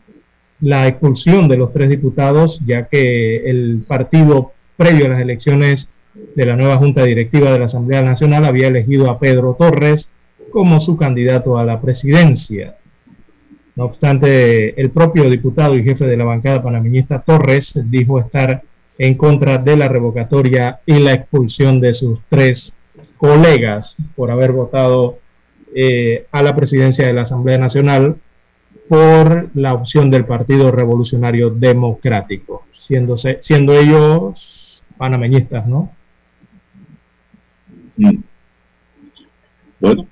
la 0.60 0.88
expulsión 0.88 1.48
de 1.48 1.58
los 1.58 1.74
tres 1.74 1.90
diputados, 1.90 2.62
ya 2.66 2.88
que 2.88 3.50
el 3.50 3.84
partido 3.88 4.54
previo 4.78 5.06
a 5.06 5.10
las 5.10 5.22
elecciones 5.22 5.90
de 6.36 6.46
la 6.46 6.56
nueva 6.56 6.78
Junta 6.78 7.04
Directiva 7.04 7.52
de 7.52 7.60
la 7.60 7.66
Asamblea 7.66 8.02
Nacional 8.02 8.46
había 8.46 8.68
elegido 8.68 9.10
a 9.10 9.20
Pedro 9.20 9.56
Torres 9.58 10.08
como 10.52 10.80
su 10.80 10.96
candidato 10.96 11.58
a 11.58 11.66
la 11.66 11.82
presidencia. 11.82 12.76
No 13.76 13.86
obstante, 13.86 14.80
el 14.80 14.92
propio 14.92 15.30
diputado 15.30 15.76
y 15.76 15.84
jefe 15.84 16.06
de 16.06 16.16
la 16.16 16.26
bancada 16.26 16.62
panameñista 16.62 17.24
Torres 17.24 17.74
dijo 17.86 18.20
estar 18.20 18.62
en 18.98 19.16
contra 19.16 19.58
de 19.58 19.76
la 19.76 19.88
revocatoria 19.88 20.80
y 20.86 21.00
la 21.00 21.14
expulsión 21.14 21.82
de 21.82 21.94
sus 21.96 22.20
tres 22.30 22.74
colegas 23.18 23.96
por 24.16 24.30
haber 24.30 24.52
votado 24.52 25.18
eh, 25.76 26.28
a 26.32 26.42
la 26.44 26.56
presidencia 26.56 27.06
de 27.08 27.14
la 27.14 27.24
Asamblea 27.24 27.58
Nacional 27.58 28.18
por 28.88 29.50
la 29.56 29.74
opción 29.74 30.12
del 30.12 30.26
Partido 30.26 30.72
Revolucionario 30.72 31.50
Democrático, 31.50 32.66
siendo, 32.74 33.18
siendo 33.18 33.74
ellos 33.74 34.84
panameñistas, 34.98 35.66
¿no? 35.68 35.92
Mm. 37.98 38.18
Bueno, 39.80 40.08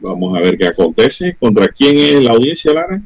vamos 0.00 0.36
a 0.36 0.40
ver 0.40 0.58
qué 0.58 0.66
acontece. 0.66 1.36
¿Contra 1.36 1.68
quién 1.68 1.98
es 1.98 2.22
la 2.22 2.32
audiencia, 2.32 2.72
Lara? 2.72 3.00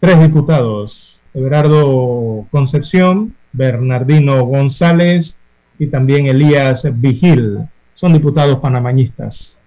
Tres 0.00 0.20
diputados. 0.20 1.18
Everardo 1.34 2.46
Concepción, 2.50 3.34
Bernardino 3.52 4.44
González 4.46 5.36
y 5.78 5.86
también 5.86 6.26
Elías 6.26 6.86
Vigil. 7.00 7.58
Son 7.94 8.12
diputados 8.12 8.58
panameñistas. 8.58 9.59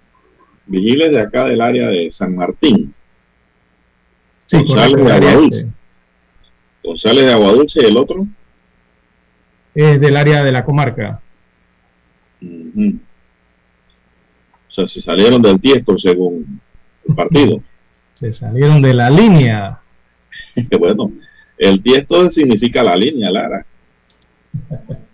Vigil 0.66 1.02
es 1.02 1.12
de 1.12 1.20
acá 1.20 1.44
del 1.44 1.60
área 1.60 1.88
de 1.88 2.10
San 2.10 2.34
Martín. 2.34 2.94
González 4.50 5.04
de 5.04 5.12
Aguadulce. 5.12 5.68
González 6.82 7.24
de 7.26 7.32
Aguadulce 7.32 7.82
y 7.82 7.86
el 7.86 7.96
otro. 7.96 8.26
Es 9.74 10.00
del 10.00 10.16
área 10.16 10.44
de 10.44 10.52
la 10.52 10.64
comarca. 10.64 11.20
O 12.42 12.92
sea, 14.68 14.86
se 14.86 15.00
salieron 15.00 15.42
del 15.42 15.60
tiesto 15.60 15.96
según 15.98 16.60
el 17.08 17.14
partido. 17.16 17.62
Se 18.14 18.32
salieron 18.32 18.80
de 18.82 18.94
la 18.94 19.10
línea. 19.10 19.80
bueno, 20.78 21.12
el 21.58 21.82
tiesto 21.82 22.30
significa 22.30 22.82
la 22.82 22.96
línea, 22.96 23.30
Lara. 23.30 23.66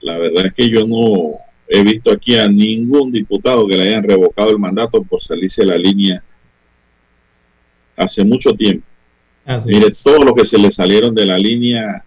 La 0.00 0.18
verdad 0.18 0.46
es 0.46 0.52
que 0.52 0.68
yo 0.68 0.86
no 0.86 1.38
he 1.68 1.82
visto 1.82 2.10
aquí 2.10 2.36
a 2.36 2.48
ningún 2.48 3.10
diputado 3.10 3.66
que 3.66 3.76
le 3.76 3.88
hayan 3.88 4.04
revocado 4.04 4.50
el 4.50 4.58
mandato 4.58 5.02
por 5.02 5.22
salirse 5.22 5.62
de 5.62 5.68
la 5.68 5.78
línea 5.78 6.22
hace 7.96 8.24
mucho 8.24 8.54
tiempo. 8.54 8.86
Mire, 9.66 9.90
todo 10.02 10.24
lo 10.24 10.34
que 10.34 10.44
se 10.44 10.58
le 10.58 10.70
salieron 10.70 11.14
de 11.14 11.26
la 11.26 11.38
línea 11.38 12.04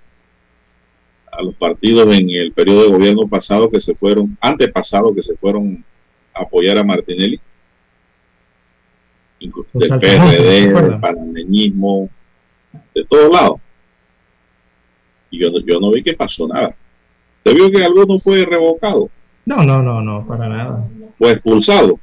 a 1.32 1.42
los 1.44 1.54
partidos 1.56 2.14
en 2.16 2.30
el 2.30 2.52
periodo 2.52 2.84
de 2.84 2.90
gobierno 2.90 3.28
pasado 3.28 3.70
que 3.70 3.80
se 3.80 3.96
fueron, 3.96 4.38
antepasado 4.42 5.14
que 5.14 5.22
se 5.22 5.36
fueron 5.36 5.84
a 6.34 6.42
apoyar 6.42 6.78
a 6.78 6.84
Martinelli, 6.84 7.40
del 9.40 10.00
PRD, 10.00 10.68
del 10.68 11.00
panameñismo, 11.00 12.10
de 12.94 13.06
todos 13.06 13.32
lados. 13.32 13.62
Y 15.30 15.40
yo, 15.40 15.50
yo 15.66 15.80
no 15.80 15.92
vi 15.92 16.02
que 16.04 16.14
pasó 16.14 16.48
nada. 16.48 16.76
¿Te 17.44 17.54
vio 17.54 17.70
que 17.70 17.84
alguno 17.84 18.18
fue 18.18 18.46
revocado? 18.46 19.12
No, 19.48 19.64
no, 19.64 19.82
no, 19.82 20.02
no, 20.02 20.28
para 20.28 20.50
nada. 20.50 20.86
Fue 21.18 21.32
expulsado. 21.32 21.98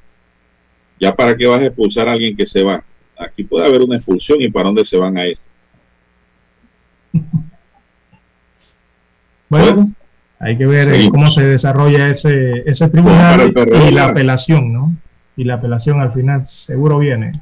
¿Ya 0.98 1.14
para 1.14 1.36
qué 1.36 1.46
vas 1.46 1.60
a 1.60 1.66
expulsar 1.66 2.08
a 2.08 2.12
alguien 2.12 2.34
que 2.34 2.46
se 2.46 2.62
va? 2.62 2.82
Aquí 3.18 3.44
puede 3.44 3.66
haber 3.66 3.82
una 3.82 3.96
expulsión 3.96 4.40
y 4.40 4.48
para 4.48 4.68
dónde 4.68 4.82
se 4.82 4.96
van 4.96 5.18
a 5.18 5.26
ir. 5.28 5.38
Bueno, 9.46 9.92
hay 10.40 10.58
que 10.58 10.66
ver 10.66 10.92
eh, 10.92 11.08
cómo 11.10 11.30
se 11.30 11.44
desarrolla 11.44 12.08
ese, 12.08 12.64
ese 12.66 12.88
tribunal 12.88 13.54
y 13.88 13.90
la 13.92 14.06
apelación, 14.06 14.72
¿no? 14.72 14.96
Y 15.36 15.44
la 15.44 15.54
apelación 15.54 16.00
al 16.00 16.12
final 16.12 16.44
seguro 16.48 16.98
viene. 16.98 17.40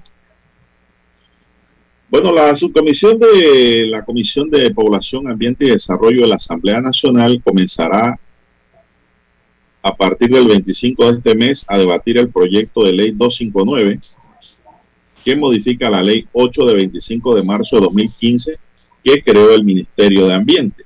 Bueno, 2.11 2.33
la 2.33 2.55
subcomisión 2.55 3.19
de 3.19 3.87
la 3.89 4.05
Comisión 4.05 4.51
de 4.51 4.75
Población, 4.75 5.31
Ambiente 5.31 5.65
y 5.65 5.71
Desarrollo 5.71 6.23
de 6.23 6.29
la 6.29 6.35
Asamblea 6.35 6.83
Nacional 6.83 7.41
comenzará 7.43 8.19
a 9.83 9.97
partir 9.97 10.31
del 10.31 10.47
25 10.47 11.05
de 11.05 11.19
este 11.19 11.35
mes 11.35 11.65
a 11.69 11.77
debatir 11.77 12.17
el 12.19 12.31
proyecto 12.31 12.85
de 12.85 12.93
ley 12.93 13.11
259 13.11 14.01
que 15.25 15.37
modifica 15.37 15.91
la 15.91 16.03
ley 16.03 16.27
8 16.33 16.67
de 16.67 16.75
25 16.75 17.35
de 17.35 17.43
marzo 17.43 17.77
de 17.77 17.83
2015 17.83 18.59
que 19.03 19.23
creó 19.23 19.53
el 19.53 19.65
Ministerio 19.65 20.27
de 20.27 20.35
Ambiente. 20.35 20.85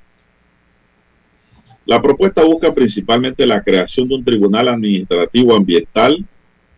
La 1.85 2.01
propuesta 2.01 2.43
busca 2.43 2.73
principalmente 2.73 3.45
la 3.45 3.61
creación 3.61 4.07
de 4.07 4.15
un 4.15 4.25
tribunal 4.25 4.67
administrativo 4.67 5.55
ambiental 5.55 6.25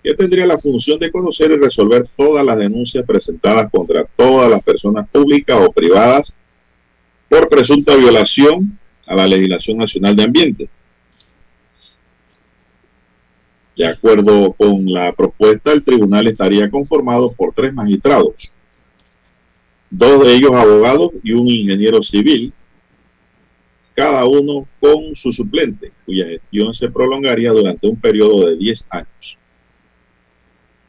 que 0.03 0.13
tendría 0.13 0.45
la 0.45 0.59
función 0.59 0.99
de 0.99 1.11
conocer 1.11 1.51
y 1.51 1.57
resolver 1.57 2.07
todas 2.15 2.45
las 2.45 2.57
denuncias 2.57 3.03
presentadas 3.05 3.69
contra 3.71 4.05
todas 4.15 4.49
las 4.49 4.61
personas 4.61 5.07
públicas 5.09 5.59
o 5.59 5.71
privadas 5.71 6.33
por 7.27 7.49
presunta 7.49 7.95
violación 7.95 8.77
a 9.05 9.15
la 9.15 9.27
legislación 9.27 9.77
nacional 9.77 10.15
de 10.15 10.23
ambiente. 10.23 10.69
De 13.79 13.87
acuerdo 13.87 14.51
con 14.51 14.91
la 14.91 15.13
propuesta, 15.13 15.71
el 15.71 15.85
tribunal 15.85 16.27
estaría 16.27 16.69
conformado 16.69 17.31
por 17.31 17.53
tres 17.53 17.73
magistrados, 17.73 18.51
dos 19.89 20.27
de 20.27 20.35
ellos 20.35 20.51
abogados 20.53 21.11
y 21.23 21.31
un 21.31 21.47
ingeniero 21.47 22.03
civil, 22.03 22.51
cada 23.95 24.25
uno 24.25 24.67
con 24.81 25.15
su 25.15 25.31
suplente, 25.31 25.93
cuya 26.05 26.25
gestión 26.25 26.73
se 26.73 26.91
prolongaría 26.91 27.51
durante 27.51 27.87
un 27.87 27.95
periodo 27.95 28.49
de 28.49 28.57
10 28.57 28.85
años. 28.89 29.37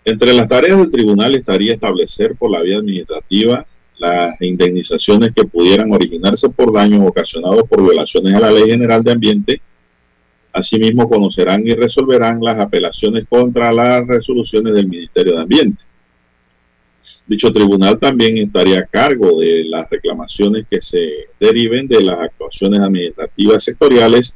Entre 0.04 0.32
las 0.32 0.48
tareas 0.48 0.78
del 0.78 0.90
tribunal 0.90 1.36
estaría 1.36 1.74
establecer 1.74 2.34
por 2.34 2.50
la 2.50 2.60
vía 2.60 2.78
administrativa 2.78 3.64
las 4.00 4.34
indemnizaciones 4.42 5.32
que 5.32 5.44
pudieran 5.44 5.92
originarse 5.92 6.48
por 6.48 6.72
daños 6.72 7.08
ocasionados 7.08 7.68
por 7.68 7.84
violaciones 7.84 8.34
a 8.34 8.40
la 8.40 8.50
Ley 8.50 8.68
General 8.68 9.04
de 9.04 9.12
Ambiente. 9.12 9.62
Asimismo, 10.52 11.08
conocerán 11.08 11.66
y 11.66 11.74
resolverán 11.74 12.40
las 12.40 12.58
apelaciones 12.58 13.24
contra 13.28 13.72
las 13.72 14.06
resoluciones 14.06 14.74
del 14.74 14.88
Ministerio 14.88 15.34
de 15.34 15.42
Ambiente. 15.42 15.82
Dicho 17.26 17.52
tribunal 17.52 17.98
también 17.98 18.36
estaría 18.38 18.80
a 18.80 18.86
cargo 18.86 19.40
de 19.40 19.64
las 19.64 19.88
reclamaciones 19.88 20.66
que 20.68 20.82
se 20.82 21.28
deriven 21.38 21.86
de 21.88 22.02
las 22.02 22.18
actuaciones 22.18 22.80
administrativas 22.80 23.64
sectoriales 23.64 24.34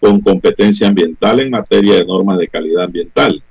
con 0.00 0.20
competencia 0.20 0.88
ambiental 0.88 1.40
en 1.40 1.50
materia 1.50 1.94
de 1.94 2.04
normas 2.04 2.38
de 2.38 2.48
calidad 2.48 2.84
ambiental, 2.84 3.42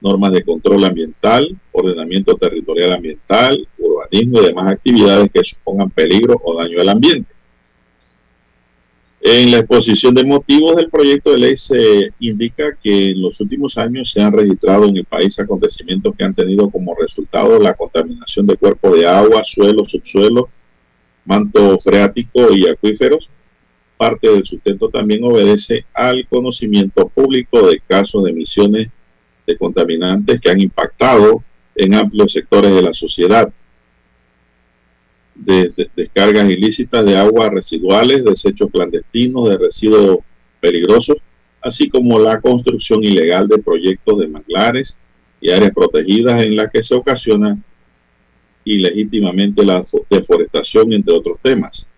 normas 0.00 0.32
de 0.32 0.42
control 0.42 0.84
ambiental, 0.84 1.56
ordenamiento 1.70 2.34
territorial 2.36 2.92
ambiental, 2.92 3.66
urbanismo 3.78 4.40
y 4.40 4.46
demás 4.46 4.68
actividades 4.68 5.30
que 5.32 5.44
supongan 5.44 5.90
peligro 5.90 6.40
o 6.42 6.58
daño 6.58 6.80
al 6.80 6.88
ambiente. 6.88 7.32
En 9.24 9.52
la 9.52 9.58
exposición 9.58 10.16
de 10.16 10.24
motivos 10.24 10.74
del 10.74 10.90
proyecto 10.90 11.30
de 11.30 11.38
ley 11.38 11.56
se 11.56 12.10
indica 12.18 12.76
que 12.82 13.10
en 13.10 13.22
los 13.22 13.40
últimos 13.40 13.78
años 13.78 14.10
se 14.10 14.20
han 14.20 14.32
registrado 14.32 14.88
en 14.88 14.96
el 14.96 15.04
país 15.04 15.38
acontecimientos 15.38 16.16
que 16.18 16.24
han 16.24 16.34
tenido 16.34 16.68
como 16.68 16.96
resultado 16.96 17.56
la 17.60 17.74
contaminación 17.74 18.48
de 18.48 18.56
cuerpos 18.56 18.98
de 18.98 19.06
agua, 19.06 19.44
suelo, 19.44 19.88
subsuelo, 19.88 20.48
manto 21.24 21.78
freático 21.78 22.52
y 22.52 22.66
acuíferos. 22.66 23.30
Parte 23.96 24.28
del 24.28 24.44
sustento 24.44 24.88
también 24.88 25.22
obedece 25.22 25.86
al 25.94 26.26
conocimiento 26.26 27.08
público 27.08 27.70
de 27.70 27.78
casos 27.78 28.24
de 28.24 28.30
emisiones 28.30 28.88
de 29.46 29.56
contaminantes 29.56 30.40
que 30.40 30.50
han 30.50 30.60
impactado 30.60 31.44
en 31.76 31.94
amplios 31.94 32.32
sectores 32.32 32.74
de 32.74 32.82
la 32.82 32.92
sociedad 32.92 33.52
de, 35.34 35.72
descargas 35.96 36.50
ilícitas 36.50 37.04
de 37.04 37.16
aguas 37.16 37.50
residuales, 37.50 38.24
desechos 38.24 38.70
clandestinos, 38.70 39.48
de 39.48 39.58
residuos 39.58 40.18
peligrosos 40.60 41.16
así 41.62 41.88
como 41.88 42.18
la 42.18 42.40
construcción 42.40 43.02
ilegal 43.04 43.48
de 43.48 43.58
proyectos 43.58 44.18
de 44.18 44.26
manglares 44.26 44.98
y 45.40 45.50
áreas 45.50 45.72
protegidas 45.72 46.42
en 46.42 46.56
las 46.56 46.70
que 46.70 46.82
se 46.82 46.94
ocasiona 46.94 47.56
ilegítimamente 48.64 49.64
la 49.64 49.84
deforestación, 50.10 50.92
entre 50.92 51.14
otros 51.14 51.38
temas. 51.40 51.88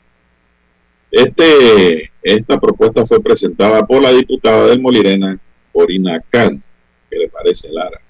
Este, 1.11 2.11
esta 2.23 2.61
propuesta 2.61 3.07
fue 3.07 3.23
presentada 3.23 3.87
por 3.87 4.03
la 4.03 4.13
diputada 4.13 4.67
del 4.67 4.81
Molirena, 4.81 5.39
Corina 5.73 6.21
Khan. 6.31 6.63
¿Qué 7.11 7.19
le 7.19 7.29
parece, 7.29 7.71
Lara? 7.71 8.01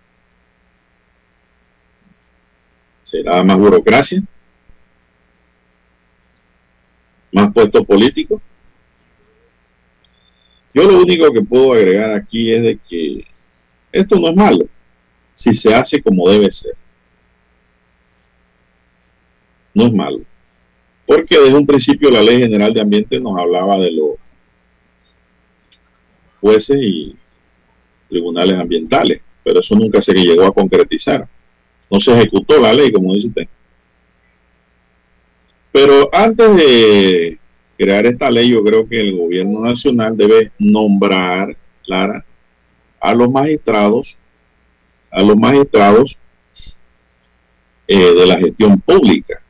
¿Será 3.02 3.42
más 3.44 3.58
burocracia? 3.58 4.22
¿Más 7.34 7.52
puesto 7.52 7.84
político? 7.84 8.40
Yo 10.72 10.84
lo 10.84 10.98
único 11.00 11.32
que 11.32 11.42
puedo 11.42 11.72
agregar 11.72 12.12
aquí 12.12 12.52
es 12.52 12.62
de 12.62 12.78
que 12.78 13.24
esto 13.90 14.16
no 14.20 14.28
es 14.28 14.36
malo 14.36 14.68
si 15.34 15.52
se 15.52 15.74
hace 15.74 16.00
como 16.00 16.30
debe 16.30 16.48
ser. 16.52 16.76
No 19.74 19.86
es 19.86 19.92
malo. 19.92 20.20
Porque 21.06 21.36
desde 21.36 21.56
un 21.56 21.66
principio 21.66 22.08
la 22.08 22.22
Ley 22.22 22.38
General 22.38 22.72
de 22.72 22.80
Ambiente 22.80 23.18
nos 23.18 23.36
hablaba 23.36 23.80
de 23.80 23.90
los 23.90 24.10
jueces 26.40 26.80
y 26.80 27.16
tribunales 28.08 28.60
ambientales, 28.60 29.22
pero 29.42 29.58
eso 29.58 29.74
nunca 29.74 30.00
se 30.00 30.14
llegó 30.14 30.44
a 30.44 30.54
concretizar. 30.54 31.28
No 31.90 31.98
se 31.98 32.12
ejecutó 32.12 32.60
la 32.60 32.72
ley, 32.72 32.92
como 32.92 33.12
dice 33.12 33.26
usted. 33.26 33.48
Pero 35.74 36.08
antes 36.12 36.54
de 36.54 37.38
crear 37.76 38.06
esta 38.06 38.30
ley, 38.30 38.50
yo 38.50 38.62
creo 38.62 38.88
que 38.88 39.00
el 39.00 39.18
gobierno 39.18 39.58
nacional 39.58 40.16
debe 40.16 40.52
nombrar, 40.56 41.56
Lara, 41.88 42.24
a 43.00 43.12
los 43.12 43.28
magistrados, 43.28 44.16
a 45.10 45.20
los 45.20 45.36
magistrados 45.36 46.16
eh, 47.88 47.96
de 47.98 48.24
la 48.24 48.38
gestión 48.38 48.80
pública, 48.80 49.42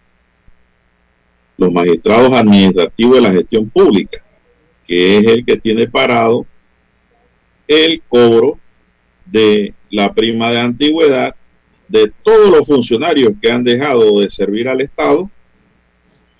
los 1.58 1.70
magistrados 1.70 2.32
administrativos 2.32 3.16
de 3.16 3.20
la 3.20 3.32
gestión 3.32 3.68
pública, 3.68 4.24
que 4.86 5.18
es 5.18 5.26
el 5.26 5.44
que 5.44 5.58
tiene 5.58 5.88
parado 5.88 6.46
el 7.68 8.00
cobro 8.08 8.58
de 9.26 9.74
la 9.90 10.14
prima 10.14 10.50
de 10.50 10.60
antigüedad 10.60 11.34
de 11.86 12.10
todos 12.22 12.48
los 12.48 12.66
funcionarios 12.66 13.34
que 13.42 13.52
han 13.52 13.62
dejado 13.62 14.20
de 14.20 14.30
servir 14.30 14.70
al 14.70 14.80
Estado 14.80 15.30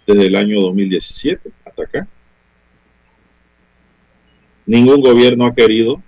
desde 0.06 0.26
el 0.26 0.36
año 0.36 0.60
2017 0.60 1.50
hasta 1.64 1.82
acá. 1.82 2.08
Ningún 4.66 5.00
gobierno 5.00 5.46
ha 5.46 5.54
querido 5.54 6.02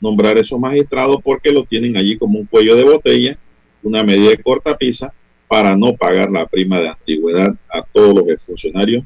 nombrar 0.00 0.36
esos 0.36 0.58
magistrados 0.58 1.18
porque 1.22 1.52
lo 1.52 1.64
tienen 1.64 1.96
allí 1.96 2.18
como 2.18 2.38
un 2.38 2.46
cuello 2.46 2.76
de 2.76 2.84
botella, 2.84 3.38
una 3.82 4.02
medida 4.02 4.30
de 4.30 4.42
cortapisa 4.42 5.14
para 5.48 5.76
no 5.76 5.94
pagar 5.94 6.30
la 6.30 6.46
prima 6.46 6.80
de 6.80 6.88
antigüedad 6.88 7.54
a 7.68 7.82
todos 7.82 8.14
los 8.14 8.44
funcionarios 8.44 9.04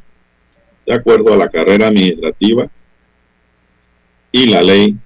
de 0.87 0.95
acuerdo 0.95 1.33
a 1.33 1.37
la 1.37 1.49
carrera 1.49 1.89
administrativa 1.89 2.71
y 4.31 4.47
la 4.47 4.63
ley 4.63 4.97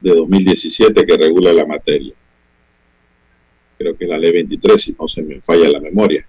de 0.00 0.14
2017 0.14 1.04
que 1.04 1.16
regula 1.16 1.52
la 1.52 1.66
materia. 1.66 2.14
Creo 3.78 3.96
que 3.96 4.04
es 4.04 4.10
la 4.10 4.18
ley 4.18 4.32
23, 4.32 4.80
si 4.80 4.96
no 4.98 5.06
se 5.06 5.22
me 5.22 5.40
falla 5.40 5.68
la 5.68 5.80
memoria. 5.80 6.26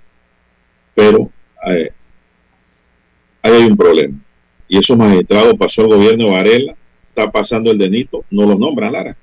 Pero 0.94 1.32
ahí 1.62 1.90
hay 3.42 3.64
un 3.64 3.78
problema. 3.78 4.18
Y 4.68 4.78
esos 4.78 4.98
magistrados 4.98 5.56
pasó 5.58 5.82
el 5.82 5.90
gobierno 5.90 6.26
de 6.26 6.32
Varela, 6.32 6.76
está 7.08 7.32
pasando 7.32 7.72
el 7.72 7.78
de 7.78 7.90
Nito, 7.90 8.26
no 8.30 8.46
los 8.46 8.58
nombran, 8.58 8.94
Lara. 8.94 9.18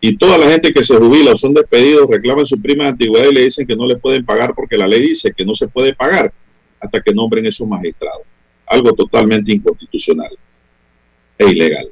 Y 0.00 0.16
toda 0.16 0.36
la 0.38 0.48
gente 0.50 0.72
que 0.72 0.82
se 0.82 0.96
jubila 0.96 1.32
o 1.32 1.36
son 1.36 1.54
despedidos 1.54 2.08
reclaman 2.10 2.44
su 2.44 2.60
prima 2.60 2.84
de 2.84 2.90
antigüedad 2.90 3.30
y 3.30 3.34
le 3.34 3.44
dicen 3.44 3.66
que 3.66 3.76
no 3.76 3.86
le 3.86 3.96
pueden 3.96 4.24
pagar 4.24 4.54
porque 4.54 4.76
la 4.76 4.86
ley 4.86 5.00
dice 5.00 5.32
que 5.32 5.44
no 5.44 5.54
se 5.54 5.66
puede 5.68 5.94
pagar 5.94 6.32
hasta 6.80 7.00
que 7.00 7.14
nombren 7.14 7.46
esos 7.46 7.66
magistrados. 7.66 8.22
Algo 8.66 8.92
totalmente 8.92 9.52
inconstitucional 9.52 10.36
e 11.38 11.46
ilegal. 11.46 11.90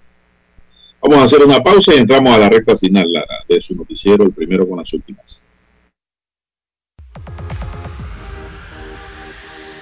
Vamos 1.00 1.18
a 1.18 1.24
hacer 1.24 1.42
una 1.42 1.62
pausa 1.62 1.94
y 1.94 1.98
entramos 1.98 2.32
a 2.32 2.38
la 2.38 2.48
recta 2.48 2.76
final 2.76 3.10
de 3.48 3.60
su 3.60 3.74
noticiero, 3.74 4.24
el 4.24 4.32
primero 4.32 4.68
con 4.68 4.78
las 4.78 4.92
últimas. 4.92 5.42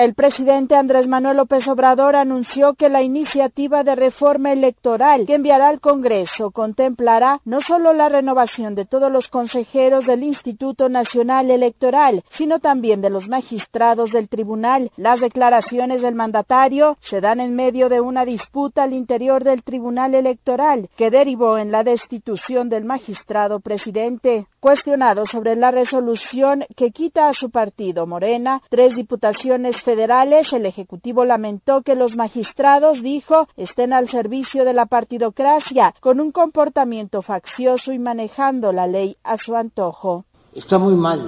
El 0.00 0.14
presidente 0.14 0.76
Andrés 0.76 1.06
Manuel 1.06 1.36
López 1.36 1.68
Obrador 1.68 2.16
anunció 2.16 2.72
que 2.72 2.88
la 2.88 3.02
iniciativa 3.02 3.84
de 3.84 3.94
reforma 3.94 4.50
electoral 4.50 5.26
que 5.26 5.34
enviará 5.34 5.68
al 5.68 5.78
Congreso 5.78 6.52
contemplará 6.52 7.42
no 7.44 7.60
solo 7.60 7.92
la 7.92 8.08
renovación 8.08 8.74
de 8.74 8.86
todos 8.86 9.12
los 9.12 9.28
consejeros 9.28 10.06
del 10.06 10.22
Instituto 10.22 10.88
Nacional 10.88 11.50
Electoral, 11.50 12.24
sino 12.30 12.60
también 12.60 13.02
de 13.02 13.10
los 13.10 13.28
magistrados 13.28 14.10
del 14.10 14.30
tribunal. 14.30 14.90
Las 14.96 15.20
declaraciones 15.20 16.00
del 16.00 16.14
mandatario 16.14 16.96
se 17.02 17.20
dan 17.20 17.38
en 17.38 17.54
medio 17.54 17.90
de 17.90 18.00
una 18.00 18.24
disputa 18.24 18.84
al 18.84 18.94
interior 18.94 19.44
del 19.44 19.62
Tribunal 19.62 20.14
Electoral 20.14 20.88
que 20.96 21.10
derivó 21.10 21.58
en 21.58 21.72
la 21.72 21.84
destitución 21.84 22.70
del 22.70 22.86
magistrado 22.86 23.60
presidente. 23.60 24.46
Cuestionado 24.60 25.26
sobre 25.26 25.56
la 25.56 25.70
resolución 25.70 26.64
que 26.74 26.90
quita 26.90 27.28
a 27.28 27.34
su 27.34 27.50
partido 27.50 28.06
Morena 28.06 28.62
tres 28.70 28.94
diputaciones 28.94 29.76
federales, 29.90 30.52
el 30.52 30.66
Ejecutivo 30.66 31.24
lamentó 31.24 31.82
que 31.82 31.96
los 31.96 32.14
magistrados, 32.14 33.02
dijo, 33.02 33.48
estén 33.56 33.92
al 33.92 34.08
servicio 34.08 34.64
de 34.64 34.72
la 34.72 34.86
partidocracia, 34.86 35.96
con 35.98 36.20
un 36.20 36.30
comportamiento 36.30 37.22
faccioso 37.22 37.90
y 37.92 37.98
manejando 37.98 38.72
la 38.72 38.86
ley 38.86 39.16
a 39.24 39.36
su 39.36 39.56
antojo. 39.56 40.26
Está 40.54 40.78
muy 40.78 40.94
mal, 40.94 41.20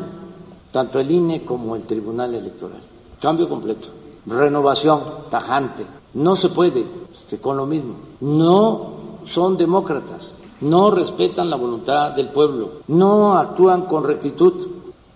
tanto 0.70 1.00
el 1.00 1.10
INE 1.10 1.44
como 1.44 1.74
el 1.74 1.82
Tribunal 1.82 2.36
Electoral. 2.36 2.82
Cambio 3.20 3.48
completo, 3.48 3.88
renovación 4.26 5.00
tajante. 5.28 5.84
No 6.14 6.36
se 6.36 6.50
puede 6.50 6.84
este, 7.12 7.38
con 7.38 7.56
lo 7.56 7.66
mismo. 7.66 7.96
No 8.20 8.92
son 9.26 9.56
demócratas 9.56 10.40
no 10.60 10.92
respetan 10.92 11.50
la 11.50 11.56
voluntad 11.56 12.12
del 12.12 12.28
pueblo, 12.28 12.82
no 12.86 13.36
actúan 13.36 13.86
con 13.86 14.04
rectitud, 14.04 14.54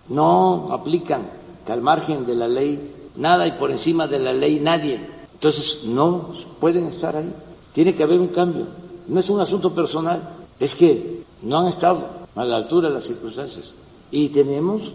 no 0.09 0.73
aplican 0.73 1.31
que 1.65 1.73
al 1.73 1.83
margen 1.83 2.27
de 2.27 2.35
la 2.35 2.49
ley 2.49 2.96
nada 3.17 3.47
y 3.47 3.53
por 3.53 3.71
encima 3.71 4.07
de 4.07 4.19
la 4.19 4.33
ley 4.33 4.61
nadie. 4.61 5.01
Entonces 5.33 5.83
no 5.85 6.31
pueden 6.61 6.87
estar 6.87 7.17
ahí. 7.17 7.33
Tiene 7.73 7.95
que 7.95 8.03
haber 8.03 8.21
un 8.21 8.29
cambio. 8.29 8.67
No 9.07 9.21
es 9.21 9.31
un 9.31 9.41
asunto 9.41 9.75
personal, 9.75 10.37
es 10.59 10.75
que 10.75 11.23
no 11.43 11.59
han 11.59 11.69
estado 11.69 12.07
a 12.35 12.45
la 12.45 12.57
altura 12.57 12.89
de 12.89 12.95
las 12.95 13.05
circunstancias. 13.05 13.75
Y 14.11 14.29
tenemos 14.29 14.93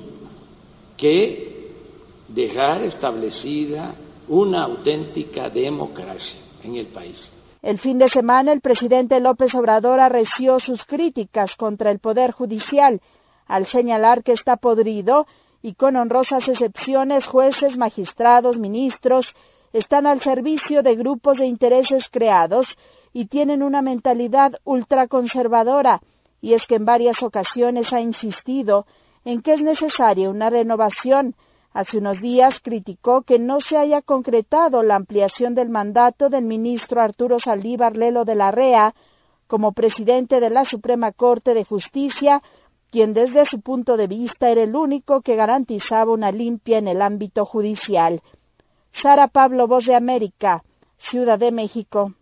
que 0.98 1.72
dejar 2.28 2.82
establecida 2.84 3.96
una 4.28 4.64
auténtica 4.64 5.50
democracia 5.50 6.40
en 6.64 6.76
el 6.76 6.88
país. 6.88 7.32
El 7.62 7.78
fin 7.78 8.00
de 8.00 8.10
semana 8.10 8.54
el 8.54 8.62
presidente 8.62 9.20
López 9.20 9.54
Obrador 9.54 10.00
arreció 10.00 10.60
sus 10.60 10.84
críticas 10.86 11.56
contra 11.56 11.92
el 11.92 12.00
Poder 12.00 12.32
Judicial 12.32 13.02
al 13.48 13.68
señalar 13.68 14.24
que 14.24 14.32
está 14.32 14.58
podrido 14.58 15.28
y 15.62 15.74
con 15.74 15.96
honrosas 15.96 16.48
excepciones 16.48 17.28
jueces, 17.28 17.78
magistrados, 17.78 18.58
ministros 18.58 19.36
están 19.74 20.06
al 20.06 20.22
servicio 20.22 20.84
de 20.84 20.96
grupos 20.96 21.38
de 21.38 21.46
intereses 21.46 22.06
creados 22.12 22.78
y 23.14 23.26
tienen 23.26 23.64
una 23.64 23.82
mentalidad 23.82 24.54
ultraconservadora, 24.64 26.02
y 26.42 26.54
es 26.54 26.66
que 26.68 26.76
en 26.76 26.86
varias 26.86 27.22
ocasiones 27.22 27.94
ha 27.94 28.02
insistido 28.02 28.86
en 29.26 29.42
que 29.42 29.54
es 29.54 29.62
necesaria 29.62 30.30
una 30.30 30.50
renovación. 30.50 31.36
Hace 31.74 32.00
unos 32.00 32.20
días 32.20 32.60
criticó 32.62 33.22
que 33.22 33.40
no 33.40 33.62
se 33.62 33.78
haya 33.78 34.02
concretado 34.02 34.84
la 34.84 34.96
ampliación 34.96 35.56
del 35.56 35.70
mandato 35.70 36.30
del 36.30 36.44
ministro 36.44 37.02
Arturo 37.02 37.40
Saldívar 37.40 37.96
Lelo 37.96 38.26
de 38.26 38.36
la 38.36 38.52
REA 38.52 38.94
como 39.48 39.74
presidente 39.74 40.40
de 40.40 40.50
la 40.50 40.66
Suprema 40.66 41.12
Corte 41.12 41.54
de 41.54 41.66
Justicia, 41.66 42.42
quien 42.92 43.14
desde 43.14 43.46
su 43.46 43.62
punto 43.62 43.96
de 43.98 44.08
vista 44.08 44.50
era 44.50 44.64
el 44.64 44.76
único 44.76 45.22
que 45.22 45.36
garantizaba 45.36 46.12
una 46.12 46.32
limpia 46.32 46.78
en 46.78 46.88
el 46.88 47.02
ámbito 47.02 47.46
judicial. 47.46 48.22
Sara 48.92 49.28
Pablo, 49.30 49.68
Voz 49.68 49.86
de 49.86 49.96
América, 49.96 50.64
Ciudad 50.98 51.40
de 51.40 51.52
México. 51.52 52.14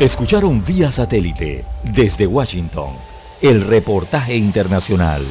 Escucharon 0.00 0.64
vía 0.64 0.90
satélite 0.90 1.64
desde 1.84 2.26
Washington 2.26 2.90
el 3.40 3.62
reportaje 3.62 4.36
internacional. 4.36 5.24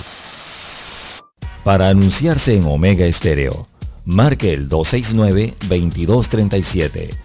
Para 1.63 1.89
anunciarse 1.89 2.55
en 2.55 2.65
Omega 2.65 3.05
Estéreo, 3.05 3.67
marque 4.05 4.53
el 4.53 4.69
269-2237. 4.69 7.24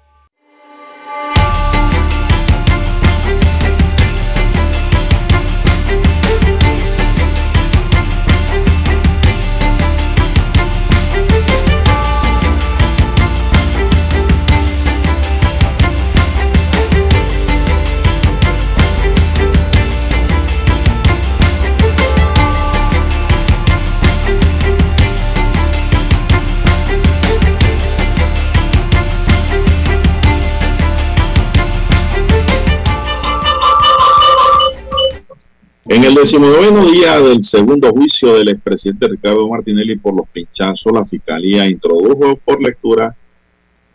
En 35.93 36.05
el 36.05 36.15
decimonoveno 36.15 36.89
día 36.89 37.19
del 37.19 37.43
segundo 37.43 37.91
juicio 37.91 38.35
del 38.35 38.47
expresidente 38.47 39.09
Ricardo 39.09 39.49
Martinelli 39.49 39.97
por 39.97 40.15
los 40.15 40.25
pinchazos, 40.29 40.93
la 40.93 41.03
Fiscalía 41.03 41.67
introdujo 41.67 42.37
por 42.45 42.63
lectura 42.63 43.13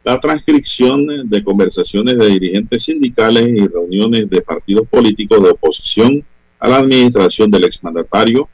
la 0.05 0.21
transcripción 0.21 1.07
de 1.27 1.43
conversaciones 1.43 2.19
de 2.19 2.27
dirigentes 2.27 2.83
sindicales 2.83 3.49
y 3.49 3.67
reuniones 3.67 4.29
de 4.29 4.43
partidos 4.43 4.87
políticos 4.89 5.43
de 5.43 5.49
oposición 5.49 6.23
a 6.59 6.69
la 6.69 6.77
administración 6.81 7.51
del 7.51 7.65
exmandatario 7.65 8.47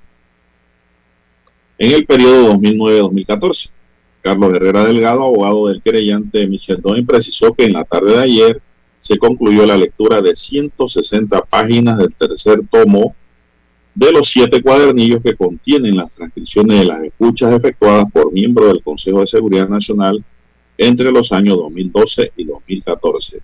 en 1.78 1.90
el 1.90 2.06
periodo 2.06 2.55
2009-2014. 2.55 3.70
Carlos 4.20 4.55
Herrera 4.55 4.85
Delgado, 4.85 5.24
abogado 5.24 5.66
del 5.66 5.82
querellante 5.82 6.47
Michel 6.47 6.81
Doin, 6.81 7.05
precisó 7.05 7.52
que 7.55 7.64
en 7.64 7.73
la 7.73 7.82
tarde 7.82 8.12
de 8.12 8.23
ayer 8.23 8.62
se 9.01 9.19
concluyó 9.19 9.66
la 9.66 9.77
lectura 9.77 10.23
de 10.23 10.36
160 10.36 11.43
páginas 11.47 11.98
del 11.98 12.14
tercer 12.14 12.60
tomo 12.70 13.16
de 13.94 14.12
los 14.12 14.28
siete 14.28 14.62
cuadernillos 14.62 15.23
que 15.23 15.36
contienen 15.36 15.97
las 15.97 16.10
transcripciones 16.12 16.81
de 16.81 16.85
las 16.86 17.05
escuchas 17.05 17.52
efectuadas 17.52 18.10
por 18.10 18.32
miembros 18.32 18.69
del 18.69 18.82
Consejo 18.82 19.20
de 19.20 19.27
Seguridad 19.27 19.69
Nacional 19.69 20.24
entre 20.78 21.12
los 21.12 21.31
años 21.32 21.59
2012 21.59 22.32
y 22.36 22.44
2014. 22.44 23.40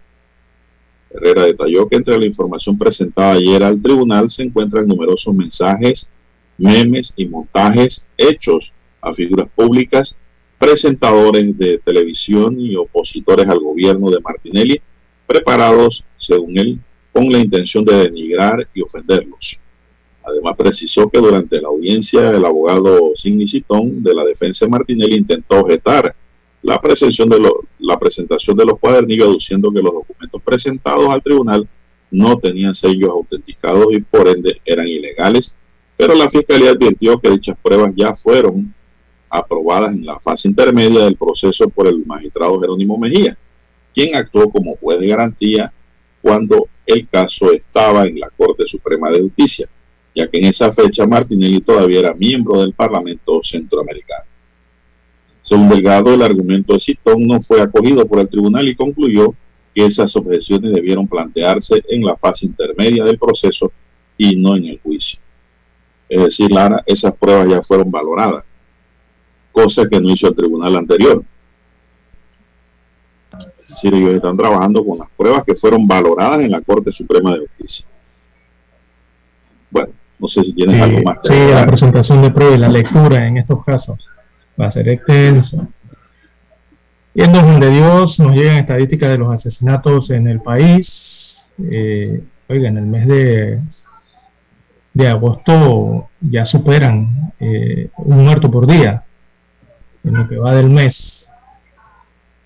Herrera 1.11 1.45
detalló 1.45 1.89
que 1.89 1.97
entre 1.97 2.19
la 2.19 2.27
información 2.27 2.79
presentada 2.79 3.33
ayer 3.33 3.63
al 3.63 3.81
tribunal 3.81 4.31
se 4.31 4.43
encuentran 4.43 4.87
numerosos 4.87 5.35
mensajes, 5.35 6.11
memes 6.57 7.13
y 7.17 7.27
montajes 7.27 8.07
hechos 8.17 8.73
a 9.01 9.15
figuras 9.15 9.49
públicas, 9.55 10.19
presentadores 10.59 11.57
de 11.57 11.79
televisión 11.79 12.59
y 12.59 12.75
opositores 12.75 13.49
al 13.49 13.61
gobierno 13.61 14.11
de 14.11 14.21
Martinelli, 14.21 14.81
preparados, 15.27 16.05
según 16.17 16.59
él, 16.59 16.79
con 17.13 17.31
la 17.31 17.39
intención 17.39 17.85
de 17.85 17.97
denigrar 18.05 18.67
y 18.75 18.83
ofenderlos. 18.83 19.59
Además, 20.29 20.57
precisó 20.57 21.09
que 21.09 21.19
durante 21.19 21.61
la 21.61 21.69
audiencia 21.69 22.31
el 22.31 22.45
abogado 22.45 23.13
Sidney 23.15 23.47
Citón 23.47 24.03
de 24.03 24.15
la 24.15 24.25
defensa 24.25 24.67
de 24.67 24.71
Martinelli 24.71 25.17
intentó 25.17 25.61
objetar 25.61 26.15
la, 26.63 26.79
presentación 26.81 27.31
de 27.31 27.41
la 27.79 27.99
presentación 27.99 28.57
de 28.57 28.67
los 28.67 28.79
cuadernillos, 28.79 29.29
aduciendo 29.29 29.73
que 29.73 29.81
los 29.81 29.93
documentos 29.93 30.43
presentados 30.43 31.09
al 31.09 31.23
tribunal 31.23 31.67
no 32.11 32.39
tenían 32.39 32.75
sellos 32.75 33.11
autenticados 33.11 33.87
y 33.93 34.01
por 34.01 34.29
ende 34.29 34.61
eran 34.65 34.87
ilegales, 34.87 35.55
pero 35.97 36.15
la 36.15 36.29
Fiscalía 36.29 36.73
advirtió 36.73 37.19
que 37.19 37.31
dichas 37.31 37.57
pruebas 37.63 37.93
ya 37.97 38.15
fueron 38.15 38.75
aprobadas 39.31 39.95
en 39.95 40.05
la 40.05 40.19
fase 40.21 40.49
intermedia 40.49 41.05
del 41.05 41.17
proceso 41.17 41.69
por 41.71 41.87
el 41.87 42.05
magistrado 42.05 42.61
Jerónimo 42.61 42.99
Mejía, 42.99 43.37
quien 43.95 44.15
actuó 44.15 44.51
como 44.51 44.77
juez 44.77 45.01
de 45.01 45.07
garantía 45.07 45.73
cuando 46.21 46.69
el 46.85 47.09
caso 47.09 47.51
estaba 47.53 48.05
en 48.05 48.21
la 48.21 48.31
Corte 48.31 48.67
Suprema 48.67 49.11
de 49.11 49.21
Justicia 49.21 49.69
ya 50.19 50.27
que 50.27 50.39
en 50.39 50.47
esa 50.47 50.73
fecha 50.73 51.07
Martinelli 51.07 51.61
todavía 51.61 52.01
era 52.01 52.13
miembro 52.13 52.61
del 52.61 52.73
Parlamento 52.73 53.41
Centroamericano. 53.41 54.25
Según 55.43 55.69
Delgado, 55.69 56.13
el 56.13 56.23
argumento 56.23 56.73
de 56.73 56.81
Citón 56.81 57.25
no 57.25 57.41
fue 57.41 57.63
acogido 57.63 58.05
por 58.05 58.19
el 58.19 58.29
tribunal 58.29 58.67
y 58.67 58.75
concluyó 58.75 59.33
que 59.73 59.87
esas 59.87 60.17
objeciones 60.17 60.75
debieron 60.75 61.07
plantearse 61.07 61.85
en 61.89 62.05
la 62.05 62.17
fase 62.17 62.47
intermedia 62.47 63.05
del 63.05 63.17
proceso 63.17 63.71
y 64.17 64.35
no 64.35 64.57
en 64.57 64.65
el 64.65 64.81
juicio. 64.81 65.21
Es 66.09 66.21
decir, 66.21 66.51
Lara, 66.51 66.83
esas 66.85 67.15
pruebas 67.15 67.49
ya 67.49 67.63
fueron 67.63 67.89
valoradas, 67.89 68.45
cosa 69.53 69.89
que 69.89 70.01
no 70.01 70.11
hizo 70.11 70.27
el 70.27 70.35
tribunal 70.35 70.75
anterior. 70.79 71.23
Es 73.57 73.69
decir, 73.69 73.95
ellos 73.95 74.15
están 74.15 74.37
trabajando 74.37 74.85
con 74.85 74.99
las 74.99 75.11
pruebas 75.11 75.45
que 75.45 75.55
fueron 75.55 75.87
valoradas 75.87 76.41
en 76.41 76.51
la 76.51 76.61
Corte 76.61 76.91
Suprema 76.91 77.35
de 77.35 77.47
Justicia. 77.47 77.87
Bueno, 79.71 79.93
no 80.19 80.29
sé 80.29 80.45
si 80.45 80.55
tienes 80.55 80.81
algo 80.81 81.03
más. 81.03 81.19
Sí, 81.23 81.35
la 81.35 81.67
presentación 81.67 82.23
de 82.23 82.31
prueba 82.31 82.55
y 82.55 82.59
la 82.59 82.69
lectura 82.69 83.27
en 83.27 83.39
estos 83.39 83.65
casos 83.65 84.09
va 84.61 84.67
a 84.67 84.71
ser 84.71 84.89
extenso. 84.89 85.69
Y 87.15 87.23
en 87.23 87.33
donde 87.33 87.71
Dios 87.71 88.19
nos 88.21 88.35
llegan 88.35 88.59
estadísticas 88.59 89.11
de 89.11 89.19
los 89.19 89.35
asesinatos 89.35 90.11
en 90.11 90.27
el 90.27 90.41
país. 90.41 91.51
Eh, 91.73 92.23
oiga, 92.49 92.69
en 92.69 92.79
el 92.79 92.87
mes 92.87 93.09
de, 93.09 93.61
de 94.95 95.09
agosto 95.09 96.09
ya 96.21 96.45
superan 96.45 97.33
eh, 97.41 97.91
un 97.99 98.25
muerto 98.25 98.51
por 98.51 98.67
día 98.67 99.05
en 100.05 100.15
lo 100.15 100.29
que 100.29 100.37
va 100.39 100.55
del 100.55 100.71
mes. 100.71 101.28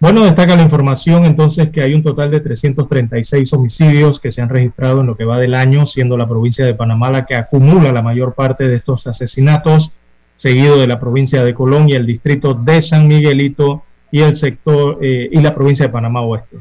Bueno, 0.02 0.24
destaca 0.24 0.56
la 0.56 0.64
información 0.64 1.24
entonces 1.24 1.70
que 1.70 1.80
hay 1.80 1.94
un 1.94 2.02
total 2.02 2.32
de 2.32 2.40
336 2.40 3.52
homicidios 3.52 4.18
que 4.18 4.32
se 4.32 4.42
han 4.42 4.48
registrado 4.48 5.00
en 5.00 5.06
lo 5.06 5.16
que 5.16 5.24
va 5.24 5.38
del 5.38 5.54
año, 5.54 5.86
siendo 5.86 6.16
la 6.16 6.28
provincia 6.28 6.66
de 6.66 6.74
Panamá 6.74 7.08
la 7.12 7.24
que 7.24 7.36
acumula 7.36 7.92
la 7.92 8.02
mayor 8.02 8.34
parte 8.34 8.66
de 8.66 8.74
estos 8.74 9.06
asesinatos, 9.06 9.92
seguido 10.34 10.76
de 10.76 10.88
la 10.88 10.98
provincia 10.98 11.44
de 11.44 11.54
Colón 11.54 11.88
y 11.88 11.92
el 11.92 12.04
distrito 12.04 12.52
de 12.52 12.82
San 12.82 13.06
Miguelito 13.06 13.84
y 14.10 14.22
el 14.22 14.36
sector 14.36 14.98
eh, 15.02 15.28
y 15.30 15.40
la 15.40 15.54
provincia 15.54 15.86
de 15.86 15.92
Panamá 15.92 16.22
Oeste. 16.22 16.56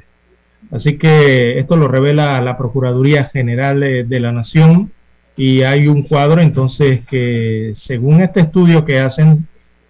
Así 0.69 0.99
que 0.99 1.57
esto 1.57 1.77
lo 1.77 1.87
revela 1.87 2.39
la 2.41 2.59
Procuraduría 2.59 3.23
General 3.23 3.79
de, 3.79 4.03
de 4.03 4.19
la 4.19 4.31
Nación 4.31 4.91
y 5.35 5.63
hay 5.63 5.87
un 5.87 6.03
cuadro 6.03 6.43
entonces 6.43 7.03
que 7.07 7.73
según 7.75 8.21
este 8.21 8.41
estudio 8.41 8.85
que 8.85 8.99
hacen 8.99 9.47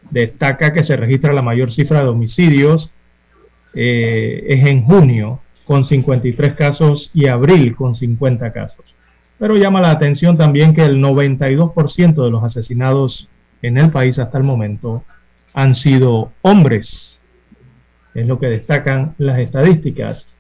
destaca 0.10 0.72
que 0.72 0.84
se 0.84 0.96
registra 0.96 1.34
la 1.34 1.42
mayor 1.42 1.70
cifra 1.74 2.02
de 2.02 2.08
homicidios 2.08 2.94
eh, 3.74 4.44
es 4.48 4.66
en 4.66 4.84
junio 4.84 5.40
con 5.66 5.86
53 5.86 6.54
casos 6.54 7.12
y 7.14 7.28
abril 7.28 7.76
con 7.76 7.96
50 7.96 8.52
casos. 8.52 8.96
Pero 9.38 9.56
llama 9.56 9.82
la 9.82 9.92
atención 9.92 10.38
también 10.38 10.74
que 10.74 10.84
el 10.84 11.02
92% 11.02 12.24
de 12.24 12.30
los 12.30 12.44
asesinados 12.44 13.28
en 13.62 13.78
el 13.78 13.90
país 13.90 14.20
hasta 14.20 14.38
el 14.38 14.44
momento 14.44 15.04
han 15.54 15.76
sido 15.76 16.32
hombres. 16.42 17.20
Es 18.14 18.28
lo 18.28 18.40
que 18.40 18.48
destacan 18.48 19.16
las 19.18 19.40
estadísticas. 19.40 20.34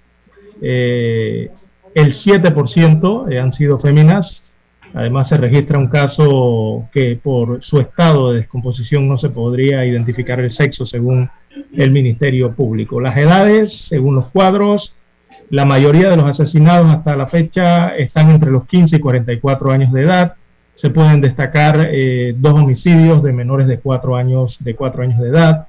Eh, 0.62 1.50
el 1.96 2.14
7% 2.14 3.40
han 3.40 3.54
sido 3.54 3.80
féminas. 3.80 4.51
Además 4.94 5.30
se 5.30 5.38
registra 5.38 5.78
un 5.78 5.88
caso 5.88 6.88
que 6.92 7.18
por 7.22 7.64
su 7.64 7.80
estado 7.80 8.32
de 8.32 8.40
descomposición 8.40 9.08
no 9.08 9.18
se 9.18 9.30
podría 9.30 9.86
identificar 9.86 10.40
el 10.40 10.52
sexo 10.52 10.86
según 10.86 11.30
el 11.74 11.92
Ministerio 11.92 12.54
Público. 12.54 13.00
Las 13.00 13.16
edades, 13.16 13.88
según 13.88 14.16
los 14.16 14.28
cuadros, 14.28 14.94
la 15.50 15.66
mayoría 15.66 16.10
de 16.10 16.18
los 16.18 16.30
asesinados 16.30 16.90
hasta 16.90 17.16
la 17.16 17.28
fecha 17.28 17.96
están 17.96 18.32
entre 18.32 18.52
los 18.52 18.66
15 18.68 18.98
y 18.98 19.00
44 19.00 19.72
años 19.72 19.94
de 19.94 20.02
edad. 20.04 20.36
Se 20.76 20.90
pueden 20.90 21.22
destacar 21.22 21.90
eh, 21.92 22.34
dos 22.38 22.54
homicidios 22.60 23.24
de 23.24 23.34
menores 23.34 23.68
de 23.68 23.80
4 23.80 24.16
años, 24.16 24.58
de 24.62 24.76
4 24.76 25.04
años 25.04 25.20
de 25.20 25.30
edad, 25.30 25.68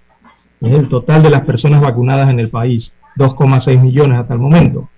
es 0.61 0.73
el 0.73 0.89
total 0.89 1.23
de 1.23 1.29
las 1.29 1.45
personas 1.45 1.79
vacunadas 1.81 2.29
en 2.29 2.39
el 2.39 2.49
país, 2.49 2.93
2,6 3.17 3.79
millones 3.79 4.19
hasta 4.19 4.33
el 4.33 4.39
momento. 4.39 4.89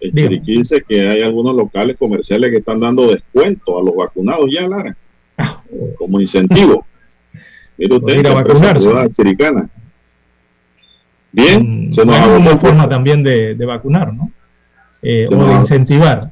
El 0.00 0.12
Chiriquí 0.12 0.58
dice 0.58 0.82
que 0.86 1.08
hay 1.08 1.22
algunos 1.22 1.54
locales 1.54 1.96
comerciales 1.98 2.50
que 2.50 2.58
están 2.58 2.80
dando 2.80 3.08
descuento 3.08 3.78
a 3.78 3.82
los 3.82 3.94
vacunados 3.94 4.50
ya, 4.50 4.66
Lara, 4.66 4.96
ah. 5.36 5.62
como 5.98 6.20
incentivo. 6.20 6.86
Mire 7.76 7.96
usted, 7.96 8.18
ir 8.20 8.28
a 8.28 8.34
vacunarse. 8.34 9.10
Chiricana. 9.10 9.68
Bien, 11.34 11.92
se 11.92 12.04
nos 12.04 12.16
bueno, 12.16 12.36
una 12.36 12.58
forma 12.58 12.88
también 12.88 13.24
de, 13.24 13.56
de 13.56 13.66
vacunar, 13.66 14.14
¿no? 14.14 14.30
Eh, 15.02 15.26
o 15.28 15.44
de 15.44 15.54
incentivar. 15.54 16.30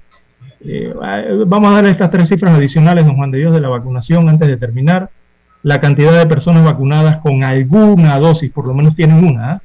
Eh, 0.64 0.94
vamos 1.44 1.72
a 1.72 1.74
dar 1.74 1.86
estas 1.86 2.08
tres 2.12 2.28
cifras 2.28 2.56
adicionales, 2.56 3.04
don 3.04 3.16
Juan 3.16 3.32
de 3.32 3.38
Dios, 3.38 3.52
de 3.52 3.60
la 3.60 3.68
vacunación 3.68 4.28
antes 4.28 4.46
de 4.46 4.56
terminar. 4.56 5.10
La 5.64 5.80
cantidad 5.80 6.16
de 6.16 6.26
personas 6.26 6.64
vacunadas 6.64 7.16
con 7.16 7.42
alguna 7.42 8.16
dosis, 8.20 8.52
por 8.52 8.68
lo 8.68 8.74
menos 8.74 8.94
tienen 8.94 9.24
una, 9.24 9.60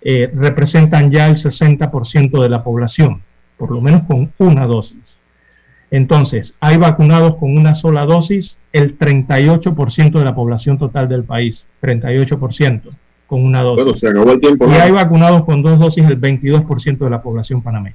eh, 0.00 0.30
representan 0.32 1.10
ya 1.10 1.26
el 1.26 1.34
60% 1.34 2.40
de 2.40 2.48
la 2.48 2.62
población, 2.62 3.22
por 3.56 3.72
lo 3.72 3.80
menos 3.80 4.04
con 4.04 4.30
una 4.38 4.66
dosis. 4.66 5.18
Entonces, 5.90 6.54
hay 6.60 6.76
vacunados 6.76 7.34
con 7.34 7.56
una 7.56 7.74
sola 7.74 8.04
dosis 8.04 8.58
el 8.72 8.96
38% 8.96 10.20
de 10.20 10.24
la 10.24 10.36
población 10.36 10.78
total 10.78 11.08
del 11.08 11.24
país, 11.24 11.66
38% 11.82 12.92
con 13.28 13.44
una 13.44 13.62
dosis. 13.62 14.00
se 14.00 14.08
acabó 14.08 14.32
el 14.32 14.40
tiempo. 14.40 14.66
Y 14.66 14.72
hay 14.72 14.90
vacunados 14.90 15.44
con 15.44 15.62
dos 15.62 15.78
dosis 15.78 16.04
el 16.06 16.18
22% 16.18 16.96
de 16.96 17.10
la 17.10 17.22
población 17.22 17.60
panameña. 17.60 17.94